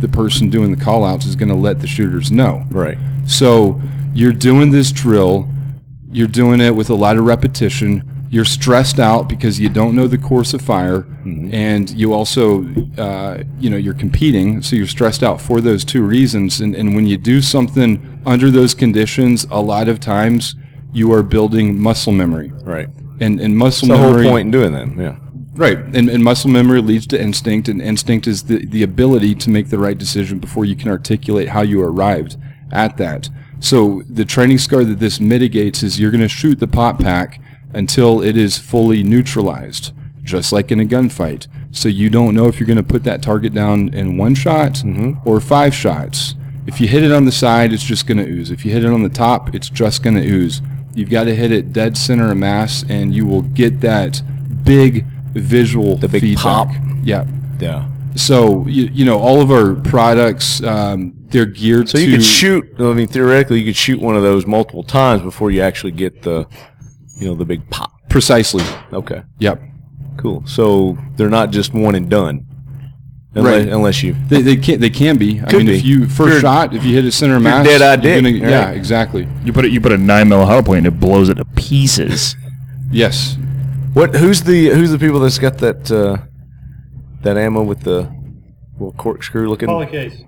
the 0.00 0.06
person 0.06 0.50
doing 0.50 0.70
the 0.70 0.82
call 0.82 1.04
outs 1.04 1.26
is 1.26 1.34
going 1.34 1.48
to 1.48 1.54
let 1.54 1.80
the 1.80 1.86
shooters 1.86 2.30
know. 2.30 2.62
Right. 2.70 2.98
So 3.26 3.80
you're 4.14 4.32
doing 4.32 4.70
this 4.70 4.92
drill, 4.92 5.48
you're 6.10 6.28
doing 6.28 6.60
it 6.60 6.74
with 6.74 6.90
a 6.90 6.94
lot 6.94 7.16
of 7.16 7.24
repetition. 7.24 8.02
You're 8.28 8.44
stressed 8.44 8.98
out 8.98 9.28
because 9.28 9.60
you 9.60 9.68
don't 9.68 9.94
know 9.94 10.06
the 10.08 10.18
course 10.18 10.52
of 10.52 10.60
fire, 10.60 11.06
and 11.24 11.88
you 11.90 12.12
also, 12.12 12.64
uh, 12.98 13.44
you 13.60 13.70
know, 13.70 13.76
you're 13.76 13.94
competing, 13.94 14.62
so 14.62 14.74
you're 14.76 14.86
stressed 14.86 15.22
out 15.22 15.40
for 15.40 15.60
those 15.60 15.84
two 15.84 16.02
reasons. 16.02 16.60
And, 16.60 16.74
and 16.74 16.94
when 16.96 17.06
you 17.06 17.16
do 17.16 17.40
something 17.40 18.20
under 18.26 18.50
those 18.50 18.74
conditions, 18.74 19.46
a 19.50 19.60
lot 19.60 19.88
of 19.88 20.00
times 20.00 20.56
you 20.92 21.12
are 21.12 21.22
building 21.22 21.80
muscle 21.80 22.12
memory, 22.12 22.52
Right. 22.64 22.88
and 23.20 23.40
and 23.40 23.56
muscle 23.56 23.88
That's 23.88 24.00
the 24.00 24.06
whole 24.06 24.22
point 24.22 24.46
in 24.46 24.50
doing 24.50 24.72
that. 24.72 24.96
Yeah. 24.96 25.16
Right, 25.54 25.78
and, 25.78 26.10
and 26.10 26.22
muscle 26.22 26.50
memory 26.50 26.82
leads 26.82 27.06
to 27.08 27.20
instinct, 27.20 27.68
and 27.68 27.80
instinct 27.80 28.26
is 28.26 28.42
the, 28.42 28.66
the 28.66 28.82
ability 28.82 29.34
to 29.36 29.50
make 29.50 29.70
the 29.70 29.78
right 29.78 29.96
decision 29.96 30.38
before 30.38 30.64
you 30.66 30.76
can 30.76 30.90
articulate 30.90 31.48
how 31.48 31.62
you 31.62 31.80
arrived 31.80 32.36
at 32.72 32.96
that. 32.98 33.30
So 33.60 34.02
the 34.08 34.24
training 34.26 34.58
scar 34.58 34.84
that 34.84 34.98
this 34.98 35.18
mitigates 35.18 35.82
is 35.82 35.98
you're 35.98 36.10
going 36.10 36.20
to 36.20 36.28
shoot 36.28 36.58
the 36.58 36.66
pop 36.66 36.98
pack 37.00 37.40
until 37.76 38.22
it 38.22 38.36
is 38.36 38.58
fully 38.58 39.02
neutralized, 39.02 39.92
just 40.22 40.52
like 40.52 40.72
in 40.72 40.80
a 40.80 40.84
gunfight. 40.84 41.46
So 41.70 41.88
you 41.88 42.08
don't 42.10 42.34
know 42.34 42.46
if 42.46 42.58
you're 42.58 42.66
going 42.66 42.76
to 42.78 42.82
put 42.82 43.04
that 43.04 43.22
target 43.22 43.52
down 43.52 43.92
in 43.92 44.16
one 44.16 44.34
shot 44.34 44.82
or 45.24 45.40
five 45.40 45.74
shots. 45.74 46.34
If 46.66 46.80
you 46.80 46.88
hit 46.88 47.04
it 47.04 47.12
on 47.12 47.26
the 47.26 47.32
side, 47.32 47.72
it's 47.72 47.82
just 47.84 48.06
going 48.06 48.18
to 48.18 48.24
ooze. 48.26 48.50
If 48.50 48.64
you 48.64 48.72
hit 48.72 48.84
it 48.84 48.90
on 48.90 49.02
the 49.02 49.08
top, 49.08 49.54
it's 49.54 49.68
just 49.68 50.02
going 50.02 50.16
to 50.16 50.26
ooze. 50.26 50.62
You've 50.94 51.10
got 51.10 51.24
to 51.24 51.34
hit 51.34 51.52
it 51.52 51.72
dead 51.72 51.96
center 51.96 52.30
of 52.32 52.38
mass, 52.38 52.82
and 52.88 53.14
you 53.14 53.26
will 53.26 53.42
get 53.42 53.80
that 53.82 54.22
big 54.64 55.04
visual 55.34 55.96
The 55.96 56.08
big 56.08 56.22
feedback. 56.22 56.42
pop. 56.42 56.68
Yeah. 57.04 57.26
Yeah. 57.60 57.88
So 58.16 58.66
you, 58.66 58.84
you 58.86 59.04
know 59.04 59.18
all 59.18 59.42
of 59.42 59.50
our 59.50 59.74
products, 59.74 60.62
um, 60.62 61.12
they're 61.28 61.44
geared 61.44 61.90
So 61.90 61.98
you 61.98 62.12
could 62.16 62.24
shoot. 62.24 62.64
I 62.78 62.94
mean, 62.94 63.06
theoretically, 63.08 63.60
you 63.60 63.66
could 63.66 63.76
shoot 63.76 64.00
one 64.00 64.16
of 64.16 64.22
those 64.22 64.46
multiple 64.46 64.82
times 64.82 65.20
before 65.22 65.50
you 65.50 65.60
actually 65.60 65.92
get 65.92 66.22
the, 66.22 66.46
you 67.16 67.26
know, 67.28 67.34
the 67.34 67.44
big 67.44 67.68
pop. 67.70 67.92
precisely. 68.08 68.64
Okay. 68.92 69.22
Yep. 69.38 69.60
Cool. 70.16 70.42
So 70.46 70.96
they're 71.16 71.28
not 71.30 71.50
just 71.50 71.74
one 71.74 71.94
and 71.94 72.08
done. 72.08 72.46
Unless, 73.34 73.64
Right. 73.64 73.68
unless 73.72 74.02
you. 74.02 74.16
They, 74.28 74.40
they 74.40 74.56
can 74.56 74.80
they 74.80 74.88
can 74.88 75.18
be. 75.18 75.40
I 75.46 75.52
mean, 75.52 75.66
be. 75.66 75.76
if 75.76 75.84
you 75.84 76.06
first 76.06 76.28
You're- 76.30 76.40
shot, 76.40 76.74
if 76.74 76.84
you 76.84 76.94
hit 76.94 77.04
it 77.04 77.12
center 77.12 77.38
mass, 77.38 77.66
dead-eyed 77.66 78.02
you're 78.02 78.14
dick, 78.22 78.40
gonna- 78.40 78.50
Yeah, 78.50 78.64
right. 78.68 78.76
exactly. 78.76 79.28
You 79.44 79.52
put 79.52 79.66
it. 79.66 79.72
You 79.72 79.80
put 79.82 79.92
a 79.92 79.98
nine 79.98 80.30
mil 80.30 80.46
hard 80.46 80.64
point 80.64 80.78
and 80.78 80.86
it 80.86 80.98
blows 81.00 81.28
it 81.28 81.34
to 81.34 81.44
pieces. 81.44 82.34
Yes. 82.90 83.36
What? 83.92 84.14
Who's 84.16 84.42
the 84.42 84.68
Who's 84.70 84.90
the 84.90 84.98
people 84.98 85.20
that's 85.20 85.38
got 85.38 85.58
that 85.58 85.90
uh, 85.90 86.16
that 87.24 87.36
ammo 87.36 87.62
with 87.62 87.80
the 87.80 88.10
little 88.78 88.92
corkscrew 88.92 89.48
looking 89.50 89.68
Polycase. 89.68 90.24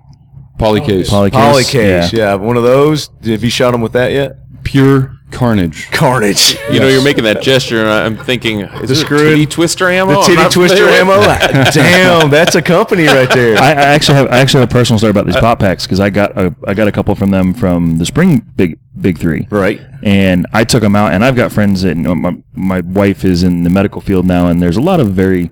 Polycase. 0.59 1.07
Polycase. 1.09 1.31
Poly 1.31 1.63
case? 1.63 2.13
Yeah. 2.13 2.33
Yeah. 2.33 2.35
one 2.35 2.57
of 2.57 2.63
those. 2.63 3.09
Have 3.23 3.43
you 3.43 3.49
shot 3.49 3.71
them 3.71 3.81
with 3.81 3.93
that 3.93 4.11
yet? 4.11 4.35
Pure 4.63 5.15
carnage. 5.31 5.89
Carnage. 5.91 6.57
You 6.69 6.79
know, 6.79 6.87
you're 6.87 7.03
making 7.03 7.23
that 7.23 7.41
gesture, 7.41 7.81
and 7.81 7.89
I'm 7.89 8.17
thinking, 8.17 8.59
is 8.61 8.89
The 8.89 8.93
it 8.93 8.97
screw- 8.97 9.29
titty 9.31 9.45
twister 9.47 9.89
ammo? 9.89 10.21
The 10.21 10.27
titty 10.35 10.49
twister 10.49 10.83
ammo. 10.87 11.13
Ah, 11.15 11.71
damn, 11.73 12.29
that's 12.29 12.53
a 12.55 12.61
company 12.61 13.07
right 13.07 13.29
there. 13.31 13.57
I, 13.61 13.69
I 13.69 13.73
actually 13.73 14.15
have. 14.17 14.27
I 14.27 14.37
actually 14.37 14.59
have 14.61 14.69
a 14.69 14.71
personal 14.71 14.99
story 14.99 15.09
about 15.11 15.25
these 15.25 15.35
uh, 15.35 15.41
pop 15.41 15.59
packs 15.59 15.85
because 15.87 15.99
I 15.99 16.09
got 16.11 16.37
a, 16.37 16.53
I 16.67 16.73
got 16.75 16.87
a 16.87 16.91
couple 16.91 17.15
from 17.15 17.31
them 17.31 17.53
from 17.55 17.97
the 17.97 18.05
spring 18.05 18.39
big 18.55 18.77
big 19.01 19.17
three. 19.17 19.47
right. 19.49 19.81
and 20.03 20.45
I 20.53 20.63
took 20.63 20.81
them 20.81 20.95
out. 20.95 21.13
And 21.13 21.25
I've 21.25 21.35
got 21.35 21.51
friends 21.51 21.81
that 21.81 21.97
you 21.97 22.03
know, 22.03 22.13
my 22.15 22.37
my 22.53 22.81
wife 22.81 23.25
is 23.25 23.41
in 23.43 23.63
the 23.63 23.69
medical 23.71 24.01
field 24.01 24.27
now, 24.27 24.47
and 24.47 24.61
there's 24.61 24.77
a 24.77 24.81
lot 24.81 24.99
of 24.99 25.07
very 25.13 25.49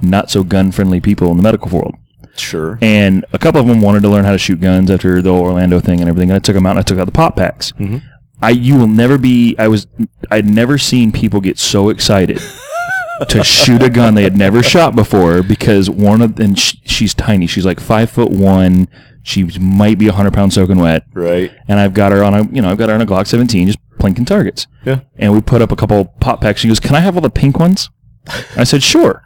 not 0.00 0.30
so 0.30 0.44
gun 0.44 0.70
friendly 0.70 1.00
people 1.00 1.30
in 1.32 1.36
the 1.36 1.42
medical 1.42 1.68
world. 1.76 1.94
Sure. 2.36 2.78
And 2.80 3.24
a 3.32 3.38
couple 3.38 3.60
of 3.60 3.66
them 3.66 3.80
wanted 3.82 4.00
to 4.02 4.08
learn 4.08 4.24
how 4.24 4.32
to 4.32 4.38
shoot 4.38 4.60
guns 4.60 4.88
after 4.90 5.20
the 5.20 5.30
Orlando 5.30 5.80
thing 5.80 6.00
and 6.00 6.08
everything. 6.08 6.30
And 6.30 6.36
I 6.36 6.38
took 6.38 6.54
them 6.54 6.64
out 6.64 6.70
and 6.70 6.78
I 6.78 6.82
took 6.82 6.98
out 6.98 7.04
the 7.06 7.12
pop 7.12 7.36
packs. 7.36 7.72
Mm-hmm. 7.72 7.98
I 8.42 8.50
you 8.50 8.76
will 8.76 8.86
never 8.88 9.18
be. 9.18 9.54
I 9.58 9.68
was. 9.68 9.86
I'd 10.30 10.46
never 10.46 10.78
seen 10.78 11.12
people 11.12 11.40
get 11.40 11.58
so 11.58 11.88
excited 11.90 12.40
to 13.28 13.44
shoot 13.44 13.82
a 13.82 13.90
gun 13.90 14.14
they 14.14 14.22
had 14.22 14.36
never 14.36 14.62
shot 14.62 14.96
before 14.96 15.42
because 15.42 15.90
one 15.90 16.22
of 16.22 16.38
and 16.40 16.58
sh- 16.58 16.76
she's 16.84 17.12
tiny. 17.14 17.46
She's 17.46 17.66
like 17.66 17.80
five 17.80 18.10
foot 18.10 18.30
one. 18.30 18.88
She 19.22 19.44
might 19.60 19.98
be 19.98 20.08
hundred 20.08 20.32
pounds 20.32 20.54
soaking 20.54 20.78
wet. 20.78 21.04
Right. 21.12 21.52
And 21.68 21.78
I've 21.78 21.92
got 21.92 22.12
her 22.12 22.24
on 22.24 22.32
a 22.34 22.44
you 22.50 22.62
know 22.62 22.70
I've 22.70 22.78
got 22.78 22.88
her 22.88 22.94
on 22.94 23.02
a 23.02 23.06
Glock 23.06 23.26
17 23.26 23.66
just 23.66 23.78
plinking 23.98 24.26
targets. 24.26 24.66
Yeah. 24.86 25.00
And 25.16 25.34
we 25.34 25.42
put 25.42 25.60
up 25.60 25.70
a 25.70 25.76
couple 25.76 26.06
pop 26.20 26.40
packs. 26.40 26.60
She 26.62 26.68
goes, 26.68 26.80
"Can 26.80 26.94
I 26.96 27.00
have 27.00 27.16
all 27.16 27.20
the 27.22 27.28
pink 27.30 27.58
ones?" 27.58 27.90
I 28.56 28.64
said, 28.64 28.82
"Sure." 28.82 29.22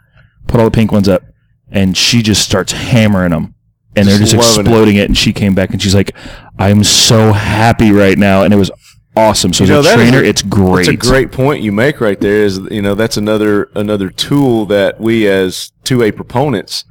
Put 0.47 0.59
all 0.59 0.65
the 0.65 0.71
pink 0.71 0.91
ones 0.91 1.07
up, 1.07 1.23
and 1.71 1.95
she 1.97 2.21
just 2.21 2.43
starts 2.43 2.71
hammering 2.73 3.31
them, 3.31 3.55
and 3.95 4.07
they're 4.07 4.19
Just 4.19 4.33
just 4.33 4.57
loving 4.57 4.65
it. 4.65 4.69
exploding 4.69 4.95
it. 4.97 5.05
And 5.07 5.17
she 5.17 5.31
came 5.33 5.55
back 5.55 5.69
and 5.71 5.81
she's 5.81 5.95
like, 5.95 6.13
"I'm 6.59 6.83
so 6.83 7.31
happy 7.31 7.91
right 7.91 8.17
now," 8.17 8.43
and 8.43 8.53
it 8.53 8.57
was 8.57 8.69
awesome. 9.17 9.53
So 9.53 9.63
You 9.63 9.69
know, 9.71 9.79
as 9.79 9.85
a 9.87 9.93
trainer, 9.95 10.19
a- 10.19 10.27
it's 10.27 10.41
great. 10.41 10.85
That's 10.85 11.05
a 11.07 11.09
great 11.09 11.31
point 11.31 11.61
you 11.63 11.71
make 11.71 12.01
right 12.01 12.19
there. 12.19 12.43
Is 12.43 12.59
you 12.71 12.81
know 12.81 12.95
that's 12.95 13.17
another 13.17 13.69
another 13.75 14.09
tool 14.09 14.65
that 14.67 14.99
we 14.99 15.27
as 15.27 15.71
two 15.83 16.03
A 16.03 16.11
proponents 16.11 16.85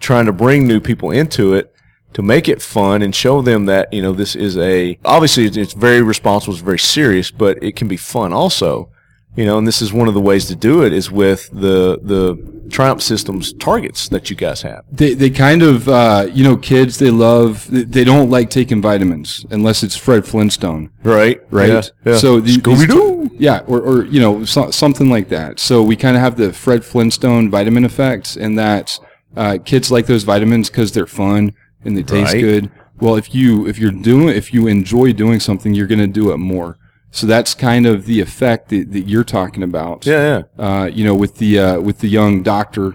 trying 0.00 0.26
to 0.26 0.32
bring 0.32 0.66
new 0.66 0.80
people 0.80 1.10
into 1.10 1.52
it 1.54 1.72
to 2.14 2.22
make 2.22 2.48
it 2.48 2.60
fun 2.60 3.02
and 3.02 3.14
show 3.14 3.40
them 3.42 3.66
that 3.66 3.92
you 3.92 4.02
know 4.02 4.12
this 4.12 4.34
is 4.34 4.56
a 4.58 4.98
obviously 5.04 5.44
it's, 5.44 5.56
it's 5.56 5.72
very 5.74 6.02
responsible, 6.02 6.54
it's 6.54 6.62
very 6.62 6.78
serious, 6.78 7.30
but 7.30 7.62
it 7.62 7.76
can 7.76 7.88
be 7.88 7.96
fun 7.96 8.32
also. 8.32 8.90
You 9.36 9.46
know, 9.46 9.58
and 9.58 9.66
this 9.66 9.80
is 9.80 9.92
one 9.92 10.08
of 10.08 10.14
the 10.14 10.20
ways 10.20 10.46
to 10.46 10.56
do 10.56 10.82
it 10.84 10.92
is 10.92 11.10
with 11.10 11.48
the 11.52 11.98
the 12.02 12.36
Triumph 12.70 13.02
Systems 13.02 13.52
targets 13.54 14.08
that 14.10 14.30
you 14.30 14.36
guys 14.36 14.62
have. 14.62 14.84
They, 14.92 15.14
they 15.14 15.28
kind 15.30 15.62
of, 15.62 15.88
uh, 15.88 16.28
you 16.32 16.44
know, 16.44 16.56
kids, 16.56 16.98
they 17.00 17.10
love, 17.10 17.66
they- 17.68 18.04
don't 18.04 18.30
like 18.30 18.48
taking 18.48 18.80
vitamins 18.80 19.44
unless 19.50 19.82
it's 19.82 19.96
Fred 19.96 20.24
Flintstone, 20.24 20.90
Right. 21.02 21.40
right? 21.50 21.68
Yeah. 21.68 21.82
yeah. 22.12 22.16
So 22.18 22.38
the, 22.38 22.52
Scooby 22.58 22.86
Doo. 22.88 23.28
Yeah, 23.38 23.62
or, 23.66 23.80
or, 23.80 24.04
you 24.04 24.20
know, 24.20 24.44
so, 24.44 24.70
something 24.70 25.10
like 25.10 25.28
that. 25.30 25.58
So 25.58 25.82
we 25.82 25.96
kind 25.96 26.14
of 26.14 26.22
have 26.22 26.36
the 26.36 26.52
Fred 26.52 26.84
Flintstone 26.84 27.50
vitamin 27.50 27.84
effect 27.84 28.36
and 28.36 28.56
that 28.56 29.00
uh, 29.36 29.58
kids 29.64 29.90
like 29.90 30.06
those 30.06 30.22
vitamins 30.22 30.70
because 30.70 30.92
they're 30.92 31.06
fun 31.08 31.52
and 31.84 31.96
they 31.96 32.04
taste 32.04 32.34
Right. 32.34 32.40
good. 32.40 32.70
Well, 33.00 33.16
if 33.16 33.34
you, 33.34 33.66
if 33.66 33.78
you're 33.80 33.90
doing, 33.90 34.28
if 34.28 34.54
you 34.54 34.68
enjoy 34.68 35.12
doing 35.12 35.40
something, 35.40 35.74
you're 35.74 35.88
going 35.88 35.98
to 35.98 36.06
do 36.06 36.30
it 36.30 36.36
more. 36.36 36.78
So 37.12 37.26
that's 37.26 37.54
kind 37.54 37.86
of 37.86 38.06
the 38.06 38.20
effect 38.20 38.68
that, 38.68 38.92
that 38.92 39.08
you're 39.08 39.24
talking 39.24 39.62
about. 39.62 40.06
Yeah. 40.06 40.42
Yeah. 40.58 40.64
Uh, 40.64 40.84
you 40.86 41.04
know, 41.04 41.14
with 41.14 41.36
the, 41.38 41.58
uh, 41.58 41.80
with 41.80 41.98
the 41.98 42.08
young 42.08 42.42
doctor 42.42 42.94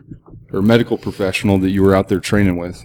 or 0.54 0.62
medical 0.62 0.98
professional 0.98 1.58
that 1.60 1.72
you 1.72 1.84
were 1.84 1.94
out 1.96 2.08
there 2.08 2.20
training 2.20 2.56
with. 2.58 2.84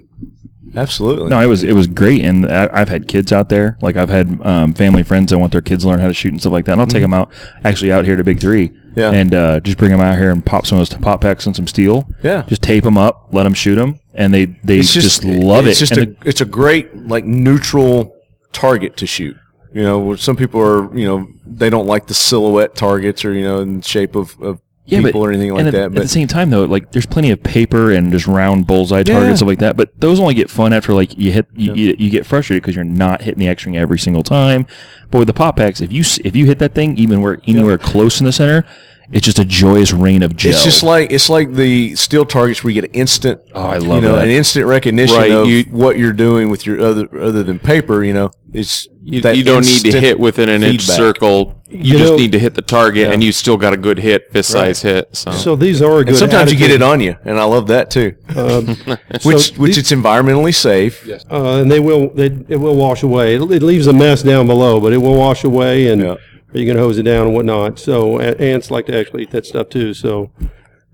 Absolutely. 0.77 1.31
No, 1.31 1.41
it 1.41 1.47
was 1.47 1.65
it 1.65 1.73
was 1.73 1.89
great, 1.89 2.25
and 2.25 2.47
I, 2.47 2.69
I've 2.73 2.89
had 2.89 3.09
kids 3.09 3.33
out 3.33 3.49
there. 3.49 3.77
Like 3.83 3.97
I've 3.97 4.09
had 4.09 4.41
um, 4.47 4.73
family 4.73 5.03
friends 5.03 5.31
that 5.33 5.39
want 5.39 5.51
their 5.51 5.61
kids 5.63 5.83
to 5.83 5.89
learn 5.89 5.99
how 5.99 6.07
to 6.07 6.15
shoot 6.15 6.31
and 6.31 6.41
stuff 6.41 6.53
like 6.53 6.65
that. 6.67 6.73
And 6.73 6.81
I'll 6.81 6.87
take 6.87 7.03
them 7.03 7.13
out 7.13 7.33
actually 7.65 7.91
out 7.91 8.05
here 8.05 8.15
to 8.17 8.23
Big 8.23 8.39
Three, 8.39 8.69
Mm-hmm. 8.69 8.99
Yeah. 9.01 9.11
and 9.11 9.35
uh, 9.35 9.61
just 9.61 9.79
bring 9.79 9.91
them 9.91 10.01
out 10.01 10.17
here 10.17 10.31
and 10.31 10.45
pop 10.47 10.67
some 10.67 10.79
of 10.79 10.89
those 10.89 10.97
pop 10.99 11.23
packs 11.23 11.45
and 11.47 11.57
some 11.57 11.67
steel. 11.67 12.09
Yeah. 12.23 12.43
just 12.43 12.63
tape 12.63 12.85
them 12.85 12.97
up, 12.99 13.31
let 13.33 13.45
them 13.45 13.55
shoot 13.55 13.75
them, 13.77 13.99
and 14.15 14.33
they 14.33 14.45
they 14.65 14.79
it's 14.79 14.93
just, 14.95 15.25
love 15.25 15.67
it's 15.67 15.79
it. 15.83 15.87
just 15.87 15.97
And 16.01 16.17
a 16.25 16.29
it's 16.29 16.41
a 16.41 16.45
great 16.45 16.95
like 16.97 17.25
neutral 17.25 18.15
target 18.53 18.97
to 18.99 19.07
shoot. 19.09 19.37
You 19.73 19.83
know, 19.83 20.17
some 20.17 20.37
people 20.37 20.61
are 20.61 20.97
you 20.97 21.07
know 21.07 21.29
they 21.47 21.71
don't 21.71 21.87
like 21.87 22.07
the 22.07 22.15
silhouette 22.15 22.75
targets 22.75 23.25
or 23.25 23.33
you 23.33 23.45
know 23.45 23.61
in 23.61 23.81
shape 23.83 24.17
of, 24.17 24.41
of 24.41 24.61
yeah, 24.87 24.99
people 25.03 25.21
but, 25.21 25.27
or 25.29 25.31
anything 25.33 25.53
like 25.55 25.67
at, 25.67 25.73
that. 25.73 25.83
At 25.83 25.93
But 25.93 25.99
at 25.99 26.03
the 26.03 26.09
same 26.09 26.27
time, 26.27 26.51
though, 26.51 26.65
like 26.65 26.91
there's 26.91 27.07
plenty 27.07 27.31
of 27.31 27.41
paper 27.43 27.93
and 27.93 28.11
just 28.11 28.27
round 28.27 28.67
bullseye 28.67 29.05
targets 29.05 29.29
Yeah. 29.29 29.35
stuff 29.37 29.49
like 29.49 29.59
that. 29.61 29.77
But 29.77 29.99
those 30.01 30.19
only 30.19 30.35
get 30.35 30.51
fun 30.51 30.73
after 30.73 30.93
like 30.93 31.17
you 31.17 31.31
hit 31.31 31.47
you, 31.55 31.75
you, 31.75 31.97
you 31.99 32.11
get 32.11 32.27
frustrated 32.27 32.63
because 32.63 32.75
you're 32.75 32.85
not 32.85 33.23
hitting 33.23 33.39
the 33.39 33.49
X 33.49 33.65
ring 33.65 33.77
every 33.77 33.99
single 33.99 34.25
time. 34.25 34.67
But 35.11 35.19
with 35.19 35.29
the 35.29 35.35
pop 35.35 35.57
packs, 35.57 35.81
if 35.81 35.93
you 35.93 36.03
if 36.25 36.35
you 36.35 36.47
hit 36.47 36.59
that 36.59 36.75
thing 36.75 36.97
even 36.99 37.21
where 37.21 37.41
anywhere 37.47 37.79
close 37.79 38.21
in 38.21 38.27
the 38.27 38.33
center, 38.33 38.67
it's 39.13 39.25
just 39.25 39.39
a 39.39 39.45
joyous 39.45 39.93
rain 39.93 40.23
of 40.23 40.37
gel. 40.37 40.53
it's 40.53 40.63
just 40.65 40.83
like 40.83 41.11
it's 41.11 41.29
like 41.29 41.53
the 41.55 41.95
steel 41.97 42.25
targets 42.25 42.63
where 42.63 42.73
you 42.73 42.81
get 42.81 42.91
an 42.91 42.95
instant. 42.97 43.41
Oh, 43.55 43.61
I 43.63 43.79
you 43.79 43.89
love 43.89 44.03
know, 44.03 44.17
that. 44.17 44.25
an 44.25 44.31
instant 44.31 44.67
recognition 44.67 45.17
Right, 45.17 45.31
of 45.33 45.49
you- 45.49 45.65
what 45.71 45.99
you're 45.99 46.13
doing 46.13 46.49
with 46.51 46.67
your 46.67 46.81
other 46.81 47.09
other 47.21 47.43
than 47.43 47.59
paper. 47.59 48.05
You 48.05 48.13
know, 48.15 48.31
it's 48.53 48.87
You, 49.03 49.21
that 49.23 49.37
you 49.37 49.43
don't 49.45 49.65
need 49.67 49.83
to 49.91 50.01
hit 50.01 50.19
within 50.21 50.49
an 50.49 50.63
inch 50.63 50.83
circle. 50.83 51.57
You, 51.69 51.79
You 51.79 51.99
just 51.99 52.13
know- 52.13 52.17
need 52.19 52.33
to 52.33 52.39
hit 52.39 52.55
the 52.55 52.63
target, 52.63 53.13
and 53.13 53.23
you 53.23 53.31
still 53.33 53.57
got 53.57 53.73
a 53.73 53.77
good 53.77 53.99
hit, 53.99 54.31
fist 54.33 54.51
size 54.51 54.83
hit. 54.83 55.09
So, 55.17 55.31
So 55.33 55.57
these 55.57 55.81
are 55.83 55.99
a 55.99 56.05
good. 56.05 56.09
And 56.11 56.17
sometimes 56.17 56.53
you 56.53 56.59
get 56.59 56.71
it 56.73 56.83
on 56.83 57.01
you, 57.01 57.17
and 57.25 57.39
I 57.39 57.45
love 57.45 57.69
that 57.69 57.91
too. 57.91 58.15
Um, 58.37 58.67
Which 59.23 59.55
so 59.55 59.55
which 59.55 59.77
these- 59.77 59.79
it's 59.79 59.93
environmentally 59.93 60.55
safe. 60.55 61.09
uh, 61.31 61.61
and 61.61 61.71
they 61.71 61.81
will 61.81 62.11
they, 62.15 62.27
it 62.49 62.57
will 62.61 62.77
wash 62.77 63.03
away. 63.03 63.35
It, 63.37 63.43
it 63.51 63.63
leaves 63.63 63.87
a 63.87 63.93
mess 63.93 64.23
down 64.23 64.47
below, 64.47 64.81
but 64.81 64.93
it 64.93 64.99
will 64.99 65.17
wash 65.17 65.43
away, 65.45 65.89
and 65.89 66.01
Yeah. 66.03 66.15
You 66.53 66.67
can 66.67 66.77
hose 66.77 66.99
it 66.99 67.03
down 67.05 67.27
and 67.27 67.35
whatnot. 67.35 67.79
So 67.79 68.21
a- 68.21 68.35
ants 68.41 68.71
like 68.71 68.87
to 68.87 68.97
actually 68.99 69.23
eat 69.25 69.31
that 69.31 69.47
stuff 69.47 69.69
too. 69.69 69.95
So. 69.95 70.31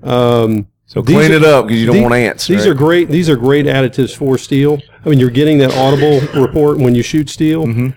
Um, 0.02 0.66
So 0.88 1.02
These 1.02 1.16
clean 1.16 1.32
are- 1.32 1.34
it 1.36 1.44
up 1.44 1.66
because 1.66 1.80
you 1.80 1.86
don't 1.86 1.96
the- 1.96 2.02
want 2.02 2.14
ants. 2.14 2.46
These 2.46 2.60
right? 2.60 2.68
are 2.68 2.74
great. 2.74 3.08
These 3.10 3.28
are 3.28 3.34
great 3.34 3.66
additives 3.66 4.14
for 4.14 4.38
steel. 4.38 4.80
I 5.04 5.08
mean, 5.08 5.18
you're 5.18 5.30
getting 5.30 5.58
that 5.58 5.74
audible 5.76 6.20
report 6.40 6.78
when 6.78 6.94
you 6.94 7.02
shoot 7.02 7.28
steel. 7.28 7.66
Mm-hmm. 7.66 7.88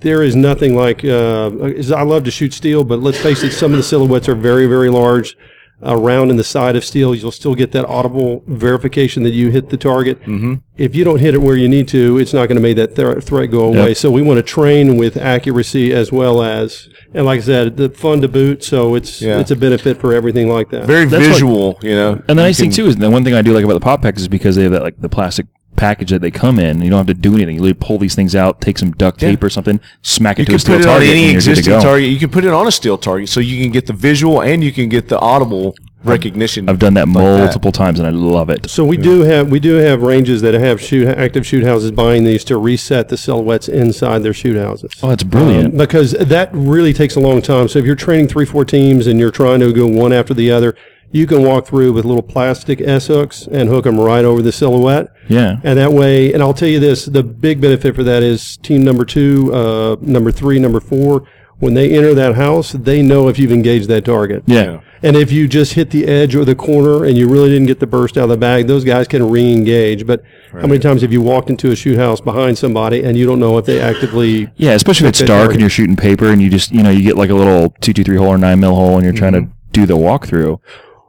There 0.00 0.22
is 0.22 0.34
nothing 0.34 0.74
like. 0.74 1.04
Uh, 1.04 1.50
is- 1.76 1.92
I 1.92 2.02
love 2.04 2.24
to 2.24 2.30
shoot 2.30 2.54
steel, 2.54 2.84
but 2.84 3.00
let's 3.00 3.18
face 3.18 3.42
it, 3.42 3.52
some 3.52 3.72
of 3.72 3.76
the 3.76 3.82
silhouettes 3.82 4.30
are 4.30 4.34
very, 4.34 4.66
very 4.66 4.88
large. 4.88 5.36
Uh, 5.80 5.94
round 5.96 6.28
in 6.28 6.36
the 6.36 6.42
side 6.42 6.74
of 6.74 6.84
steel, 6.84 7.14
you'll 7.14 7.30
still 7.30 7.54
get 7.54 7.70
that 7.70 7.84
audible 7.86 8.42
verification 8.48 9.22
that 9.22 9.30
you 9.30 9.50
hit 9.50 9.68
the 9.70 9.76
target. 9.76 10.20
Mm-hmm. 10.22 10.54
If 10.76 10.96
you 10.96 11.04
don't 11.04 11.20
hit 11.20 11.34
it 11.34 11.38
where 11.38 11.54
you 11.56 11.68
need 11.68 11.86
to, 11.88 12.18
it's 12.18 12.32
not 12.34 12.46
going 12.48 12.56
to 12.56 12.60
make 12.62 12.74
that 12.76 12.96
thre- 12.96 13.20
threat 13.20 13.52
go 13.52 13.60
away. 13.64 13.88
Yep. 13.88 13.96
So 13.96 14.10
we 14.10 14.20
want 14.20 14.38
to 14.38 14.42
train 14.42 14.96
with 14.96 15.16
accuracy 15.16 15.92
as 15.92 16.10
well 16.10 16.42
as, 16.42 16.88
and 17.14 17.24
like 17.26 17.38
I 17.38 17.42
said, 17.44 17.76
the 17.76 17.90
fun 17.90 18.20
to 18.22 18.28
boot. 18.28 18.64
So 18.64 18.96
it's 18.96 19.22
Yeah. 19.22 19.38
it's 19.38 19.52
a 19.52 19.56
benefit 19.56 19.98
for 20.00 20.12
everything 20.12 20.48
like 20.48 20.70
that. 20.70 20.84
very 20.84 21.04
That's 21.04 21.24
what- 21.24 21.32
visual. 21.34 21.78
you 21.82 21.94
know, 21.94 22.12
And 22.28 22.36
the 22.38 22.42
nice 22.42 22.58
thing 22.58 22.70
too 22.72 22.86
is 22.86 22.96
the 22.96 23.08
one 23.08 23.22
thing 23.22 23.34
I 23.34 23.42
do 23.42 23.52
like 23.52 23.62
about 23.64 23.74
the 23.74 23.80
pop 23.80 24.02
packs 24.02 24.20
is 24.20 24.26
because 24.28 24.56
they 24.56 24.64
have 24.64 24.72
that 24.72 24.82
like 24.82 25.00
the 25.00 25.08
plastic 25.08 25.46
package 25.78 26.10
that 26.10 26.20
they 26.20 26.30
come 26.30 26.58
in. 26.58 26.82
You 26.82 26.90
don't 26.90 26.98
have 26.98 27.06
to 27.06 27.14
do 27.14 27.34
anything. 27.34 27.54
You 27.56 27.62
literally 27.62 27.78
pull 27.80 27.98
these 27.98 28.14
things 28.14 28.34
out, 28.34 28.60
take 28.60 28.76
some 28.78 28.90
duct 28.92 29.20
tape 29.20 29.42
or 29.42 29.48
something, 29.50 29.80
smack 30.02 30.38
it 30.38 30.42
You 30.42 30.44
to 30.46 30.50
can 30.50 30.56
a 30.56 30.58
steel 30.58 30.76
put 30.76 30.84
it 30.84 30.88
on 30.88 31.02
any 31.02 31.10
and 31.10 31.18
you're 31.20 31.26
good 31.34 31.44
to 31.44 31.50
existing 31.50 31.72
go. 31.74 31.80
target. 31.82 32.10
You 32.10 32.18
can 32.18 32.30
put 32.30 32.44
it 32.44 32.52
on 32.52 32.66
a 32.66 32.72
steel 32.72 32.98
target, 32.98 33.28
so 33.28 33.40
you 33.40 33.62
can 33.62 33.72
get 33.72 33.86
the 33.86 33.92
visual 33.92 34.42
and 34.42 34.62
you 34.62 34.72
can 34.72 34.88
get 34.88 35.08
the 35.08 35.18
audible 35.18 35.74
recognition. 36.04 36.68
I've 36.68 36.78
done 36.78 36.94
that 36.94 37.08
like 37.08 37.16
that. 37.16 37.38
multiple 37.44 37.72
times 37.72 37.98
and 37.98 38.06
I 38.06 38.10
love 38.10 38.50
it. 38.50 38.70
So 38.70 38.84
we 38.84 38.96
do 38.96 39.22
have 39.22 39.50
we 39.50 39.60
do 39.60 39.74
have 39.74 40.02
ranges 40.02 40.42
that 40.42 40.54
have 40.54 40.80
shoot 40.80 41.08
active 41.08 41.46
shoot 41.46 41.64
houses 41.64 41.90
buying 41.90 42.24
these 42.24 42.44
to 42.44 42.56
reset 42.56 43.08
the 43.08 43.16
silhouettes 43.16 43.68
inside 43.68 44.20
their 44.22 44.34
shoot 44.34 44.56
houses. 44.56 44.92
Oh, 45.02 45.08
that's 45.08 45.24
brilliant. 45.24 45.72
Um, 45.74 45.78
because 45.78 46.12
that 46.12 46.50
really 46.52 46.92
takes 46.92 47.16
a 47.16 47.20
long 47.20 47.42
time. 47.42 47.68
So 47.68 47.78
if 47.78 47.84
you're 47.84 47.96
training 47.96 48.28
three, 48.28 48.44
four 48.46 48.64
teams 48.64 49.06
and 49.06 49.18
you're 49.18 49.30
trying 49.30 49.60
to 49.60 49.72
go 49.72 49.86
one 49.86 50.12
after 50.12 50.34
the 50.34 50.50
other, 50.50 50.76
you 51.10 51.26
can 51.26 51.42
walk 51.42 51.66
through 51.66 51.92
with 51.92 52.04
little 52.04 52.22
plastic 52.22 52.80
S 52.80 53.06
hooks 53.06 53.46
and 53.50 53.68
hook 53.68 53.84
them 53.84 53.98
right 53.98 54.24
over 54.24 54.42
the 54.42 54.52
silhouette. 54.52 55.08
yeah. 55.28 55.56
And 55.64 55.78
that 55.78 55.92
way, 55.92 56.32
and 56.32 56.42
I'll 56.42 56.54
tell 56.54 56.68
you 56.68 56.80
this, 56.80 57.06
the 57.06 57.22
big 57.22 57.60
benefit 57.60 57.94
for 57.96 58.02
that 58.04 58.22
is 58.22 58.56
team 58.58 58.82
number 58.84 59.04
two, 59.04 59.52
uh, 59.54 59.96
number 60.00 60.30
three, 60.30 60.58
number 60.58 60.80
four, 60.80 61.26
when 61.60 61.74
they 61.74 61.90
enter 61.96 62.14
that 62.14 62.36
house, 62.36 62.70
they 62.72 63.02
know 63.02 63.28
if 63.28 63.36
you've 63.38 63.50
engaged 63.50 63.88
that 63.88 64.04
target. 64.04 64.44
Yeah. 64.46 64.80
And 65.02 65.16
if 65.16 65.32
you 65.32 65.48
just 65.48 65.72
hit 65.74 65.90
the 65.90 66.06
edge 66.06 66.34
or 66.36 66.44
the 66.44 66.54
corner 66.54 67.04
and 67.04 67.16
you 67.16 67.28
really 67.28 67.48
didn't 67.48 67.66
get 67.66 67.80
the 67.80 67.86
burst 67.86 68.16
out 68.16 68.24
of 68.24 68.30
the 68.30 68.36
bag, 68.36 68.66
those 68.68 68.84
guys 68.84 69.08
can 69.08 69.28
re-engage. 69.28 70.06
But 70.06 70.22
how 70.52 70.66
many 70.66 70.78
times 70.78 71.02
have 71.02 71.12
you 71.12 71.20
walked 71.22 71.50
into 71.50 71.70
a 71.70 71.76
shoot 71.76 71.96
house 71.98 72.20
behind 72.20 72.58
somebody 72.58 73.02
and 73.02 73.16
you 73.16 73.24
don't 73.26 73.40
know 73.40 73.58
if 73.58 73.64
they 73.64 73.80
actively? 73.80 74.50
Yeah, 74.56 74.72
especially 74.72 75.06
if 75.08 75.10
it's 75.10 75.18
dark 75.20 75.28
target. 75.28 75.52
and 75.52 75.60
you're 75.60 75.70
shooting 75.70 75.96
paper 75.96 76.26
and 76.30 76.40
you 76.42 76.50
just, 76.50 76.70
you 76.70 76.82
know, 76.82 76.90
you 76.90 77.02
get 77.02 77.16
like 77.16 77.30
a 77.30 77.34
little 77.34 77.70
two 77.80 77.92
two 77.92 78.04
three 78.04 78.16
hole 78.18 78.28
or 78.28 78.38
nine 78.38 78.60
mil 78.60 78.74
hole 78.74 78.94
and 78.96 79.04
you're 79.04 79.12
trying 79.12 79.32
Mm-hmm. 79.32 79.50
to 79.50 79.54
do 79.72 79.86
the 79.86 79.96
walkthrough. 79.96 80.58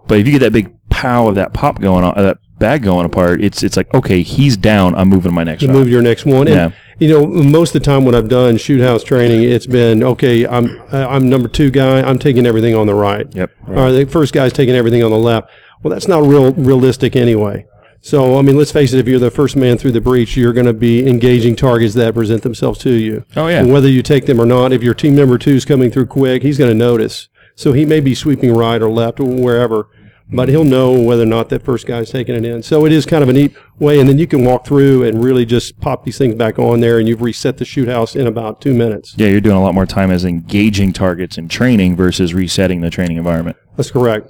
But 0.10 0.20
if 0.20 0.26
you 0.26 0.34
get 0.34 0.40
that 0.40 0.52
big 0.52 0.76
pow 0.90 1.28
of 1.30 1.36
that 1.36 1.54
pop 1.54 1.80
going 1.80 2.04
on, 2.04 2.18
uh, 2.18 2.22
that 2.24 2.38
bag 2.58 2.84
going 2.84 3.06
apart, 3.06 3.42
it's 3.42 3.64
it's 3.64 3.78
like 3.78 3.94
okay, 3.94 4.22
he's 4.22 4.58
down. 4.58 4.96
I'm 4.96 5.08
moving 5.08 5.32
to 5.32 5.36
my 5.36 5.46
next 5.46 5.64
shot. 5.64 5.72
move 5.72 5.88
your 5.88 6.02
next 6.02 6.26
one. 6.26 6.48
And, 6.48 6.56
Yeah. 6.56 6.72
You 7.00 7.08
know, 7.08 7.26
most 7.26 7.74
of 7.74 7.82
the 7.82 7.86
time 7.86 8.04
when 8.04 8.14
I've 8.14 8.28
done 8.28 8.58
shoot 8.58 8.82
house 8.82 9.06
training, 9.06 9.44
it's 9.44 9.66
been 9.66 10.04
okay. 10.04 10.46
I'm 10.46 10.82
I'm 10.92 11.30
number 11.30 11.48
two 11.48 11.72
guy. 11.72 12.02
I'm 12.02 12.20
taking 12.20 12.46
everything 12.46 12.76
on 12.76 12.88
the 12.88 12.94
right. 12.94 13.34
Yep. 13.34 13.52
Or 13.70 13.92
the 13.94 14.06
first 14.06 14.34
guy's 14.34 14.52
taking 14.52 14.76
everything 14.76 15.02
on 15.02 15.12
the 15.12 15.18
left. 15.18 15.50
Well, 15.82 15.94
that's 15.94 16.10
not 16.10 16.24
real 16.24 16.52
realistic 16.54 17.16
anyway. 17.16 17.66
So 18.02 18.38
I 18.38 18.42
mean, 18.42 18.58
let's 18.58 18.72
face 18.72 18.92
it. 18.92 19.00
If 19.00 19.08
you're 19.08 19.20
the 19.20 19.32
first 19.32 19.56
man 19.56 19.78
through 19.78 19.92
the 19.92 20.02
breach, 20.02 20.36
you're 20.36 20.52
going 20.54 20.66
to 20.66 20.74
be 20.74 21.08
engaging 21.08 21.56
targets 21.56 21.94
that 21.94 22.14
present 22.16 22.44
themselves 22.44 22.80
to 22.80 22.92
you. 22.92 23.24
Oh, 23.38 23.48
yeah. 23.48 23.60
And 23.60 23.72
whether 23.72 23.88
you 23.90 24.02
take 24.02 24.26
them 24.26 24.42
or 24.42 24.46
not, 24.46 24.74
if 24.74 24.84
your 24.84 24.94
team 24.94 25.16
member 25.16 25.38
two 25.38 25.52
is 25.52 25.66
coming 25.66 25.92
through 25.92 26.08
quick, 26.08 26.42
he's 26.42 26.58
going 26.58 26.72
to 26.72 26.78
notice. 26.78 27.30
So 27.56 27.74
he 27.74 27.86
may 27.86 28.00
be 28.00 28.16
sweeping 28.16 28.54
right 28.54 28.82
or 28.82 28.90
left 28.90 29.20
or 29.20 29.26
wherever, 29.26 29.88
but 30.32 30.50
he'll 30.50 30.64
know 30.64 30.92
whether 30.92 31.24
or 31.24 31.28
not 31.28 31.50
that 31.50 31.64
first 31.64 31.88
guy's 31.88 32.10
taking 32.12 32.36
it 32.36 32.46
in. 32.46 32.62
So 32.64 32.86
it 32.86 32.92
is 32.92 33.06
kind 33.06 33.24
of 33.24 33.30
a 33.30 33.34
neat 33.34 33.56
way, 33.80 34.00
and 34.00 34.08
then 34.08 34.18
you 34.18 34.28
can 34.28 34.44
walk 34.44 34.66
through 34.66 35.04
and 35.04 35.24
really 35.24 35.46
just 35.46 35.80
pop 35.80 36.04
these 36.04 36.18
things 36.18 36.36
back 36.36 36.60
on 36.60 36.80
there, 36.80 37.00
and 37.00 37.08
you've 37.08 37.22
reset 37.22 37.58
the 37.58 37.66
shoot 37.66 37.88
house 37.88 38.16
in 38.16 38.28
about 38.28 38.62
two 38.62 38.74
minutes. 38.74 39.16
Yeah, 39.18 39.28
you're 39.28 39.42
doing 39.42 39.58
a 39.58 39.62
lot 39.62 39.74
more 39.74 39.86
time 39.86 40.12
as 40.12 40.26
engaging 40.26 40.94
targets 40.94 41.38
in 41.38 41.48
training 41.48 41.96
versus 41.96 42.34
resetting 42.34 42.82
the 42.82 42.90
training 42.90 43.18
environment. 43.18 43.58
That's 43.76 43.92
correct. 43.92 44.30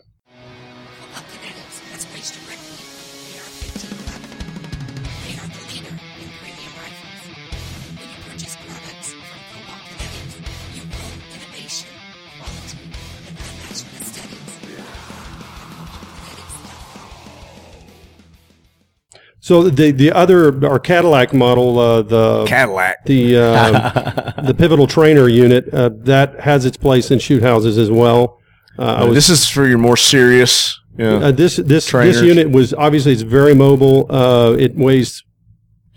So 19.49 19.63
the 19.63 19.89
the 19.89 20.11
other 20.11 20.63
our 20.63 20.77
Cadillac 20.77 21.33
model, 21.33 21.79
uh, 21.79 22.03
the 22.03 22.45
Cadillac. 22.45 23.03
the 23.05 23.35
uh, 23.35 24.41
the 24.43 24.53
pivotal 24.53 24.85
trainer 24.85 25.27
unit 25.27 25.73
uh, 25.73 25.89
that 26.03 26.41
has 26.41 26.65
its 26.65 26.77
place 26.77 27.09
in 27.09 27.17
shoot 27.17 27.41
houses 27.41 27.75
as 27.79 27.89
well. 27.89 28.37
Uh, 28.77 29.07
was, 29.07 29.15
this 29.15 29.27
is 29.27 29.49
for 29.49 29.67
your 29.67 29.79
more 29.79 29.97
serious. 29.97 30.79
Yeah. 30.99 31.15
uh, 31.15 31.31
this 31.31 31.55
this 31.55 31.87
trainers. 31.87 32.17
this 32.17 32.23
unit 32.23 32.51
was 32.51 32.75
obviously 32.75 33.11
it's 33.11 33.23
very 33.23 33.55
mobile. 33.55 34.05
Uh, 34.11 34.51
it 34.51 34.75
weighs 34.75 35.23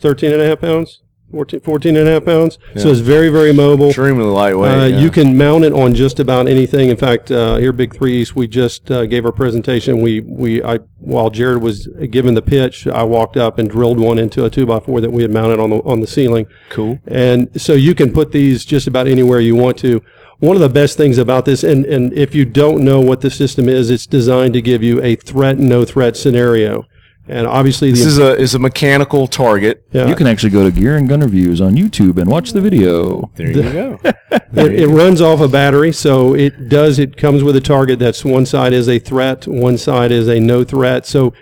13 0.00 0.32
and 0.32 0.40
a 0.40 0.46
half 0.46 0.62
pounds, 0.62 1.03
14, 1.33 1.61
14 1.61 1.97
and 1.97 2.07
a 2.07 2.12
half 2.12 2.24
pounds. 2.26 2.59
So 2.76 2.91
it's 2.91 3.01
very 3.01 3.30
very 3.30 3.55
mobile. 3.55 3.89
extremely 3.89 4.24
lightweight. 4.24 4.70
Uh, 4.70 4.85
yeah. 4.85 5.01
You 5.01 5.11
can 5.11 5.37
mount 5.37 5.64
it 5.64 5.72
on 5.72 5.95
just 5.95 6.20
about 6.20 6.47
anything. 6.47 6.91
In 6.91 6.97
fact, 6.97 7.30
uh, 7.30 7.57
here 7.57 7.72
Big 7.72 7.95
Three 7.95 8.20
East, 8.20 8.37
we 8.37 8.47
just 8.47 8.91
uh, 8.91 9.07
gave 9.07 9.24
our 9.24 9.33
presentation. 9.33 10.03
We 10.03 10.20
we 10.20 10.62
I 10.62 10.80
while 10.99 11.30
Jared 11.30 11.62
was 11.62 11.89
giving 12.11 12.35
the 12.35 12.43
pitch, 12.43 12.87
I 12.87 13.03
walked 13.03 13.39
up 13.39 13.59
and 13.59 13.68
drilled 13.68 13.99
one 13.99 14.18
into 14.18 14.45
a 14.45 14.51
two 14.51 14.66
by 14.66 14.78
four 14.78 15.01
that 15.01 15.11
we 15.11 15.22
had 15.22 15.30
mounted 15.30 15.59
on 15.59 15.70
the 15.70 15.76
on 15.78 16.01
the 16.01 16.07
ceiling. 16.07 16.47
Cool. 16.68 17.01
And 17.07 17.49
so 17.61 17.72
you 17.72 17.95
can 17.95 18.12
put 18.12 18.33
these 18.33 18.66
just 18.66 18.87
about 18.87 19.09
anywhere 19.09 19.41
you 19.41 19.57
want 19.57 19.78
to. 19.78 20.03
One 20.39 20.57
of 20.57 20.61
the 20.61 20.68
best 20.68 20.97
things 20.97 21.18
about 21.18 21.45
this, 21.45 21.62
and, 21.62 21.85
and 21.85 22.12
if 22.14 22.35
you 22.35 22.45
don't 22.45 22.85
know 22.85 23.01
what 23.01 23.20
the 23.20 23.30
system 23.30 23.68
is, 23.68 23.91
it's 23.91 24.09
designed 24.09 24.55
to 24.55 24.61
give 24.61 24.83
you 24.83 25.01
a 25.01 25.14
threat, 25.14 25.57
no 25.57 25.85
threat 25.85 26.16
scenario. 26.16 26.85
And 27.28 27.46
obviously, 27.46 27.90
This 27.92 28.02
the, 28.02 28.08
is 28.08 28.18
a 28.18 28.34
is 28.36 28.54
a 28.54 28.58
mechanical 28.58 29.28
target. 29.28 29.86
yeah, 29.92 30.08
You 30.08 30.16
can 30.16 30.26
actually 30.26 30.50
go 30.50 30.64
to 30.64 30.72
Gear 30.72 30.96
and 30.96 31.08
Gun 31.08 31.20
Reviews 31.20 31.60
on 31.60 31.74
YouTube 31.76 32.18
and 32.18 32.28
watch 32.28 32.52
the 32.52 32.60
video. 32.60 33.30
There 33.36 33.50
you 33.50 33.62
go. 33.62 34.00
it, 34.04 34.72
it 34.80 34.88
runs 34.88 35.20
off 35.20 35.40
a 35.40 35.46
battery, 35.48 35.92
so 35.92 36.34
it 36.34 36.68
does. 36.68 36.98
It 36.98 37.16
comes 37.16 37.44
with 37.44 37.54
a 37.54 37.60
target 37.60 38.00
that's 38.00 38.24
one 38.24 38.44
side 38.44 38.72
is 38.72 38.88
a 38.88 38.98
threat, 38.98 39.46
one 39.46 39.78
side 39.78 40.10
is 40.10 40.26
a 40.28 40.40
no 40.40 40.64
threat. 40.64 41.06
So 41.06 41.32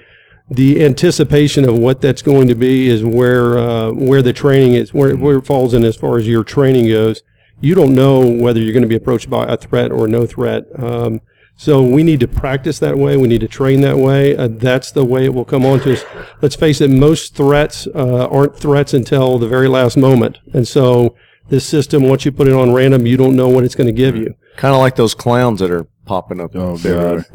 the 0.51 0.85
anticipation 0.85 1.67
of 1.67 1.79
what 1.79 2.01
that's 2.01 2.23
going 2.23 2.49
to 2.49 2.55
be 2.55 2.89
is 2.89 3.03
where 3.03 3.59
uh, 3.59 3.93
where 3.93 4.21
the 4.21 4.35
training 4.35 4.75
is, 4.75 4.93
where 4.93 5.17
where 5.17 5.39
it 5.39 5.47
falls 5.47 5.73
in 5.73 5.85
as 5.85 5.97
far 5.97 6.19
as 6.19 6.29
your 6.29 6.45
training 6.45 6.89
goes. 6.89 7.23
You 7.63 7.75
don't 7.75 7.95
know 7.95 8.21
whether 8.27 8.61
you're 8.61 8.73
going 8.73 8.83
to 8.83 8.89
be 8.89 8.97
approached 8.97 9.31
by 9.31 9.45
a 9.45 9.57
threat 9.57 9.93
or 9.93 10.09
no 10.09 10.27
threat. 10.27 10.65
Um, 10.79 11.21
so 11.61 11.83
we 11.83 12.03
need 12.03 12.21
to 12.21 12.27
practice 12.27 12.79
that 12.79 12.97
way. 12.97 13.19
We 13.19 13.29
need 13.29 13.43
to 13.43 13.47
train 13.49 13.83
that 13.83 13.99
way. 13.99 14.35
Uh, 14.35 14.49
that's 14.51 14.91
the 14.91 15.05
way 15.05 15.27
it 15.27 15.35
will 15.35 15.45
come 15.45 15.67
on 15.67 15.81
to 15.81 15.93
us. 15.93 16.03
Let's 16.41 16.57
face 16.57 16.81
it, 16.81 16.89
most 16.89 17.35
threats 17.35 17.87
uh, 17.89 18.29
aren't 18.29 18.57
threats 18.57 18.95
until 18.95 19.37
the 19.37 19.47
very 19.47 19.69
last 19.69 19.99
moment. 19.99 20.39
And 20.55 20.67
so 20.67 21.15
this 21.51 21.67
system, 21.67 22.09
once 22.09 22.25
you 22.25 22.33
put 22.33 22.49
it 22.49 22.55
on 22.55 22.73
random, 22.73 23.07
you 23.07 23.19
don't 23.19 23.37
know 23.37 23.51
what 23.51 23.65
it's 23.65 23.75
going 23.75 23.89
to 23.89 23.93
give 23.93 24.17
you. 24.17 24.35
kind 24.57 24.75
of 24.75 24.81
like 24.81 24.97
those 24.97 25.13
clowns 25.15 25.61
that 25.61 25.71
are 25.71 25.85
popping 26.07 26.41
up. 26.41 26.53
Oh, 26.55 26.77
everywhere. 26.77 27.27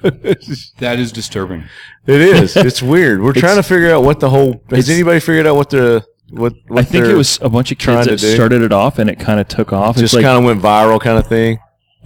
That 0.00 1.00
is 1.00 1.10
disturbing. 1.10 1.64
It 2.06 2.20
is. 2.20 2.56
It's 2.56 2.80
weird. 2.80 3.20
We're 3.20 3.32
trying 3.32 3.56
to 3.56 3.64
figure 3.64 3.92
out 3.92 4.04
what 4.04 4.20
the 4.20 4.30
whole. 4.30 4.62
Has 4.70 4.88
anybody 4.88 5.18
figured 5.18 5.44
out 5.44 5.56
what 5.56 5.70
the 5.70 6.06
what? 6.30 6.54
what 6.68 6.78
I 6.78 6.84
think 6.84 7.04
it 7.06 7.16
was 7.16 7.40
a 7.42 7.48
bunch 7.48 7.72
of 7.72 7.78
trying 7.78 8.06
kids 8.06 8.22
that 8.22 8.34
started 8.36 8.62
it 8.62 8.72
off, 8.72 9.00
and 9.00 9.10
it 9.10 9.18
kind 9.18 9.40
of 9.40 9.48
took 9.48 9.72
off. 9.72 9.96
just 9.96 10.14
like, 10.14 10.22
kind 10.22 10.38
of 10.38 10.44
went 10.44 10.62
viral, 10.62 11.00
kind 11.00 11.18
of 11.18 11.26
thing. 11.26 11.58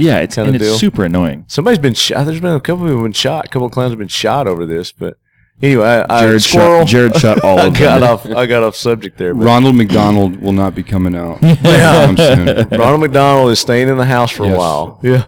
Yeah, 0.02 0.18
it's 0.18 0.34
kinda 0.34 0.48
and 0.48 0.56
it's 0.56 0.64
deal. 0.64 0.78
super 0.78 1.04
annoying. 1.04 1.44
Somebody's 1.48 1.78
been 1.78 1.94
shot. 1.94 2.26
There's 2.26 2.40
been 2.40 2.54
a 2.54 2.60
couple 2.60 2.84
of 2.84 2.88
people 2.88 2.98
have 2.98 3.04
been 3.04 3.12
shot. 3.12 3.46
A 3.46 3.48
couple 3.48 3.66
of 3.66 3.72
clowns 3.72 3.92
have 3.92 3.98
been 3.98 4.08
shot 4.08 4.46
over 4.46 4.66
this. 4.66 4.92
But 4.92 5.16
anyway, 5.62 6.04
I, 6.08 6.18
I 6.18 6.20
Jared 6.22 6.42
squirrel. 6.42 6.80
shot, 6.80 6.88
Jared 6.88 7.16
shot 7.16 7.44
all 7.44 7.58
I 7.60 7.70
got 7.70 8.02
off. 8.02 8.26
I 8.26 8.46
got 8.46 8.62
off 8.62 8.76
subject 8.76 9.18
there. 9.18 9.34
But 9.34 9.44
Ronald 9.44 9.76
McDonald 9.76 10.36
will 10.40 10.52
not 10.52 10.74
be 10.74 10.82
coming 10.82 11.14
out. 11.14 11.42
anytime 11.42 12.16
soon. 12.16 12.68
Ronald 12.78 13.00
McDonald 13.00 13.50
is 13.50 13.60
staying 13.60 13.88
in 13.88 13.96
the 13.96 14.04
house 14.06 14.30
for 14.32 14.44
a 14.44 14.56
while. 14.56 14.98
Yeah. 15.02 15.26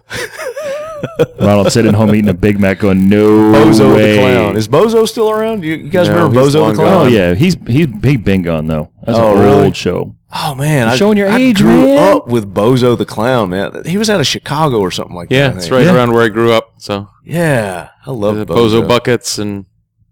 Ronald 1.39 1.71
sitting 1.71 1.93
home 1.93 2.15
eating 2.15 2.29
a 2.29 2.33
Big 2.33 2.59
Mac, 2.59 2.79
going, 2.79 3.07
"No 3.09 3.27
Bozo 3.53 3.93
way." 3.95 4.15
the 4.15 4.21
clown. 4.21 4.57
Is 4.57 4.67
Bozo 4.67 5.07
still 5.07 5.29
around? 5.29 5.63
You, 5.63 5.75
you 5.75 5.89
guys 5.89 6.07
No, 6.09 6.15
remember 6.15 6.39
Bozo 6.41 6.69
the 6.69 6.75
clown? 6.75 7.05
Oh 7.05 7.07
yeah, 7.07 7.35
he's 7.35 7.55
he's 7.67 7.87
he's 8.03 8.17
been 8.17 8.41
gone 8.41 8.65
though. 8.67 8.89
That's 9.05 9.17
Oh, 9.17 9.35
an 9.37 9.43
really? 9.43 9.63
old 9.65 9.75
show. 9.75 10.15
Oh 10.37 10.53
man, 10.55 10.87
You're 10.87 10.93
I, 10.93 10.95
showing 10.97 11.17
your 11.17 11.27
age. 11.27 11.33
I 11.33 11.39
age, 11.39 11.57
grew 11.61 11.85
man. 11.85 12.17
up 12.17 12.27
with 12.27 12.53
Bozo 12.53 12.97
the 12.97 13.05
clown, 13.05 13.49
man. 13.51 13.83
He 13.85 13.97
was 13.97 14.09
out 14.09 14.19
of 14.19 14.27
Chicago 14.27 14.79
or 14.79 14.91
something 14.91 15.15
like 15.15 15.29
Yeah, 15.31 15.47
that. 15.47 15.53
Yeah, 15.53 15.57
it's 15.59 15.71
right 15.71 15.85
Yeah. 15.85 15.95
around 15.95 16.11
where 16.11 16.23
I 16.23 16.29
grew 16.29 16.51
up. 16.51 16.73
So 16.77 17.07
Yeah, 17.23 17.89
I 18.05 18.11
love 18.11 18.35
the 18.37 18.45
Bozo. 18.45 18.81
Bozo 18.81 18.87
buckets 18.87 19.37
and 19.39 19.65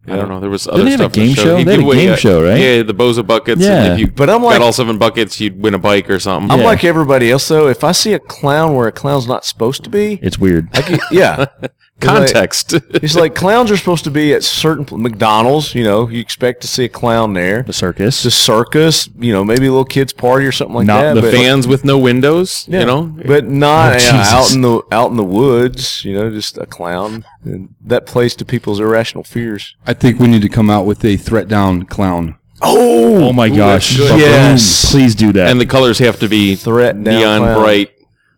I 0.08 0.16
don't 0.18 0.28
know. 0.30 0.40
There 0.40 0.50
was 0.50 0.68
other 0.68 0.84
Didn't 0.84 0.98
they 0.98 1.04
have 1.04 1.16
a 1.16 1.20
in 1.22 1.28
the 1.30 1.34
game 1.34 1.36
show? 1.36 1.58
He'd 1.58 1.66
They 1.68 1.72
had 1.72 1.80
give 1.80 1.86
a 1.88 1.92
away, 1.92 1.96
game 1.98 2.14
uh, 2.14 2.16
show, 2.18 2.44
right? 2.44 2.60
Yeah, 2.60 2.84
the 2.84 2.94
Bozo 2.94 3.26
buckets. 3.26 3.62
Yeah. 3.62 3.84
And 3.84 3.94
if 3.94 4.00
you 4.00 4.08
But 4.08 4.30
I'm 4.30 4.44
like- 4.44 4.58
got 4.58 4.62
all 4.66 4.74
seven 4.74 4.98
buckets, 4.98 5.40
you'd 5.40 5.62
win 5.62 5.74
a 5.74 5.80
bike 5.80 6.10
or 6.10 6.20
something. 6.20 6.52
I'm 6.52 6.60
Yeah. 6.60 6.66
like 6.66 6.84
everybody 6.84 7.32
else 7.32 7.48
though. 7.48 7.68
If 7.68 7.84
I 7.84 7.94
see 7.94 8.14
a 8.14 8.20
clown 8.20 8.76
where 8.76 8.88
a 8.88 8.92
clown's 8.92 9.28
not 9.28 9.46
supposed 9.46 9.84
to 9.86 9.90
be, 9.90 10.20
It's 10.22 10.38
weird. 10.38 10.68
I 10.74 10.82
get, 10.82 11.00
yeah. 11.12 11.46
Context. 12.00 12.74
It's 12.74 13.16
like 13.16 13.34
clowns 13.36 13.72
are 13.72 13.78
supposed 13.78 14.04
to 14.04 14.12
be 14.12 14.34
at 14.34 14.44
certain 14.44 14.84
pl- 14.84 14.98
McDonald's. 14.98 15.74
You 15.74 15.84
know, 15.84 16.10
you 16.10 16.20
expect 16.20 16.62
to 16.62 16.68
see 16.68 16.84
a 16.86 16.90
clown 16.90 17.34
there. 17.34 17.64
The 17.64 17.72
circus. 17.72 18.24
The 18.24 18.32
circus, 18.32 19.08
you 19.18 19.32
know, 19.32 19.44
maybe 19.46 19.68
a 19.68 19.72
little 19.72 19.86
kids 19.86 20.12
party 20.12 20.46
or 20.46 20.52
something 20.52 20.76
like 20.76 20.88
Not 20.88 21.02
that. 21.02 21.14
the 21.16 21.22
but, 21.22 21.34
Fans 21.34 21.68
with 21.68 21.86
no 21.86 21.98
windows. 21.98 22.66
yeah, 22.68 22.82
You 22.82 22.86
know. 22.88 23.16
but 23.26 23.48
not 23.48 23.94
Oh, 23.94 23.98
yeah, 24.06 24.24
out 24.32 24.54
in 24.54 24.62
the 24.62 24.82
out 24.92 25.12
in 25.12 25.18
the 25.18 25.24
woods. 25.24 26.04
You 26.04 26.16
know, 26.16 26.30
just 26.30 26.58
a 26.58 26.66
clown, 26.66 27.24
and 27.46 27.70
that 27.86 28.06
plays 28.06 28.36
to 28.38 28.46
people's 28.46 28.80
irrational 28.82 29.24
fears. 29.24 29.76
I 29.88 29.93
think 29.94 30.20
we 30.20 30.28
need 30.28 30.42
to 30.42 30.50
come 30.50 30.70
out 30.70 30.86
with 30.86 31.04
a 31.06 31.18
threat 31.18 31.48
down 31.48 31.84
clown. 31.84 32.38
oh 32.62 33.28
oh 33.30 33.34
my 33.34 33.50
gosh! 33.50 33.98
good. 33.98 34.20
Yes. 34.20 34.92
please 34.92 35.16
do 35.16 35.32
that. 35.34 35.50
And 35.50 35.60
the 35.60 35.66
colors 35.66 36.00
have 36.00 36.20
to 36.20 36.28
be 36.30 36.56
Threat 36.56 36.96
down 37.04 37.16
neon 37.16 37.40
clown. 37.42 37.60
bright. 37.62 37.92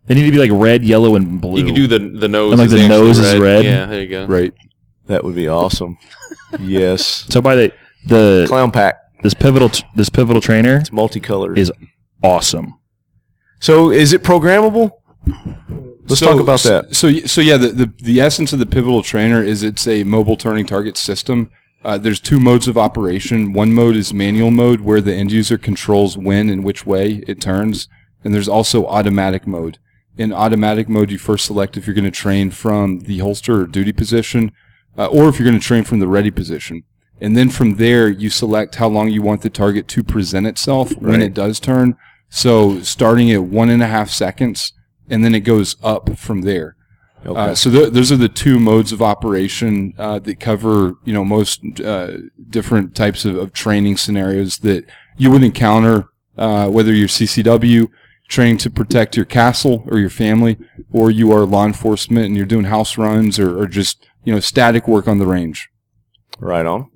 they 0.07 0.15
need 0.15 0.25
to 0.25 0.31
be 0.31 0.37
like 0.39 0.51
red, 0.51 0.83
yellow, 0.83 1.15
and 1.15 1.39
blue. 1.41 1.59
You 1.59 1.65
can 1.65 1.75
do 1.75 1.87
the 1.87 1.99
the 1.99 2.27
nose. 2.27 2.51
And, 2.53 2.59
like, 2.59 2.65
is 2.67 2.71
the 2.73 2.79
actually 2.79 2.89
nose 2.97 3.19
is 3.19 3.37
red? 3.39 3.65
Yeah, 3.65 3.85
there 3.85 4.01
you 4.01 4.07
go. 4.07 4.25
Right. 4.25 4.53
That 5.07 5.23
would 5.23 5.35
be 5.35 5.47
awesome. 5.47 5.97
yes, 6.59 7.25
so 7.29 7.41
by 7.41 7.55
the 7.55 7.73
the 8.07 8.45
clown 8.47 8.71
pack. 8.71 8.95
this 9.23 9.33
pivotal 9.33 9.69
t- 9.69 9.83
this 9.95 10.09
pivotal 10.09 10.41
trainer 10.41 10.77
It's 10.77 10.91
multicolored. 10.91 11.57
is 11.59 11.71
awesome. 12.23 12.79
so 13.59 13.91
is 13.91 14.13
it 14.13 14.23
programmable? 14.23 14.91
Let's 16.07 16.19
So- 16.19 16.27
talk 16.31 16.39
about 16.41 16.61
that. 16.61 16.95
So, 16.95 17.11
so 17.25 17.41
yeah, 17.41 17.57
the, 17.57 17.69
the, 17.69 17.93
the 17.97 18.21
essence 18.21 18.53
of 18.53 18.59
the 18.59 18.65
pivotal 18.65 19.01
trainer 19.03 19.43
is 19.43 19.63
it's 19.63 19.87
a 19.87 20.03
mobile 20.03 20.37
turning 20.37 20.65
target 20.65 20.97
system. 20.97 21.49
Uh, 21.83 21.97
there's 21.97 22.19
two 22.19 22.39
modes 22.39 22.67
of 22.67 22.77
operation. 22.77 23.53
One 23.53 23.73
mode 23.73 23.95
is 23.95 24.13
manual 24.13 24.51
mode, 24.51 24.81
where 24.81 25.01
the 25.01 25.13
end 25.13 25.31
user 25.31 25.57
controls 25.57 26.17
when 26.17 26.49
and 26.49 26.63
which 26.63 26.85
way 26.85 27.23
it 27.27 27.39
turns. 27.39 27.87
And 28.23 28.33
there's 28.33 28.47
also 28.49 28.87
automatic 28.87 29.45
mode. 29.45 29.77
In 30.17 30.33
automatic 30.33 30.89
mode, 30.89 31.11
you 31.11 31.17
first 31.19 31.45
select 31.45 31.77
if 31.77 31.85
you're 31.85 31.93
going 31.93 32.05
to 32.05 32.11
train 32.11 32.49
from 32.49 33.01
the 33.01 33.19
holster 33.19 33.61
or 33.61 33.67
duty 33.67 33.91
position, 33.93 34.51
uh, 34.97 35.07
or 35.07 35.27
if 35.29 35.37
you're 35.37 35.47
going 35.47 35.59
to 35.59 35.65
train 35.65 35.83
from 35.83 35.99
the 35.99 36.07
ready 36.07 36.31
position. 36.31 36.83
And 37.21 37.37
then 37.37 37.49
from 37.49 37.75
there, 37.75 38.09
you 38.09 38.29
select 38.29 38.75
how 38.75 38.87
long 38.87 39.09
you 39.09 39.21
want 39.21 39.41
the 39.41 39.49
target 39.49 39.87
to 39.89 40.03
present 40.03 40.47
itself 40.47 40.91
when 40.97 41.21
it 41.21 41.33
does 41.33 41.59
turn. 41.59 41.95
So 42.29 42.81
starting 42.81 43.31
at 43.31 43.43
one 43.43 43.69
and 43.69 43.83
a 43.83 43.87
half 43.87 44.09
seconds, 44.09 44.73
and 45.09 45.23
then 45.23 45.35
it 45.35 45.41
goes 45.41 45.75
up 45.83 46.17
from 46.17 46.41
there. 46.41 46.75
Uh, 47.25 47.55
so 47.55 47.71
th- 47.71 47.91
those 47.91 48.11
are 48.11 48.17
the 48.17 48.29
two 48.29 48.59
modes 48.59 48.91
of 48.91 49.01
operation 49.01 49.93
uh, 49.97 50.19
that 50.19 50.39
cover, 50.39 50.93
you 51.05 51.13
know, 51.13 51.25
most 51.25 51.61
uh, 51.81 52.17
different 52.49 52.95
types 52.95 53.25
of, 53.25 53.35
of 53.35 53.51
training 53.51 53.97
scenarios 53.97 54.59
that 54.59 54.85
you 55.17 55.31
would 55.31 55.43
encounter, 55.43 56.09
uh, 56.37 56.69
whether 56.69 56.93
you're 56.93 57.07
CCW 57.07 57.89
training 58.27 58.57
to 58.57 58.69
protect 58.69 59.15
your 59.15 59.25
castle 59.25 59.83
or 59.87 59.97
your 59.97 60.09
family, 60.09 60.57
or 60.91 61.09
you 61.09 61.31
are 61.31 61.45
law 61.45 61.65
enforcement 61.65 62.27
and 62.27 62.35
you're 62.35 62.45
doing 62.45 62.65
house 62.65 62.97
runs 62.97 63.39
or, 63.39 63.59
or 63.59 63.67
just, 63.67 64.07
you 64.23 64.33
know, 64.33 64.39
static 64.39 64.87
work 64.87 65.07
on 65.07 65.17
the 65.17 65.27
range. 65.27 65.69
Right 66.39 66.65
on. 66.65 66.91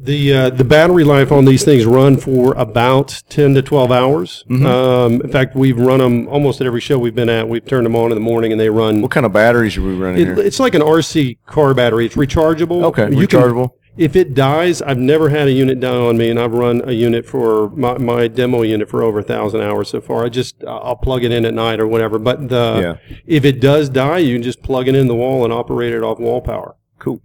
The 0.00 0.32
uh, 0.32 0.50
the 0.50 0.64
battery 0.64 1.02
life 1.02 1.32
on 1.32 1.44
these 1.44 1.64
things 1.64 1.84
run 1.84 2.16
for 2.18 2.54
about 2.54 3.22
ten 3.28 3.54
to 3.54 3.62
twelve 3.62 3.90
hours. 3.90 4.44
Um, 4.48 5.20
in 5.22 5.28
fact, 5.30 5.56
we've 5.56 5.78
run 5.78 5.98
them 5.98 6.28
almost 6.28 6.60
at 6.60 6.66
every 6.68 6.80
show 6.80 6.98
we've 6.98 7.14
been 7.14 7.28
at. 7.28 7.48
We've 7.48 7.64
turned 7.66 7.84
them 7.84 7.96
on 7.96 8.12
in 8.12 8.14
the 8.14 8.20
morning, 8.20 8.52
and 8.52 8.60
they 8.60 8.70
run. 8.70 9.02
What 9.02 9.10
kind 9.10 9.26
of 9.26 9.32
batteries 9.32 9.76
are 9.76 9.82
we 9.82 9.94
running 9.96 10.22
It, 10.22 10.26
here? 10.26 10.38
it's 10.38 10.60
like 10.60 10.74
an 10.76 10.82
RC 10.82 11.38
car 11.46 11.74
battery. 11.74 12.06
It's 12.06 12.14
rechargeable. 12.14 12.84
Okay, 12.84 13.10
You 13.12 13.26
can- 13.26 13.40
rechargeable. 13.40 13.70
if 13.96 14.14
it 14.14 14.34
dies, 14.34 14.80
I've 14.82 14.98
never 14.98 15.30
had 15.30 15.48
a 15.48 15.52
unit 15.52 15.80
die 15.80 15.88
on 15.96 16.16
me, 16.16 16.30
and 16.30 16.38
I've 16.38 16.52
run 16.52 16.80
a 16.84 16.92
unit 16.92 17.26
for 17.26 17.70
my, 17.70 17.98
my 17.98 18.28
demo 18.28 18.62
unit 18.62 18.88
for 18.88 19.02
over 19.02 19.18
a 19.18 19.24
thousand 19.24 19.62
hours 19.62 19.88
so 19.88 20.00
far. 20.00 20.24
I 20.24 20.28
just 20.28 20.62
I'll 20.64 20.94
plug 20.94 21.24
it 21.24 21.32
in 21.32 21.44
at 21.44 21.54
night 21.54 21.80
or 21.80 21.88
whatever. 21.88 22.20
But 22.20 22.48
the, 22.48 23.00
if 23.26 23.44
it 23.44 23.60
does 23.60 23.88
die, 23.88 24.18
you 24.18 24.36
can 24.36 24.44
just 24.44 24.62
plug 24.62 24.86
it 24.86 24.94
in 24.94 25.08
the 25.08 25.16
wall 25.16 25.42
and 25.42 25.52
operate 25.52 25.92
it 25.92 26.04
off 26.04 26.20
wall 26.20 26.40
power. 26.40 26.76
Cool. 27.00 27.20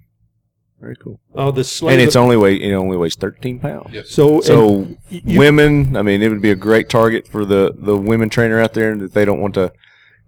Very 0.84 0.98
cool. 0.98 1.18
Oh, 1.34 1.50
the 1.52 1.64
slave. 1.64 1.94
And 1.94 2.02
it's 2.02 2.18
only 2.18 2.36
weight. 2.36 2.62
It 2.62 2.74
only 2.74 2.98
weighs 2.98 3.16
13 3.16 3.60
pounds. 3.60 3.96
so 4.10 4.42
So 4.42 4.86
you- 5.10 5.40
women, 5.40 5.96
I 5.96 6.02
mean, 6.02 6.22
it 6.22 6.28
would 6.28 6.42
be 6.42 6.52
a 6.52 6.56
great 6.56 6.90
target 6.90 7.26
for 7.26 7.46
the 7.46 7.74
the 7.78 7.96
women 7.96 8.28
trainer 8.30 8.60
out 8.60 8.74
there 8.74 8.94
that 8.98 9.14
they 9.14 9.24
don't 9.24 9.40
want 9.40 9.54
to, 9.54 9.72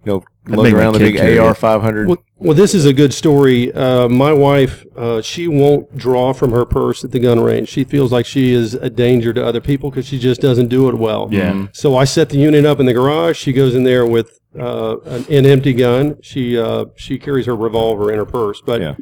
you 0.04 0.12
know, 0.12 0.24
lug 0.48 0.72
around 0.72 0.94
the 0.94 1.00
big 1.00 1.18
AR 1.38 1.54
five 1.54 1.82
hundred. 1.82 2.08
Well, 2.08 2.22
well, 2.38 2.54
this 2.54 2.74
is 2.74 2.86
a 2.86 2.94
good 2.94 3.12
story. 3.12 3.70
Uh, 3.72 4.08
my 4.08 4.32
wife, 4.32 4.84
uh, 4.96 5.20
she 5.20 5.46
won't 5.46 5.94
draw 5.94 6.32
from 6.32 6.52
her 6.52 6.64
purse 6.64 7.04
at 7.04 7.10
the 7.10 7.18
gun 7.18 7.38
range. 7.40 7.68
She 7.68 7.84
feels 7.84 8.10
like 8.10 8.24
she 8.24 8.52
is 8.52 8.72
a 8.72 8.88
danger 8.88 9.34
to 9.34 9.44
other 9.44 9.60
people 9.60 9.90
because 9.90 10.06
she 10.06 10.18
just 10.18 10.40
doesn't 10.40 10.68
do 10.68 10.88
it 10.88 10.94
well. 10.94 11.28
Yeah. 11.30 11.66
So 11.72 11.96
I 11.96 12.04
set 12.04 12.30
the 12.30 12.38
unit 12.38 12.64
up 12.64 12.80
in 12.80 12.86
the 12.86 12.94
garage. 12.94 13.36
She 13.36 13.52
goes 13.52 13.74
in 13.74 13.84
there 13.84 14.06
with 14.06 14.38
uh, 14.58 14.96
an, 15.04 15.26
an 15.28 15.44
empty 15.44 15.74
gun. 15.74 16.16
She 16.22 16.58
uh, 16.58 16.86
she 16.96 17.18
carries 17.18 17.44
her 17.44 17.54
revolver 17.56 18.10
in 18.10 18.16
her 18.16 18.24
purse, 18.24 18.62
but 18.64 18.80
Yeah. 18.80 18.94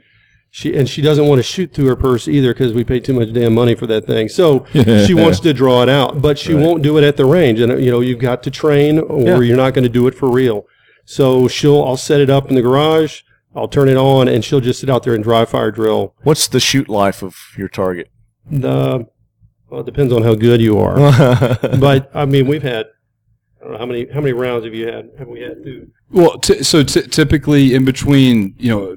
She 0.56 0.72
and 0.76 0.88
she 0.88 1.02
doesn't 1.02 1.26
want 1.26 1.40
to 1.40 1.42
shoot 1.42 1.72
through 1.74 1.86
her 1.86 1.96
purse 1.96 2.28
either 2.28 2.54
because 2.54 2.72
we 2.72 2.84
pay 2.84 3.00
too 3.00 3.12
much 3.12 3.32
damn 3.32 3.54
money 3.56 3.74
for 3.74 3.88
that 3.88 4.06
thing. 4.06 4.28
So 4.28 4.64
she 4.72 5.12
wants 5.22 5.40
to 5.40 5.52
draw 5.52 5.82
it 5.82 5.88
out, 5.88 6.22
but 6.22 6.38
she 6.38 6.54
won't 6.54 6.80
do 6.80 6.96
it 6.96 7.02
at 7.02 7.16
the 7.16 7.24
range. 7.24 7.58
And 7.58 7.82
you 7.82 7.90
know, 7.90 7.98
you've 8.00 8.20
got 8.20 8.44
to 8.44 8.52
train, 8.52 9.00
or 9.00 9.20
Yeah. 9.20 9.40
you're 9.40 9.56
not 9.56 9.74
going 9.74 9.82
to 9.82 9.88
do 9.88 10.06
it 10.06 10.14
for 10.14 10.30
real. 10.30 10.64
So 11.04 11.48
she'll, 11.48 11.82
I'll 11.82 11.96
set 11.96 12.20
it 12.20 12.30
up 12.30 12.48
in 12.50 12.54
the 12.54 12.62
garage. 12.62 13.22
I'll 13.56 13.66
turn 13.66 13.88
it 13.88 13.96
on, 13.96 14.28
and 14.28 14.44
she'll 14.44 14.60
just 14.60 14.78
sit 14.78 14.88
out 14.88 15.02
there 15.02 15.12
and 15.16 15.24
dry 15.24 15.44
fire 15.44 15.72
drill. 15.72 16.14
What's 16.22 16.46
the 16.46 16.60
shoot 16.60 16.88
life 16.88 17.20
of 17.24 17.36
your 17.58 17.68
target? 17.68 18.08
The 18.48 19.08
well, 19.68 19.80
it 19.80 19.86
depends 19.86 20.12
on 20.12 20.22
how 20.22 20.36
good 20.36 20.60
you 20.60 20.78
are. 20.78 20.94
but 21.80 22.12
I 22.14 22.26
mean, 22.26 22.46
we've 22.46 22.62
had. 22.62 22.86
I 23.60 23.64
don't 23.64 23.72
know 23.72 23.78
how 23.78 23.86
many 23.86 24.06
how 24.14 24.20
many 24.20 24.32
rounds 24.34 24.64
have 24.66 24.74
you 24.74 24.86
had? 24.86 25.10
Have 25.18 25.26
we 25.26 25.40
had? 25.40 25.64
Through? 25.64 25.88
Well, 26.10 26.38
t- 26.38 26.62
so 26.62 26.84
t- 26.84 27.08
typically 27.08 27.74
in 27.74 27.84
between, 27.84 28.54
you 28.56 28.70
know, 28.70 28.96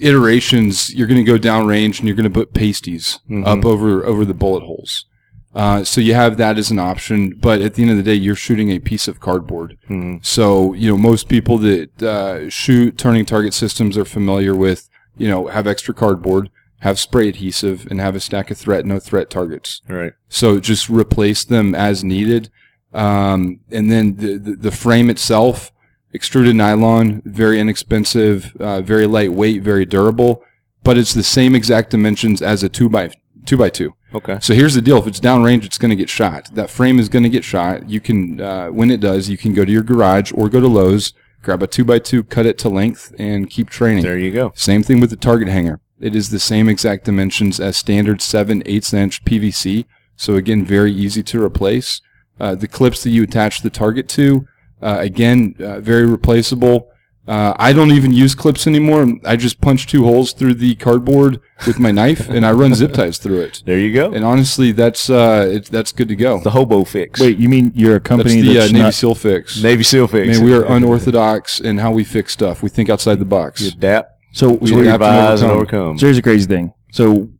iterations, 0.00 0.94
you're 0.94 1.06
going 1.06 1.24
to 1.24 1.32
go 1.32 1.38
downrange 1.38 1.98
and 1.98 2.08
you're 2.08 2.16
going 2.16 2.30
to 2.30 2.38
put 2.38 2.54
pasties 2.54 3.20
up 3.46 3.64
over 3.64 4.04
over 4.04 4.24
the 4.24 4.34
bullet 4.34 4.62
holes. 4.62 5.06
Uh, 5.52 5.82
so 5.82 6.00
you 6.00 6.14
have 6.14 6.36
that 6.36 6.58
as 6.58 6.70
an 6.70 6.78
option, 6.78 7.30
but 7.40 7.60
at 7.60 7.74
the 7.74 7.82
end 7.82 7.90
of 7.90 7.96
the 7.96 8.04
day, 8.04 8.14
you're 8.14 8.36
shooting 8.36 8.70
a 8.70 8.78
piece 8.78 9.08
of 9.08 9.18
cardboard. 9.18 9.76
So 10.22 10.74
you 10.74 10.88
know, 10.90 10.96
most 10.96 11.28
people 11.28 11.58
that 11.58 12.02
uh, 12.02 12.48
shoot 12.48 12.96
turning 12.96 13.24
target 13.24 13.52
systems 13.52 13.98
are 13.98 14.04
familiar 14.04 14.54
with, 14.54 14.88
you 15.16 15.28
know, 15.28 15.48
have 15.48 15.66
extra 15.66 15.92
cardboard, 15.92 16.50
have 16.80 16.98
spray 16.98 17.28
adhesive, 17.28 17.86
and 17.90 18.00
have 18.00 18.14
a 18.14 18.20
stack 18.20 18.50
of 18.50 18.58
threat 18.58 18.86
no 18.86 18.98
threat 19.00 19.28
targets. 19.28 19.82
right. 19.88 20.12
So 20.28 20.60
just 20.60 20.88
replace 20.88 21.44
them 21.44 21.74
as 21.74 22.04
needed. 22.04 22.50
Um, 22.92 23.60
and 23.70 23.90
then 23.90 24.16
the, 24.16 24.38
the, 24.38 24.56
the 24.56 24.70
frame 24.70 25.10
itself, 25.10 25.72
extruded 26.12 26.56
nylon, 26.56 27.22
very 27.24 27.60
inexpensive, 27.60 28.54
uh, 28.58 28.80
very 28.80 29.06
lightweight, 29.06 29.62
very 29.62 29.84
durable, 29.84 30.42
but 30.82 30.98
it's 30.98 31.14
the 31.14 31.22
same 31.22 31.54
exact 31.54 31.90
dimensions 31.90 32.42
as 32.42 32.62
a 32.62 32.68
two 32.68 32.88
by 32.88 33.10
two 33.44 33.56
by 33.56 33.70
two. 33.70 33.94
Okay. 34.14 34.38
So 34.40 34.54
here's 34.54 34.74
the 34.74 34.82
deal: 34.82 34.98
if 34.98 35.06
it's 35.06 35.20
downrange, 35.20 35.64
it's 35.64 35.78
going 35.78 35.90
to 35.90 35.96
get 35.96 36.08
shot. 36.08 36.50
That 36.54 36.70
frame 36.70 36.98
is 36.98 37.08
going 37.08 37.22
to 37.22 37.28
get 37.28 37.44
shot. 37.44 37.88
You 37.88 38.00
can, 38.00 38.40
uh, 38.40 38.68
when 38.68 38.90
it 38.90 39.00
does, 39.00 39.28
you 39.28 39.38
can 39.38 39.54
go 39.54 39.64
to 39.64 39.72
your 39.72 39.82
garage 39.82 40.32
or 40.34 40.48
go 40.48 40.60
to 40.60 40.68
Lowe's, 40.68 41.12
grab 41.42 41.62
a 41.62 41.66
two 41.66 41.84
by 41.84 41.98
two, 41.98 42.24
cut 42.24 42.46
it 42.46 42.58
to 42.58 42.68
length, 42.68 43.14
and 43.18 43.48
keep 43.48 43.70
training. 43.70 44.02
There 44.02 44.18
you 44.18 44.32
go. 44.32 44.52
Same 44.54 44.82
thing 44.82 45.00
with 45.00 45.10
the 45.10 45.16
target 45.16 45.48
hanger. 45.48 45.80
It 46.00 46.16
is 46.16 46.30
the 46.30 46.40
same 46.40 46.68
exact 46.68 47.04
dimensions 47.04 47.60
as 47.60 47.76
standard 47.76 48.22
7 48.22 48.62
8 48.64 48.94
inch 48.94 49.24
PVC. 49.24 49.84
So 50.16 50.34
again, 50.34 50.64
very 50.64 50.92
easy 50.92 51.22
to 51.24 51.42
replace. 51.42 52.00
Uh, 52.38 52.54
the 52.54 52.68
clips 52.68 53.02
that 53.04 53.10
you 53.10 53.22
attach 53.22 53.60
the 53.60 53.68
target 53.68 54.08
to, 54.08 54.46
uh, 54.82 54.98
again, 55.00 55.54
uh, 55.60 55.80
very 55.80 56.06
replaceable. 56.06 56.88
Uh, 57.28 57.54
I 57.58 57.72
don't 57.72 57.92
even 57.92 58.12
use 58.12 58.34
clips 58.34 58.66
anymore. 58.66 59.06
I 59.24 59.36
just 59.36 59.60
punch 59.60 59.86
two 59.86 60.04
holes 60.04 60.32
through 60.32 60.54
the 60.54 60.74
cardboard 60.74 61.38
with 61.64 61.78
my 61.78 61.92
knife 61.92 62.28
and 62.28 62.44
I 62.44 62.50
run 62.50 62.74
zip 62.74 62.92
ties 62.92 63.18
through 63.18 63.42
it. 63.42 63.62
There 63.64 63.78
you 63.78 63.94
go. 63.94 64.10
And 64.12 64.24
honestly, 64.24 64.72
that's, 64.72 65.08
uh, 65.08 65.48
it, 65.48 65.66
that's 65.66 65.92
good 65.92 66.08
to 66.08 66.16
go. 66.16 66.40
the 66.40 66.50
hobo 66.50 66.82
fix. 66.82 67.20
Wait, 67.20 67.38
you 67.38 67.48
mean 67.48 67.70
you're 67.74 67.94
a 67.96 68.00
company 68.00 68.36
That's 68.36 68.46
company 68.46 68.54
the 68.54 68.58
uh, 68.58 68.62
that's 68.62 68.72
Navy 68.72 68.82
not, 68.82 68.94
SEAL 68.94 69.14
fix. 69.14 69.62
Navy 69.62 69.82
SEAL 69.84 70.08
fix. 70.08 70.38
Man, 70.38 70.44
we 70.46 70.54
are 70.54 70.64
unorthodox 70.64 71.60
in 71.60 71.78
how 71.78 71.92
we 71.92 72.02
fix 72.02 72.32
stuff. 72.32 72.64
We 72.64 72.68
think 72.68 72.88
outside 72.90 73.20
the 73.20 73.24
box. 73.26 73.60
You 73.60 73.68
adapt, 73.68 74.12
so, 74.32 74.54
We 74.54 74.70
so, 74.70 74.80
adapt 74.80 75.02
and 75.04 75.12
revise, 75.12 75.42
and 75.42 75.50
overcome. 75.52 75.78
overcome. 75.80 75.98
so 75.98 76.06
here's 76.06 76.18
a 76.18 76.22
crazy 76.22 76.46
thing. 76.46 76.72
So 76.90 77.30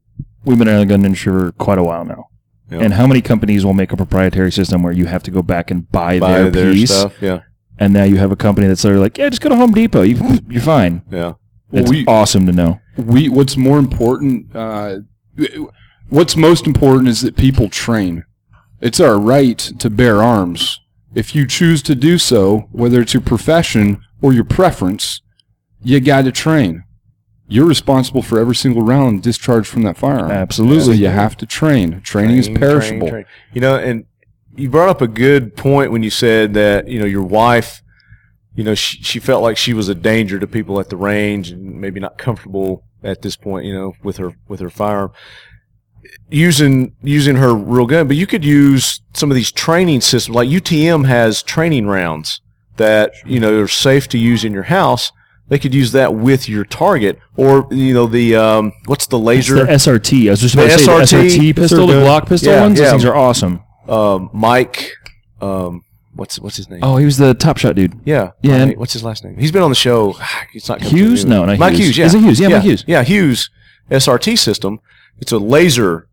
we've 0.45 0.59
been 0.59 0.69
in 0.69 0.79
the 0.79 0.87
gun 0.87 1.05
industry 1.05 1.33
for 1.33 1.53
quite 1.53 1.79
a 1.79 1.83
while 1.83 2.05
now. 2.05 2.30
Yeah. 2.71 2.79
And 2.81 2.95
how 2.95 3.07
many 3.07 3.21
companies 3.21 3.65
will 3.65 3.75
make 3.75 3.93
a 3.93 3.97
proprietary 3.97 4.53
system 4.53 4.83
where 4.83 4.93
you 4.93 5.07
have 5.07 5.23
to 5.25 5.31
go 5.31 5.43
back 5.43 5.71
and 5.71 5.91
buy, 5.91 6.19
Buy 6.21 6.43
their, 6.43 6.51
their 6.51 6.73
piece, 6.73 6.91
stuff. 6.91 7.21
Yeah. 7.21 7.41
and 7.79 7.93
now 7.93 8.05
you 8.05 8.17
have 8.19 8.31
a 8.31 8.37
company 8.37 8.67
that's 8.69 8.81
sort 8.81 8.95
of 8.95 9.01
like, 9.01 9.19
yeah, 9.19 9.29
just 9.29 9.43
go 9.43 9.49
to 9.49 9.57
Home 9.57 9.73
Depot. 9.73 10.03
You, 10.03 10.39
you're 10.49 10.63
fine. 10.63 11.03
Yeah. 11.11 11.33
It's 11.73 11.91
we- 11.91 12.05
awesome 12.07 12.47
to 12.47 12.53
know. 12.53 12.81
we 12.97 13.29
what's 13.29 13.57
more 13.57 13.79
important 13.79 14.55
uh, 14.55 14.99
what's 16.09 16.37
most 16.37 16.67
important 16.67 17.09
is 17.09 17.21
that 17.23 17.37
people 17.37 17.69
train 17.69 18.25
it's 18.81 19.01
our 19.01 19.19
right 19.19 19.59
to 19.59 19.89
bear 19.89 20.23
arms 20.23 20.81
if 21.15 21.35
you 21.35 21.47
choose 21.47 21.83
to 21.83 21.95
do 21.95 22.19
so 22.19 22.69
whether 22.73 23.01
it's 23.01 23.15
your 23.15 23.21
profession 23.23 24.01
or 24.21 24.33
your 24.33 24.45
preference 24.45 25.23
you 25.83 25.99
got 26.01 26.23
to 26.25 26.33
train 26.33 26.83
you're 27.51 27.67
responsible 27.67 28.23
for 28.23 28.39
every 28.39 28.55
single 28.55 28.83
round 28.83 29.23
discharged 29.23 29.69
from 29.69 29.83
that 29.83 29.97
firearm 29.97 30.31
Absolutely. 30.31 30.85
so 30.85 30.93
you 30.93 31.09
have 31.09 31.37
to 31.37 31.47
train 31.47 32.01
training 32.03 32.37
is 32.37 32.49
perishable 32.49 33.09
train, 33.09 33.25
train. 33.25 33.27
You 33.53 33.61
know, 33.61 33.77
and 33.77 34.07
you 34.57 34.69
brought 34.69 34.89
up 34.89 35.01
a 35.01 35.09
good 35.09 35.57
point 35.57 35.93
when 35.93 36.03
you 36.03 36.11
said 36.11 36.55
that 36.55 36.89
you 36.89 36.99
know 36.99 37.07
your 37.07 37.23
wife, 37.23 37.83
you 38.55 38.65
know, 38.65 38.75
she, 38.75 39.03
she 39.03 39.19
felt 39.19 39.43
like 39.43 39.57
she 39.57 39.75
was 39.75 39.89
a 39.89 39.95
danger 39.95 40.39
to 40.39 40.47
people 40.47 40.81
at 40.81 40.91
the 40.91 40.97
range 40.97 41.51
and 41.51 41.81
maybe 41.81 42.01
not 42.01 42.19
comfortable 42.19 42.85
at 43.03 43.23
this 43.23 43.37
point, 43.37 43.65
you 43.65 43.73
know, 43.73 43.95
with 44.03 44.17
her 44.19 44.35
with 44.49 44.61
her 44.61 44.71
firearm. 44.71 45.13
Using 46.31 46.95
using 47.03 47.37
her 47.37 47.55
real 47.55 47.87
gun, 47.87 48.07
but 48.07 48.17
you 48.17 48.27
could 48.27 48.45
use 48.45 49.01
some 49.15 49.31
of 49.31 49.35
these 49.35 49.53
training 49.53 50.01
systems. 50.01 50.35
Like 50.35 50.49
UTM 50.49 51.07
has 51.07 51.43
training 51.43 51.87
rounds 51.87 52.41
that 52.77 53.13
you 53.25 53.39
know 53.39 53.61
are 53.61 53.69
safe 53.69 54.09
to 54.09 54.19
use 54.19 54.45
in 54.45 54.53
your 54.53 54.65
house. 54.65 55.13
They 55.51 55.59
could 55.59 55.75
use 55.75 55.93
that 55.93 56.15
with 56.15 56.49
your 56.49 56.65
target, 56.65 57.19
or 57.37 57.67
you 57.71 57.93
know 57.93 58.07
the 58.07 58.37
um, 58.37 58.73
what's 58.87 59.07
the 59.09 59.19
It's 59.19 59.25
laser? 59.27 59.55
the 59.67 59.73
SIRT. 59.73 60.29
I 60.29 60.31
was 60.31 60.41
just 60.41 60.55
about 60.55 60.71
to 60.71 60.79
say 60.79 60.85
the 60.85 61.29
SIRT 61.29 61.53
SIRT 61.53 61.57
pistol, 61.57 61.87
the. 61.89 61.95
Glock 61.95 62.27
pistol 62.29 62.53
Yeah, 62.53 62.61
ones. 62.63 62.79
yeah. 62.79 62.85
Those 62.85 62.91
things 62.93 63.05
are 63.05 63.17
awesome. 63.17 63.61
um, 63.89 64.31
Mike, 64.33 64.93
um, 65.43 65.83
what's 66.15 66.39
what's 66.39 66.57
his 66.57 66.71
name? 66.71 66.81
Oh, 66.83 66.97
he 66.97 67.05
was 67.05 67.17
the 67.19 67.35
Top 67.35 67.59
Shot 67.59 67.75
dude. 67.75 67.99
yeah, 68.05 68.31
yeah. 68.43 68.65
Mike- 68.67 68.79
what's 68.79 68.93
his 68.93 69.03
last 69.05 69.25
name? 69.25 69.37
He's 69.39 69.53
been 69.53 69.63
on 69.63 69.71
the 69.71 69.75
show. 69.77 70.17
It's 70.55 70.69
not 70.69 70.81
Hughes? 70.83 71.25
No, 71.25 71.45
not 71.45 71.59
Mike 71.59 71.75
Hughes. 71.75 71.97
Hughes. 71.97 71.99
Yeah, 71.99 72.07
Is 72.07 72.15
it 72.15 72.21
Hughes? 72.23 72.41
Yeah, 72.41 72.49
Mike 72.49 72.63
Hughes. 72.63 72.85
Yeah, 72.87 73.03
Hughes 73.03 73.51
SIRT 73.91 74.39
system. 74.39 74.79
It's 75.21 75.33
a 75.33 75.39
laser 75.39 76.07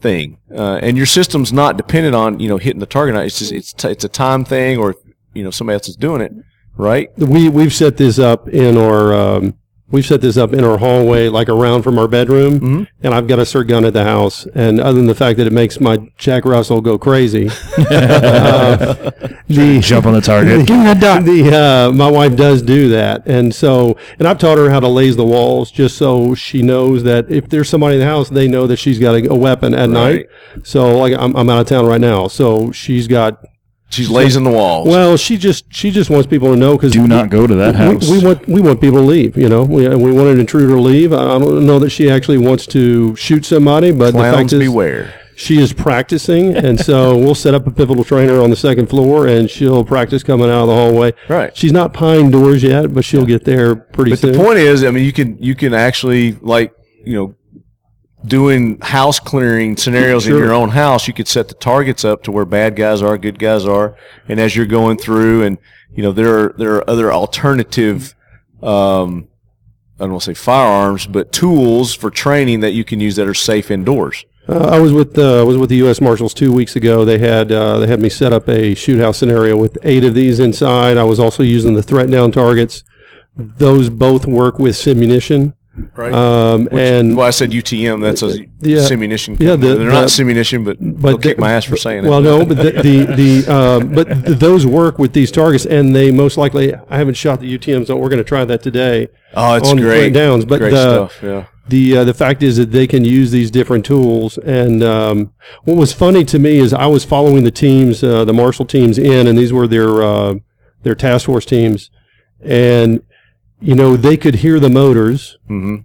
thing, 0.00 0.38
uh, 0.54 0.80
and 0.82 0.96
your 0.96 1.06
system's 1.06 1.52
not 1.52 1.76
dependent 1.76 2.14
on 2.14 2.40
you 2.40 2.48
know 2.48 2.56
hitting 2.56 2.80
the 2.80 2.86
target. 2.86 3.14
It's 3.16 3.38
just 3.38 3.52
it's 3.52 3.72
t- 3.74 3.88
it's 3.88 4.04
a 4.04 4.08
time 4.08 4.44
thing, 4.46 4.78
or 4.78 4.94
you 5.34 5.44
know 5.44 5.50
somebody 5.50 5.74
else 5.74 5.88
is 5.88 5.96
doing 5.96 6.22
it, 6.22 6.32
right? 6.76 7.10
We 7.18 7.48
we've 7.48 7.72
set 7.72 7.96
this 7.96 8.18
up 8.18 8.48
in 8.48 8.76
our 8.76 9.14
um, 9.14 9.54
we've 9.90 10.06
set 10.06 10.22
this 10.22 10.38
up 10.38 10.54
in 10.54 10.64
our 10.64 10.78
hallway, 10.78 11.28
like 11.28 11.48
around 11.50 11.82
from 11.82 11.98
our 11.98 12.08
bedroom, 12.08 12.60
Mhm. 12.60 12.86
and 13.02 13.14
I've 13.14 13.28
got 13.28 13.38
a 13.38 13.42
SIRT 13.44 13.68
gun 13.68 13.84
at 13.84 13.92
the 13.92 14.04
house. 14.04 14.46
And 14.54 14.80
other 14.80 14.96
than 14.96 15.06
the 15.06 15.14
fact 15.14 15.36
that 15.36 15.46
it 15.46 15.52
makes 15.52 15.80
my 15.80 15.98
Jack 16.16 16.44
Russell 16.46 16.80
go 16.80 16.96
crazy, 16.98 17.48
uh, 17.78 19.10
the 19.48 19.80
Jump 19.82 20.06
on 20.06 20.14
the 20.14 20.20
target. 20.22 20.66
Give 20.66 20.78
me 20.78 20.84
that 20.84 21.00
dot. 21.00 21.24
The 21.24 21.54
uh, 21.54 21.92
my 21.92 22.10
wife 22.10 22.36
does 22.36 22.62
do 22.62 22.88
that, 22.88 23.26
and 23.26 23.54
so 23.54 23.96
and 24.18 24.26
I've 24.26 24.38
taught 24.38 24.56
her 24.58 24.70
how 24.70 24.80
to 24.80 24.88
laze 24.88 25.16
the 25.16 25.26
walls 25.26 25.70
just 25.70 25.96
so 25.98 26.34
she 26.34 26.62
knows 26.62 27.02
that 27.04 27.30
if 27.30 27.48
there's 27.50 27.68
somebody 27.68 27.96
in 27.96 28.00
the 28.00 28.06
house, 28.06 28.30
they 28.30 28.48
know 28.48 28.66
that 28.66 28.78
she's 28.78 28.98
got 28.98 29.14
a, 29.14 29.30
a 29.30 29.34
weapon 29.34 29.74
at 29.74 29.90
night. 29.90 30.26
So 30.64 30.96
like 30.98 31.12
I'm, 31.18 31.36
I'm 31.36 31.50
out 31.50 31.60
of 31.60 31.66
town 31.66 31.84
right 31.86 32.00
now, 32.00 32.28
so 32.28 32.72
she's 32.72 33.06
got. 33.08 33.44
She's 33.92 34.08
lazing 34.10 34.44
the 34.44 34.50
walls. 34.50 34.88
Well, 34.88 35.16
she 35.16 35.36
just 35.36 35.64
she 35.72 35.90
just 35.90 36.08
wants 36.10 36.26
people 36.26 36.50
to 36.50 36.56
know 36.56 36.76
because 36.76 36.92
Do 36.92 37.06
not 37.06 37.30
go 37.30 37.46
to 37.46 37.54
that 37.56 37.74
house. 37.76 38.08
we, 38.08 38.18
we 38.18 38.24
want 38.24 38.48
we 38.48 38.60
want 38.60 38.80
people 38.80 38.98
to 38.98 39.04
leave. 39.04 39.36
You 39.36 39.48
know, 39.48 39.62
we, 39.64 39.86
we 39.88 40.12
want 40.12 40.28
an 40.28 40.40
intruder 40.40 40.74
to 40.74 40.80
leave. 40.80 41.12
I 41.12 41.38
don't 41.38 41.66
know 41.66 41.78
that 41.78 41.90
she 41.90 42.10
actually 42.10 42.38
wants 42.38 42.66
to 42.68 43.14
shoot 43.16 43.44
somebody, 43.44 43.90
but 43.92 44.06
the 44.12 44.18
Clowns 44.18 44.36
fact 44.36 44.52
is, 44.54 44.58
beware. 44.60 45.14
she 45.36 45.58
is 45.60 45.72
practicing, 45.72 46.56
and 46.56 46.80
so 46.80 47.16
we'll 47.22 47.34
set 47.34 47.54
up 47.54 47.66
a 47.66 47.70
pivotal 47.70 48.02
trainer 48.04 48.40
on 48.40 48.48
the 48.50 48.56
second 48.56 48.86
floor, 48.88 49.26
and 49.28 49.50
she'll 49.50 49.84
practice 49.84 50.22
coming 50.22 50.48
out 50.48 50.62
of 50.62 50.68
the 50.68 50.74
hallway. 50.74 51.12
Right. 51.28 51.54
She's 51.56 51.72
not 51.72 51.92
pine 51.92 52.30
doors 52.30 52.62
yet, 52.62 52.94
but 52.94 53.04
she'll 53.04 53.26
get 53.26 53.44
there 53.44 53.76
pretty 53.76 54.12
But 54.12 54.20
soon. 54.20 54.32
the 54.32 54.38
point 54.38 54.58
is, 54.58 54.84
I 54.84 54.90
mean, 54.90 55.04
you 55.04 55.12
can 55.12 55.36
you 55.38 55.54
can 55.54 55.74
actually 55.74 56.32
like 56.40 56.72
you 57.04 57.14
know 57.14 57.34
doing 58.24 58.78
house 58.80 59.18
clearing 59.18 59.76
scenarios 59.76 60.26
in 60.26 60.36
your 60.36 60.52
own 60.52 60.70
house. 60.70 61.08
You 61.08 61.14
could 61.14 61.28
set 61.28 61.48
the 61.48 61.54
targets 61.54 62.04
up 62.04 62.22
to 62.24 62.32
where 62.32 62.44
bad 62.44 62.76
guys 62.76 63.02
are, 63.02 63.18
good 63.18 63.38
guys 63.38 63.64
are, 63.64 63.96
and 64.28 64.38
as 64.40 64.54
you're 64.54 64.66
going 64.66 64.98
through, 64.98 65.42
and 65.42 65.58
you 65.94 66.02
know 66.02 66.12
there 66.12 66.38
are 66.38 66.54
there 66.56 66.74
are 66.76 66.90
other 66.90 67.12
alternative. 67.12 68.14
Um, 68.62 69.28
I 69.98 70.04
don't 70.04 70.12
want 70.12 70.22
to 70.22 70.34
say 70.34 70.34
firearms, 70.34 71.06
but 71.06 71.32
tools 71.32 71.94
for 71.94 72.10
training 72.10 72.60
that 72.60 72.72
you 72.72 72.84
can 72.84 73.00
use 73.00 73.16
that 73.16 73.28
are 73.28 73.34
safe 73.34 73.70
indoors. 73.70 74.24
Uh, 74.48 74.70
I 74.72 74.80
was 74.80 74.92
with 74.92 75.16
uh, 75.16 75.40
I 75.40 75.44
was 75.44 75.56
with 75.56 75.68
the 75.70 75.76
U.S. 75.76 76.00
Marshals 76.00 76.34
two 76.34 76.52
weeks 76.52 76.74
ago. 76.74 77.04
They 77.04 77.18
had 77.18 77.52
uh, 77.52 77.78
they 77.78 77.86
had 77.86 78.00
me 78.00 78.08
set 78.08 78.32
up 78.32 78.48
a 78.48 78.74
shoot 78.74 78.98
house 78.98 79.18
scenario 79.18 79.56
with 79.56 79.78
eight 79.82 80.04
of 80.04 80.14
these 80.14 80.40
inside. 80.40 80.96
I 80.96 81.04
was 81.04 81.20
also 81.20 81.42
using 81.42 81.74
the 81.74 81.82
threat 81.82 82.10
down 82.10 82.32
targets. 82.32 82.82
Those 83.36 83.88
both 83.88 84.26
work 84.26 84.58
with 84.58 84.74
simunition. 84.74 85.54
Right. 85.96 86.12
Um, 86.12 86.68
and 86.70 87.16
well, 87.16 87.26
I 87.26 87.30
said 87.30 87.50
UTM. 87.50 88.02
That's 88.02 88.22
a 88.22 88.40
Yeah. 88.60 88.80
simunition. 88.80 89.40
Yeah, 89.40 89.56
the- 89.56 89.68
they're 89.68 89.76
the- 89.78 89.84
not 89.84 90.08
simunition, 90.08 90.64
but, 90.66 90.76
they'll 90.78 91.16
kick 91.16 91.38
my 91.38 91.52
ass 91.52 91.64
for 91.64 91.76
saying 91.78 92.04
well, 92.04 92.18
it. 92.18 92.24
Well, 92.24 92.38
no, 92.40 92.44
but 92.44 92.56
the 92.58 92.82
the, 92.82 93.42
the 93.44 93.54
um, 93.54 93.88
but 93.94 94.04
th- 94.08 94.38
those 94.38 94.66
work 94.66 94.98
with 94.98 95.14
these 95.14 95.30
targets, 95.30 95.64
and 95.64 95.96
they 95.96 96.10
most 96.10 96.36
likely. 96.36 96.74
I 96.90 96.98
haven't 96.98 97.14
shot 97.14 97.40
the 97.40 97.46
UTM, 97.58 97.86
so 97.86 97.96
we're 97.96 98.10
going 98.10 98.18
to 98.18 98.24
try 98.24 98.44
that 98.44 98.62
today. 98.62 99.08
Oh, 99.34 99.54
it's 99.54 99.70
on 99.70 99.76
the 99.76 99.82
great. 99.82 100.12
downs, 100.12 100.44
but 100.44 100.58
great 100.60 100.72
the, 100.72 101.08
stuff. 101.08 101.22
Yeah. 101.22 101.44
the 101.68 101.96
uh, 101.98 102.04
the 102.04 102.14
fact 102.14 102.42
is 102.42 102.58
that 102.58 102.70
they 102.70 102.86
can 102.86 103.04
use 103.06 103.30
these 103.30 103.50
different 103.50 103.86
tools. 103.86 104.36
And 104.38 104.82
um, 104.82 105.32
what 105.64 105.78
was 105.78 105.94
funny 105.94 106.22
to 106.26 106.38
me 106.38 106.58
is 106.58 106.74
I 106.74 106.86
was 106.86 107.02
following 107.06 107.44
the 107.44 107.50
teams, 107.50 108.04
uh, 108.04 108.26
the 108.26 108.34
Marshall 108.34 108.66
teams 108.66 108.98
in, 108.98 109.26
and 109.26 109.38
these 109.38 109.54
were 109.54 109.66
their 109.66 110.02
uh, 110.02 110.34
their 110.82 110.94
task 110.94 111.24
force 111.24 111.46
teams, 111.46 111.90
and 112.42 113.02
you 113.62 113.74
know, 113.74 113.96
they 113.96 114.16
could 114.16 114.34
hear 114.36 114.58
the 114.58 114.68
motors 114.68 115.38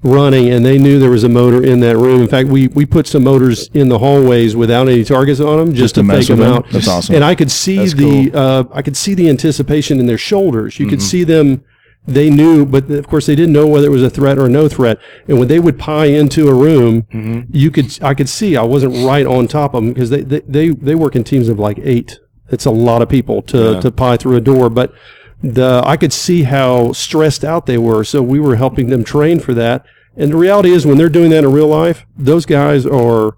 running 0.03 0.49
and 0.49 0.65
they 0.65 0.77
knew 0.77 0.97
there 0.99 1.11
was 1.11 1.23
a 1.23 1.29
motor 1.29 1.63
in 1.63 1.79
that 1.81 1.97
room. 1.97 2.21
In 2.21 2.27
fact, 2.27 2.49
we, 2.49 2.67
we 2.69 2.85
put 2.85 3.05
some 3.07 3.23
motors 3.23 3.69
in 3.73 3.89
the 3.89 3.99
hallways 3.99 4.55
without 4.55 4.87
any 4.87 5.03
targets 5.03 5.39
on 5.39 5.57
them 5.59 5.73
just, 5.73 5.95
to 5.95 6.01
to 6.01 6.07
fake 6.07 6.27
them 6.27 6.39
them? 6.39 6.53
out. 6.53 6.69
That's 6.71 6.87
awesome. 6.87 7.15
And 7.15 7.23
I 7.23 7.35
could 7.35 7.51
see 7.51 7.77
That's 7.77 7.93
the, 7.93 8.31
uh, 8.33 8.63
I 8.71 8.81
could 8.81 8.97
see 8.97 9.13
the 9.13 9.29
anticipation 9.29 9.99
in 9.99 10.05
their 10.07 10.17
shoulders. 10.17 10.79
You 10.79 10.85
Mm-hmm. 10.85 10.89
could 10.91 11.01
see 11.01 11.23
them, 11.23 11.63
they 12.07 12.29
knew, 12.29 12.65
but 12.65 12.89
of 12.89 13.07
course 13.07 13.25
they 13.25 13.35
didn't 13.35 13.51
know 13.53 13.67
whether 13.67 13.87
it 13.87 13.91
was 13.91 14.03
a 14.03 14.09
threat 14.09 14.39
or 14.39 14.47
no 14.47 14.67
threat. 14.69 14.97
And 15.27 15.37
when 15.39 15.47
they 15.49 15.59
would 15.59 15.77
pie 15.77 16.05
into 16.05 16.47
a 16.47 16.53
room, 16.53 17.03
Mm-hmm. 17.13 17.41
you 17.51 17.69
could, 17.69 18.01
I 18.01 18.13
could 18.13 18.29
see 18.29 18.55
I 18.55 18.63
wasn't 18.63 19.05
right 19.05 19.25
on 19.25 19.47
top 19.47 19.73
of 19.73 19.83
them 19.83 19.93
because 19.93 20.09
they, 20.09 20.21
they, 20.21 20.39
they, 20.47 20.69
they 20.69 20.95
work 20.95 21.15
in 21.15 21.23
teams 21.23 21.47
of 21.49 21.59
like 21.59 21.77
eight. 21.83 22.19
It's 22.49 22.65
a 22.65 22.71
lot 22.71 23.01
of 23.01 23.09
people 23.09 23.41
to, 23.43 23.81
to 23.81 23.91
pie 23.91 24.15
through 24.17 24.37
a 24.37 24.41
door, 24.41 24.69
but 24.69 24.93
the, 25.41 25.81
I 25.85 25.97
could 25.97 26.13
see 26.13 26.43
how 26.43 26.91
stressed 26.93 27.43
out 27.45 27.65
they 27.65 27.77
were. 27.77 28.03
So 28.03 28.21
we 28.21 28.39
were 28.39 28.55
helping 28.55 28.89
them 28.89 29.03
train 29.03 29.39
for 29.39 29.53
that. 29.53 29.85
And 30.15 30.31
the 30.31 30.37
reality 30.37 30.71
is 30.71 30.85
when 30.85 30.97
they're 30.97 31.09
doing 31.09 31.29
that 31.31 31.43
in 31.43 31.51
real 31.51 31.67
life, 31.67 32.05
those 32.17 32.45
guys 32.45 32.85
are, 32.85 33.37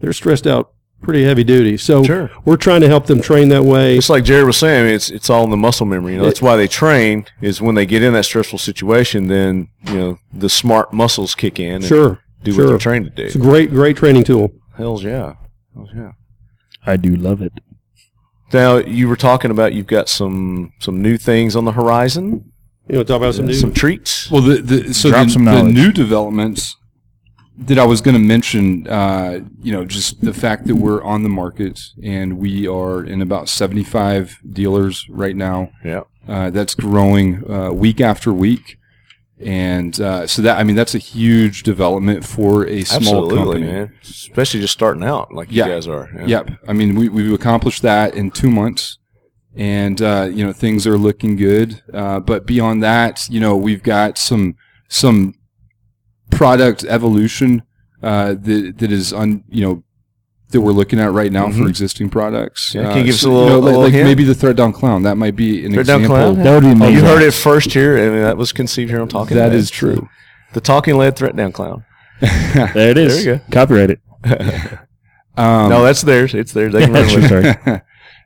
they're 0.00 0.12
stressed 0.12 0.46
out 0.46 0.72
pretty 1.02 1.22
heavy 1.22 1.44
duty. 1.44 1.76
So 1.76 2.02
Sure. 2.02 2.30
we're 2.44 2.56
trying 2.56 2.80
to 2.80 2.88
help 2.88 3.06
them 3.06 3.20
train 3.20 3.48
that 3.50 3.62
way. 3.62 3.96
It's 3.96 4.10
like 4.10 4.24
Jared 4.24 4.46
was 4.46 4.56
saying. 4.56 4.80
I 4.80 4.84
mean, 4.86 4.94
it's 4.94 5.08
it's 5.10 5.30
all 5.30 5.44
in 5.44 5.50
the 5.50 5.56
muscle 5.56 5.86
memory. 5.86 6.14
You 6.14 6.18
know, 6.18 6.24
that's 6.24 6.42
why 6.42 6.56
they 6.56 6.66
train. 6.66 7.26
Is 7.40 7.60
when 7.60 7.76
they 7.76 7.86
get 7.86 8.02
in 8.02 8.12
that 8.14 8.24
stressful 8.24 8.58
situation, 8.58 9.28
then 9.28 9.68
you 9.86 9.94
know 9.94 10.18
the 10.32 10.48
smart 10.48 10.92
muscles 10.92 11.36
kick 11.36 11.60
in. 11.60 11.76
and 11.76 11.84
Sure. 11.84 12.18
do 12.42 12.52
sure. 12.52 12.64
what 12.64 12.70
they're 12.70 12.78
trained 12.78 13.14
to 13.14 13.24
It's 13.24 13.36
a 13.36 13.38
do. 13.38 13.44
great, 13.44 13.70
great 13.70 13.96
training 13.96 14.24
tool. 14.24 14.52
Hell's 14.76 15.04
yeah. 15.04 15.34
Hell's 15.74 15.90
yeah. 15.94 16.12
I 16.84 16.96
do 16.96 17.14
love 17.14 17.40
it. 17.40 17.52
Now 18.52 18.76
you 18.76 19.08
were 19.08 19.16
talking 19.16 19.50
about 19.50 19.74
you've 19.74 19.86
got 19.86 20.08
some 20.08 20.72
some 20.80 21.02
new 21.02 21.16
things 21.18 21.56
on 21.56 21.64
the 21.64 21.72
horizon, 21.72 22.52
You 22.88 22.96
want 22.96 23.08
to 23.08 23.12
talk 23.12 23.20
about 23.20 23.34
some 23.34 23.46
new? 23.46 23.54
some 23.54 23.72
treats. 23.72 24.30
Well, 24.30 24.42
the, 24.42 24.62
the 24.62 24.94
so 24.94 25.10
Drop 25.10 25.26
the, 25.26 25.32
some 25.32 25.44
the 25.44 25.62
new 25.62 25.92
developments 25.92 26.76
that 27.58 27.78
I 27.78 27.84
was 27.86 28.00
going 28.02 28.14
to 28.14 28.20
mention, 28.20 28.86
uh, 28.86 29.40
you 29.62 29.72
know, 29.72 29.84
just 29.84 30.20
the 30.20 30.34
fact 30.34 30.66
that 30.66 30.76
we're 30.76 31.02
on 31.02 31.22
the 31.22 31.28
market 31.30 31.80
and 32.02 32.38
we 32.38 32.68
are 32.68 33.02
in 33.02 33.22
about 33.22 33.48
75 33.48 34.38
dealers 34.52 35.06
right 35.08 35.34
now. 35.34 35.70
Yeah. 35.84 36.02
Uh, 36.28 36.50
that's 36.50 36.74
growing 36.74 37.48
uh, 37.50 37.70
week 37.72 38.00
after 38.00 38.32
week. 38.32 38.76
And 39.38 40.00
uh, 40.00 40.26
so 40.26 40.40
that, 40.42 40.58
I 40.58 40.62
mean, 40.64 40.76
that's 40.76 40.94
a 40.94 40.98
huge 40.98 41.62
development 41.62 42.24
for 42.24 42.66
a 42.66 42.84
small 42.84 42.98
Absolutely, 43.24 43.36
company. 43.36 43.66
man. 43.66 43.92
Especially 44.02 44.60
just 44.60 44.72
starting 44.72 45.04
out 45.04 45.32
like 45.32 45.48
Yeah. 45.50 45.66
you 45.66 45.72
guys 45.72 45.86
are. 45.86 46.08
Yep. 46.26 46.50
I 46.66 46.72
mean, 46.72 46.94
we, 46.94 47.08
we've 47.10 47.32
accomplished 47.32 47.82
that 47.82 48.14
in 48.14 48.30
two 48.30 48.50
months. 48.50 48.98
And, 49.54 50.00
uh, 50.02 50.28
you 50.30 50.44
know, 50.44 50.52
things 50.52 50.86
are 50.86 50.98
looking 50.98 51.36
good. 51.36 51.82
Uh, 51.92 52.20
but 52.20 52.46
beyond 52.46 52.82
that, 52.82 53.26
you 53.28 53.40
know, 53.40 53.56
we've 53.56 53.82
got 53.82 54.16
some, 54.18 54.56
some 54.88 55.34
product 56.30 56.84
evolution, 56.84 57.62
uh, 58.02 58.34
that, 58.34 58.74
that 58.78 58.92
is 58.92 59.12
un, 59.12 59.44
you 59.48 59.62
know, 59.66 59.82
that 60.50 60.60
we're 60.60 60.72
looking 60.72 61.00
at 61.00 61.10
right 61.12 61.32
now 61.32 61.50
for 61.50 61.66
existing 61.68 62.08
products. 62.08 62.70
Mm-hmm. 62.70 62.78
Yeah, 62.78 62.84
Uh, 62.88 62.92
can 62.92 62.98
you 63.00 63.04
give 63.06 63.14
us 63.16 63.24
a 63.24 63.26
you 63.28 63.32
little- 63.34 63.48
know, 63.48 63.54
a 63.54 63.58
like, 63.58 63.64
little 63.64 63.80
like 63.82 63.92
hint? 63.92 64.04
maybe 64.06 64.24
the 64.24 64.34
threat 64.34 64.56
down 64.56 64.72
clown. 64.72 65.02
That 65.02 65.16
might 65.16 65.34
be 65.36 65.64
an 65.66 65.72
Threat 65.72 65.86
down 65.86 66.00
example. 66.02 66.34
clown? 66.34 66.44
That 66.44 66.62
would 66.62 66.78
be 66.78 66.84
Oh, 66.84 66.88
you 66.88 67.00
heard 67.02 67.22
it 67.22 67.32
first 67.34 67.72
here, 67.72 67.96
and 67.96 68.24
that 68.24 68.36
was 68.36 68.52
conceived 68.52 68.90
here 68.90 69.00
on 69.00 69.08
Talking 69.08 69.36
That 69.36 69.50
Lead. 69.50 69.58
is 69.58 69.70
true. 69.70 70.08
The 70.52 70.60
Talking 70.60 70.96
Lead 70.96 71.16
Threat 71.16 71.34
Down 71.36 71.52
Clown. 71.52 71.84
There 72.20 72.90
it 72.90 72.96
is. 72.98 73.24
There 73.24 73.34
you 73.34 73.40
go. 73.40 73.44
Copyright 73.52 73.90
it. 73.90 74.00
Um, 75.38 75.68
no, 75.68 75.82
that's 75.84 76.00
theirs. 76.00 76.32
It's 76.32 76.52
theirs. 76.54 76.72
They 76.72 76.80
can 76.84 76.92
run 76.94 77.06
with 77.14 77.30
it. 77.30 77.82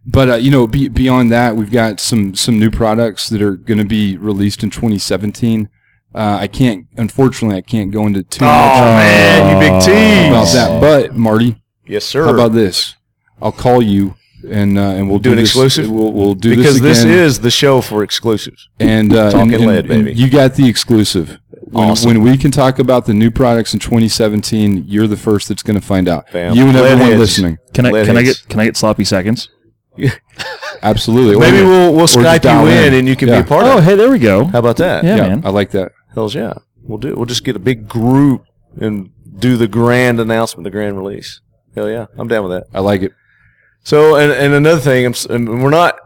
But 0.07 0.29
uh, 0.31 0.35
you 0.37 0.51
know, 0.53 0.69
be, 0.69 0.89
beyond 0.89 1.33
that, 1.33 1.57
we've 1.57 1.71
got 1.71 1.99
some 1.99 2.37
some 2.37 2.59
new 2.61 2.71
products 2.71 3.29
that 3.31 3.43
are 3.43 3.57
going 3.57 3.79
to 3.79 3.85
be 3.85 4.17
released 4.17 4.63
in 4.63 4.71
2017. 4.71 5.69
Uh, 6.15 6.39
I 6.41 6.47
can't, 6.47 6.87
unfortunately, 6.97 7.57
I 7.57 7.63
can't 7.63 7.91
go 7.91 8.07
into 8.07 8.23
too 8.23 8.45
Oh, 8.45 8.49
much 8.49 8.79
man, 8.81 9.55
you 9.55 9.69
big 9.71 9.81
tease. 9.83 10.29
about 10.29 10.53
that. 10.55 10.81
But 10.81 11.17
Marty, 11.17 11.60
Yes, 11.91 12.05
sir. 12.05 12.25
how 12.25 12.35
about 12.35 12.53
this? 12.53 12.95
I'll 13.43 13.53
call 13.53 13.83
you 13.83 14.15
and 14.49 14.79
uh, 14.79 14.83
and 14.97 15.09
we'll 15.11 15.19
Do 15.19 15.31
do, 15.31 15.33
an 15.33 15.37
this, 15.39 15.51
exclusive? 15.51 15.91
We'll, 15.91 16.13
we'll 16.13 16.35
do 16.35 16.55
because 16.57 16.81
this 16.81 17.03
this 17.03 17.05
is 17.05 17.41
the 17.41 17.51
show 17.51 17.81
for 17.81 18.03
exclusives. 18.03 18.69
and 18.79 19.13
uh, 19.13 19.31
Talking 19.31 19.55
and, 19.55 19.63
and- 19.65 19.67
lead, 19.67 19.91
and 19.91 20.05
baby. 20.07 20.15
you 20.19 20.31
got 20.31 20.55
the 20.55 20.69
exclusive. 20.69 21.39
When, 21.63 21.91
Awesome. 21.91 22.09
when 22.09 22.23
we 22.23 22.37
can 22.39 22.51
talk 22.51 22.79
about 22.81 23.07
the 23.07 23.15
new 23.15 23.31
products 23.31 23.75
in 23.75 23.81
2017, 23.81 24.85
you're 24.89 25.07
the 25.07 25.17
first 25.17 25.49
that's 25.49 25.63
going 25.63 25.79
to 25.79 25.87
find 25.87 26.09
out. 26.09 26.25
Bam. 26.33 26.55
You 26.57 26.65
and 26.67 26.75
Lead 26.75 26.85
everyone 26.85 27.09
heads. 27.11 27.19
listening, 27.21 27.59
Can 27.75 27.87
I 27.87 27.91
Lead 27.91 28.07
can 28.07 28.17
I 28.17 28.23
get 28.23 28.43
can 28.49 28.61
I 28.61 28.65
get 28.65 28.77
sloppy 28.77 29.05
seconds? 29.05 29.49
absolutely. 30.83 31.35
Or- 31.37 31.41
Maybe 31.41 31.63
we'll 31.67 31.95
we'll 31.95 32.07
Skype 32.07 32.45
you 32.45 32.69
in, 32.71 32.95
and 32.95 33.09
you 33.09 33.17
can 33.17 33.29
Yeah. 33.29 33.41
be 33.43 33.47
a 33.47 33.49
part 33.49 33.65
Oh, 33.65 33.79
of 33.79 33.79
it. 33.79 33.83
hey, 33.85 33.95
there 33.97 34.11
we 34.11 34.19
go. 34.19 34.45
How 34.45 34.59
about 34.59 34.77
that? 34.79 35.05
Yeah, 35.05 35.17
yeah, 35.17 35.29
man. 35.29 35.43
I 35.45 35.51
like 35.51 35.71
that. 35.73 35.93
Hells 36.15 36.35
yeah. 36.35 36.55
We'll 36.83 36.99
do 36.99 37.09
it. 37.09 37.17
We'll 37.17 37.27
just 37.27 37.45
get 37.45 37.57
a 37.57 37.61
big 37.61 37.89
group 37.89 38.45
and 38.81 39.11
do 39.39 39.57
the 39.57 39.69
grand 39.69 40.19
announcement, 40.21 40.65
the 40.65 40.71
grand 40.71 40.97
release. 40.97 41.41
Hell 41.75 41.89
yeah. 41.91 42.07
I'm 42.19 42.29
down 42.29 42.49
with 42.49 42.53
that. 42.53 42.67
I 42.77 42.81
like 42.81 43.03
it. 43.03 43.13
So, 43.83 44.17
and, 44.17 44.31
and 44.33 44.53
another 44.53 44.81
thing, 44.81 45.07
I'm, 45.07 45.13
s- 45.13 45.25
and 45.27 45.63
we're 45.63 45.71
not, 45.71 45.97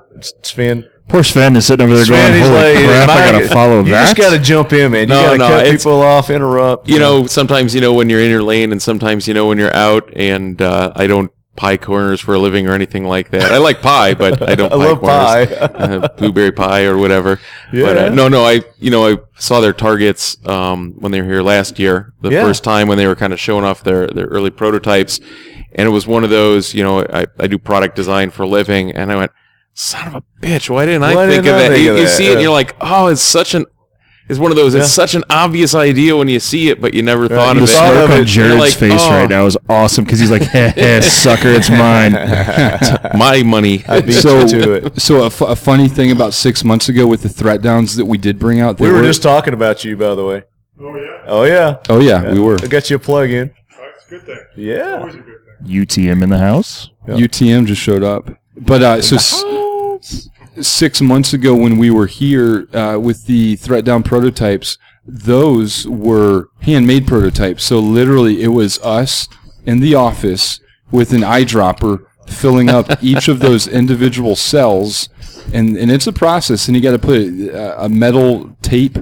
Sven. 0.43 0.89
Poor 1.09 1.23
Sven 1.25 1.55
is 1.57 1.67
sitting 1.67 1.85
over 1.85 1.97
there 1.97 2.05
Sven, 2.07 2.31
going, 2.31 2.41
he's 2.41 2.49
"Holy 2.49 2.75
like, 2.75 2.85
crap! 2.87 3.09
I 3.11 3.15
"Mike, 3.15 3.33
gotta 3.33 3.49
follow 3.49 3.79
you 3.81 3.91
that." 3.91 4.05
just 4.05 4.17
got 4.17 4.31
to 4.31 4.39
jump 4.39 4.73
in, 4.73 4.93
man. 4.93 5.03
You 5.03 5.07
No, 5.09 5.23
got 5.23 5.33
to 5.33 5.39
no, 5.39 5.49
cut 5.49 5.67
it's- 5.67 5.83
people 5.85 6.01
off, 6.01 6.31
interrupt. 6.31 6.89
You 6.89 6.99
know, 6.99 7.27
sometimes 7.27 7.75
you 7.75 7.81
know 7.83 7.93
when 7.93 8.09
you're 8.09 8.21
in 8.23 8.31
your 8.31 8.43
lane, 8.43 8.73
and 8.73 8.81
sometimes 8.81 9.29
you 9.29 9.35
know 9.35 9.47
when 9.47 9.59
you're 9.59 9.75
out. 9.77 10.09
And 10.17 10.63
uh, 10.63 10.93
I 10.97 11.07
don't 11.07 11.31
pie 11.57 11.77
corners 11.77 12.21
for 12.23 12.33
a 12.35 12.39
living 12.39 12.67
or 12.69 12.73
anything 12.73 13.05
like 13.05 13.31
that. 13.33 13.53
I 13.53 13.59
like 13.59 13.83
pie, 13.83 14.15
but 14.15 14.49
I 14.49 14.55
don't. 14.55 14.73
I 14.73 14.77
pie 14.77 14.85
love 14.85 14.99
corners. 15.01 15.59
pie. 15.59 15.65
uh, 15.75 16.09
blueberry 16.17 16.53
pie 16.53 16.85
or 16.85 16.97
whatever. 16.97 17.39
But 17.71 17.79
Yeah. 17.97 18.05
uh, 18.07 18.09
no, 18.09 18.29
no, 18.29 18.45
I 18.45 18.63
you 18.79 18.91
know 18.91 19.07
I 19.07 19.17
saw 19.37 19.61
their 19.61 19.75
targets 19.75 20.39
um, 20.47 20.95
when 21.01 21.13
they 21.13 21.21
were 21.21 21.29
here 21.29 21.43
last 21.43 21.79
year, 21.79 22.15
the 22.23 22.31
Yeah. 22.31 22.43
first 22.45 22.65
time 22.65 22.89
when 22.89 22.97
they 22.97 23.07
were 23.07 23.17
kind 23.17 23.35
of 23.35 23.39
showing 23.41 23.65
off 23.65 23.85
their 23.85 24.07
their 24.07 24.27
early 24.29 24.51
prototypes, 24.51 25.21
and 25.75 25.87
it 25.87 25.91
was 25.91 26.07
one 26.07 26.25
of 26.25 26.31
those. 26.31 26.75
You 26.75 26.83
know, 26.85 27.01
I, 27.03 27.27
I 27.39 27.47
do 27.47 27.59
product 27.59 27.97
design 27.97 28.31
for 28.31 28.43
a 28.45 28.49
living, 28.49 28.93
and 28.93 29.11
I 29.13 29.17
went, 29.17 29.33
son 29.75 30.09
of 30.09 30.15
a 30.15 30.23
bitch, 30.41 30.71
why 30.71 30.87
didn't 30.87 31.05
I 31.05 31.15
Why 31.15 31.27
think 31.27 31.45
didn't 31.45 31.55
of 31.57 31.61
I 31.61 31.69
that? 31.69 31.75
think 31.75 31.85
you 31.85 31.93
of 31.93 31.99
you 31.99 32.05
that? 32.05 32.11
see 32.17 32.25
it, 32.25 32.29
Yeah. 32.29 32.33
and 32.35 32.43
you're 32.43 32.53
like, 32.53 32.77
oh, 32.81 33.09
it's 33.09 33.23
such 33.23 33.55
an 33.55 33.67
it's 34.27 34.39
one 34.39 34.51
of 34.51 34.57
those. 34.57 34.75
Yeah. 34.75 34.81
It's 34.81 34.93
such 34.93 35.15
an 35.15 35.23
obvious 35.29 35.75
idea 35.75 36.17
when 36.17 36.29
you 36.29 36.41
see 36.41 36.71
it, 36.71 36.81
but 36.81 36.95
you 36.95 37.03
never 37.03 37.29
thought 37.29 37.57
you 37.57 37.63
of 37.63 37.69
it. 37.69 37.73
The 37.73 38.07
Smirk 38.07 38.11
on 38.11 38.25
Jared's 38.25 38.59
like, 38.59 38.73
face 38.73 39.03
oh. 39.03 39.11
right 39.11 39.29
now 39.29 39.45
is 39.45 39.57
awesome 39.69 40.05
because 40.05 40.19
he's 40.19 40.31
like, 40.31 40.43
hey, 40.43 40.73
heh, 40.75 41.01
sucker, 41.03 41.49
it's 41.49 41.69
mine." 41.69 42.13
My 43.19 43.43
money. 43.43 43.85
I 43.87 44.01
beat 44.01 44.15
so, 44.15 44.41
you 44.41 44.49
to 44.49 44.73
it. 44.73 45.01
so 45.01 45.25
a, 45.25 45.31
funny 45.55 45.89
thing 45.89 46.11
about 46.11 46.33
six 46.33 46.65
months 46.65 46.89
ago 46.89 47.07
with 47.07 47.23
the 47.23 47.29
threat 47.29 47.61
downs 47.61 47.97
that 47.97 48.07
we 48.07 48.17
did 48.17 48.39
bring 48.39 48.61
out, 48.61 48.81
We 48.81 48.91
were 48.91 49.03
just 49.03 49.23
talking 49.23 49.53
about 49.53 49.85
you, 49.85 49.95
by 49.97 50.15
the 50.15 50.25
way. 50.25 50.43
Oh 50.81 50.97
yeah, 50.97 51.23
Oh, 51.27 51.45
yeah. 51.45 51.79
oh 51.91 52.01
yeah, 52.01 52.33
we 52.33 52.41
were 52.41 52.57
I 52.63 52.67
got 52.67 52.89
you 52.89 52.97
a 52.97 52.99
plug 52.99 53.31
in. 53.31 53.53
that's 53.69 54.07
a 54.07 54.11
good 54.11 54.23
thing. 54.23 54.39
Yeah. 54.57 55.13
Always 55.61 55.75
a 55.75 55.79
good 55.79 55.91
thing. 55.91 56.07
UTM 56.17 56.23
in 56.23 56.29
the 56.31 56.39
house. 56.39 56.91
UTM 57.07 57.67
just 57.67 57.81
showed 57.83 58.03
up, 58.03 58.31
but 58.57 58.83
uh, 58.83 59.03
so 59.03 59.17
s- 59.17 60.29
six 60.61 61.01
months 61.01 61.33
ago 61.35 61.55
when 61.55 61.77
we 61.79 61.91
were 61.91 62.07
here 62.07 62.69
uh, 62.75 62.99
with 62.99 63.27
the 63.27 63.57
threat 63.57 63.85
down 63.85 64.03
prototypes, 64.03 64.79
those 65.07 65.87
were 65.87 66.49
handmade 66.63 67.07
prototypes. 67.07 67.65
So 67.65 67.79
literally, 67.79 68.43
it 68.43 68.49
was 68.49 68.79
us 68.81 69.29
in 69.67 69.81
the 69.81 69.95
office 69.95 70.61
with 70.91 71.13
an 71.13 71.21
eyedropper 71.21 72.05
filling 72.27 72.71
up 72.71 72.87
each 73.03 73.29
of 73.29 73.41
those 73.41 73.67
individual 73.67 74.35
cells, 74.37 75.09
and 75.53 75.77
and 75.77 75.91
it's 75.91 76.07
a 76.07 76.13
process. 76.13 76.69
And 76.69 76.77
you 76.77 76.83
got 76.83 76.93
to 76.93 76.99
put 76.99 77.19
a, 77.21 77.85
a 77.85 77.89
metal 77.91 78.57
tape 78.63 78.97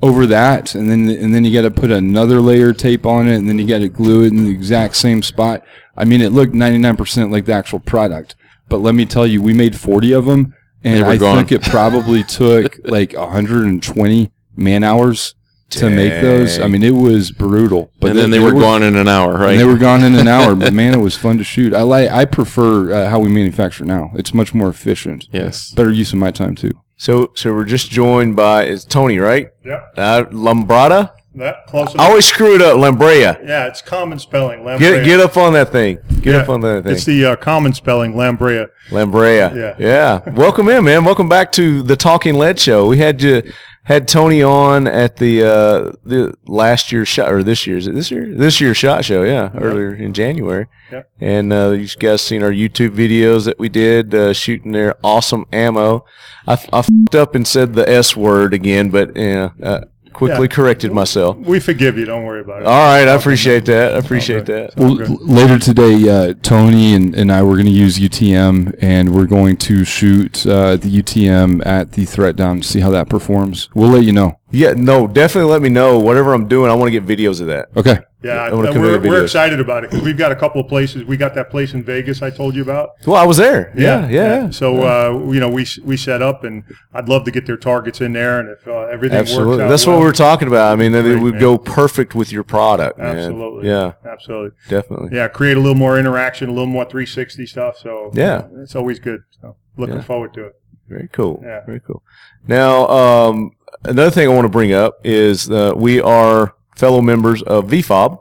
over 0.00 0.26
that, 0.26 0.74
and 0.74 0.90
then 0.90 1.08
and 1.08 1.34
then 1.34 1.44
you 1.44 1.52
got 1.52 1.62
to 1.62 1.70
put 1.70 1.90
another 1.90 2.40
layer 2.40 2.70
of 2.70 2.76
tape 2.76 3.04
on 3.04 3.28
it, 3.28 3.36
and 3.36 3.48
then 3.48 3.58
you 3.58 3.66
got 3.66 3.78
to 3.78 3.88
glue 3.88 4.22
it 4.24 4.28
in 4.28 4.44
the 4.44 4.50
exact 4.50 4.96
same 4.96 5.22
spot. 5.22 5.62
I 5.96 6.04
mean, 6.04 6.20
it 6.20 6.30
looked 6.30 6.52
99% 6.52 7.32
like 7.32 7.46
the 7.46 7.52
actual 7.52 7.80
product, 7.80 8.36
but 8.68 8.78
let 8.78 8.94
me 8.94 9.04
tell 9.04 9.26
you, 9.26 9.42
we 9.42 9.52
made 9.52 9.76
40 9.76 10.12
of 10.12 10.26
them, 10.26 10.54
and 10.84 11.04
I 11.04 11.16
gone. 11.16 11.36
think 11.36 11.50
it 11.52 11.62
probably 11.68 12.22
took 12.24 12.78
like 12.84 13.12
120 13.14 14.30
man 14.56 14.84
hours 14.84 15.34
to 15.70 15.90
make 15.90 16.22
those. 16.22 16.58
I 16.60 16.68
mean, 16.68 16.82
it 16.82 16.94
was 16.94 17.30
brutal. 17.30 17.90
But 18.00 18.10
and 18.10 18.18
then 18.18 18.30
they 18.30 18.38
were 18.38 18.52
gone 18.52 18.82
in 18.82 18.96
an 18.96 19.08
hour, 19.08 19.32
right? 19.34 19.50
and 19.50 19.60
they 19.60 19.64
were 19.64 19.76
gone 19.76 20.02
in 20.04 20.14
an 20.14 20.28
hour, 20.28 20.54
but 20.54 20.72
man, 20.80 20.94
it 20.94 21.02
was 21.02 21.16
fun 21.16 21.38
to 21.38 21.44
shoot. 21.44 21.74
I 21.74 21.82
like. 21.82 22.10
I 22.10 22.24
prefer 22.24 22.92
uh, 22.92 23.10
how 23.10 23.18
we 23.18 23.28
manufacture 23.28 23.84
now. 23.84 24.12
It's 24.14 24.32
much 24.32 24.54
more 24.54 24.68
efficient. 24.68 25.26
yes. 25.32 25.72
Better 25.72 25.90
use 25.90 26.12
of 26.12 26.18
my 26.18 26.30
time 26.30 26.54
too. 26.54 26.72
So, 27.00 27.30
so 27.36 27.54
we're 27.54 27.64
just 27.64 27.90
joined 27.90 28.34
by, 28.34 28.64
it's 28.64 28.84
Tony, 28.84 29.18
right? 29.18 29.50
Yeah, 29.64 29.82
Uh, 29.96 30.24
Lombrada? 30.32 31.12
that 31.36 31.68
close 31.68 31.94
I 31.94 32.08
always 32.08 32.24
screw 32.26 32.56
it 32.56 32.60
up. 32.62 32.76
Lambraia. 32.78 33.38
yeah, 33.46 33.66
it's 33.68 33.80
common 33.80 34.18
spelling. 34.18 34.60
Lambraia. 34.64 34.78
Get, 34.80 35.04
get 35.04 35.20
up 35.20 35.36
on 35.36 35.52
that 35.52 35.70
thing. 35.70 35.98
Get 36.20 36.34
Yeah, 36.34 36.40
up 36.40 36.48
on 36.48 36.60
that 36.62 36.82
thing. 36.82 36.92
It's 36.92 37.04
the 37.04 37.24
uh, 37.26 37.36
common 37.36 37.72
spelling, 37.72 38.14
Lambraia. 38.14 38.66
Lambraia. 38.90 39.54
Yeah. 39.54 39.74
Yeah. 39.78 40.30
Welcome 40.30 40.68
in, 40.68 40.82
man. 40.82 41.04
Welcome 41.04 41.28
back 41.28 41.52
to 41.52 41.84
the 41.84 41.94
Talking 41.94 42.34
Lead 42.34 42.58
Show. 42.58 42.88
We 42.88 42.96
had 42.98 43.22
you 43.22 43.42
had 43.88 44.06
Tony 44.06 44.42
on 44.42 44.86
at 44.86 45.16
the 45.16 45.42
uh 45.42 45.92
the 46.04 46.34
last 46.46 46.92
year's 46.92 47.08
shot 47.08 47.32
or 47.32 47.42
this 47.42 47.66
year's 47.66 47.86
this 47.86 48.10
year 48.10 48.34
this 48.34 48.60
year's 48.60 48.76
shot 48.76 49.02
show, 49.02 49.22
yeah, 49.24 49.50
earlier 49.54 49.94
in 49.94 50.12
January. 50.12 50.66
Yep. 50.92 51.10
And 51.20 51.52
uh, 51.52 51.70
you 51.70 51.88
guys 51.98 52.20
seen 52.20 52.42
our 52.42 52.50
YouTube 52.50 52.90
videos 52.90 53.46
that 53.46 53.58
we 53.58 53.70
did 53.70 54.14
uh, 54.14 54.34
shooting 54.34 54.72
their 54.72 54.94
awesome 55.02 55.46
ammo. 55.52 56.04
I 56.46 56.56
fed 56.56 57.14
up 57.14 57.34
and 57.34 57.46
said 57.46 57.72
the 57.72 57.88
S 57.88 58.14
word 58.14 58.52
again, 58.52 58.90
but 58.90 59.16
yeah, 59.16 59.50
uh, 59.62 59.80
quickly 60.12 60.42
Yeah. 60.48 60.54
corrected 60.54 60.92
myself. 60.92 61.36
We 61.38 61.60
forgive 61.60 61.96
you. 61.98 62.04
Don't 62.06 62.24
worry 62.24 62.40
about 62.40 62.62
it. 62.62 62.66
All 62.66 62.72
right, 62.74 63.06
I 63.08 63.14
appreciate 63.14 63.64
that. 63.66 63.94
I 63.94 63.98
appreciate 63.98 64.46
that. 64.46 64.76
Well, 64.76 65.00
l- 65.02 65.18
later 65.20 65.58
today, 65.58 66.08
uh, 66.08 66.34
Tony 66.42 66.94
and, 66.94 67.14
and 67.14 67.30
I 67.32 67.42
were 67.42 67.54
going 67.54 67.66
to 67.66 67.70
use 67.72 67.98
UTM, 67.98 68.76
and 68.80 69.14
we're 69.14 69.26
going 69.26 69.56
to 69.58 69.84
shoot 69.84 70.46
uh, 70.46 70.76
the 70.76 70.88
UTM 71.02 71.64
at 71.66 71.92
the 71.92 72.04
threat 72.04 72.36
down 72.36 72.60
to 72.60 72.66
see 72.66 72.80
how 72.80 72.90
that 72.90 73.08
performs. 73.08 73.68
We'll 73.74 73.90
let 73.90 74.04
you 74.04 74.12
know. 74.12 74.38
Yeah, 74.50 74.72
no, 74.76 75.06
definitely 75.06 75.50
let 75.50 75.60
me 75.62 75.68
know. 75.68 75.98
Whatever 75.98 76.32
I'm 76.32 76.48
doing, 76.48 76.70
I 76.70 76.74
want 76.74 76.90
to 76.92 76.98
get 77.00 77.04
videos 77.06 77.40
of 77.40 77.48
that. 77.48 77.68
Okay. 77.76 77.98
Yeah, 78.24 78.32
I 78.32 78.52
wanna 78.52 78.72
convey 78.72 78.80
we're, 78.88 78.98
the 78.98 79.08
we're 79.08 79.20
videos. 79.20 79.24
excited 79.24 79.60
about 79.60 79.84
it 79.84 79.90
because 79.90 80.04
we've 80.04 80.16
got 80.18 80.32
a 80.32 80.36
couple 80.36 80.60
of 80.60 80.66
places. 80.66 81.04
We 81.04 81.16
got 81.16 81.34
that 81.36 81.50
place 81.50 81.72
in 81.74 81.84
Vegas 81.84 82.20
I 82.20 82.30
told 82.30 82.56
you 82.56 82.62
about. 82.62 82.90
Well, 83.06 83.14
I 83.14 83.24
was 83.24 83.36
there. 83.36 83.72
Yeah, 83.76 84.08
yeah. 84.08 84.42
yeah. 84.44 84.50
So 84.50 84.82
uh, 84.82 85.30
you 85.32 85.38
know, 85.38 85.48
we 85.48 85.62
s- 85.62 85.78
we 85.84 85.96
set 85.96 86.20
up, 86.20 86.42
and 86.42 86.64
I'd 86.92 87.08
love 87.08 87.24
to 87.26 87.30
get 87.30 87.46
their 87.46 87.56
targets 87.58 88.00
in 88.00 88.14
there, 88.14 88.40
and 88.40 88.48
if 88.48 88.66
uh, 88.66 88.86
everything 88.86 89.18
works 89.18 89.30
Absolutely. 89.30 89.64
out 89.64 89.68
That's 89.68 89.86
well, 89.86 89.98
what 89.98 90.04
we're 90.04 90.12
talking 90.12 90.48
about. 90.48 90.72
I 90.72 90.76
mean, 90.76 90.90
that 90.92 91.04
it 91.06 91.20
would 91.20 91.34
man. 91.34 91.40
go 91.40 91.58
perfect 91.58 92.16
with 92.16 92.32
your 92.32 92.42
product. 92.42 92.98
man. 92.98 93.18
Absolutely. 93.18 93.68
Yeah, 93.68 93.92
Absolutely. 94.04 94.50
definitely. 94.68 95.10
Yeah, 95.16 95.28
create 95.28 95.56
a 95.56 95.60
little 95.60 95.76
more 95.76 95.96
interaction, 95.96 96.48
a 96.48 96.52
little 96.52 96.66
more 96.66 96.86
360 96.86 97.46
stuff. 97.46 97.76
So 97.78 98.10
Yeah. 98.14 98.48
it's 98.56 98.74
always 98.74 98.98
good. 98.98 99.20
So 99.40 99.54
looking 99.76 99.96
Yeah. 99.96 100.02
forward 100.02 100.34
to 100.34 100.46
it. 100.46 100.52
Very 100.88 101.08
cool. 101.12 101.40
Yeah. 101.44 101.60
Very 101.66 101.80
cool. 101.80 102.02
Now, 102.48 102.88
um, 102.88 103.52
another 103.84 104.10
thing 104.10 104.28
I 104.28 104.32
want 104.32 104.44
to 104.44 104.50
bring 104.50 104.72
up 104.72 104.98
is 105.04 105.50
uh, 105.50 105.72
we 105.76 106.00
are 106.00 106.54
fellow 106.76 107.00
members 107.00 107.42
of 107.42 107.66
VFOB, 107.66 108.20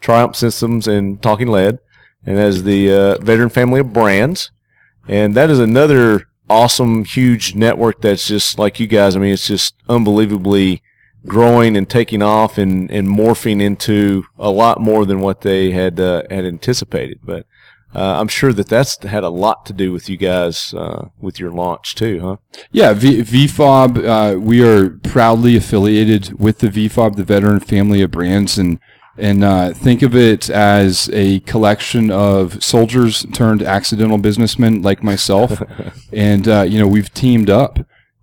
Triumph 0.00 0.36
Systems 0.36 0.86
and 0.86 1.20
Talking 1.22 1.48
Lead, 1.48 1.78
and 2.24 2.38
as 2.38 2.62
the 2.62 2.92
uh, 2.92 3.18
veteran 3.18 3.48
family 3.48 3.80
of 3.80 3.92
brands. 3.92 4.50
And 5.08 5.34
that 5.34 5.50
is 5.50 5.58
another 5.58 6.28
awesome, 6.50 7.04
huge 7.04 7.54
network 7.54 8.00
that's 8.00 8.26
just 8.28 8.58
like 8.58 8.78
you 8.78 8.86
guys. 8.86 9.16
I 9.16 9.18
mean, 9.18 9.32
it's 9.32 9.46
just 9.46 9.74
unbelievably 9.88 10.82
growing 11.26 11.76
and 11.76 11.88
taking 11.88 12.22
off 12.22 12.58
and, 12.58 12.90
and 12.90 13.08
morphing 13.08 13.60
into 13.60 14.24
a 14.38 14.50
lot 14.50 14.80
more 14.80 15.04
than 15.04 15.20
what 15.20 15.42
they 15.42 15.70
had 15.70 15.98
uh, 15.98 16.22
had 16.30 16.44
anticipated. 16.44 17.20
But 17.22 17.46
uh, 17.94 18.20
I'm 18.20 18.28
sure 18.28 18.52
that 18.52 18.68
that's 18.68 19.02
had 19.02 19.24
a 19.24 19.28
lot 19.30 19.64
to 19.66 19.72
do 19.72 19.92
with 19.92 20.08
you 20.10 20.16
guys 20.16 20.74
uh, 20.74 21.08
with 21.20 21.40
your 21.40 21.50
launch 21.50 21.94
too, 21.94 22.20
huh? 22.20 22.36
Yeah, 22.70 22.92
v- 22.92 23.22
VFOB, 23.22 24.04
uh, 24.36 24.38
we 24.38 24.62
are 24.62 24.90
proudly 24.90 25.56
affiliated 25.56 26.38
with 26.38 26.58
the 26.58 26.68
VFOB, 26.68 27.16
the 27.16 27.24
veteran 27.24 27.60
family 27.60 28.02
of 28.02 28.10
brands, 28.10 28.58
and 28.58 28.78
and 29.16 29.42
uh, 29.42 29.72
think 29.72 30.02
of 30.02 30.14
it 30.14 30.48
as 30.48 31.10
a 31.12 31.40
collection 31.40 32.08
of 32.10 32.62
soldiers 32.62 33.26
turned 33.32 33.62
accidental 33.62 34.18
businessmen 34.18 34.82
like 34.82 35.02
myself, 35.02 35.60
and 36.12 36.46
uh, 36.46 36.62
you 36.62 36.78
know 36.78 36.86
we've 36.88 37.12
teamed 37.14 37.50
up. 37.50 37.78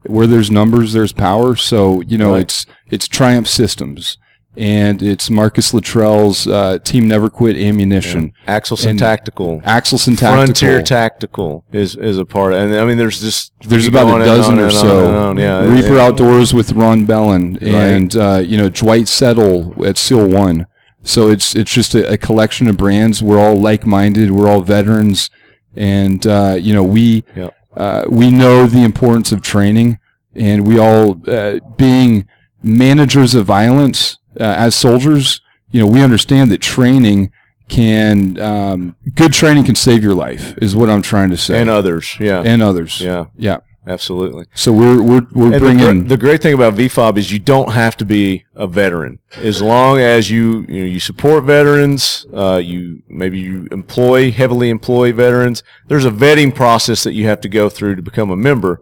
Where 0.07 0.28
there's 0.28 0.51
numbers, 0.51 0.93
there's 0.93 1.13
power. 1.13 1.55
So 1.55 2.01
you 2.01 2.20
know 2.20 2.34
Right. 2.34 2.41
it's 2.43 2.68
it's 2.91 3.07
Triumph 3.07 3.47
Systems, 3.47 4.20
and 4.58 5.01
it's 5.01 5.30
Marcus 5.30 5.74
Luttrell's 5.74 6.47
uh, 6.47 6.80
Team 6.84 7.08
Never 7.08 7.30
Quit 7.30 7.56
Ammunition, 7.58 8.34
Axelson 8.47 8.91
And 8.91 8.99
Tactical, 8.99 9.62
Axelson 9.62 10.18
Tactical, 10.18 10.45
Frontier 10.45 10.82
Tactical 10.82 11.66
is 11.72 11.95
is 11.95 12.18
a 12.18 12.26
part, 12.26 12.53
of, 12.53 12.60
and 12.60 12.76
I 12.76 12.86
mean, 12.86 12.97
there's 12.97 13.20
just 13.22 13.51
There's 13.62 13.88
about 13.88 14.22
a 14.22 14.26
dozen 14.26 14.60
or 14.60 14.64
and 14.68 14.74
on 14.76 14.82
so. 14.82 15.08
and 15.08 15.16
on, 15.18 15.38
Yeah, 15.38 15.66
Reaper 15.66 15.88
and- 15.89 15.97
Outdoors 15.99 16.53
with 16.53 16.72
Ron 16.74 17.06
Bellin 17.06 17.58
and 17.64 18.16
uh, 18.16 18.41
you 18.45 18.58
know 18.58 18.70
Dwight 18.70 19.08
Settle 19.08 19.74
at 19.86 19.97
Seal 19.97 20.28
One. 20.28 20.68
So 21.03 21.30
it's 21.30 21.56
it's 21.56 21.72
just 21.72 21.93
a, 21.93 22.14
a 22.14 22.18
collection 22.18 22.68
of 22.68 22.78
brands. 22.78 23.22
We're 23.22 23.39
all 23.39 23.56
like 23.60 23.86
minded. 23.86 24.32
We're 24.32 24.49
all 24.49 24.62
veterans, 24.62 25.30
and 25.76 26.26
uh, 26.26 26.58
you 26.60 26.74
know 26.74 26.84
we 26.84 27.24
Yep. 27.36 27.56
uh, 27.78 28.06
we 28.10 28.32
know 28.32 28.66
the 28.66 28.84
importance 28.84 29.32
of 29.32 29.41
training, 29.43 29.99
and 30.34 30.66
we 30.66 30.80
all 30.80 31.22
uh, 31.30 31.60
being 31.78 32.28
managers 32.64 33.36
of 33.36 33.45
violence 33.45 34.18
as 34.40 34.76
soldiers. 34.76 35.42
You 35.72 35.82
know 35.82 35.88
we 35.88 36.02
understand 36.02 36.52
that 36.52 36.62
training 36.62 37.32
can 37.68 38.40
um, 38.40 38.96
good 39.16 39.34
training 39.34 39.64
can 39.66 39.76
save 39.76 40.04
your 40.04 40.14
life 40.14 40.58
is 40.62 40.76
what 40.76 40.90
I'm 40.90 41.02
trying 41.02 41.30
to 41.32 41.38
say 41.38 41.60
and 41.60 41.70
others. 41.70 42.16
Yeah, 42.20 42.42
and 42.46 42.62
others. 42.62 43.02
yeah, 43.02 43.26
yeah. 43.36 43.58
absolutely. 43.88 44.46
So 44.54 44.72
we're 44.72 45.02
we're 45.02 45.28
we're 45.32 45.46
And 45.46 45.54
the, 45.56 45.60
bringing 45.60 46.02
gr- 46.04 46.08
the 46.10 46.18
great 46.18 46.42
thing 46.42 46.54
about 46.54 46.76
VFOB 46.76 47.18
is 47.18 47.32
you 47.32 47.40
don't 47.40 47.72
have 47.72 47.98
to 47.98 48.06
be 48.06 48.46
a 48.56 48.68
veteran 48.68 49.20
as 49.38 49.62
long 49.62 50.00
as 50.00 50.30
you 50.30 50.66
you, 50.70 50.82
know, 50.82 50.86
you 50.86 51.00
support 51.00 51.44
veterans. 51.44 52.26
Uh, 52.34 52.62
you 52.64 53.02
maybe 53.10 53.40
you 53.40 53.68
employ 53.72 54.32
heavily 54.32 54.70
employ 54.70 55.12
veterans. 55.12 55.64
There's 55.88 56.06
a 56.06 56.12
vetting 56.12 56.54
process 56.54 57.04
that 57.04 57.14
you 57.14 57.26
have 57.26 57.42
to 57.42 57.50
go 57.50 57.68
through 57.70 57.96
to 57.96 58.02
become 58.04 58.30
a 58.30 58.38
member, 58.38 58.82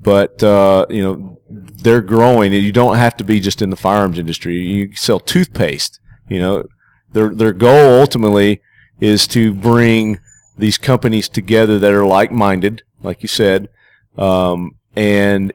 but 0.00 0.42
uh, 0.42 0.86
you 0.90 1.02
know 1.02 1.33
they're 1.48 2.00
growing. 2.00 2.54
and 2.54 2.64
You 2.64 2.72
don't 2.72 2.96
have 2.96 3.16
to 3.18 3.24
be 3.24 3.40
just 3.40 3.62
in 3.62 3.70
the 3.70 3.76
firearms 3.76 4.18
industry. 4.18 4.56
You 4.56 4.94
sell 4.94 5.20
toothpaste. 5.20 6.00
You 6.28 6.40
know 6.40 6.64
their 7.12 7.34
their 7.34 7.52
goal 7.52 8.00
ultimately 8.00 8.60
is 9.00 9.26
to 9.28 9.52
bring 9.52 10.18
these 10.56 10.78
companies 10.78 11.28
together 11.28 11.78
that 11.78 11.92
are 11.92 12.06
like 12.06 12.30
minded, 12.30 12.82
like 13.02 13.22
you 13.22 13.28
said, 13.28 13.68
um, 14.16 14.76
and 14.94 15.52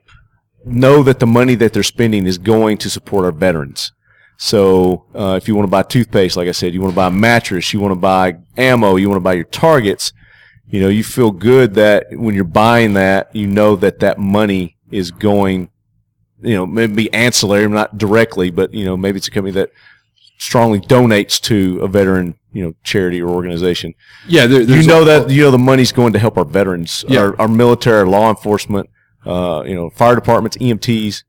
know 0.65 1.03
that 1.03 1.19
the 1.19 1.27
money 1.27 1.55
that 1.55 1.73
they're 1.73 1.83
spending 1.83 2.25
is 2.25 2.37
going 2.37 2.77
to 2.77 2.89
support 2.89 3.25
our 3.25 3.31
veterans. 3.31 3.91
So 4.37 5.05
uh, 5.13 5.35
if 5.41 5.47
you 5.47 5.55
want 5.55 5.67
to 5.67 5.71
buy 5.71 5.83
toothpaste, 5.83 6.37
like 6.37 6.47
I 6.47 6.53
said, 6.53 6.73
you 6.73 6.81
want 6.81 6.93
to 6.93 6.95
buy 6.95 7.07
a 7.07 7.11
mattress, 7.11 7.73
you 7.73 7.79
want 7.79 7.91
to 7.91 7.99
buy 7.99 8.37
ammo, 8.57 8.95
you 8.95 9.09
want 9.09 9.17
to 9.17 9.23
buy 9.23 9.33
your 9.33 9.45
targets, 9.45 10.13
you 10.67 10.79
know, 10.79 10.87
you 10.87 11.03
feel 11.03 11.31
good 11.31 11.73
that 11.73 12.07
when 12.11 12.35
you're 12.35 12.43
buying 12.43 12.93
that, 12.93 13.35
you 13.35 13.47
know 13.47 13.75
that 13.77 13.99
that 13.99 14.17
money 14.17 14.77
is 14.91 15.11
going, 15.11 15.69
you 16.41 16.55
know, 16.55 16.65
maybe 16.65 17.11
ancillary, 17.13 17.67
not 17.67 17.97
directly, 17.97 18.49
but 18.51 18.73
you 18.73 18.85
know, 18.85 18.95
maybe 18.97 19.17
it's 19.17 19.27
a 19.27 19.31
company 19.31 19.51
that 19.53 19.71
strongly 20.37 20.79
donates 20.79 21.39
to 21.41 21.79
a 21.81 21.87
veteran, 21.87 22.35
you 22.53 22.63
know, 22.63 22.73
charity 22.83 23.21
or 23.21 23.29
organization. 23.29 23.93
yeah. 24.27 24.47
There, 24.47 24.61
You 24.61 24.87
know 24.87 25.01
a- 25.01 25.05
that 25.05 25.29
you 25.29 25.43
know 25.43 25.51
the 25.51 25.57
money's 25.57 25.91
going 25.91 26.13
to 26.13 26.19
help 26.19 26.37
our 26.37 26.45
veterans, 26.45 27.03
Yeah. 27.09 27.19
our, 27.21 27.41
our 27.41 27.47
military, 27.47 27.99
our 27.99 28.07
law 28.07 28.29
enforcement, 28.29 28.89
uh, 29.25 29.63
you 29.65 29.75
know, 29.75 29.89
fire 29.89 30.15
departments, 30.15 30.55
EMTs. 30.57 31.23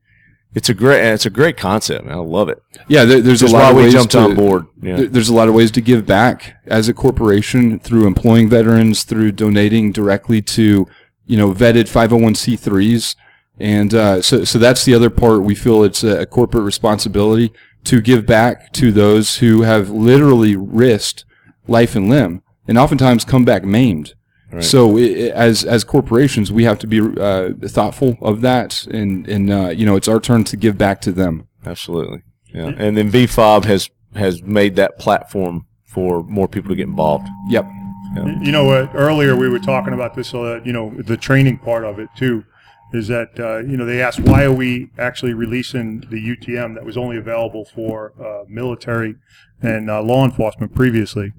It's 0.53 0.67
a 0.67 0.73
great, 0.73 1.01
it's 1.05 1.25
a 1.25 1.29
great 1.29 1.55
concept. 1.57 2.05
Man. 2.05 2.13
I 2.13 2.19
love 2.19 2.49
it. 2.49 2.61
yeah. 2.89 3.05
There, 3.05 3.21
there's 3.21 3.41
a 3.41 3.47
lot 3.47 3.71
of 3.71 3.77
we 3.77 3.83
ways 3.83 3.93
jumped 3.93 4.11
to, 4.13 4.19
on 4.19 4.35
board. 4.35 4.65
Yeah. 4.81 4.97
there- 4.97 5.07
There's 5.07 5.29
a 5.29 5.33
lot 5.33 5.47
of 5.47 5.53
ways 5.53 5.71
to 5.71 5.81
give 5.81 6.05
back 6.05 6.55
as 6.67 6.89
a 6.89 6.93
corporation 6.93 7.79
through 7.79 8.05
employing 8.07 8.49
veterans, 8.49 9.03
through 9.03 9.31
donating 9.33 9.91
directly 9.93 10.41
to 10.41 10.87
you 11.25 11.37
know 11.37 11.53
vetted 11.53 11.87
501c3s, 11.89 13.15
and 13.61 13.93
uh, 13.93 14.21
so 14.21 14.43
so 14.43 14.59
that's 14.59 14.85
the 14.85 14.93
other 14.93 15.09
part. 15.09 15.43
We 15.43 15.55
feel 15.55 15.83
it's 15.83 16.03
a, 16.03 16.21
a 16.21 16.25
corporate 16.25 16.63
responsibility 16.63 17.53
to 17.85 18.01
give 18.01 18.25
back 18.25 18.71
to 18.73 18.91
those 18.91 19.37
who 19.37 19.61
have 19.61 19.89
literally 19.89 20.55
risked 20.55 21.25
life 21.67 21.95
and 21.95 22.09
limb, 22.09 22.41
and 22.67 22.77
oftentimes 22.77 23.23
come 23.23 23.45
back 23.45 23.63
maimed. 23.63 24.13
So, 24.59 24.97
i 24.97 25.01
i 25.01 25.05
as 25.33 25.63
as 25.63 25.85
corporations, 25.85 26.51
we 26.51 26.65
have 26.65 26.77
to 26.79 26.87
be 26.87 26.99
uh, 26.99 27.51
thoughtful 27.67 28.17
of 28.21 28.41
that, 28.41 28.85
and 28.87 29.25
and 29.29 29.49
uh, 29.49 29.69
you 29.69 29.85
know, 29.85 29.95
it's 29.95 30.09
our 30.09 30.19
turn 30.19 30.43
to 30.45 30.57
give 30.57 30.77
back 30.77 30.99
to 31.01 31.13
them. 31.13 31.47
Absolutely. 31.65 32.23
Yeah. 32.53 32.73
And 32.77 32.97
then 32.97 33.09
VFOB 33.09 33.63
has 33.65 33.89
has 34.15 34.43
made 34.43 34.75
that 34.75 34.99
platform 34.99 35.67
for 35.85 36.23
more 36.23 36.49
people 36.49 36.69
to 36.69 36.75
get 36.75 36.87
involved. 36.87 37.27
Yep. 37.49 37.65
You 38.41 38.51
know, 38.51 38.71
uh, 38.71 38.89
earlier 38.93 39.37
we 39.37 39.47
were 39.47 39.59
talking 39.59 39.93
about 39.93 40.15
this, 40.15 40.33
uh, 40.33 40.59
you 40.65 40.73
know, 40.73 40.93
the 40.97 41.15
training 41.15 41.59
part 41.59 41.85
of 41.85 41.97
it 41.97 42.09
too, 42.17 42.43
is 42.93 43.07
that, 43.07 43.39
uh, 43.39 43.59
you 43.59 43.77
know, 43.77 43.85
they 43.85 44.01
asked 44.01 44.19
why 44.19 44.43
are 44.43 44.53
we 44.53 44.89
actually 44.97 45.33
releasing 45.33 46.01
the 46.01 46.35
UTM 46.35 46.75
that 46.75 46.85
was 46.85 46.97
only 46.97 47.17
available 47.17 47.65
for 47.65 48.13
uh, 48.21 48.43
military 48.47 49.15
and 49.61 49.89
uh, 49.89 50.01
law 50.01 50.25
enforcement 50.25 50.75
previously. 50.75 51.33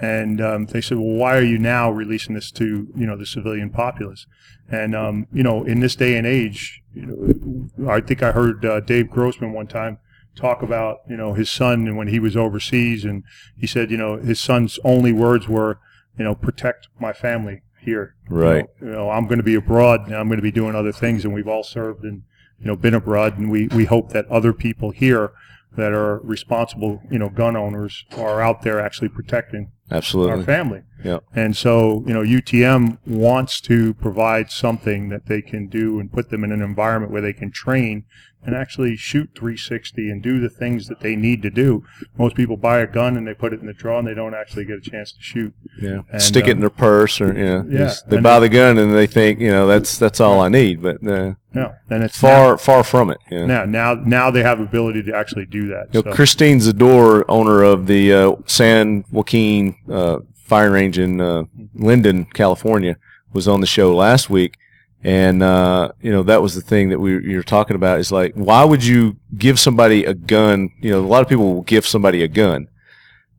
And 0.00 0.40
um, 0.40 0.66
they 0.66 0.80
said, 0.80 0.98
well, 0.98 1.14
why 1.16 1.36
are 1.36 1.42
you 1.42 1.58
now 1.58 1.90
releasing 1.90 2.34
this 2.34 2.50
to, 2.52 2.88
you 2.96 3.06
know, 3.06 3.16
the 3.16 3.26
civilian 3.26 3.70
populace? 3.70 4.26
And, 4.68 4.94
um, 4.94 5.26
you 5.32 5.42
know, 5.42 5.62
in 5.64 5.80
this 5.80 5.94
day 5.94 6.16
and 6.16 6.26
age, 6.26 6.82
you 6.94 7.70
know, 7.76 7.90
I 7.90 8.00
think 8.00 8.22
I 8.22 8.32
heard 8.32 8.64
uh, 8.64 8.80
Dave 8.80 9.10
Grossman 9.10 9.52
one 9.52 9.66
time 9.66 9.98
talk 10.34 10.62
about, 10.62 10.98
you 11.08 11.16
know, 11.16 11.34
his 11.34 11.50
son 11.50 11.86
and 11.86 11.96
when 11.96 12.08
he 12.08 12.18
was 12.18 12.36
overseas. 12.36 13.04
And 13.04 13.22
he 13.56 13.66
said, 13.66 13.90
you 13.90 13.96
know, 13.96 14.16
his 14.16 14.40
son's 14.40 14.78
only 14.84 15.12
words 15.12 15.48
were, 15.48 15.78
you 16.18 16.24
know, 16.24 16.34
protect 16.34 16.88
my 16.98 17.12
family 17.12 17.62
here. 17.84 18.14
You 18.30 18.36
Right. 18.36 18.66
know, 18.80 18.86
You 18.88 18.92
know, 18.94 19.10
I'm 19.10 19.24
going 19.26 19.38
to 19.38 19.44
be 19.44 19.54
abroad 19.54 20.06
and 20.06 20.14
I'm 20.14 20.26
going 20.28 20.38
to 20.38 20.42
be 20.42 20.50
doing 20.52 20.74
other 20.74 20.92
things. 20.92 21.24
And 21.24 21.32
we've 21.32 21.48
all 21.48 21.62
served 21.62 22.04
and, 22.04 22.22
you 22.58 22.66
know, 22.66 22.76
been 22.76 22.94
abroad. 22.94 23.38
And 23.38 23.50
we, 23.50 23.68
we 23.68 23.84
hope 23.84 24.10
that 24.10 24.26
other 24.28 24.52
people 24.52 24.90
here 24.90 25.32
that 25.76 25.92
are 25.92 26.20
responsible, 26.20 27.02
you 27.10 27.18
know, 27.18 27.28
gun 27.28 27.56
owners 27.56 28.04
are 28.16 28.40
out 28.40 28.62
there 28.62 28.80
actually 28.80 29.08
protecting 29.08 29.70
Absolutely. 29.90 30.32
our 30.32 30.42
family. 30.42 30.82
Yep. 31.04 31.24
And 31.34 31.56
so, 31.56 32.02
you 32.06 32.14
know, 32.14 32.22
UTM 32.22 32.98
wants 33.06 33.60
to 33.62 33.94
provide 33.94 34.50
something 34.50 35.10
that 35.10 35.26
they 35.26 35.42
can 35.42 35.68
do 35.68 36.00
and 36.00 36.10
put 36.10 36.30
them 36.30 36.42
in 36.44 36.52
an 36.52 36.62
environment 36.62 37.12
where 37.12 37.22
they 37.22 37.32
can 37.32 37.50
train 37.50 38.04
and 38.46 38.54
actually 38.54 38.96
shoot 38.96 39.30
360 39.34 40.10
and 40.10 40.22
do 40.22 40.40
the 40.40 40.50
things 40.50 40.88
that 40.88 41.00
they 41.00 41.16
need 41.16 41.42
to 41.42 41.50
do. 41.50 41.84
Most 42.18 42.36
people 42.36 42.56
buy 42.56 42.80
a 42.80 42.86
gun 42.86 43.16
and 43.16 43.26
they 43.26 43.34
put 43.34 43.52
it 43.52 43.60
in 43.60 43.66
the 43.66 43.72
drawer 43.72 43.98
and 43.98 44.06
they 44.06 44.14
don't 44.14 44.34
actually 44.34 44.64
get 44.64 44.76
a 44.78 44.80
chance 44.80 45.12
to 45.12 45.22
shoot. 45.22 45.54
Yeah. 45.80 46.00
And, 46.12 46.20
Stick 46.20 46.46
it 46.46 46.52
in 46.52 46.58
uh, 46.58 46.60
their 46.62 46.70
purse 46.70 47.20
or, 47.20 47.36
you 47.36 47.44
know, 47.44 47.66
Yeah, 47.68 47.94
they 48.06 48.20
buy 48.20 48.40
the 48.40 48.48
gun 48.48 48.78
and 48.78 48.94
they 48.94 49.06
think, 49.06 49.40
you 49.40 49.50
know, 49.50 49.66
that's, 49.66 49.98
that's 49.98 50.20
all 50.20 50.40
I 50.40 50.48
need. 50.48 50.82
But, 50.82 50.96
uh, 51.06 51.34
No, 51.54 51.74
and 51.88 52.04
it's 52.04 52.18
far, 52.18 52.58
far 52.58 52.84
from 52.84 53.10
it. 53.10 53.18
Yeah. 53.30 53.46
now, 53.46 53.64
now, 53.64 53.94
now 53.94 54.30
they 54.30 54.42
have 54.42 54.60
ability 54.60 55.02
to 55.04 55.16
actually 55.16 55.46
do 55.46 55.68
that. 55.68 55.88
You 55.92 56.02
know, 56.02 56.10
So- 56.10 56.14
Christine 56.14 56.58
Zador, 56.58 57.24
owner 57.28 57.62
of 57.62 57.86
the 57.86 58.12
uh, 58.12 58.32
San 58.46 59.04
Joaquin 59.10 59.76
uh, 59.90 60.18
Fire 60.44 60.70
Range 60.70 60.98
in 60.98 61.20
uh, 61.20 61.44
Linden, 61.74 62.26
California, 62.26 62.96
was 63.32 63.48
on 63.48 63.60
the 63.60 63.66
show 63.66 63.94
last 63.94 64.28
week, 64.28 64.58
and 65.02 65.42
uh, 65.42 65.90
you 66.00 66.12
know 66.12 66.22
that 66.22 66.42
was 66.42 66.54
the 66.54 66.60
thing 66.60 66.90
that 66.90 66.98
we 67.00 67.12
you 67.12 67.36
were 67.36 67.42
talking 67.42 67.76
about. 67.76 67.98
Is 67.98 68.12
like, 68.12 68.34
why 68.34 68.62
would 68.62 68.84
you 68.84 69.16
give 69.36 69.58
somebody 69.58 70.04
a 70.04 70.14
gun? 70.14 70.70
You 70.80 70.90
know, 70.90 71.00
a 71.00 71.06
lot 71.06 71.22
of 71.22 71.28
people 71.28 71.54
will 71.54 71.62
give 71.62 71.86
somebody 71.86 72.22
a 72.22 72.28
gun. 72.28 72.68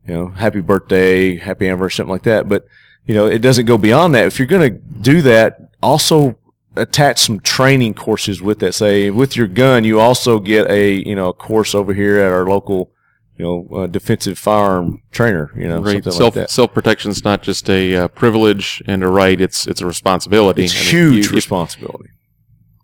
You 0.06 0.14
know, 0.14 0.28
happy 0.28 0.60
birthday, 0.60 1.36
happy 1.36 1.66
anniversary, 1.66 1.96
something 1.96 2.12
like 2.12 2.24
that. 2.24 2.48
But 2.48 2.66
you 3.06 3.14
know, 3.14 3.26
it 3.26 3.38
doesn't 3.38 3.66
go 3.66 3.78
beyond 3.78 4.14
that. 4.16 4.26
If 4.26 4.38
you're 4.38 4.48
going 4.48 4.72
to 4.72 4.78
do 4.78 5.22
that, 5.22 5.70
also 5.82 6.36
attach 6.74 7.18
some 7.18 7.40
training 7.40 7.94
courses 7.94 8.42
with 8.42 8.58
that. 8.58 8.74
Say 8.74 9.10
with 9.10 9.36
your 9.36 9.46
gun, 9.46 9.84
you 9.84 10.00
also 10.00 10.40
get 10.40 10.68
a 10.68 11.06
you 11.06 11.14
know 11.14 11.28
a 11.28 11.34
course 11.34 11.74
over 11.74 11.94
here 11.94 12.18
at 12.18 12.32
our 12.32 12.46
local 12.46 12.90
you 13.38 13.44
know 13.44 13.68
uh, 13.76 13.86
defensive 13.86 14.38
firearm 14.38 15.02
trainer. 15.10 15.50
You 15.56 15.68
know, 15.68 15.80
right. 15.80 15.94
something 16.04 16.12
Self 16.12 16.36
like 16.36 16.44
that. 16.46 16.50
self 16.50 16.72
protection 16.74 17.10
is 17.10 17.24
not 17.24 17.42
just 17.42 17.68
a 17.70 17.96
uh, 17.96 18.08
privilege 18.08 18.82
and 18.86 19.02
a 19.02 19.08
right; 19.08 19.40
it's 19.40 19.66
it's 19.66 19.80
a 19.80 19.86
responsibility. 19.86 20.64
It's 20.64 20.72
And 20.74 20.82
if 20.82 20.90
huge 20.90 21.26
you- 21.28 21.32
responsibility. 21.34 22.10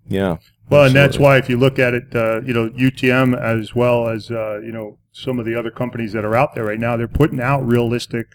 Yeah. 0.09 0.37
Well, 0.69 0.85
and 0.85 0.95
that's 0.95 1.19
why 1.19 1.37
if 1.37 1.51
you 1.51 1.59
look 1.59 1.79
at 1.79 1.93
it, 1.93 2.15
uh, 2.15 2.41
you 2.43 2.55
know, 2.55 2.71
UTM 2.71 3.39
as 3.39 3.75
well 3.75 4.09
as 4.09 4.31
uh, 4.31 4.61
you 4.65 4.73
know 4.73 4.99
some 5.13 5.39
of 5.39 5.45
the 5.45 5.55
other 5.59 5.71
companies 5.71 6.13
that 6.15 6.25
are 6.25 6.35
out 6.35 6.55
there 6.55 6.65
right 6.65 6.79
now, 6.81 6.97
they're 6.97 7.07
putting 7.09 7.41
out 7.41 7.61
realistic, 7.67 8.29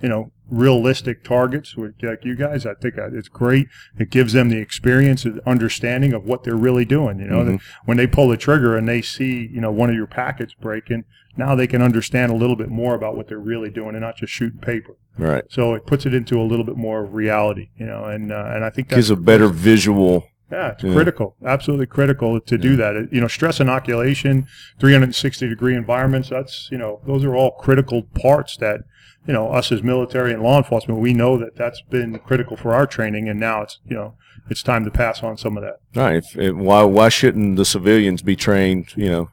you 0.00 0.08
know, 0.08 0.30
realistic 0.48 1.24
targets. 1.24 1.76
With, 1.76 1.94
like 2.02 2.24
you 2.24 2.36
guys, 2.36 2.64
I 2.64 2.74
think 2.74 2.96
uh, 2.96 3.08
it's 3.12 3.28
great. 3.28 3.66
It 3.98 4.10
gives 4.10 4.32
them 4.34 4.50
the 4.50 4.58
experience 4.58 5.24
and 5.24 5.40
understanding 5.46 6.12
of 6.12 6.24
what 6.24 6.44
they're 6.44 6.54
really 6.56 6.84
doing. 6.84 7.18
You 7.18 7.26
know, 7.26 7.38
Mm-hmm. 7.42 7.56
When 7.86 7.96
they 7.96 8.06
pull 8.06 8.28
the 8.28 8.36
trigger 8.36 8.76
and 8.76 8.88
they 8.88 9.02
see, 9.02 9.48
you 9.52 9.60
know, 9.60 9.72
one 9.72 9.90
of 9.90 9.96
your 9.96 10.06
packets 10.06 10.54
breaking, 10.54 11.04
now 11.36 11.54
they 11.54 11.66
can 11.66 11.80
understand 11.82 12.32
a 12.32 12.34
little 12.34 12.56
bit 12.56 12.68
more 12.68 12.94
about 12.94 13.16
what 13.16 13.28
they're 13.28 13.38
really 13.38 13.70
doing 13.70 13.90
and 13.94 14.00
not 14.00 14.16
just 14.16 14.32
shooting 14.32 14.58
paper. 14.60 14.96
Right. 15.18 15.44
So 15.48 15.74
it 15.74 15.86
puts 15.86 16.06
it 16.06 16.14
into 16.14 16.40
a 16.40 16.44
little 16.44 16.64
bit 16.64 16.76
more 16.76 17.04
reality, 17.04 17.70
you 17.76 17.86
know, 17.86 18.04
and 18.04 18.32
uh, 18.32 18.52
and 18.54 18.64
I 18.64 18.70
think 18.70 18.88
that's 18.88 18.96
Gives 18.96 19.10
a 19.10 19.16
better 19.16 19.48
visual. 19.48 20.26
yeah, 20.50 20.70
it's 20.72 20.82
Yeah. 20.82 20.92
critical, 20.94 21.36
absolutely 21.44 21.86
critical 21.86 22.40
to 22.40 22.58
do 22.58 22.76
that. 22.76 23.08
You 23.12 23.20
know, 23.20 23.28
stress 23.28 23.60
inoculation, 23.60 24.46
360 24.80 25.48
degree 25.48 25.76
environments, 25.76 26.28
that's, 26.30 26.68
you 26.72 26.78
know, 26.78 27.00
those 27.06 27.24
are 27.24 27.34
all 27.36 27.52
critical 27.52 28.02
parts 28.14 28.56
that, 28.56 28.80
you 29.26 29.32
know, 29.32 29.48
us 29.50 29.70
as 29.70 29.82
military 29.82 30.32
and 30.32 30.42
law 30.42 30.56
enforcement, 30.58 30.98
we 31.00 31.12
know 31.12 31.36
that 31.38 31.54
that's 31.56 31.82
been 31.82 32.18
critical 32.20 32.56
for 32.56 32.72
our 32.74 32.86
training. 32.86 33.28
And 33.28 33.38
now 33.38 33.62
it's, 33.62 33.78
you 33.86 33.94
know, 33.94 34.14
it's 34.48 34.62
time 34.62 34.84
to 34.84 34.90
pass 34.90 35.22
on 35.22 35.36
some 35.36 35.56
of 35.56 35.62
that. 35.62 35.76
Right. 35.94 36.16
If, 36.16 36.36
if, 36.36 36.56
why 36.56 36.82
why 36.82 37.08
shouldn't 37.10 37.56
the 37.56 37.64
civilians 37.64 38.22
be 38.22 38.34
trained? 38.34 38.86
You 38.96 39.08
know, 39.10 39.30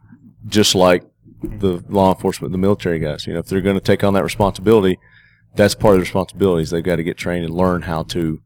just 0.48 0.76
like 0.76 1.04
the 1.60 1.84
law 1.90 2.14
enforcement, 2.14 2.52
the 2.52 2.58
military 2.58 3.00
guys. 3.00 3.28
You 3.28 3.34
know, 3.34 3.40
if 3.40 3.48
they're 3.48 3.62
going 3.62 3.78
to 3.78 3.82
take 3.82 4.04
on 4.04 4.14
that 4.14 4.24
responsibility, 4.24 5.00
that's 5.56 5.76
part 5.76 5.96
of 5.96 6.00
the 6.00 6.04
responsibilities. 6.04 6.70
They've 6.70 6.84
got 6.84 6.98
to 6.98 7.04
get 7.04 7.18
trained 7.18 7.46
and 7.46 7.54
learn 7.54 7.84
how 7.84 8.04
to 8.04 8.42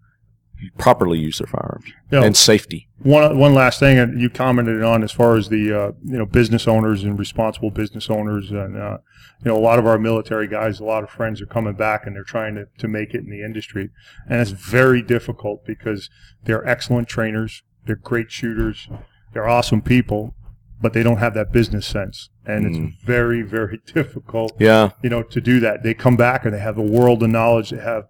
properly 0.77 1.17
use 1.17 1.39
their 1.39 1.47
firearms 1.47 1.85
You 2.11 2.19
know, 2.19 2.23
and 2.25 2.37
safety. 2.37 2.87
One 2.99 3.37
one 3.37 3.53
last 3.55 3.79
thing 3.79 3.97
you 4.19 4.29
commented 4.29 4.83
on 4.83 5.03
as 5.03 5.11
far 5.11 5.35
as 5.35 5.49
the 5.49 5.75
uh, 5.75 5.91
you 6.03 6.17
know 6.17 6.25
business 6.25 6.67
owners 6.67 7.03
and 7.03 7.17
responsible 7.17 7.71
business 7.71 8.09
owners 8.09 8.51
and 8.51 8.77
uh, 8.77 8.99
you 9.43 9.51
know 9.51 9.57
a 9.57 9.59
lot 9.59 9.79
of 9.79 9.87
our 9.87 9.97
military 9.97 10.47
guys, 10.47 10.79
a 10.79 10.85
lot 10.85 11.03
of 11.03 11.09
friends 11.09 11.41
are 11.41 11.47
coming 11.47 11.73
back 11.73 12.05
and 12.05 12.15
they're 12.15 12.23
trying 12.23 12.55
to, 12.55 12.67
to 12.77 12.87
make 12.87 13.13
it 13.15 13.21
in 13.21 13.29
the 13.29 13.43
industry, 13.43 13.89
and 14.29 14.39
it's 14.39 14.51
very 14.51 15.01
difficult 15.01 15.65
because 15.65 16.09
they're 16.43 16.67
excellent 16.67 17.07
trainers, 17.07 17.63
they're 17.85 17.95
great 17.95 18.31
shooters, 18.31 18.87
they're 19.33 19.49
awesome 19.49 19.81
people, 19.81 20.35
but 20.81 20.93
they 20.93 21.03
don't 21.03 21.17
have 21.17 21.33
that 21.35 21.51
business 21.51 21.85
sense, 21.85 22.29
and 22.45 22.65
it's 22.65 23.03
very 23.05 23.41
very 23.41 23.79
difficult 23.93 24.53
Yeah. 24.59 24.91
you 25.03 25.09
know, 25.09 25.23
to 25.23 25.41
do 25.41 25.59
that. 25.61 25.83
They 25.83 25.93
come 25.93 26.15
back 26.17 26.45
and 26.45 26.53
they 26.53 26.59
have 26.59 26.77
a 26.77 26.81
world 26.83 27.21
of 27.23 27.29
knowledge. 27.29 27.69
They 27.71 27.77
have 27.81 28.05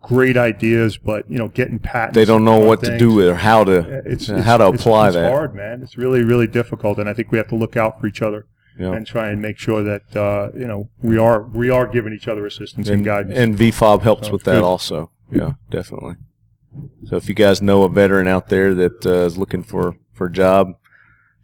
great 0.00 0.36
ideas, 0.36 0.96
but 0.98 1.30
you 1.30 1.38
know, 1.38 1.48
getting 1.48 1.78
patents. 1.78 2.14
They 2.16 2.24
don't 2.24 2.44
know 2.44 2.58
what 2.58 2.82
to 2.84 2.98
do 2.98 3.14
with 3.14 3.28
or 3.28 3.34
how 3.36 3.64
to 3.64 3.78
It's, 4.06 4.28
uh, 4.28 4.34
it's- 4.34 4.44
how 4.46 4.56
to 4.58 4.66
apply 4.66 5.08
it's 5.08 5.16
that. 5.16 5.30
hard, 5.32 5.54
man. 5.54 5.82
It's 5.82 5.96
really, 5.96 6.22
really 6.24 6.46
difficult, 6.46 6.98
and 6.98 7.08
I 7.08 7.14
think 7.14 7.30
we 7.32 7.38
have 7.38 7.48
to 7.48 7.56
look 7.56 7.76
out 7.76 8.00
for 8.00 8.06
each 8.06 8.20
other 8.22 8.46
Yeah. 8.78 8.92
and 8.92 9.06
try 9.06 9.28
and 9.30 9.40
make 9.40 9.58
sure 9.58 9.82
that 9.84 10.16
uh, 10.16 10.50
you 10.56 10.66
know 10.66 10.88
we 11.02 11.18
are 11.18 11.42
we 11.42 11.70
are 11.70 11.86
giving 11.86 12.12
each 12.12 12.26
other 12.28 12.46
assistance 12.46 12.88
and, 12.88 12.96
and, 12.96 13.04
guidance. 13.04 13.38
and 13.38 13.56
VFOB 13.56 14.02
helps 14.02 14.26
So, 14.28 14.32
with 14.32 14.44
that 14.44 14.54
good. 14.54 14.64
also. 14.64 15.10
Yeah, 15.30 15.52
definitely. 15.70 16.16
So 17.06 17.16
if 17.16 17.28
you 17.28 17.34
guys 17.34 17.60
know 17.62 17.82
a 17.84 17.88
veteran 17.88 18.26
out 18.26 18.48
there 18.48 18.74
that 18.74 19.04
uh, 19.06 19.26
is 19.26 19.36
looking 19.38 19.62
for, 19.62 19.96
for 20.12 20.26
a 20.28 20.32
job, 20.32 20.72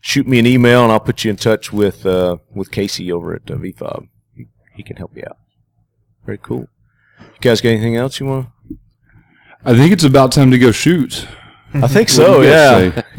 shoot 0.01 0.26
me 0.26 0.38
an 0.38 0.46
email 0.46 0.82
and 0.82 0.92
I'll 0.92 1.01
put 1.01 1.24
you 1.24 1.30
in 1.30 1.36
touch 1.36 1.72
with 1.72 2.05
uh, 2.07 2.36
with 2.55 2.70
Casey 2.70 3.11
over 3.12 3.34
at 3.34 3.51
uh, 3.51 3.55
VFOB. 3.55 4.09
He, 4.34 4.46
he 4.76 4.82
can 4.82 4.96
help 4.96 5.16
you 5.16 5.24
out. 5.28 5.38
Very 6.26 6.38
cool. 6.38 6.68
You 7.20 7.26
guys 7.40 7.61
got 7.61 7.70
anything 7.70 7.96
else 7.96 8.20
you 8.20 8.26
want? 8.26 8.49
I 9.64 9.74
think 9.76 9.92
it's 9.92 10.05
about 10.05 10.32
time 10.32 10.51
to 10.51 10.59
go 10.59 10.70
shoot. 10.72 11.26
I 11.74 11.86
think 11.88 12.09
so. 12.09 12.40
do 12.40 12.46
you 12.46 12.53
guys 12.53 12.94
Yeah, 12.94 12.94
say? 12.94 13.05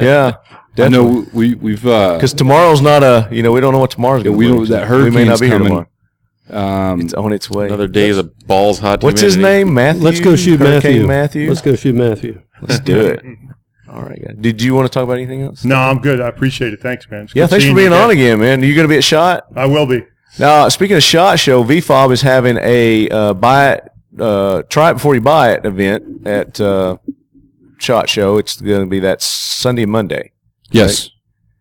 yeah. 0.78 0.84
I 0.84 0.88
know 0.88 1.26
we 1.34 1.54
we've 1.54 1.84
uh, 1.86 2.14
because 2.14 2.32
tomorrow's 2.32 2.80
not 2.80 3.02
a 3.02 3.28
you 3.30 3.42
know 3.42 3.52
we 3.52 3.60
don't 3.60 3.72
know 3.72 3.80
what 3.80 3.90
tomorrow's 3.90 4.22
going 4.22 4.34
to 4.34 4.38
we 4.38 4.46
be. 4.46 4.52
don't 4.52 4.68
that 4.68 4.88
we 4.90 5.10
may 5.10 5.24
not 5.24 5.38
hurricane's 5.38 5.40
be 5.40 5.46
here 5.48 5.58
coming. 5.58 5.68
tomorrow. 5.68 5.86
Um, 6.92 7.00
It's 7.02 7.14
on 7.14 7.32
its 7.32 7.50
way. 7.50 7.66
Another 7.66 7.86
day 7.86 8.10
of 8.10 8.16
the 8.16 8.24
balls 8.24 8.78
hot. 8.78 9.02
What's 9.04 9.20
his 9.20 9.36
name? 9.36 9.72
Matthew. 9.74 10.02
Let's 10.02 10.20
go 10.20 10.34
shoot 10.36 10.58
Hurricane 10.60 11.06
Matthew. 11.06 11.06
Matthew. 11.06 11.48
Let's 11.48 11.60
go 11.60 11.76
shoot 11.76 11.94
Matthew. 11.94 12.42
Let's 12.62 12.80
do 12.80 13.00
it. 13.00 13.24
All 13.90 14.02
right, 14.02 14.20
guys. 14.24 14.36
Did 14.40 14.62
you 14.62 14.74
want 14.74 14.86
to 14.86 14.92
talk 14.92 15.04
about 15.04 15.14
anything 15.14 15.42
else? 15.42 15.64
no, 15.64 15.74
I'm 15.76 15.98
good. 16.00 16.20
I 16.20 16.28
appreciate 16.28 16.72
it. 16.72 16.80
Thanks, 16.80 17.10
man. 17.10 17.24
It's 17.24 17.34
Yeah, 17.34 17.46
thanks 17.46 17.64
for 17.66 17.74
being 17.74 17.90
you 17.90 17.96
on 17.96 18.10
again, 18.10 18.38
man. 18.40 18.62
Are 18.62 18.64
you 18.64 18.74
going 18.74 18.84
to 18.86 18.88
be 18.92 18.96
at 18.96 19.04
Shot? 19.04 19.46
I 19.56 19.66
will 19.66 19.86
be. 19.86 20.04
Now, 20.38 20.68
speaking 20.68 20.96
of 20.96 21.02
Shot 21.02 21.38
Show, 21.40 21.64
VFOB 21.64 22.12
is 22.12 22.22
having 22.22 22.56
a 22.62 23.08
uh, 23.08 23.34
buy 23.34 23.72
it, 23.72 23.88
uh, 24.18 24.62
try 24.68 24.90
it 24.90 24.94
before 24.94 25.14
you 25.16 25.20
buy 25.20 25.52
it 25.54 25.66
event 25.66 26.24
at 26.26 26.60
uh, 26.60 26.98
Shot 27.78 28.08
Show. 28.08 28.38
It's 28.38 28.60
going 28.60 28.82
to 28.82 28.86
be 28.88 29.00
that 29.00 29.22
Sunday 29.22 29.82
and 29.82 29.92
Monday. 29.92 30.30
yes, 30.70 31.10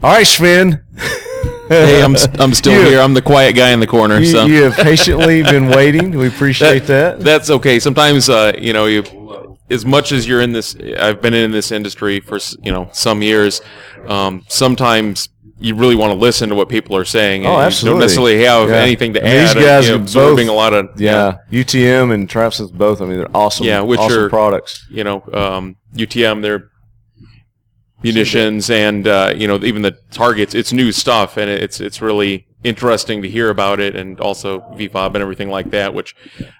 All 0.02 0.12
right, 0.12 0.26
Sven. 0.26 0.84
Hey, 1.68 2.02
I'm 2.02 2.14
I'm 2.38 2.52
still 2.54 2.72
You- 2.82 2.88
here. 2.90 3.00
I'm 3.00 3.14
the 3.14 3.22
quiet 3.22 3.54
guy 3.54 3.70
in 3.70 3.80
the 3.80 3.86
corner. 3.86 4.18
You, 4.18 4.26
so 4.26 4.44
you 4.46 4.64
have 4.64 4.74
patiently 4.76 5.42
been 5.42 5.68
waiting. 5.68 6.10
We 6.10 6.28
appreciate 6.28 6.86
that. 6.86 7.20
that's 7.20 7.50
okay. 7.50 7.78
Sometimes, 7.78 8.28
uh, 8.28 8.52
you 8.58 8.72
know, 8.72 8.86
you 8.86 9.04
as 9.70 9.86
much 9.86 10.12
as 10.12 10.28
you're 10.28 10.42
in 10.42 10.52
this, 10.52 10.76
I've 10.98 11.22
been 11.22 11.32
in 11.34 11.50
this 11.50 11.72
industry 11.72 12.20
for 12.20 12.38
you 12.62 12.72
know 12.72 12.88
some 12.92 13.22
years. 13.22 13.60
Um, 14.06 14.44
sometimes 14.48 15.28
you 15.60 15.76
really 15.76 15.94
want 15.94 16.10
to 16.12 16.18
listen 16.18 16.48
to 16.48 16.54
what 16.56 16.68
people 16.68 16.96
are 16.96 17.04
saying. 17.04 17.46
Oh, 17.46 17.54
and 17.54 17.62
absolutely. 17.66 17.88
You 17.88 17.92
don't 17.92 18.00
necessarily 18.00 18.44
have 18.44 18.68
Yeah. 18.68 18.76
anything 18.82 19.14
to 19.14 19.22
And 19.22 19.32
these 19.46 19.54
add. 19.56 19.62
guys 19.62 19.84
you 19.86 19.92
know, 19.92 19.98
are 19.98 20.00
absorbing 20.00 20.46
both- 20.48 20.54
a 20.54 20.56
lot 20.56 20.74
of 20.74 20.88
Yeah, 21.00 21.36
UTM 21.52 22.10
and 22.12 22.28
Trapsmith 22.28 22.72
both. 22.72 23.00
I 23.00 23.04
mean, 23.06 23.18
they're 23.18 23.28
awesome. 23.36 23.64
Yeah, 23.66 23.80
which 23.80 24.00
awesome 24.00 24.24
are- 24.24 24.28
products. 24.28 24.84
you 24.90 25.04
know, 25.04 25.22
um, 25.32 25.76
UTM, 25.96 26.42
their 26.42 26.64
munitions, 28.02 28.70
and 28.70 29.06
uh, 29.06 29.32
you 29.36 29.46
know, 29.46 29.62
even 29.64 29.82
the 29.82 29.92
targets. 30.10 30.54
It's 30.54 30.72
new 30.72 30.92
stuff, 30.92 31.36
and 31.36 31.50
it's 31.50 31.80
it's 31.80 32.00
really 32.00 32.46
interesting 32.64 33.22
to 33.22 33.28
hear 33.28 33.50
about 33.50 33.80
it, 33.80 33.96
and 33.96 34.20
also 34.20 34.60
VFOB 34.60 35.14
and 35.14 35.16
everything 35.16 35.50
like 35.50 35.70
that. 35.70 35.94
Which, 35.94 36.14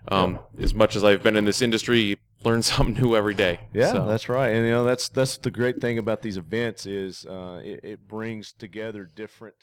um, 0.09 0.39
as 0.59 0.75
much 0.75 0.97
as 0.97 1.05
I've 1.05 1.23
been 1.23 1.37
in 1.37 1.45
this 1.45 1.63
industry, 1.63 2.01
you 2.01 2.17
learn 2.45 2.63
something 2.63 3.03
new 3.03 3.17
every 3.17 3.35
day. 3.35 3.61
Yeah, 3.73 3.93
So, 3.93 4.07
that's 4.07 4.29
right. 4.29 4.49
And 4.49 4.67
you 4.67 4.73
know, 4.73 4.85
that's 4.85 5.09
that's 5.09 5.37
the 5.39 5.51
great 5.51 5.81
thing 5.81 5.99
about 5.99 6.23
these 6.23 6.37
events 6.37 6.87
is 6.87 7.27
uh, 7.27 7.61
it, 7.65 7.81
it 7.83 8.09
brings 8.09 8.53
together 8.53 9.09
different 9.15 9.55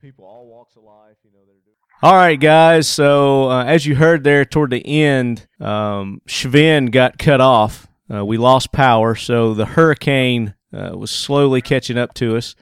people, 0.00 0.24
all 0.24 0.46
walks 0.46 0.76
of 0.76 0.82
life. 0.82 1.16
You 1.24 1.30
know, 1.32 1.40
that 1.40 1.50
are 1.50 1.64
doing. 1.64 1.76
All 2.00 2.14
right, 2.14 2.38
guys. 2.38 2.88
So 2.88 3.50
uh, 3.50 3.64
as 3.64 3.84
you 3.86 3.96
heard 3.96 4.22
there 4.22 4.44
toward 4.44 4.70
the 4.70 4.86
end, 4.86 5.48
um, 5.60 6.22
Sven 6.28 6.86
got 6.86 7.18
cut 7.18 7.40
off. 7.40 7.88
Uh, 8.12 8.24
we 8.24 8.38
lost 8.38 8.72
power, 8.72 9.14
so 9.14 9.52
the 9.52 9.66
hurricane 9.66 10.54
uh, 10.72 10.96
was 10.96 11.10
slowly 11.10 11.62
catching 11.62 11.98
up 11.98 12.14
to 12.14 12.36
us. 12.36 12.54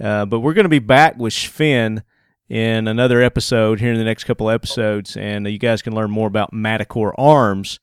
Uh, 0.00 0.24
but 0.24 0.40
we're 0.40 0.54
going 0.54 0.64
to 0.64 0.68
be 0.68 0.78
back 0.78 1.18
with 1.18 1.32
Sven 1.32 2.02
in 2.48 2.88
another 2.88 3.22
episode 3.22 3.80
here 3.80 3.92
in 3.92 3.98
the 3.98 4.04
next 4.04 4.24
couple 4.24 4.50
episodes, 4.50 5.16
and 5.16 5.46
you 5.46 5.58
guys 5.58 5.82
can 5.82 5.94
learn 5.94 6.10
more 6.10 6.26
about 6.26 6.52
Manticore 6.52 7.18
Arms. 7.18 7.78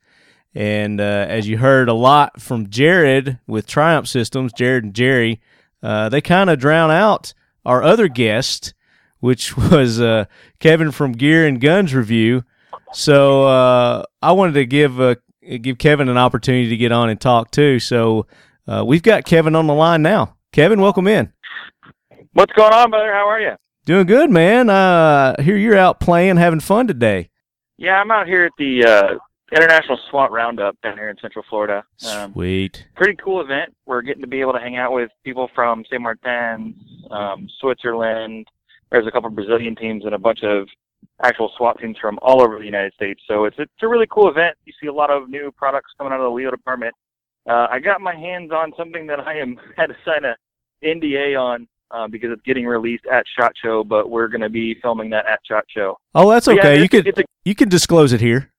And 0.54 1.00
uh, 1.00 1.26
as 1.30 1.48
you 1.48 1.58
heard 1.58 1.88
a 1.88 1.94
lot 1.94 2.42
from 2.42 2.70
Jared 2.70 3.40
with 3.48 3.68
Triumph 3.68 4.08
Systems, 4.08 4.52
Jared 4.54 4.84
and 4.84 4.94
Jerry, 4.94 5.40
uh, 5.84 6.10
they 6.10 6.20
kind 6.20 6.50
of 6.50 6.60
drown 6.60 6.92
out 6.92 7.34
our 7.66 7.84
other 7.84 8.08
guest, 8.08 8.74
which 9.20 9.56
was 9.72 10.02
uh, 10.02 10.26
Kevin 10.60 10.92
from 10.92 11.12
Gear 11.12 11.48
and 11.48 11.62
Guns 11.62 11.94
Review. 11.94 12.44
So 12.94 13.44
uh, 13.44 14.04
I 14.22 14.32
wanted 14.32 14.54
to 14.54 14.66
give 14.66 15.18
give 15.62 15.78
Kevin 15.78 16.10
an 16.10 16.18
opportunity 16.18 16.70
to 16.70 16.78
get 16.78 16.92
on 16.92 17.10
and 17.10 17.22
talk 17.22 17.52
too. 17.52 17.80
So 17.80 18.28
uh, 18.68 18.84
we've 18.86 19.04
got 19.04 19.26
Kevin 19.26 19.56
on 19.56 19.68
the 19.68 19.74
line 19.74 20.02
now. 20.02 20.36
Kevin, 20.52 20.82
welcome 20.82 21.08
in. 21.08 21.32
What's 22.34 22.54
going 22.54 22.74
on, 22.74 22.90
brother? 22.90 23.12
How 23.12 23.28
are 23.28 23.40
you? 23.40 23.54
Doing 23.86 24.06
good, 24.06 24.30
man. 24.30 24.70
Uh, 24.70 25.42
hear 25.42 25.56
you're 25.56 25.78
out 25.78 26.00
playing, 26.00 26.38
having 26.38 26.60
fun 26.60 26.88
today. 26.88 27.30
Yeah, 27.78 27.94
I'm 28.02 28.12
out 28.12 28.28
here 28.28 28.44
at 28.46 28.52
the 28.58 28.84
uh, 28.86 29.56
International 29.56 29.98
SWAT 30.10 30.32
Roundup 30.32 30.80
down 30.82 30.98
here 30.98 31.10
in 31.10 31.16
Central 31.22 31.46
Florida. 31.50 31.84
Um, 32.10 32.34
Sweet. 32.34 32.86
pretty 32.96 33.16
cool 33.24 33.40
event. 33.40 33.74
We're 33.86 34.02
getting 34.02 34.22
to 34.22 34.28
be 34.28 34.42
able 34.42 34.54
to 34.54 34.60
hang 34.60 34.76
out 34.76 34.92
with 34.92 35.10
people 35.24 35.50
from 35.56 35.86
St. 35.86 36.02
Martin, 36.02 36.76
um, 37.12 37.48
Switzerland. 37.62 38.48
There's 38.92 39.08
a 39.08 39.12
couple 39.12 39.30
Brazilian 39.30 39.76
teams 39.76 40.04
and 40.06 40.14
a 40.14 40.20
bunch 40.20 40.44
of 40.44 40.68
actual 41.24 41.52
SWAT 41.58 41.80
teams 41.80 41.98
from 42.00 42.20
all 42.22 42.42
over 42.42 42.60
the 42.60 42.66
United 42.66 42.94
States. 42.94 43.22
So 43.28 43.46
it's 43.46 43.56
it's 43.58 43.72
a 43.82 43.88
really 43.88 44.08
cool 44.12 44.30
event. 44.30 44.58
You 44.66 44.74
see 44.82 44.88
a 44.88 44.94
lot 44.94 45.10
of 45.10 45.30
new 45.30 45.52
products 45.56 45.92
coming 45.98 46.12
out 46.14 46.20
of 46.20 46.26
the 46.26 46.30
LEO 46.30 46.52
department. 46.52 46.94
Uh, 47.48 47.68
I 47.72 47.80
got 47.80 48.02
my 48.02 48.16
hands 48.16 48.52
on 48.52 48.74
something 48.78 49.08
that 49.08 49.20
I 49.20 49.38
am 49.38 49.58
had 49.78 49.88
to 49.88 49.96
sign 50.06 50.26
a 50.26 50.36
NDA 50.86 51.40
on 51.40 51.68
uh, 51.92 52.08
because 52.08 52.32
it's 52.32 52.42
getting 52.44 52.66
released 52.66 53.06
at 53.12 53.26
Shot 53.40 53.54
Show, 53.64 53.84
but 53.84 54.10
we're 54.10 54.28
going 54.28 54.42
to 54.42 54.50
be 54.50 54.76
filming 54.82 55.10
that 55.12 55.26
at 55.26 55.40
Shot 55.48 55.64
Show. 55.70 55.98
Oh, 56.14 56.30
that's 56.30 56.46
But 56.46 56.58
yeah, 56.58 56.62
okay. 56.62 56.82
you 56.82 56.90
could 56.90 57.08
a 57.08 57.24
you 57.46 57.56
can 57.56 57.70
disclose 57.70 58.12
it 58.12 58.20
here. 58.20 58.52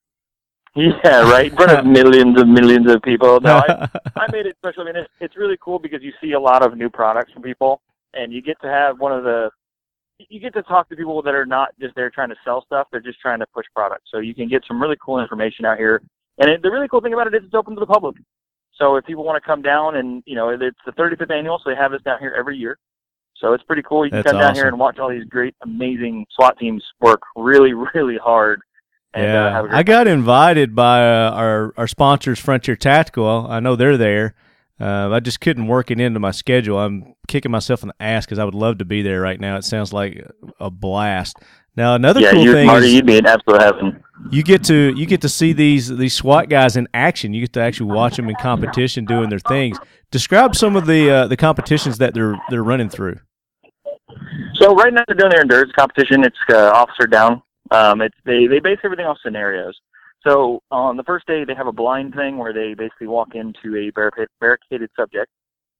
Yeah, 0.74 1.30
right. 1.30 1.50
In 1.50 1.56
front 1.56 1.72
of 1.72 1.86
millions 1.98 2.40
and 2.40 2.52
millions 2.52 2.90
of 2.90 3.02
people. 3.02 3.40
No, 3.40 3.56
I, 3.68 3.88
I 4.16 4.26
made 4.32 4.46
it 4.46 4.56
special. 4.58 4.82
I 4.82 4.86
mean, 4.86 4.96
it's, 4.96 5.10
it's 5.20 5.36
really 5.36 5.56
cool 5.60 5.78
because 5.78 6.02
you 6.02 6.12
see 6.20 6.32
a 6.32 6.40
lot 6.40 6.64
of 6.64 6.76
new 6.76 6.88
products 6.88 7.32
from 7.32 7.42
people, 7.42 7.80
and 8.14 8.32
you 8.32 8.40
get 8.40 8.60
to 8.62 8.68
have 8.68 9.00
one 9.00 9.12
of 9.12 9.24
the, 9.24 9.50
you 10.18 10.40
get 10.40 10.54
to 10.54 10.62
talk 10.62 10.88
to 10.88 10.96
people 10.96 11.20
that 11.22 11.34
are 11.34 11.46
not 11.46 11.70
just 11.80 11.94
there 11.96 12.10
trying 12.10 12.28
to 12.28 12.36
sell 12.44 12.64
stuff; 12.64 12.86
they're 12.90 13.00
just 13.00 13.20
trying 13.20 13.40
to 13.40 13.46
push 13.52 13.66
products. 13.74 14.04
So 14.10 14.18
you 14.20 14.34
can 14.34 14.48
get 14.48 14.62
some 14.66 14.80
really 14.80 14.96
cool 15.04 15.20
information 15.20 15.64
out 15.64 15.78
here. 15.78 16.00
And 16.38 16.48
it, 16.48 16.62
the 16.62 16.70
really 16.70 16.88
cool 16.88 17.00
thing 17.00 17.12
about 17.12 17.26
it 17.26 17.34
is 17.34 17.42
it's 17.44 17.54
open 17.54 17.74
to 17.74 17.80
the 17.80 17.86
public. 17.86 18.16
So 18.78 18.96
if 18.96 19.04
people 19.04 19.24
want 19.24 19.42
to 19.42 19.46
come 19.46 19.62
down, 19.62 19.96
and 19.96 20.22
you 20.26 20.36
know, 20.36 20.50
it's 20.50 20.78
the 20.86 20.92
35th 20.92 21.30
annual, 21.30 21.60
so 21.62 21.70
they 21.70 21.76
have 21.76 21.92
us 21.92 22.00
down 22.02 22.18
here 22.20 22.34
every 22.38 22.56
year. 22.56 22.78
So 23.36 23.52
it's 23.52 23.62
pretty 23.64 23.82
cool. 23.82 24.04
You 24.04 24.10
can 24.10 24.18
That's 24.22 24.32
come 24.32 24.40
down 24.40 24.54
here 24.54 24.66
and 24.66 24.78
watch 24.78 24.98
all 24.98 25.10
these 25.10 25.24
great, 25.24 25.54
amazing 25.62 26.26
SWAT 26.34 26.58
teams 26.58 26.82
work 27.00 27.20
really, 27.36 27.72
really 27.94 28.18
hard. 28.18 28.60
And, 29.14 29.26
uh, 29.26 29.50
have 29.50 29.64
yeah, 29.64 29.70
great 29.70 29.78
I 29.78 29.82
got 29.82 30.06
invited 30.06 30.74
by 30.74 31.02
uh, 31.02 31.30
our 31.30 31.74
our 31.76 31.86
sponsors, 31.86 32.38
Frontier 32.38 32.76
Tactical. 32.76 33.46
I 33.48 33.60
know 33.60 33.76
they're 33.76 33.96
there. 33.96 34.34
Uh, 34.80 35.10
I 35.12 35.20
just 35.20 35.40
couldn't 35.40 35.66
work 35.66 35.90
it 35.90 35.98
into 35.98 36.20
my 36.20 36.30
schedule. 36.30 36.78
I'm 36.78 37.14
kicking 37.26 37.50
myself 37.50 37.82
in 37.82 37.88
the 37.88 37.94
ass 38.00 38.26
because 38.26 38.38
I 38.38 38.44
would 38.44 38.54
love 38.54 38.78
to 38.78 38.84
be 38.84 39.02
there 39.02 39.20
right 39.20 39.40
now. 39.40 39.56
It 39.56 39.64
sounds 39.64 39.92
like 39.92 40.24
a 40.60 40.70
blast. 40.70 41.36
Now 41.74 41.94
another 41.94 42.20
yeah, 42.20 42.32
cool 42.32 42.44
thing 42.44 42.66
Marty, 42.66 42.86
is 42.86 42.92
you'd 42.94 43.06
be 43.06 43.18
in 43.18 43.26
absolute 43.26 43.60
heaven. 43.60 44.04
You 44.30 44.42
get 44.42 44.64
to 44.64 44.92
you 44.96 45.06
get 45.06 45.20
to 45.22 45.28
see 45.28 45.52
these 45.52 45.88
these 45.88 46.14
SWAT 46.14 46.48
guys 46.48 46.76
in 46.76 46.88
action. 46.92 47.32
You 47.32 47.42
get 47.42 47.52
to 47.54 47.60
actually 47.60 47.92
watch 47.92 48.16
them 48.16 48.28
in 48.28 48.36
competition 48.36 49.04
doing 49.04 49.28
their 49.30 49.38
things. 49.38 49.78
Describe 50.10 50.54
some 50.54 50.76
of 50.76 50.86
the 50.86 51.10
uh, 51.10 51.26
the 51.28 51.36
competitions 51.36 51.98
that 51.98 52.14
they're 52.14 52.36
they're 52.50 52.64
running 52.64 52.88
through. 52.88 53.20
So 54.54 54.74
right 54.74 54.92
now 54.92 55.02
they're 55.06 55.16
doing 55.16 55.30
their 55.30 55.40
endurance 55.40 55.72
competition. 55.72 56.24
It's 56.24 56.36
uh, 56.50 56.70
officer 56.74 57.06
down. 57.06 57.42
Um, 57.70 58.00
it's 58.00 58.16
they 58.24 58.46
they 58.46 58.58
base 58.58 58.78
everything 58.84 59.06
off 59.06 59.18
scenarios. 59.22 59.78
So 60.26 60.60
on 60.70 60.96
the 60.96 61.04
first 61.04 61.26
day 61.26 61.44
they 61.44 61.54
have 61.54 61.66
a 61.66 61.72
blind 61.72 62.14
thing 62.14 62.38
where 62.38 62.52
they 62.52 62.74
basically 62.74 63.06
walk 63.06 63.34
into 63.34 63.76
a 63.76 63.90
barricaded, 64.40 64.90
subject 64.98 65.30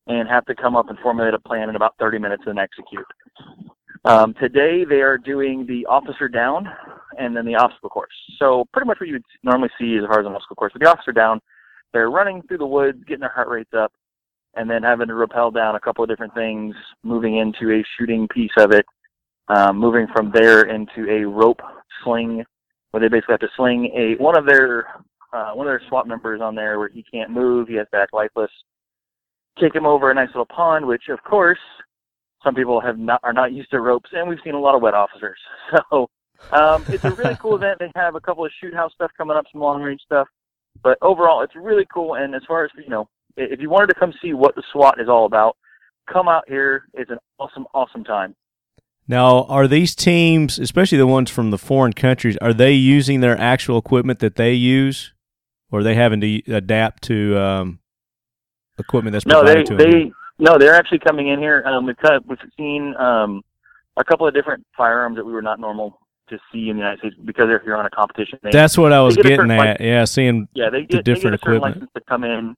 and 0.06 0.28
have 0.28 0.44
to 0.46 0.54
come 0.54 0.74
up 0.74 0.88
and 0.88 0.98
formulate 1.00 1.34
a 1.34 1.38
plan 1.38 1.68
in 1.68 1.76
about 1.76 1.94
30 1.98 2.18
minutes 2.18 2.44
and 2.46 2.58
execute. 2.58 3.04
Um, 4.04 4.32
today 4.40 4.84
they 4.88 5.02
are 5.02 5.18
doing 5.18 5.66
the 5.66 5.84
officer 5.86 6.28
down 6.28 6.66
and 7.18 7.36
then 7.36 7.44
the 7.44 7.54
obstacle 7.54 7.90
course. 7.90 8.12
So 8.38 8.64
pretty 8.72 8.86
much 8.86 8.98
what 9.00 9.08
you 9.08 9.14
would 9.14 9.24
normally 9.42 9.70
see 9.78 9.96
as 9.96 10.06
far 10.06 10.20
as 10.20 10.26
an 10.26 10.32
obstacle 10.32 10.56
course. 10.56 10.72
With 10.72 10.82
the 10.82 10.90
officer 10.90 11.12
down, 11.12 11.40
they're 11.92 12.10
running 12.10 12.42
through 12.42 12.58
the 12.58 12.66
woods, 12.66 13.02
getting 13.06 13.20
their 13.20 13.30
heart 13.30 13.48
rates 13.48 13.72
up, 13.76 13.92
and 14.54 14.68
then 14.68 14.82
having 14.82 15.08
to 15.08 15.14
rappel 15.14 15.50
down 15.50 15.76
a 15.76 15.80
couple 15.80 16.02
of 16.02 16.10
different 16.10 16.34
things, 16.34 16.74
moving 17.02 17.38
into 17.38 17.72
a 17.72 17.84
shooting 17.98 18.26
piece 18.28 18.50
of 18.58 18.72
it, 18.72 18.86
um, 19.48 19.78
moving 19.78 20.06
from 20.14 20.30
there 20.32 20.62
into 20.62 21.10
a 21.10 21.26
rope 21.26 21.60
sling, 22.02 22.44
where 22.90 23.00
they 23.00 23.08
basically 23.08 23.34
have 23.34 23.40
to 23.40 23.48
sling 23.56 23.90
a 23.96 24.22
one 24.22 24.36
of 24.36 24.46
their 24.46 24.86
uh, 25.32 25.52
one 25.52 25.66
of 25.66 25.70
their 25.70 25.82
SWAT 25.88 26.06
members 26.06 26.40
on 26.40 26.54
there 26.54 26.78
where 26.78 26.88
he 26.88 27.04
can't 27.12 27.30
move, 27.30 27.68
he 27.68 27.74
has 27.74 27.86
act 27.94 28.14
lifeless. 28.14 28.50
Kick 29.60 29.74
him 29.74 29.86
over 29.86 30.10
a 30.10 30.14
nice 30.14 30.28
little 30.28 30.46
pond, 30.46 30.86
which 30.86 31.08
of 31.08 31.22
course 31.22 31.58
some 32.42 32.54
people 32.54 32.80
have 32.80 32.98
not 32.98 33.20
are 33.22 33.32
not 33.32 33.52
used 33.52 33.70
to 33.70 33.80
ropes, 33.80 34.10
and 34.12 34.28
we've 34.28 34.38
seen 34.44 34.54
a 34.54 34.60
lot 34.60 34.74
of 34.74 34.82
wet 34.82 34.94
officers. 34.94 35.38
So 35.90 36.08
um, 36.52 36.84
it's 36.88 37.04
a 37.04 37.10
really 37.12 37.36
cool 37.40 37.56
event. 37.56 37.78
They 37.78 37.90
have 37.96 38.14
a 38.14 38.20
couple 38.20 38.44
of 38.44 38.52
shoot 38.60 38.74
house 38.74 38.92
stuff 38.94 39.10
coming 39.16 39.36
up, 39.36 39.44
some 39.52 39.60
long 39.60 39.82
range 39.82 40.00
stuff, 40.04 40.28
but 40.82 40.98
overall 41.02 41.42
it's 41.42 41.54
really 41.56 41.86
cool. 41.92 42.14
And 42.14 42.34
as 42.34 42.42
far 42.46 42.64
as 42.64 42.70
you 42.76 42.88
know, 42.88 43.08
if 43.36 43.60
you 43.60 43.70
wanted 43.70 43.88
to 43.88 43.94
come 43.94 44.12
see 44.22 44.32
what 44.32 44.54
the 44.54 44.62
SWAT 44.72 45.00
is 45.00 45.08
all 45.08 45.26
about, 45.26 45.56
come 46.10 46.28
out 46.28 46.44
here. 46.48 46.84
It's 46.94 47.10
an 47.10 47.18
awesome, 47.38 47.66
awesome 47.74 48.04
time. 48.04 48.34
Now, 49.06 49.44
are 49.44 49.66
these 49.66 49.94
teams, 49.94 50.58
especially 50.58 50.98
the 50.98 51.06
ones 51.06 51.30
from 51.30 51.50
the 51.50 51.58
foreign 51.58 51.94
countries, 51.94 52.36
are 52.42 52.52
they 52.52 52.72
using 52.72 53.20
their 53.20 53.38
actual 53.38 53.78
equipment 53.78 54.18
that 54.18 54.36
they 54.36 54.52
use, 54.52 55.14
or 55.70 55.80
are 55.80 55.82
they 55.82 55.94
having 55.94 56.20
to 56.20 56.42
adapt 56.52 57.04
to 57.04 57.38
um, 57.38 57.78
equipment 58.78 59.12
that's 59.12 59.24
No, 59.24 59.42
they 59.42 59.62
provided 59.62 59.66
to 59.66 59.76
them? 59.76 59.90
they 59.90 60.12
no, 60.40 60.56
they're 60.56 60.74
actually 60.74 61.00
coming 61.00 61.28
in 61.28 61.40
here. 61.40 61.64
Um, 61.66 61.86
we've 61.86 61.96
cut, 61.96 62.24
we've 62.26 62.38
seen 62.56 62.94
um, 62.96 63.42
a 63.96 64.04
couple 64.04 64.28
of 64.28 64.34
different 64.34 64.64
firearms 64.76 65.16
that 65.16 65.24
we 65.24 65.32
were 65.32 65.42
not 65.42 65.58
normal 65.58 65.98
to 66.28 66.38
see 66.52 66.68
in 66.70 66.76
the 66.76 66.80
United 66.82 66.98
States 67.00 67.16
because 67.24 67.46
they're 67.48 67.58
here 67.62 67.76
on 67.76 67.86
a 67.86 67.90
competition. 67.90 68.38
They, 68.42 68.50
That's 68.50 68.76
what 68.78 68.92
I 68.92 69.00
was 69.00 69.16
get 69.16 69.24
getting 69.26 69.50
at. 69.50 69.58
license- 69.58 69.80
Yeah, 69.80 70.04
seeing 70.04 70.48
Yeah, 70.54 70.70
they 70.70 70.80
the 70.82 70.86
get, 70.86 70.90
they 70.90 70.96
get 70.96 71.04
different 71.14 71.34
a 71.34 71.38
equipment. 71.38 71.62
license 71.76 71.90
to 71.94 72.00
come 72.08 72.24
in. 72.24 72.54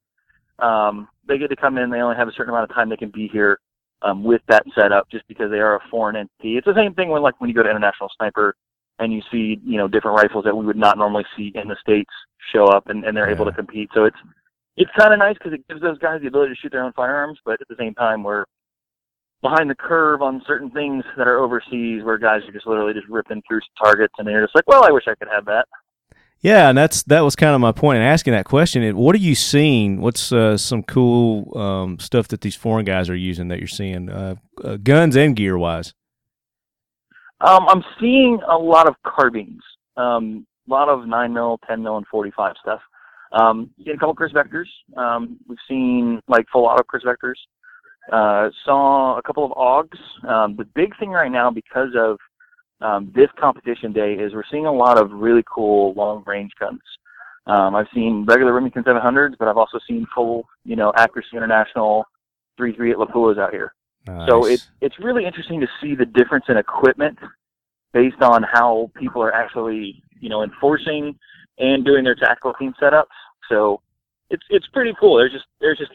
Um, 0.59 1.09
they 1.27 1.39
get 1.39 1.49
to 1.49 1.57
come 1.57 1.79
in. 1.79 1.91
They 1.91 2.01
only 2.01 2.17
have 2.17 2.29
a 2.29 2.33
certain 2.33 2.51
amount 2.51 2.71
of 2.71 2.75
time 2.75 2.89
they 2.89 2.97
can 2.97 3.11
be 3.11 3.29
here 3.29 3.59
um, 4.03 4.23
with 4.25 4.43
that 4.49 4.65
setup, 4.75 5.09
just 5.11 5.27
because 5.29 5.51
they 5.51 5.59
are 5.61 5.77
a 5.77 5.81
foreign 5.91 6.17
entity. 6.17 6.57
It's 6.57 6.67
the 6.67 6.75
same 6.75 6.95
thing 6.95 7.09
when, 7.09 7.23
like, 7.23 7.41
when 7.41 7.49
you 7.49 7.55
go 7.55 7.63
to 7.63 7.71
International 7.71 8.11
Sniper 8.17 8.55
and 8.99 9.13
you 9.13 9.23
see, 9.31 9.59
you 9.65 9.79
know, 9.79 9.89
different 9.89 10.17
rifles 10.19 10.45
that 10.45 10.55
we 10.57 10.67
would 10.67 10.77
not 10.77 10.99
normally 10.99 11.25
see 11.37 11.53
in 11.55 11.69
the 11.69 11.77
states 11.81 12.11
show 12.53 12.67
up, 12.67 12.89
and, 12.89 13.05
and 13.05 13.17
they're 13.17 13.31
able 13.31 13.45
to 13.47 13.53
compete. 13.53 13.89
So 13.95 14.05
it's 14.05 14.17
it's 14.77 14.91
kind 14.99 15.13
of 15.13 15.19
nice 15.19 15.35
because 15.35 15.53
it 15.53 15.67
gives 15.69 15.81
those 15.83 15.99
guys 15.99 16.21
the 16.23 16.29
ability 16.29 16.55
to 16.55 16.57
shoot 16.61 16.73
their 16.73 16.83
own 16.85 16.93
firearms, 16.93 17.39
but 17.45 17.61
at 17.61 17.69
the 17.69 17.77
same 17.79 17.95
time, 17.95 18.23
we're 18.23 18.45
behind 19.43 19.71
the 19.71 19.75
curve 19.75 20.23
on 20.23 20.43
certain 20.47 20.71
things 20.71 21.05
that 21.17 21.27
are 21.27 21.39
overseas, 21.39 22.03
where 22.03 22.19
guys 22.19 22.43
are 22.47 22.53
just 22.53 22.67
literally 22.67 22.95
just 22.95 23.09
ripping 23.09 23.43
through 23.47 23.61
targets, 23.83 24.15
and 24.19 24.27
they're 24.27 24.43
just 24.43 24.55
like, 24.55 24.67
well, 24.67 24.85
I 24.85 24.93
wish 24.93 25.05
I 25.09 25.15
could 25.15 25.29
have 25.33 25.45
that. 25.47 25.67
Yeah, 26.43 26.71
and 26.71 26.79
that's 26.79 27.03
that 27.05 27.21
was 27.21 27.37
kind 27.37 27.55
of 27.55 27.61
my 27.61 27.73
point 27.73 27.99
in 27.99 28.03
asking 28.03 28.33
that 28.33 28.47
question. 28.47 28.97
What 28.97 29.15
are 29.15 29.19
you 29.19 29.35
seeing? 29.35 30.01
What's 30.01 30.33
uh, 30.33 30.57
some 30.57 30.83
cool 30.83 31.57
um, 31.59 31.99
stuff 31.99 32.29
that 32.29 32.41
these 32.41 32.57
foreign 32.57 32.87
guys 32.87 33.11
are 33.11 33.17
using 33.17 33.49
that 33.49 33.59
you're 33.59 33.69
seeing, 33.69 34.09
uh, 34.09 34.37
uh, 34.65 34.77
guns 34.77 35.17
and 35.17 35.37
gear 35.37 35.59
wise? 35.59 35.93
Um, 37.43 37.67
I'm 37.69 37.85
seeing 38.01 38.41
a 38.49 38.57
lot 38.57 38.89
of 38.89 38.95
carbines, 39.07 39.63
um, 39.99 40.47
a 40.67 40.71
lot 40.71 40.89
of 40.89 41.07
nine 41.07 41.35
mil, 41.35 41.59
ten 41.67 41.83
mil, 41.83 41.99
and 41.99 42.07
forty 42.07 42.31
five 42.31 42.55
stuff. 42.61 42.81
Um, 43.33 43.71
seen 43.85 43.95
a 43.95 43.99
couple 43.99 44.15
Kriss 44.15 44.33
Vectors. 44.33 44.67
Um, 44.97 45.39
we've 45.47 45.59
seen 45.69 46.21
like 46.27 46.47
full 46.51 46.65
auto 46.65 46.83
Kriss 46.83 47.05
Vectors. 47.05 47.35
Uh, 48.11 48.51
saw 48.65 49.19
a 49.19 49.23
couple 49.23 49.45
of 49.45 49.53
AUGs. 49.53 50.29
Um, 50.29 50.57
the 50.57 50.65
big 50.75 50.97
thing 50.99 51.11
right 51.11 51.31
now 51.31 51.51
because 51.51 51.91
of 51.97 52.19
um, 52.81 53.13
this 53.15 53.29
competition 53.39 53.93
day 53.93 54.15
is 54.15 54.33
we're 54.33 54.43
seeing 54.51 54.67
a 54.67 54.73
lot 54.73 54.99
of 54.99 55.11
really 55.13 55.45
cool 55.53 55.93
long 55.95 56.23
range 56.27 56.53
guns. 56.59 56.81
Um, 57.47 57.75
I've 57.75 57.87
seen 57.95 58.25
regular 58.27 58.53
Remington 58.53 58.85
700s, 58.85 59.35
but 59.39 59.49
I've 59.49 59.57
also 59.57 59.79
seen 59.89 60.07
full, 60.15 60.47
you 60.65 60.77
know, 60.77 60.93
accuracy 60.97 61.37
international 61.37 62.05
338 62.57 62.97
Lapuas 62.97 63.39
out 63.39 63.53
here. 63.53 63.75
So 64.29 64.47
it, 64.47 64.67
it's 64.81 64.99
really 64.99 65.27
interesting 65.27 65.61
to 65.61 65.67
see 65.81 65.95
the 65.95 66.07
difference 66.07 66.47
in 66.49 66.57
equipment 66.57 67.19
based 67.93 68.23
on 68.23 68.43
how 68.43 68.91
people 68.97 69.23
are 69.23 69.33
actually, 69.33 70.03
you 70.21 70.29
know, 70.29 70.43
enforcing 70.43 71.19
and 71.59 71.85
doing 71.85 72.05
their 72.05 72.15
tactical 72.15 72.55
team 72.55 72.73
setups. 72.81 73.05
So 73.49 73.81
it's 74.31 74.45
it's 74.49 74.67
pretty 74.69 74.95
cool. 74.99 75.17
There's 75.17 75.33
just 75.33 75.45
there's 75.61 75.79
just 75.79 75.91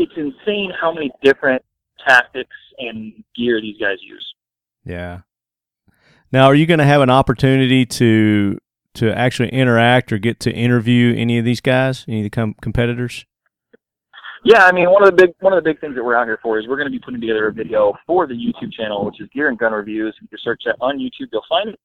it's, 0.00 0.12
insane 0.16 0.72
how 0.80 0.92
many 0.92 1.10
different 1.22 1.62
tactics 2.06 2.56
and 2.78 3.12
gear 3.36 3.60
these 3.60 3.76
guys 3.78 3.98
use. 4.00 4.34
Yeah. 4.84 5.20
Now, 6.32 6.46
are 6.46 6.54
you 6.54 6.66
going 6.66 6.78
to 6.78 6.84
have 6.84 7.02
an 7.02 7.10
opportunity 7.10 7.84
to 7.86 8.58
to 8.94 9.16
actually 9.16 9.50
interact 9.50 10.12
or 10.12 10.18
get 10.18 10.40
to 10.40 10.52
interview 10.52 11.14
any 11.16 11.38
of 11.38 11.44
these 11.44 11.60
guys, 11.60 12.04
any 12.08 12.20
of 12.20 12.24
the 12.24 12.30
com- 12.30 12.56
competitors? 12.60 13.24
Yeah, 14.44 14.64
I 14.64 14.72
mean 14.72 14.90
one 14.90 15.02
of 15.02 15.10
the 15.10 15.16
big 15.16 15.34
one 15.40 15.52
of 15.52 15.62
the 15.62 15.68
big 15.68 15.80
things 15.80 15.94
that 15.94 16.04
we're 16.04 16.16
out 16.16 16.26
here 16.26 16.38
for 16.42 16.58
is 16.58 16.66
we're 16.66 16.76
going 16.76 16.90
to 16.90 16.92
be 16.92 16.98
putting 16.98 17.20
together 17.20 17.48
a 17.48 17.52
video 17.52 17.92
for 18.06 18.26
the 18.26 18.34
YouTube 18.34 18.72
channel, 18.72 19.04
which 19.04 19.20
is 19.20 19.28
Gear 19.34 19.48
and 19.48 19.58
Gun 19.58 19.72
Reviews. 19.72 20.16
If 20.22 20.32
you 20.32 20.38
search 20.42 20.62
that 20.64 20.76
on 20.80 20.98
YouTube, 20.98 21.28
you'll 21.30 21.44
find 21.48 21.70
it. 21.70 21.80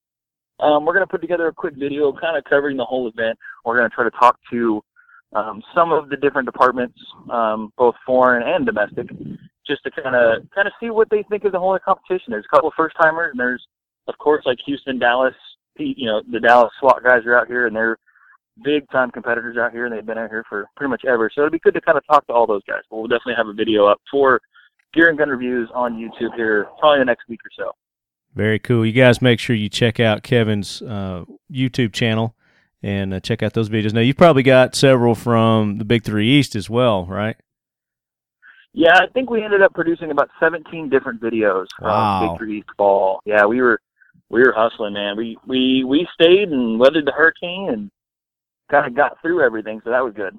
Um, 0.61 0.85
we're 0.85 0.93
going 0.93 1.05
to 1.05 1.11
put 1.11 1.19
together 1.19 1.47
a 1.47 1.53
quick 1.53 1.73
video, 1.75 2.13
kind 2.13 2.37
of 2.37 2.45
covering 2.45 2.77
the 2.77 2.85
whole 2.85 3.09
event. 3.09 3.37
We're 3.65 3.77
going 3.77 3.89
to 3.89 3.93
try 3.93 4.05
to 4.05 4.11
talk 4.11 4.39
to 4.51 4.81
um, 5.35 5.61
some 5.75 5.91
of 5.91 6.09
the 6.09 6.15
different 6.15 6.45
departments, 6.45 6.97
um, 7.29 7.71
both 7.77 7.95
foreign 8.05 8.47
and 8.47 8.65
domestic, 8.65 9.07
just 9.67 9.83
to 9.83 9.91
kind 9.91 10.15
of 10.15 10.49
kind 10.55 10.67
of 10.67 10.73
see 10.79 10.89
what 10.89 11.09
they 11.09 11.23
think 11.29 11.43
of 11.43 11.51
the 11.51 11.59
whole 11.59 11.77
competition. 11.83 12.27
There's 12.29 12.45
a 12.51 12.55
couple 12.55 12.71
first 12.75 12.95
timers, 12.99 13.31
and 13.31 13.39
there's 13.39 13.63
of 14.07 14.17
course 14.17 14.43
like 14.45 14.57
Houston, 14.65 14.97
Dallas. 14.97 15.35
You 15.77 16.05
know, 16.05 16.21
the 16.31 16.39
Dallas 16.39 16.71
SWAT 16.79 17.03
guys 17.03 17.25
are 17.25 17.37
out 17.37 17.47
here, 17.47 17.67
and 17.67 17.75
they're 17.75 17.97
big 18.63 18.89
time 18.89 19.11
competitors 19.11 19.57
out 19.57 19.73
here, 19.73 19.85
and 19.85 19.93
they've 19.93 20.05
been 20.05 20.17
out 20.17 20.29
here 20.29 20.45
for 20.47 20.67
pretty 20.77 20.89
much 20.89 21.03
ever. 21.05 21.29
So 21.33 21.41
it'd 21.41 21.51
be 21.51 21.59
good 21.59 21.73
to 21.73 21.81
kind 21.81 21.97
of 21.97 22.07
talk 22.07 22.25
to 22.27 22.33
all 22.33 22.47
those 22.47 22.63
guys. 22.67 22.81
But 22.89 22.97
we'll 22.97 23.07
definitely 23.07 23.35
have 23.35 23.47
a 23.47 23.53
video 23.53 23.85
up 23.85 23.99
for 24.09 24.39
Gear 24.93 25.09
and 25.09 25.17
Gun 25.17 25.29
Reviews 25.29 25.69
on 25.73 25.95
YouTube 25.95 26.33
here, 26.35 26.67
probably 26.79 26.99
the 26.99 27.05
next 27.05 27.27
week 27.27 27.41
or 27.43 27.51
so. 27.57 27.71
Very 28.33 28.59
cool. 28.59 28.85
You 28.85 28.93
guys 28.93 29.21
make 29.21 29.39
sure 29.39 29.55
you 29.55 29.67
check 29.67 29.99
out 29.99 30.23
Kevin's 30.23 30.81
uh, 30.81 31.25
YouTube 31.51 31.91
channel 31.91 32.35
and 32.85 33.15
uh, 33.15 33.19
check 33.19 33.41
out 33.41 33.53
those 33.53 33.67
videos. 33.67 33.93
Now, 33.93 34.01
you've 34.01 34.15
probably 34.15 34.43
got 34.43 34.75
several 34.75 35.15
from 35.15 35.79
the 35.79 35.85
Big 35.85 36.03
Three 36.03 36.29
East 36.29 36.55
as 36.55 36.69
well, 36.69 37.07
right? 37.07 37.35
Yeah, 38.73 38.93
I 38.95 39.07
think 39.11 39.31
we 39.31 39.43
ended 39.43 39.63
up 39.63 39.73
producing 39.73 40.11
about 40.11 40.29
17 40.39 40.89
different 40.89 41.19
videos 41.19 41.65
from 41.79 41.87
Wow. 41.87 42.29
Big 42.29 42.37
Three 42.37 42.57
East 42.59 42.69
Fall. 42.77 43.21
Yeah, 43.25 43.45
we 43.45 43.59
were 43.59 43.79
we 44.29 44.41
were 44.41 44.53
hustling, 44.55 44.93
man. 44.93 45.17
We 45.17 45.35
we 45.47 45.83
we 45.83 46.07
stayed 46.13 46.49
and 46.49 46.79
weathered 46.79 47.07
the 47.07 47.11
hurricane 47.11 47.69
and 47.71 47.91
kind 48.69 48.85
of 48.85 48.95
got 48.95 49.19
through 49.19 49.43
everything, 49.43 49.81
so 49.83 49.89
that 49.89 50.03
was 50.03 50.13
good. 50.13 50.37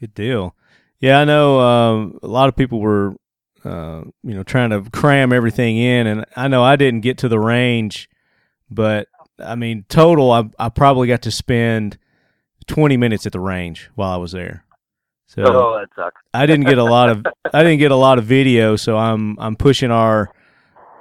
Good 0.00 0.14
deal. 0.14 0.54
Yeah, 1.00 1.20
I 1.20 1.24
know 1.26 1.60
um, 1.60 2.18
a 2.22 2.28
lot 2.28 2.48
of 2.48 2.56
people 2.56 2.80
were, 2.80 3.14
uh, 3.62 4.04
you 4.22 4.34
know, 4.34 4.42
trying 4.42 4.70
to 4.70 4.88
cram 4.90 5.34
everything 5.34 5.76
in, 5.76 6.06
and 6.06 6.24
I 6.34 6.48
know 6.48 6.62
I 6.62 6.76
didn't 6.76 7.00
get 7.02 7.18
to 7.18 7.28
the 7.28 7.38
range, 7.38 8.08
but 8.70 9.08
I 9.38 9.54
mean, 9.54 9.84
total, 9.88 10.30
I, 10.30 10.48
I 10.58 10.68
probably 10.68 11.08
got 11.08 11.22
to 11.22 11.30
spend 11.30 11.98
20 12.66 12.96
minutes 12.96 13.26
at 13.26 13.32
the 13.32 13.40
range 13.40 13.90
while 13.94 14.10
I 14.10 14.16
was 14.16 14.32
there. 14.32 14.64
So 15.26 15.42
oh, 15.44 15.78
that 15.80 15.88
sucks. 15.96 16.20
I 16.32 16.46
didn't 16.46 16.66
get 16.66 16.78
a 16.78 16.84
lot 16.84 17.10
of 17.10 17.26
I 17.52 17.62
didn't 17.64 17.80
get 17.80 17.90
a 17.90 17.96
lot 17.96 18.18
of 18.18 18.24
video, 18.24 18.76
so 18.76 18.96
I'm 18.96 19.36
I'm 19.40 19.56
pushing 19.56 19.90
our 19.90 20.32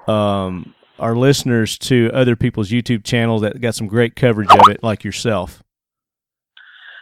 um 0.07 0.73
our 0.97 1.15
listeners 1.15 1.77
to 1.79 2.09
other 2.13 2.35
people's 2.35 2.69
YouTube 2.71 3.03
channels 3.03 3.41
that 3.41 3.59
got 3.61 3.75
some 3.75 3.87
great 3.87 4.15
coverage 4.15 4.49
of 4.49 4.69
it, 4.69 4.81
like 4.81 5.03
yourself. 5.03 5.61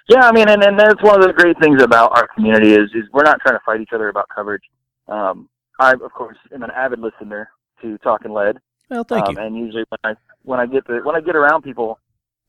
Yeah, 0.10 0.28
I 0.28 0.32
mean, 0.32 0.50
and, 0.50 0.62
and 0.64 0.78
that's 0.78 1.02
one 1.02 1.22
of 1.22 1.26
the 1.26 1.32
great 1.32 1.58
things 1.62 1.82
about 1.82 2.18
our 2.18 2.28
community 2.36 2.74
is 2.74 2.90
is 2.94 3.04
we're 3.14 3.24
not 3.24 3.40
trying 3.40 3.56
to 3.56 3.64
fight 3.66 3.80
each 3.80 3.94
other 3.94 4.10
about 4.10 4.28
coverage. 4.34 4.64
Um, 5.08 5.48
I, 5.80 5.94
of 5.94 6.12
course, 6.14 6.38
am 6.54 6.64
an 6.64 6.72
avid 6.72 7.00
listener 7.00 7.50
to 7.82 7.98
Talking 8.00 8.34
Lead. 8.34 8.58
Well, 8.90 9.06
thank 9.06 9.28
um, 9.28 9.38
And 9.38 9.56
usually 9.56 9.86
when 9.88 10.00
I 10.04 10.16
when 10.44 10.60
I 10.60 10.66
get 10.66 10.86
to 10.88 11.02
when 11.02 11.16
I 11.16 11.22
get 11.22 11.36
around 11.36 11.64
people 11.64 12.00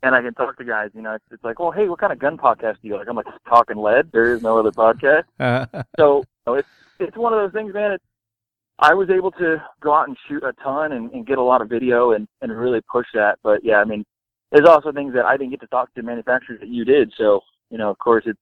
and 0.03 0.15
I 0.15 0.23
can 0.23 0.35
talk 0.35 0.57
to 0.59 0.65
guys, 0.65 0.91
you 0.95 1.03
know, 1.03 1.15
it's, 1.15 1.25
it's 1.31 1.45
like, 1.45 1.61
well, 1.61 1.71
hey, 1.71 1.89
what 1.89 2.01
kind 2.01 2.13
of 2.13 2.19
gun 2.19 2.37
podcast 2.37 2.77
do 2.83 2.89
you 2.89 2.97
like? 2.97 3.07
I'm 3.09 3.17
like, 3.17 3.27
Talking 3.49 3.77
Lead. 3.77 4.11
There 4.13 4.35
is 4.35 4.43
no 4.43 4.59
other 4.59 4.73
podcast. 4.73 5.25
Uh-huh. 5.41 5.83
So 5.99 6.19
you 6.19 6.25
know, 6.47 6.55
it's 6.55 6.69
it's 6.99 7.17
one 7.17 7.33
of 7.33 7.39
those 7.39 7.53
things, 7.53 7.73
man. 7.75 7.93
It's, 7.93 8.05
I 8.79 8.95
was 8.95 9.11
able 9.11 9.31
to 9.33 9.63
go 9.81 9.95
out 9.95 10.09
and 10.09 10.17
shoot 10.29 10.43
a 10.43 10.53
ton 10.63 10.93
and, 10.93 11.11
and 11.13 11.27
get 11.27 11.39
a 11.39 11.43
lot 11.43 11.61
of 11.61 11.69
video 11.69 12.13
and, 12.13 12.27
and 12.41 12.51
really 12.51 12.81
push 12.91 13.07
that. 13.15 13.39
But 13.43 13.65
yeah, 13.65 13.77
I 13.77 13.85
mean, 13.85 14.05
there's 14.51 14.69
also 14.69 14.91
things 14.91 15.15
that 15.15 15.25
I 15.25 15.37
didn't 15.37 15.51
get 15.51 15.61
to 15.61 15.67
talk 15.69 15.93
to 15.95 16.03
manufacturers 16.03 16.61
that 16.61 16.69
you 16.69 16.85
did. 16.85 17.13
So 17.17 17.41
you 17.71 17.79
know, 17.79 17.91
of 17.91 17.99
course, 17.99 18.25
it's 18.27 18.41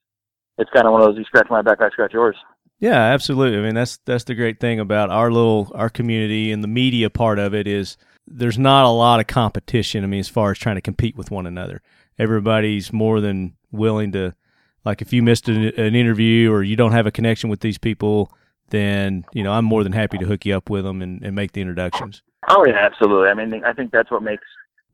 it's 0.58 0.70
kind 0.70 0.86
of 0.86 0.92
one 0.92 1.02
of 1.02 1.08
those 1.08 1.18
you 1.18 1.24
scratch 1.24 1.48
my 1.50 1.62
back, 1.62 1.80
I 1.80 1.90
scratch 1.90 2.12
yours. 2.12 2.36
Yeah, 2.80 2.98
absolutely. 2.98 3.58
I 3.58 3.62
mean, 3.62 3.74
that's 3.74 3.98
that's 4.06 4.24
the 4.24 4.34
great 4.34 4.58
thing 4.58 4.80
about 4.80 5.10
our 5.10 5.30
little 5.30 5.70
our 5.74 5.90
community 5.90 6.50
and 6.50 6.64
the 6.64 6.68
media 6.68 7.10
part 7.10 7.38
of 7.38 7.54
it 7.54 7.66
is 7.66 7.98
there's 8.26 8.58
not 8.58 8.86
a 8.86 8.88
lot 8.88 9.20
of 9.20 9.26
competition. 9.26 10.02
I 10.02 10.06
mean, 10.06 10.20
as 10.20 10.28
far 10.28 10.50
as 10.50 10.58
trying 10.58 10.76
to 10.76 10.80
compete 10.80 11.14
with 11.14 11.30
one 11.30 11.46
another, 11.46 11.82
everybody's 12.18 12.92
more 12.92 13.20
than 13.20 13.54
willing 13.70 14.12
to. 14.12 14.34
Like, 14.82 15.02
if 15.02 15.12
you 15.12 15.22
missed 15.22 15.46
an, 15.50 15.64
an 15.78 15.94
interview 15.94 16.50
or 16.50 16.62
you 16.62 16.74
don't 16.74 16.92
have 16.92 17.06
a 17.06 17.10
connection 17.10 17.50
with 17.50 17.60
these 17.60 17.76
people, 17.76 18.32
then 18.70 19.26
you 19.34 19.42
know 19.42 19.52
I'm 19.52 19.66
more 19.66 19.84
than 19.84 19.92
happy 19.92 20.16
to 20.16 20.24
hook 20.24 20.46
you 20.46 20.56
up 20.56 20.70
with 20.70 20.84
them 20.84 21.02
and, 21.02 21.22
and 21.22 21.36
make 21.36 21.52
the 21.52 21.60
introductions. 21.60 22.22
Oh 22.48 22.64
yeah, 22.66 22.78
absolutely. 22.78 23.28
I 23.28 23.34
mean, 23.34 23.62
I 23.62 23.74
think 23.74 23.92
that's 23.92 24.10
what 24.10 24.22
makes 24.22 24.44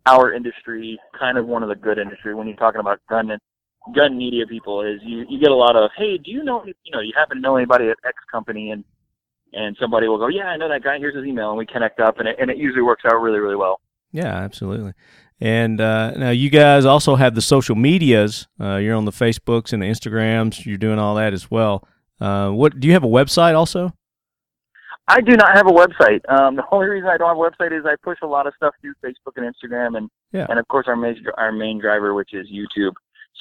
our 0.06 0.32
industry 0.32 0.98
kind 1.18 1.38
of 1.38 1.46
one 1.46 1.62
of 1.62 1.68
the 1.68 1.76
good 1.76 1.98
industry 1.98 2.34
when 2.34 2.48
you're 2.48 2.56
talking 2.56 2.80
about 2.80 3.00
gun 3.08 3.30
gun 3.94 4.16
media 4.18 4.46
people 4.46 4.82
is 4.82 5.00
you 5.04 5.24
you 5.28 5.38
get 5.38 5.50
a 5.50 5.54
lot 5.54 5.76
of 5.76 5.90
hey, 5.96 6.18
do 6.18 6.30
you 6.30 6.42
know 6.44 6.64
you 6.64 6.74
know 6.92 7.00
you 7.00 7.12
happen 7.16 7.36
to 7.36 7.40
know 7.40 7.56
anybody 7.56 7.88
at 7.88 7.96
X 8.04 8.16
company 8.30 8.70
and 8.70 8.84
and 9.52 9.76
somebody 9.80 10.08
will 10.08 10.18
go 10.18 10.28
yeah 10.28 10.46
I 10.48 10.56
know 10.56 10.68
that 10.68 10.82
guy 10.82 10.98
here's 10.98 11.14
his 11.14 11.24
email 11.24 11.50
and 11.50 11.58
we 11.58 11.66
connect 11.66 12.00
up 12.00 12.18
and 12.18 12.28
it 12.28 12.36
and 12.40 12.50
it 12.50 12.56
usually 12.56 12.82
works 12.82 13.04
out 13.06 13.20
really 13.20 13.38
really 13.38 13.56
well. 13.56 13.80
Yeah, 14.12 14.34
absolutely. 14.34 14.92
And 15.40 15.80
uh, 15.80 16.12
now 16.12 16.30
you 16.30 16.48
guys 16.48 16.86
also 16.86 17.16
have 17.16 17.34
the 17.34 17.42
social 17.42 17.74
medias. 17.76 18.48
Uh, 18.58 18.76
you're 18.76 18.94
on 18.96 19.04
the 19.04 19.10
Facebooks 19.12 19.72
and 19.74 19.82
the 19.82 19.86
Instagrams. 19.86 20.64
You're 20.64 20.78
doing 20.78 20.98
all 20.98 21.14
that 21.16 21.34
as 21.34 21.50
well. 21.50 21.86
Uh, 22.18 22.50
what 22.50 22.80
do 22.80 22.86
you 22.88 22.94
have 22.94 23.04
a 23.04 23.08
website 23.08 23.54
also? 23.54 23.92
I 25.08 25.20
do 25.20 25.36
not 25.36 25.54
have 25.54 25.66
a 25.66 25.70
website. 25.70 26.20
Um, 26.28 26.56
the 26.56 26.64
only 26.72 26.86
reason 26.86 27.08
I 27.08 27.16
don't 27.16 27.28
have 27.28 27.36
a 27.36 27.40
website 27.40 27.78
is 27.78 27.84
I 27.84 27.94
push 28.02 28.18
a 28.22 28.26
lot 28.26 28.46
of 28.46 28.54
stuff 28.56 28.74
through 28.80 28.94
Facebook 29.04 29.34
and 29.36 29.44
Instagram, 29.54 29.96
and 29.98 30.08
Yeah. 30.32 30.46
and 30.48 30.58
of 30.58 30.66
course 30.68 30.86
our 30.88 30.96
main 30.96 31.22
our 31.36 31.52
main 31.52 31.78
driver, 31.78 32.14
which 32.14 32.32
is 32.32 32.46
YouTube. 32.50 32.92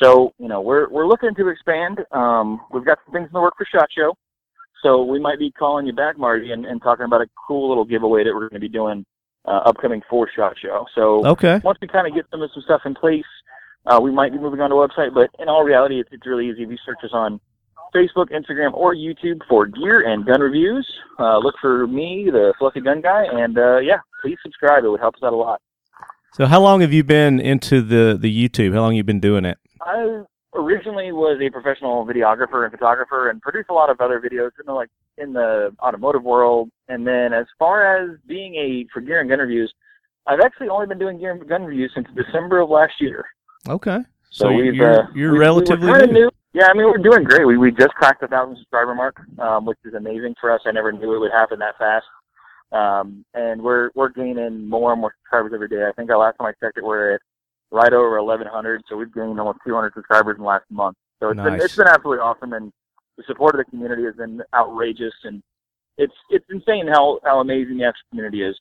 So 0.01 0.33
you 0.39 0.47
know 0.47 0.61
we're 0.61 0.89
we're 0.89 1.07
looking 1.07 1.33
to 1.35 1.47
expand. 1.49 1.99
Um, 2.11 2.61
we've 2.71 2.85
got 2.85 2.97
some 3.05 3.13
things 3.13 3.27
in 3.27 3.33
the 3.33 3.41
work 3.41 3.53
for 3.57 3.65
Shot 3.71 3.87
Show, 3.95 4.13
so 4.83 5.03
we 5.03 5.19
might 5.19 5.39
be 5.39 5.51
calling 5.51 5.85
you 5.85 5.93
back, 5.93 6.17
Marty, 6.17 6.51
and, 6.51 6.65
and 6.65 6.81
talking 6.81 7.05
about 7.05 7.21
a 7.21 7.27
cool 7.47 7.69
little 7.69 7.85
giveaway 7.85 8.23
that 8.23 8.33
we're 8.33 8.49
going 8.49 8.59
to 8.61 8.67
be 8.67 8.69
doing 8.69 9.05
uh, 9.45 9.61
upcoming 9.65 10.01
for 10.09 10.29
Shot 10.35 10.55
Show. 10.61 10.85
So 10.95 11.25
Okay. 11.25 11.61
once 11.63 11.77
we 11.81 11.87
kind 11.87 12.07
of 12.07 12.13
get 12.13 12.25
some 12.29 12.41
of 12.41 12.49
some 12.53 12.63
stuff 12.63 12.81
in 12.85 12.93
place, 12.93 13.23
uh, 13.85 13.99
we 14.01 14.11
might 14.11 14.31
be 14.31 14.37
moving 14.37 14.59
on 14.59 14.69
to 14.69 14.75
a 14.75 14.87
website. 14.87 15.13
But 15.13 15.29
in 15.39 15.47
all 15.47 15.63
reality, 15.63 15.99
it's, 16.01 16.09
it's 16.11 16.25
really 16.25 16.49
easy. 16.49 16.63
If 16.63 16.69
you 16.69 16.77
search 16.85 16.97
us 17.03 17.11
on 17.13 17.39
Facebook, 17.95 18.27
Instagram, 18.31 18.73
or 18.73 18.93
YouTube 18.93 19.39
for 19.47 19.65
gear 19.65 20.01
and 20.11 20.25
gun 20.25 20.41
reviews, 20.41 20.85
uh, 21.19 21.37
look 21.37 21.55
for 21.61 21.87
me, 21.87 22.27
the 22.29 22.53
Fluffy 22.59 22.81
Gun 22.81 22.99
Guy, 23.01 23.23
and 23.31 23.57
uh, 23.57 23.77
yeah, 23.77 23.99
please 24.21 24.37
subscribe. 24.43 24.83
It 24.83 24.89
would 24.89 24.99
help 24.99 25.15
us 25.15 25.21
out 25.23 25.31
a 25.31 25.37
lot. 25.37 25.61
So 26.33 26.45
how 26.47 26.59
long 26.59 26.81
have 26.81 26.91
you 26.91 27.03
been 27.05 27.39
into 27.39 27.81
the 27.81 28.17
the 28.19 28.29
YouTube? 28.49 28.73
How 28.73 28.81
long 28.81 28.91
have 28.91 28.97
you 28.97 29.03
been 29.05 29.21
doing 29.21 29.45
it? 29.45 29.57
I 29.85 30.21
originally 30.55 31.11
was 31.11 31.39
a 31.41 31.49
professional 31.49 32.05
videographer 32.05 32.63
and 32.63 32.71
photographer 32.71 33.29
and 33.29 33.41
produced 33.41 33.69
a 33.69 33.73
lot 33.73 33.89
of 33.89 33.99
other 34.01 34.19
videos, 34.19 34.51
you 34.57 34.63
know, 34.65 34.75
like 34.75 34.89
in 35.17 35.33
the 35.33 35.75
automotive 35.81 36.23
world. 36.23 36.69
And 36.87 37.05
then 37.05 37.33
as 37.33 37.45
far 37.59 37.97
as 37.97 38.17
being 38.27 38.55
a 38.55 38.85
for 38.93 39.01
gear 39.01 39.19
and 39.21 39.29
gun 39.29 39.39
reviews, 39.39 39.73
I've 40.27 40.39
actually 40.39 40.69
only 40.69 40.87
been 40.87 40.97
doing 40.99 41.19
gear 41.19 41.31
and 41.31 41.47
gun 41.47 41.63
reviews 41.63 41.91
since 41.93 42.07
December 42.15 42.59
of 42.61 42.69
last 42.69 42.93
year. 42.99 43.25
Okay. 43.69 43.99
So, 44.31 44.45
So 44.45 44.53
we've 44.53 44.75
you're- 44.75 44.95
uh, 44.95 45.03
you're 45.13 45.31
we- 45.33 45.39
we 45.39 45.45
relatively 45.45 45.91
kinda 45.91 46.07
new. 46.07 46.29
Yeah, 46.53 46.67
I 46.67 46.73
mean 46.73 46.85
we're 46.85 46.97
doing 46.97 47.23
great. 47.25 47.45
We 47.45 47.57
we 47.57 47.71
just 47.71 47.93
cracked 47.95 48.21
the 48.21 48.27
thousand 48.27 48.55
subscriber 48.57 48.95
mark, 48.95 49.17
um, 49.39 49.65
which 49.65 49.77
is 49.85 49.93
amazing 49.93 50.35
for 50.39 50.51
us. 50.51 50.61
I 50.65 50.71
never 50.71 50.91
knew 50.91 51.13
it 51.13 51.19
would 51.19 51.31
happen 51.31 51.59
that 51.59 51.77
fast. 51.77 52.05
Um, 52.71 53.23
and 53.33 53.61
we're 53.61 53.91
we're 53.93 54.09
gaining 54.09 54.67
more 54.67 54.91
and 54.93 55.01
more 55.01 55.13
subscribers 55.21 55.51
every 55.53 55.67
day. 55.67 55.85
I 55.87 55.91
think 55.93 56.09
the 56.09 56.17
last 56.17 56.37
time 56.37 56.47
I 56.47 56.53
checked 56.65 56.77
it, 56.77 56.83
we're 56.83 57.15
at 57.15 57.21
right 57.75 57.91
over 57.93 58.21
1,100. 58.23 58.81
So 58.87 58.95
we've 58.95 59.13
gained 59.13 59.39
almost 59.39 59.59
200 59.67 59.93
subscribers 59.93 60.37
in 60.37 60.43
the 60.43 60.47
last 60.47 60.65
month. 60.71 60.95
So 61.19 61.29
it's 61.29 61.39
been 61.39 61.55
it's 61.55 61.75
been 61.75 61.87
absolutely 61.87 62.21
awesome, 62.21 62.53
and 62.53 62.71
the 63.17 63.23
support 63.27 63.55
of 63.55 63.59
the 63.65 63.69
community 63.69 64.03
has 64.03 64.15
been 64.15 64.41
outrageous, 64.53 65.13
and 65.23 65.41
it's 65.97 66.13
it's 66.29 66.45
insane 66.49 66.87
how 66.87 67.19
how 67.23 67.39
amazing 67.39 67.77
the 67.77 67.85
actual 67.85 68.03
community 68.09 68.43
is. 68.43 68.59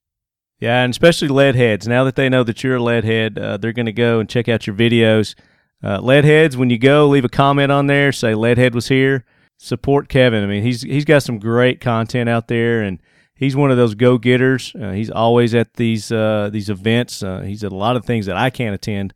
Yeah, 0.61 0.82
and 0.82 0.93
especially 0.93 1.28
lead 1.28 1.57
heads. 1.57 1.89
Now 1.89 2.05
that 2.05 2.15
they 2.15 2.28
know 2.28 2.45
that 2.45 2.62
you're 2.62 2.77
a 2.77 2.82
lead 2.82 3.05
head, 3.05 3.39
uh, 3.39 3.57
they're 3.57 3.73
going 3.73 3.86
to 3.86 3.93
go 3.93 4.20
and 4.20 4.28
check 4.28 4.49
out 4.49 4.66
your 4.66 4.77
videos. 4.77 5.35
Uh, 5.82 5.99
lead 6.01 6.24
heads, 6.24 6.57
when 6.57 6.70
you 6.70 6.78
go, 6.78 7.09
leave 7.09 7.24
a 7.24 7.28
comment 7.28 7.70
on 7.70 7.89
there. 7.89 8.12
Say 8.12 8.32
Leadhead 8.32 8.73
was 8.73 8.89
here. 8.89 9.24
Support 9.59 10.09
Kevin. 10.09 10.43
I 10.43 10.47
mean, 10.47 10.62
he's 10.62 10.82
he's 10.82 11.05
got 11.05 11.23
some 11.23 11.39
great 11.39 11.81
content 11.81 12.28
out 12.28 12.49
there, 12.49 12.82
and 12.82 13.01
he's 13.35 13.56
one 13.56 13.70
of 13.70 13.77
those 13.77 13.94
go 13.94 14.19
getters. 14.19 14.74
Uh, 14.81 14.93
he's 14.93 15.11
always 15.11 15.55
at 15.55 15.74
these 15.74 16.11
uh, 16.11 16.51
these 16.52 16.70
events. 16.70 17.23
Uh, 17.23 17.40
he's 17.40 17.65
at 17.65 17.73
a 17.73 17.77
lot 17.77 17.97
of 17.97 18.05
things 18.05 18.27
that 18.27 18.36
I 18.36 18.51
can't 18.51 18.74
attend 18.74 19.15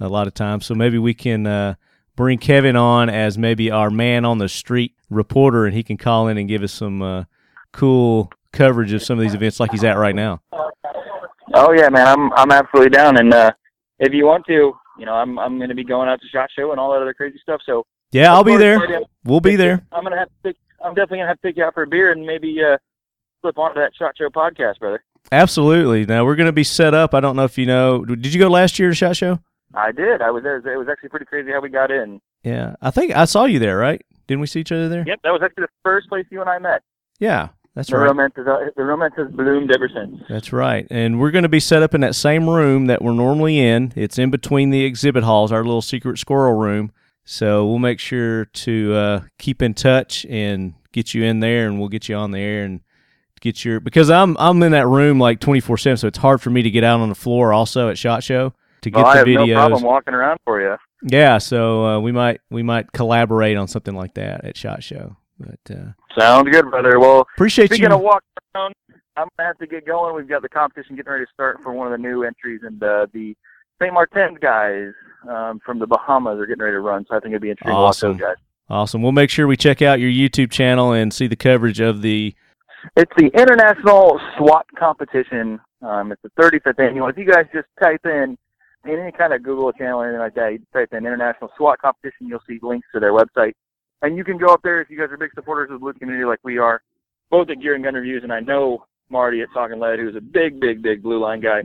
a 0.00 0.08
lot 0.08 0.26
of 0.26 0.34
times. 0.34 0.66
So 0.66 0.74
maybe 0.74 0.98
we 0.98 1.14
can 1.14 1.46
uh, 1.46 1.74
bring 2.16 2.38
Kevin 2.38 2.76
on 2.76 3.08
as 3.08 3.38
maybe 3.38 3.70
our 3.70 3.90
man 3.90 4.24
on 4.24 4.38
the 4.38 4.48
street 4.48 4.94
reporter, 5.08 5.66
and 5.66 5.74
he 5.74 5.82
can 5.82 5.96
call 5.96 6.28
in 6.28 6.38
and 6.38 6.48
give 6.48 6.62
us 6.62 6.72
some 6.72 7.02
uh, 7.02 7.24
cool 7.72 8.32
coverage 8.52 8.92
of 8.92 9.02
some 9.02 9.18
of 9.18 9.22
these 9.22 9.34
events 9.34 9.60
like 9.60 9.70
he's 9.70 9.84
at 9.84 9.96
right 9.96 10.14
now. 10.14 10.40
Oh 11.54 11.72
yeah, 11.72 11.88
man, 11.88 12.06
I'm 12.06 12.32
I'm 12.34 12.50
absolutely 12.50 12.90
down. 12.90 13.16
And 13.16 13.32
uh, 13.32 13.52
if 13.98 14.12
you 14.12 14.26
want 14.26 14.44
to, 14.46 14.72
you 14.98 15.06
know, 15.06 15.14
I'm 15.14 15.38
I'm 15.38 15.58
going 15.58 15.68
to 15.68 15.74
be 15.74 15.84
going 15.84 16.08
out 16.08 16.20
to 16.20 16.28
Shot 16.28 16.48
Show 16.56 16.70
and 16.70 16.80
all 16.80 16.92
that 16.92 17.02
other 17.02 17.14
crazy 17.14 17.38
stuff. 17.42 17.60
So 17.66 17.86
Yeah, 18.12 18.32
I'll 18.32 18.44
be 18.44 18.56
there. 18.56 18.80
We'll 19.24 19.40
be 19.40 19.56
there. 19.56 19.84
I'm 19.92 20.04
gonna 20.04 20.18
have 20.18 20.28
to. 20.28 20.34
Pick, 20.44 20.56
I'm 20.82 20.94
definitely 20.94 21.18
gonna 21.18 21.28
have 21.28 21.40
to 21.40 21.48
take 21.48 21.56
you 21.56 21.64
out 21.64 21.74
for 21.74 21.82
a 21.82 21.86
beer 21.86 22.12
and 22.12 22.24
maybe 22.24 22.56
uh, 22.62 22.78
flip 23.40 23.58
onto 23.58 23.80
that 23.80 23.92
Shot 23.96 24.16
Show 24.16 24.28
podcast, 24.28 24.78
brother. 24.78 25.02
Absolutely. 25.32 26.06
Now 26.06 26.24
we're 26.24 26.36
going 26.36 26.46
to 26.46 26.52
be 26.52 26.64
set 26.64 26.94
up. 26.94 27.14
I 27.14 27.20
don't 27.20 27.36
know 27.36 27.44
if 27.44 27.58
you 27.58 27.66
know. 27.66 28.04
Did 28.04 28.32
you 28.32 28.40
go 28.40 28.48
last 28.48 28.78
year 28.78 28.88
to 28.88 28.94
Shot 28.94 29.16
Show? 29.16 29.38
I 29.74 29.92
did. 29.92 30.20
I 30.22 30.30
was 30.30 30.42
there. 30.42 30.56
It 30.56 30.76
was 30.76 30.88
actually 30.90 31.10
pretty 31.10 31.26
crazy 31.26 31.52
how 31.52 31.60
we 31.60 31.68
got 31.68 31.90
in. 31.90 32.20
Yeah, 32.42 32.74
I 32.80 32.90
think 32.90 33.14
I 33.14 33.24
saw 33.26 33.44
you 33.44 33.58
there. 33.58 33.76
Right? 33.76 34.04
Didn't 34.26 34.40
we 34.40 34.46
see 34.46 34.60
each 34.60 34.72
other 34.72 34.88
there? 34.88 35.04
Yep, 35.06 35.20
that 35.22 35.30
was 35.30 35.42
actually 35.44 35.62
the 35.62 35.72
first 35.84 36.08
place 36.08 36.24
you 36.30 36.40
and 36.40 36.48
I 36.48 36.58
met. 36.58 36.82
Yeah, 37.18 37.48
that's 37.74 37.90
the 37.90 37.98
right. 37.98 38.06
romance 38.06 38.34
is 38.36 38.46
uh, 38.46 38.70
the 38.76 38.84
romance 38.84 39.14
has 39.16 39.28
bloomed 39.30 39.70
ever 39.72 39.88
since. 39.88 40.22
That's 40.28 40.52
right. 40.52 40.86
And 40.90 41.20
we're 41.20 41.30
going 41.30 41.44
to 41.44 41.48
be 41.48 41.60
set 41.60 41.82
up 41.82 41.94
in 41.94 42.00
that 42.00 42.14
same 42.14 42.48
room 42.48 42.86
that 42.86 43.02
we're 43.02 43.12
normally 43.12 43.60
in. 43.60 43.92
It's 43.94 44.18
in 44.18 44.30
between 44.30 44.70
the 44.70 44.84
exhibit 44.84 45.22
halls, 45.22 45.52
our 45.52 45.62
little 45.64 45.82
secret 45.82 46.18
squirrel 46.18 46.54
room. 46.54 46.92
So 47.24 47.66
we'll 47.66 47.78
make 47.78 48.00
sure 48.00 48.46
to 48.46 48.94
uh, 48.94 49.20
keep 49.38 49.62
in 49.62 49.74
touch 49.74 50.26
and 50.28 50.74
get 50.92 51.14
you 51.14 51.22
in 51.22 51.40
there, 51.40 51.68
and 51.68 51.78
we'll 51.78 51.88
get 51.88 52.08
you 52.08 52.16
on 52.16 52.32
the 52.32 52.40
air 52.40 52.64
and 52.64 52.80
get 53.40 53.64
your 53.64 53.80
because 53.80 54.10
I'm 54.10 54.36
I'm 54.38 54.62
in 54.62 54.72
that 54.72 54.86
room 54.86 55.18
like 55.18 55.40
24 55.40 55.78
seven, 55.78 55.96
so 55.96 56.08
it's 56.08 56.18
hard 56.18 56.40
for 56.40 56.50
me 56.50 56.62
to 56.62 56.70
get 56.70 56.84
out 56.84 57.00
on 57.00 57.08
the 57.08 57.14
floor 57.14 57.52
also 57.52 57.88
at 57.88 57.98
Shot 57.98 58.22
Show 58.22 58.52
to 58.82 58.90
get 58.90 58.96
Well, 58.96 59.06
I 59.06 59.12
the 59.12 59.18
have 59.18 59.26
videos. 59.26 59.48
no 59.48 59.54
problem 59.54 59.82
walking 59.82 60.14
around 60.14 60.38
for 60.44 60.60
you. 60.60 60.76
Yeah, 61.02 61.38
so 61.38 61.84
uh, 61.86 62.00
we 62.00 62.12
might 62.12 62.40
we 62.50 62.62
might 62.62 62.92
collaborate 62.92 63.56
on 63.56 63.66
something 63.68 63.94
like 63.94 64.14
that 64.14 64.44
at 64.44 64.56
Shot 64.56 64.82
Show. 64.82 65.16
But 65.38 65.74
uh, 65.74 65.92
Sounds 66.18 66.48
good, 66.50 66.68
brother. 66.70 67.00
Well, 67.00 67.26
appreciate 67.36 67.66
speaking 67.70 67.88
you. 67.90 67.94
of 67.96 68.02
walking 68.02 68.28
around, 68.54 68.74
I'm 69.16 69.28
gonna 69.38 69.46
have 69.48 69.58
to 69.58 69.66
get 69.66 69.86
going. 69.86 70.14
We've 70.14 70.28
got 70.28 70.42
the 70.42 70.48
competition 70.50 70.96
getting 70.96 71.10
ready 71.12 71.24
to 71.24 71.30
start 71.32 71.60
for 71.62 71.72
one 71.72 71.86
of 71.86 71.92
the 71.92 71.98
new 71.98 72.22
entries, 72.24 72.60
and 72.62 72.82
uh, 72.82 73.06
the 73.14 73.34
St. 73.80 73.94
Martin's 73.94 74.36
guys 74.42 74.92
um, 75.26 75.58
from 75.64 75.78
the 75.78 75.86
Bahamas 75.86 76.38
are 76.38 76.44
getting 76.46 76.62
ready 76.62 76.74
to 76.74 76.80
run. 76.80 77.06
So 77.08 77.16
I 77.16 77.20
think 77.20 77.32
it'd 77.32 77.40
be 77.40 77.48
interesting 77.50 77.72
Awesome. 77.74 78.08
to 78.08 78.12
watch 78.12 78.20
those 78.20 78.28
guys. 78.36 78.44
Awesome. 78.68 79.02
We'll 79.02 79.12
make 79.12 79.30
sure 79.30 79.46
we 79.46 79.56
check 79.56 79.80
out 79.80 79.98
your 79.98 80.10
YouTube 80.10 80.50
channel 80.50 80.92
and 80.92 81.12
see 81.14 81.26
the 81.26 81.36
coverage 81.36 81.80
of 81.80 82.02
the. 82.02 82.34
It's 82.96 83.12
the 83.16 83.30
International 83.38 84.20
SWAT 84.36 84.66
Competition. 84.78 85.60
Um, 85.82 86.12
it's 86.12 86.22
the 86.22 86.30
35th 86.40 86.78
annual. 86.78 87.08
If 87.08 87.16
you 87.16 87.24
guys 87.24 87.46
just 87.52 87.68
type 87.80 88.00
in 88.04 88.36
in 88.84 88.98
any 88.98 89.12
kind 89.12 89.32
of 89.32 89.42
Google 89.42 89.72
channel 89.72 90.00
or 90.00 90.06
anything 90.06 90.20
like 90.20 90.34
that, 90.34 90.52
you 90.52 90.60
type 90.72 90.88
in 90.92 90.98
International 90.98 91.50
SWAT 91.56 91.78
Competition, 91.80 92.26
you'll 92.26 92.42
see 92.48 92.58
links 92.62 92.86
to 92.94 93.00
their 93.00 93.12
website. 93.12 93.52
And 94.02 94.16
you 94.16 94.24
can 94.24 94.38
go 94.38 94.46
up 94.46 94.62
there 94.62 94.80
if 94.80 94.88
you 94.88 94.98
guys 94.98 95.08
are 95.10 95.16
big 95.16 95.32
supporters 95.34 95.70
of 95.70 95.74
the 95.74 95.78
blue 95.78 95.92
community 95.92 96.24
like 96.24 96.38
we 96.42 96.58
are, 96.58 96.82
both 97.30 97.50
at 97.50 97.60
Gear 97.60 97.74
and 97.74 97.84
Gun 97.84 97.94
Reviews, 97.94 98.22
and 98.22 98.32
I 98.32 98.40
know 98.40 98.86
Marty 99.10 99.42
at 99.42 99.48
Talking 99.52 99.78
Lead, 99.78 99.98
who's 99.98 100.16
a 100.16 100.20
big, 100.20 100.58
big, 100.60 100.82
big 100.82 101.02
blue 101.02 101.20
line 101.20 101.40
guy. 101.40 101.62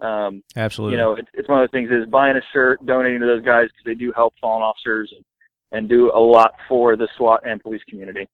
Um, 0.00 0.42
Absolutely. 0.56 0.96
you 0.96 1.02
know, 1.02 1.14
it's, 1.14 1.28
it's 1.34 1.48
one 1.48 1.62
of 1.62 1.68
those 1.68 1.76
things 1.76 1.90
is 1.90 2.08
buying 2.10 2.36
a 2.36 2.42
shirt, 2.52 2.84
donating 2.84 3.20
to 3.20 3.26
those 3.26 3.44
guys 3.44 3.68
because 3.68 3.84
they 3.84 3.94
do 3.94 4.12
help 4.14 4.34
fallen 4.40 4.62
officers 4.62 5.12
and, 5.16 5.24
and 5.72 5.88
do 5.88 6.12
a 6.14 6.20
lot 6.20 6.52
for 6.68 6.96
the 6.96 7.08
SWAT 7.16 7.40
and 7.44 7.60
police 7.62 7.82
community. 7.88 8.28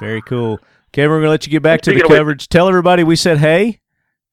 Very 0.00 0.22
cool. 0.22 0.58
Kevin, 0.92 1.10
we're 1.10 1.16
going 1.18 1.24
to 1.26 1.30
let 1.30 1.46
you 1.46 1.50
get 1.52 1.62
back 1.62 1.80
to 1.82 1.90
the 1.90 1.94
Speaking 1.96 2.04
of 2.06 2.10
which- 2.10 2.18
coverage. 2.18 2.48
Tell 2.48 2.68
everybody 2.68 3.04
we 3.04 3.16
said 3.16 3.38
hey 3.38 3.80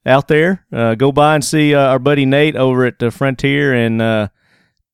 out 0.06 0.28
there. 0.28 0.66
Uh, 0.72 0.96
go 0.96 1.12
by 1.12 1.36
and 1.36 1.44
see 1.46 1.76
uh, 1.76 1.82
our 1.88 2.00
buddy 2.00 2.26
Nate 2.26 2.56
over 2.56 2.86
at 2.86 2.98
the 3.00 3.12
Frontier 3.12 3.74
and 3.74 4.02
uh, 4.02 4.28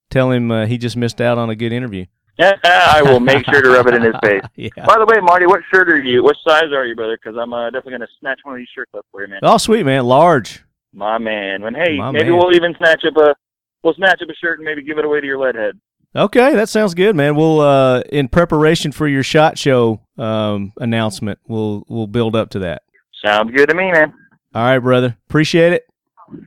tell 0.09 0.31
him 0.31 0.51
uh, 0.51 0.65
he 0.65 0.77
just 0.77 0.97
missed 0.97 1.21
out 1.21 1.37
on 1.37 1.49
a 1.49 1.55
good 1.55 1.71
interview. 1.71 2.05
Yeah, 2.39 2.53
I 2.63 3.03
will 3.03 3.19
make 3.19 3.45
sure 3.45 3.61
to 3.61 3.69
rub 3.69 3.85
it 3.87 3.93
in 3.93 4.01
his 4.01 4.15
face. 4.23 4.41
Yeah. 4.55 4.69
By 4.87 4.97
the 4.97 5.05
way, 5.05 5.19
Marty, 5.21 5.45
what 5.45 5.61
shirt 5.71 5.87
are 5.89 5.99
you? 6.01 6.23
What 6.23 6.35
size 6.47 6.71
are 6.73 6.83
you, 6.85 6.95
brother? 6.95 7.15
Because 7.21 7.37
I'm 7.39 7.53
uh, 7.53 7.65
definitely 7.67 7.91
going 7.91 8.01
to 8.01 8.07
snatch 8.19 8.39
one 8.43 8.55
of 8.55 8.57
these 8.57 8.67
shirts 8.73 8.91
up 8.97 9.05
for 9.11 9.21
you, 9.21 9.27
man. 9.27 9.39
Oh, 9.43 9.57
sweet, 9.57 9.83
man. 9.85 10.03
Large. 10.05 10.63
My 10.93 11.19
man. 11.19 11.61
When 11.61 11.75
hey, 11.75 11.97
My 11.97 12.09
maybe 12.11 12.29
man. 12.31 12.37
we'll 12.39 12.55
even 12.55 12.73
snatch 12.79 13.03
up 13.05 13.15
a 13.17 13.35
we'll 13.83 13.93
snatch 13.93 14.19
up 14.21 14.29
a 14.29 14.33
shirt 14.35 14.57
and 14.59 14.65
maybe 14.65 14.81
give 14.83 14.97
it 14.97 15.05
away 15.05 15.21
to 15.21 15.27
your 15.27 15.37
lead 15.37 15.53
head. 15.55 15.79
Okay, 16.15 16.53
that 16.53 16.69
sounds 16.69 16.93
good, 16.93 17.15
man. 17.15 17.35
We'll 17.35 17.59
uh, 17.59 18.01
in 18.01 18.27
preparation 18.27 18.91
for 18.91 19.07
your 19.07 19.23
shot 19.23 19.57
show 19.57 20.01
um, 20.17 20.73
announcement, 20.77 21.39
we'll 21.47 21.85
we'll 21.87 22.07
build 22.07 22.35
up 22.35 22.49
to 22.51 22.59
that. 22.59 22.83
Sounds 23.25 23.51
good 23.51 23.69
to 23.69 23.75
me, 23.75 23.91
man. 23.91 24.13
All 24.53 24.63
right, 24.63 24.79
brother. 24.79 25.17
Appreciate 25.27 25.73
it. 25.73 25.87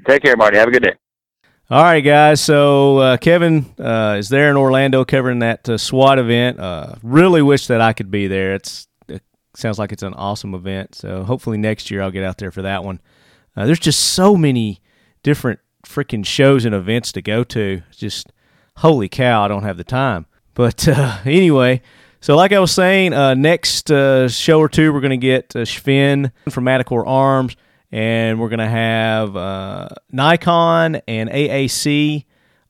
Take 0.06 0.22
care, 0.22 0.36
Marty. 0.36 0.56
Have 0.58 0.68
a 0.68 0.70
good 0.70 0.84
day. 0.84 0.94
All 1.68 1.82
right, 1.82 2.00
guys. 2.00 2.40
So 2.40 2.98
uh, 2.98 3.16
Kevin 3.16 3.66
uh, 3.76 4.16
is 4.18 4.28
there 4.28 4.50
in 4.50 4.56
Orlando 4.56 5.04
covering 5.04 5.40
that 5.40 5.68
uh, 5.68 5.76
SWAT 5.76 6.20
event. 6.20 6.60
Uh, 6.60 6.94
really 7.02 7.42
wish 7.42 7.66
that 7.66 7.80
I 7.80 7.92
could 7.92 8.08
be 8.08 8.28
there. 8.28 8.54
It's 8.54 8.86
it 9.08 9.24
sounds 9.56 9.76
like 9.80 9.90
it's 9.90 10.04
an 10.04 10.14
awesome 10.14 10.54
event. 10.54 10.94
So 10.94 11.24
hopefully 11.24 11.58
next 11.58 11.90
year 11.90 12.02
I'll 12.02 12.12
get 12.12 12.22
out 12.22 12.38
there 12.38 12.52
for 12.52 12.62
that 12.62 12.84
one. 12.84 13.00
Uh, 13.56 13.66
there's 13.66 13.80
just 13.80 13.98
so 13.98 14.36
many 14.36 14.80
different 15.24 15.58
freaking 15.84 16.24
shows 16.24 16.64
and 16.64 16.74
events 16.74 17.10
to 17.12 17.22
go 17.22 17.42
to. 17.42 17.82
Just 17.90 18.32
holy 18.76 19.08
cow, 19.08 19.44
I 19.44 19.48
don't 19.48 19.62
have 19.62 19.76
the 19.76 19.84
time. 19.84 20.26
But 20.54 20.86
uh, 20.88 21.18
anyway, 21.24 21.82
so 22.20 22.36
like 22.36 22.52
I 22.52 22.58
was 22.58 22.72
saying, 22.72 23.12
uh, 23.12 23.34
next 23.34 23.90
uh, 23.90 24.28
show 24.28 24.58
or 24.58 24.68
two 24.68 24.92
we're 24.92 25.00
going 25.00 25.10
to 25.10 25.16
get 25.16 25.54
uh, 25.54 25.64
from 25.64 26.64
Manticore 26.64 27.06
Arms, 27.06 27.56
and 27.92 28.40
we're 28.40 28.48
going 28.48 28.58
to 28.58 28.68
have 28.68 29.36
uh, 29.36 29.88
Nikon 30.10 30.96
and 31.06 31.30
AAC 31.30 32.24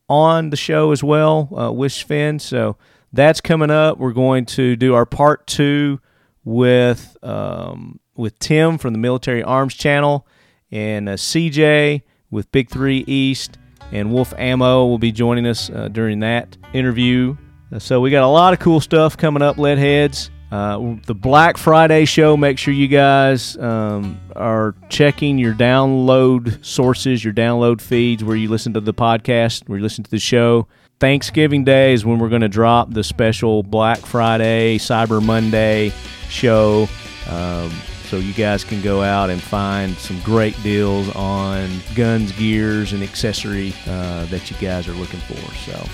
on 0.08 0.50
the 0.50 0.56
show 0.56 0.92
as 0.92 1.02
well 1.02 1.48
uh, 1.56 1.72
with 1.72 1.92
Finn. 1.92 2.38
So 2.38 2.76
that's 3.12 3.40
coming 3.40 3.70
up. 3.70 3.98
We're 3.98 4.12
going 4.12 4.46
to 4.46 4.76
do 4.76 4.94
our 4.94 5.06
part 5.06 5.46
two 5.46 6.00
with 6.44 7.16
um, 7.22 7.98
with 8.16 8.38
Tim 8.38 8.78
from 8.78 8.92
the 8.92 8.98
Military 8.98 9.42
Arms 9.42 9.74
Channel 9.74 10.26
and 10.70 11.08
uh, 11.08 11.14
CJ 11.14 12.02
with 12.30 12.50
Big 12.52 12.70
Three 12.70 13.04
East 13.06 13.58
and 13.92 14.12
Wolf 14.12 14.34
Ammo 14.38 14.86
will 14.86 14.98
be 14.98 15.12
joining 15.12 15.46
us 15.46 15.70
uh, 15.70 15.88
during 15.88 16.20
that 16.20 16.56
interview. 16.72 17.36
Uh, 17.72 17.78
so 17.78 18.00
we 18.00 18.10
got 18.10 18.22
a 18.22 18.28
lot 18.28 18.52
of 18.52 18.58
cool 18.58 18.80
stuff 18.80 19.16
coming 19.16 19.42
up, 19.42 19.56
Leadheads. 19.56 20.30
Uh, 20.52 20.94
the 21.06 21.14
Black 21.14 21.56
Friday 21.56 22.04
show. 22.04 22.36
Make 22.36 22.56
sure 22.58 22.72
you 22.72 22.86
guys 22.86 23.56
um, 23.56 24.20
are 24.36 24.76
checking 24.88 25.38
your 25.38 25.54
download 25.54 26.64
sources, 26.64 27.24
your 27.24 27.34
download 27.34 27.80
feeds, 27.80 28.22
where 28.22 28.36
you 28.36 28.48
listen 28.48 28.72
to 28.74 28.80
the 28.80 28.94
podcast, 28.94 29.68
where 29.68 29.78
you 29.78 29.82
listen 29.82 30.04
to 30.04 30.10
the 30.10 30.20
show. 30.20 30.68
Thanksgiving 31.00 31.64
Day 31.64 31.92
is 31.92 32.06
when 32.06 32.18
we're 32.18 32.28
going 32.28 32.42
to 32.42 32.48
drop 32.48 32.92
the 32.92 33.02
special 33.02 33.62
Black 33.64 33.98
Friday, 33.98 34.78
Cyber 34.78 35.22
Monday 35.22 35.92
show. 36.28 36.88
Um, 37.28 37.72
so 38.06 38.18
you 38.18 38.32
guys 38.32 38.64
can 38.64 38.80
go 38.82 39.02
out 39.02 39.30
and 39.30 39.40
find 39.40 39.96
some 39.96 40.20
great 40.20 40.60
deals 40.62 41.14
on 41.14 41.68
guns, 41.94 42.32
gears, 42.32 42.92
and 42.92 43.02
accessory 43.02 43.72
uh, 43.86 44.24
that 44.26 44.50
you 44.50 44.56
guys 44.58 44.88
are 44.88 44.92
looking 44.92 45.20
for. 45.20 45.54
So 45.54 45.88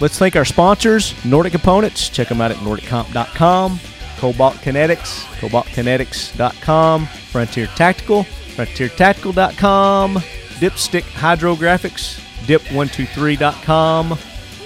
let's 0.00 0.18
thank 0.18 0.36
our 0.36 0.44
sponsors, 0.44 1.14
Nordic 1.24 1.52
Components. 1.52 2.08
Check 2.08 2.28
them 2.28 2.40
out 2.40 2.50
at 2.50 2.56
nordiccomp.com. 2.58 3.80
Cobalt 4.18 4.54
Kinetics, 4.56 5.24
cobaltkinetics.com. 5.40 7.06
Frontier 7.06 7.66
Tactical, 7.68 8.24
frontiertactical.com. 8.24 10.16
Dipstick 10.60 11.02
Hydrographics, 11.02 12.20
dip123.com. 12.46 14.18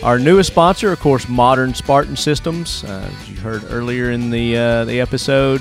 Our 0.02 0.18
newest 0.18 0.50
sponsor, 0.50 0.92
of 0.92 1.00
course, 1.00 1.28
Modern 1.28 1.74
Spartan 1.74 2.14
Systems. 2.14 2.84
Uh, 2.84 3.10
as 3.12 3.28
you 3.28 3.36
heard 3.36 3.64
earlier 3.70 4.12
in 4.12 4.30
the 4.30 4.56
uh, 4.56 4.84
the 4.84 5.00
episode, 5.00 5.60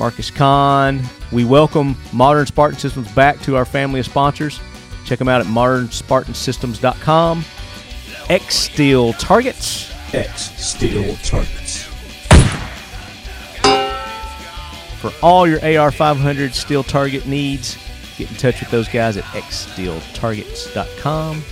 Marcus 0.00 0.30
Kahn. 0.30 1.02
We 1.30 1.44
welcome 1.44 1.94
Modern 2.12 2.46
Spartan 2.46 2.78
Systems 2.78 3.12
back 3.12 3.38
to 3.42 3.54
our 3.54 3.66
family 3.66 4.00
of 4.00 4.06
sponsors. 4.06 4.58
Check 5.04 5.18
them 5.18 5.28
out 5.28 5.42
at 5.42 5.46
modernspartansystems.com. 5.46 7.44
X 8.30 8.56
Steel 8.56 9.12
Targets. 9.12 9.92
X 10.14 10.56
Steel 10.56 11.14
Targets. 11.16 11.82
For 15.00 15.12
all 15.22 15.46
your 15.46 15.62
AR 15.78 15.92
500 15.92 16.54
steel 16.54 16.82
target 16.82 17.26
needs, 17.26 17.76
get 18.16 18.30
in 18.30 18.36
touch 18.36 18.60
with 18.60 18.70
those 18.70 18.88
guys 18.88 19.18
at 19.18 19.24
xsteeltargets.com. 19.24 21.42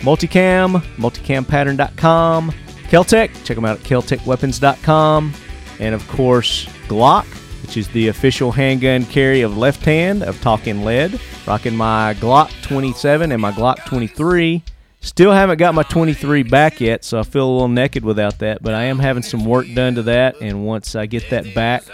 Multicam, 0.00 0.82
multicampattern.com. 0.96 2.50
Keltec, 2.88 3.44
check 3.44 3.56
them 3.56 3.64
out 3.64 3.78
at 3.78 3.84
keltecweapons.com. 3.84 5.32
And 5.78 5.94
of 5.94 6.08
course, 6.08 6.66
Glock, 6.86 7.26
which 7.72 7.78
is 7.78 7.88
the 7.94 8.08
official 8.08 8.52
handgun 8.52 9.02
carry 9.06 9.40
of 9.40 9.56
Left 9.56 9.82
Hand 9.86 10.22
of 10.22 10.38
Talking 10.42 10.84
Lead. 10.84 11.18
Rocking 11.46 11.74
my 11.74 12.12
Glock 12.18 12.50
27 12.60 13.32
and 13.32 13.40
my 13.40 13.50
Glock 13.50 13.82
23. 13.86 14.62
Still 15.00 15.32
haven't 15.32 15.56
got 15.56 15.74
my 15.74 15.82
23 15.84 16.42
back 16.42 16.82
yet, 16.82 17.02
so 17.02 17.18
I 17.18 17.22
feel 17.22 17.48
a 17.48 17.50
little 17.50 17.68
naked 17.68 18.04
without 18.04 18.40
that, 18.40 18.62
but 18.62 18.74
I 18.74 18.82
am 18.82 18.98
having 18.98 19.22
some 19.22 19.46
work 19.46 19.66
done 19.72 19.94
to 19.94 20.02
that, 20.02 20.38
and 20.42 20.66
once 20.66 20.94
I 20.94 21.06
get 21.06 21.30
that 21.30 21.54
back, 21.54 21.84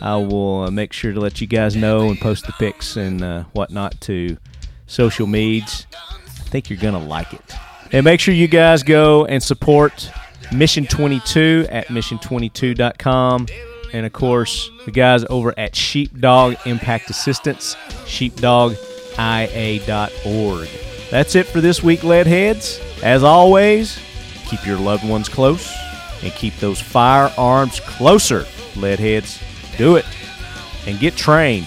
I 0.00 0.16
will 0.16 0.62
uh, 0.62 0.70
make 0.70 0.94
sure 0.94 1.12
to 1.12 1.20
let 1.20 1.38
you 1.42 1.46
guys 1.46 1.76
know 1.76 2.08
and 2.08 2.18
post 2.18 2.46
the 2.46 2.52
pics 2.52 2.96
and 2.96 3.22
uh, 3.22 3.42
whatnot 3.52 4.00
to 4.02 4.38
social 4.86 5.26
medias. 5.26 5.86
I 5.92 6.48
think 6.48 6.70
you're 6.70 6.78
going 6.78 6.94
to 6.94 7.06
like 7.06 7.34
it. 7.34 7.42
And 7.92 8.04
make 8.04 8.20
sure 8.20 8.32
you 8.32 8.48
guys 8.48 8.82
go 8.82 9.26
and 9.26 9.42
support 9.42 10.10
Mission 10.50 10.86
22 10.86 11.66
at 11.68 11.88
mission22.com. 11.88 13.48
And 13.96 14.04
of 14.04 14.12
course, 14.12 14.70
the 14.84 14.90
guys 14.90 15.24
over 15.30 15.58
at 15.58 15.74
Sheepdog 15.74 16.56
Impact 16.66 17.08
Assistance, 17.08 17.76
sheepdogia.org. 18.04 20.68
That's 21.10 21.34
it 21.34 21.46
for 21.46 21.62
this 21.62 21.82
week, 21.82 22.00
Leadheads. 22.00 23.02
As 23.02 23.24
always, 23.24 23.98
keep 24.50 24.66
your 24.66 24.76
loved 24.76 25.08
ones 25.08 25.30
close 25.30 25.74
and 26.22 26.30
keep 26.34 26.54
those 26.56 26.78
firearms 26.78 27.80
closer, 27.80 28.40
Leadheads. 28.74 29.42
Do 29.78 29.96
it 29.96 30.04
and 30.86 31.00
get 31.00 31.16
trained. 31.16 31.66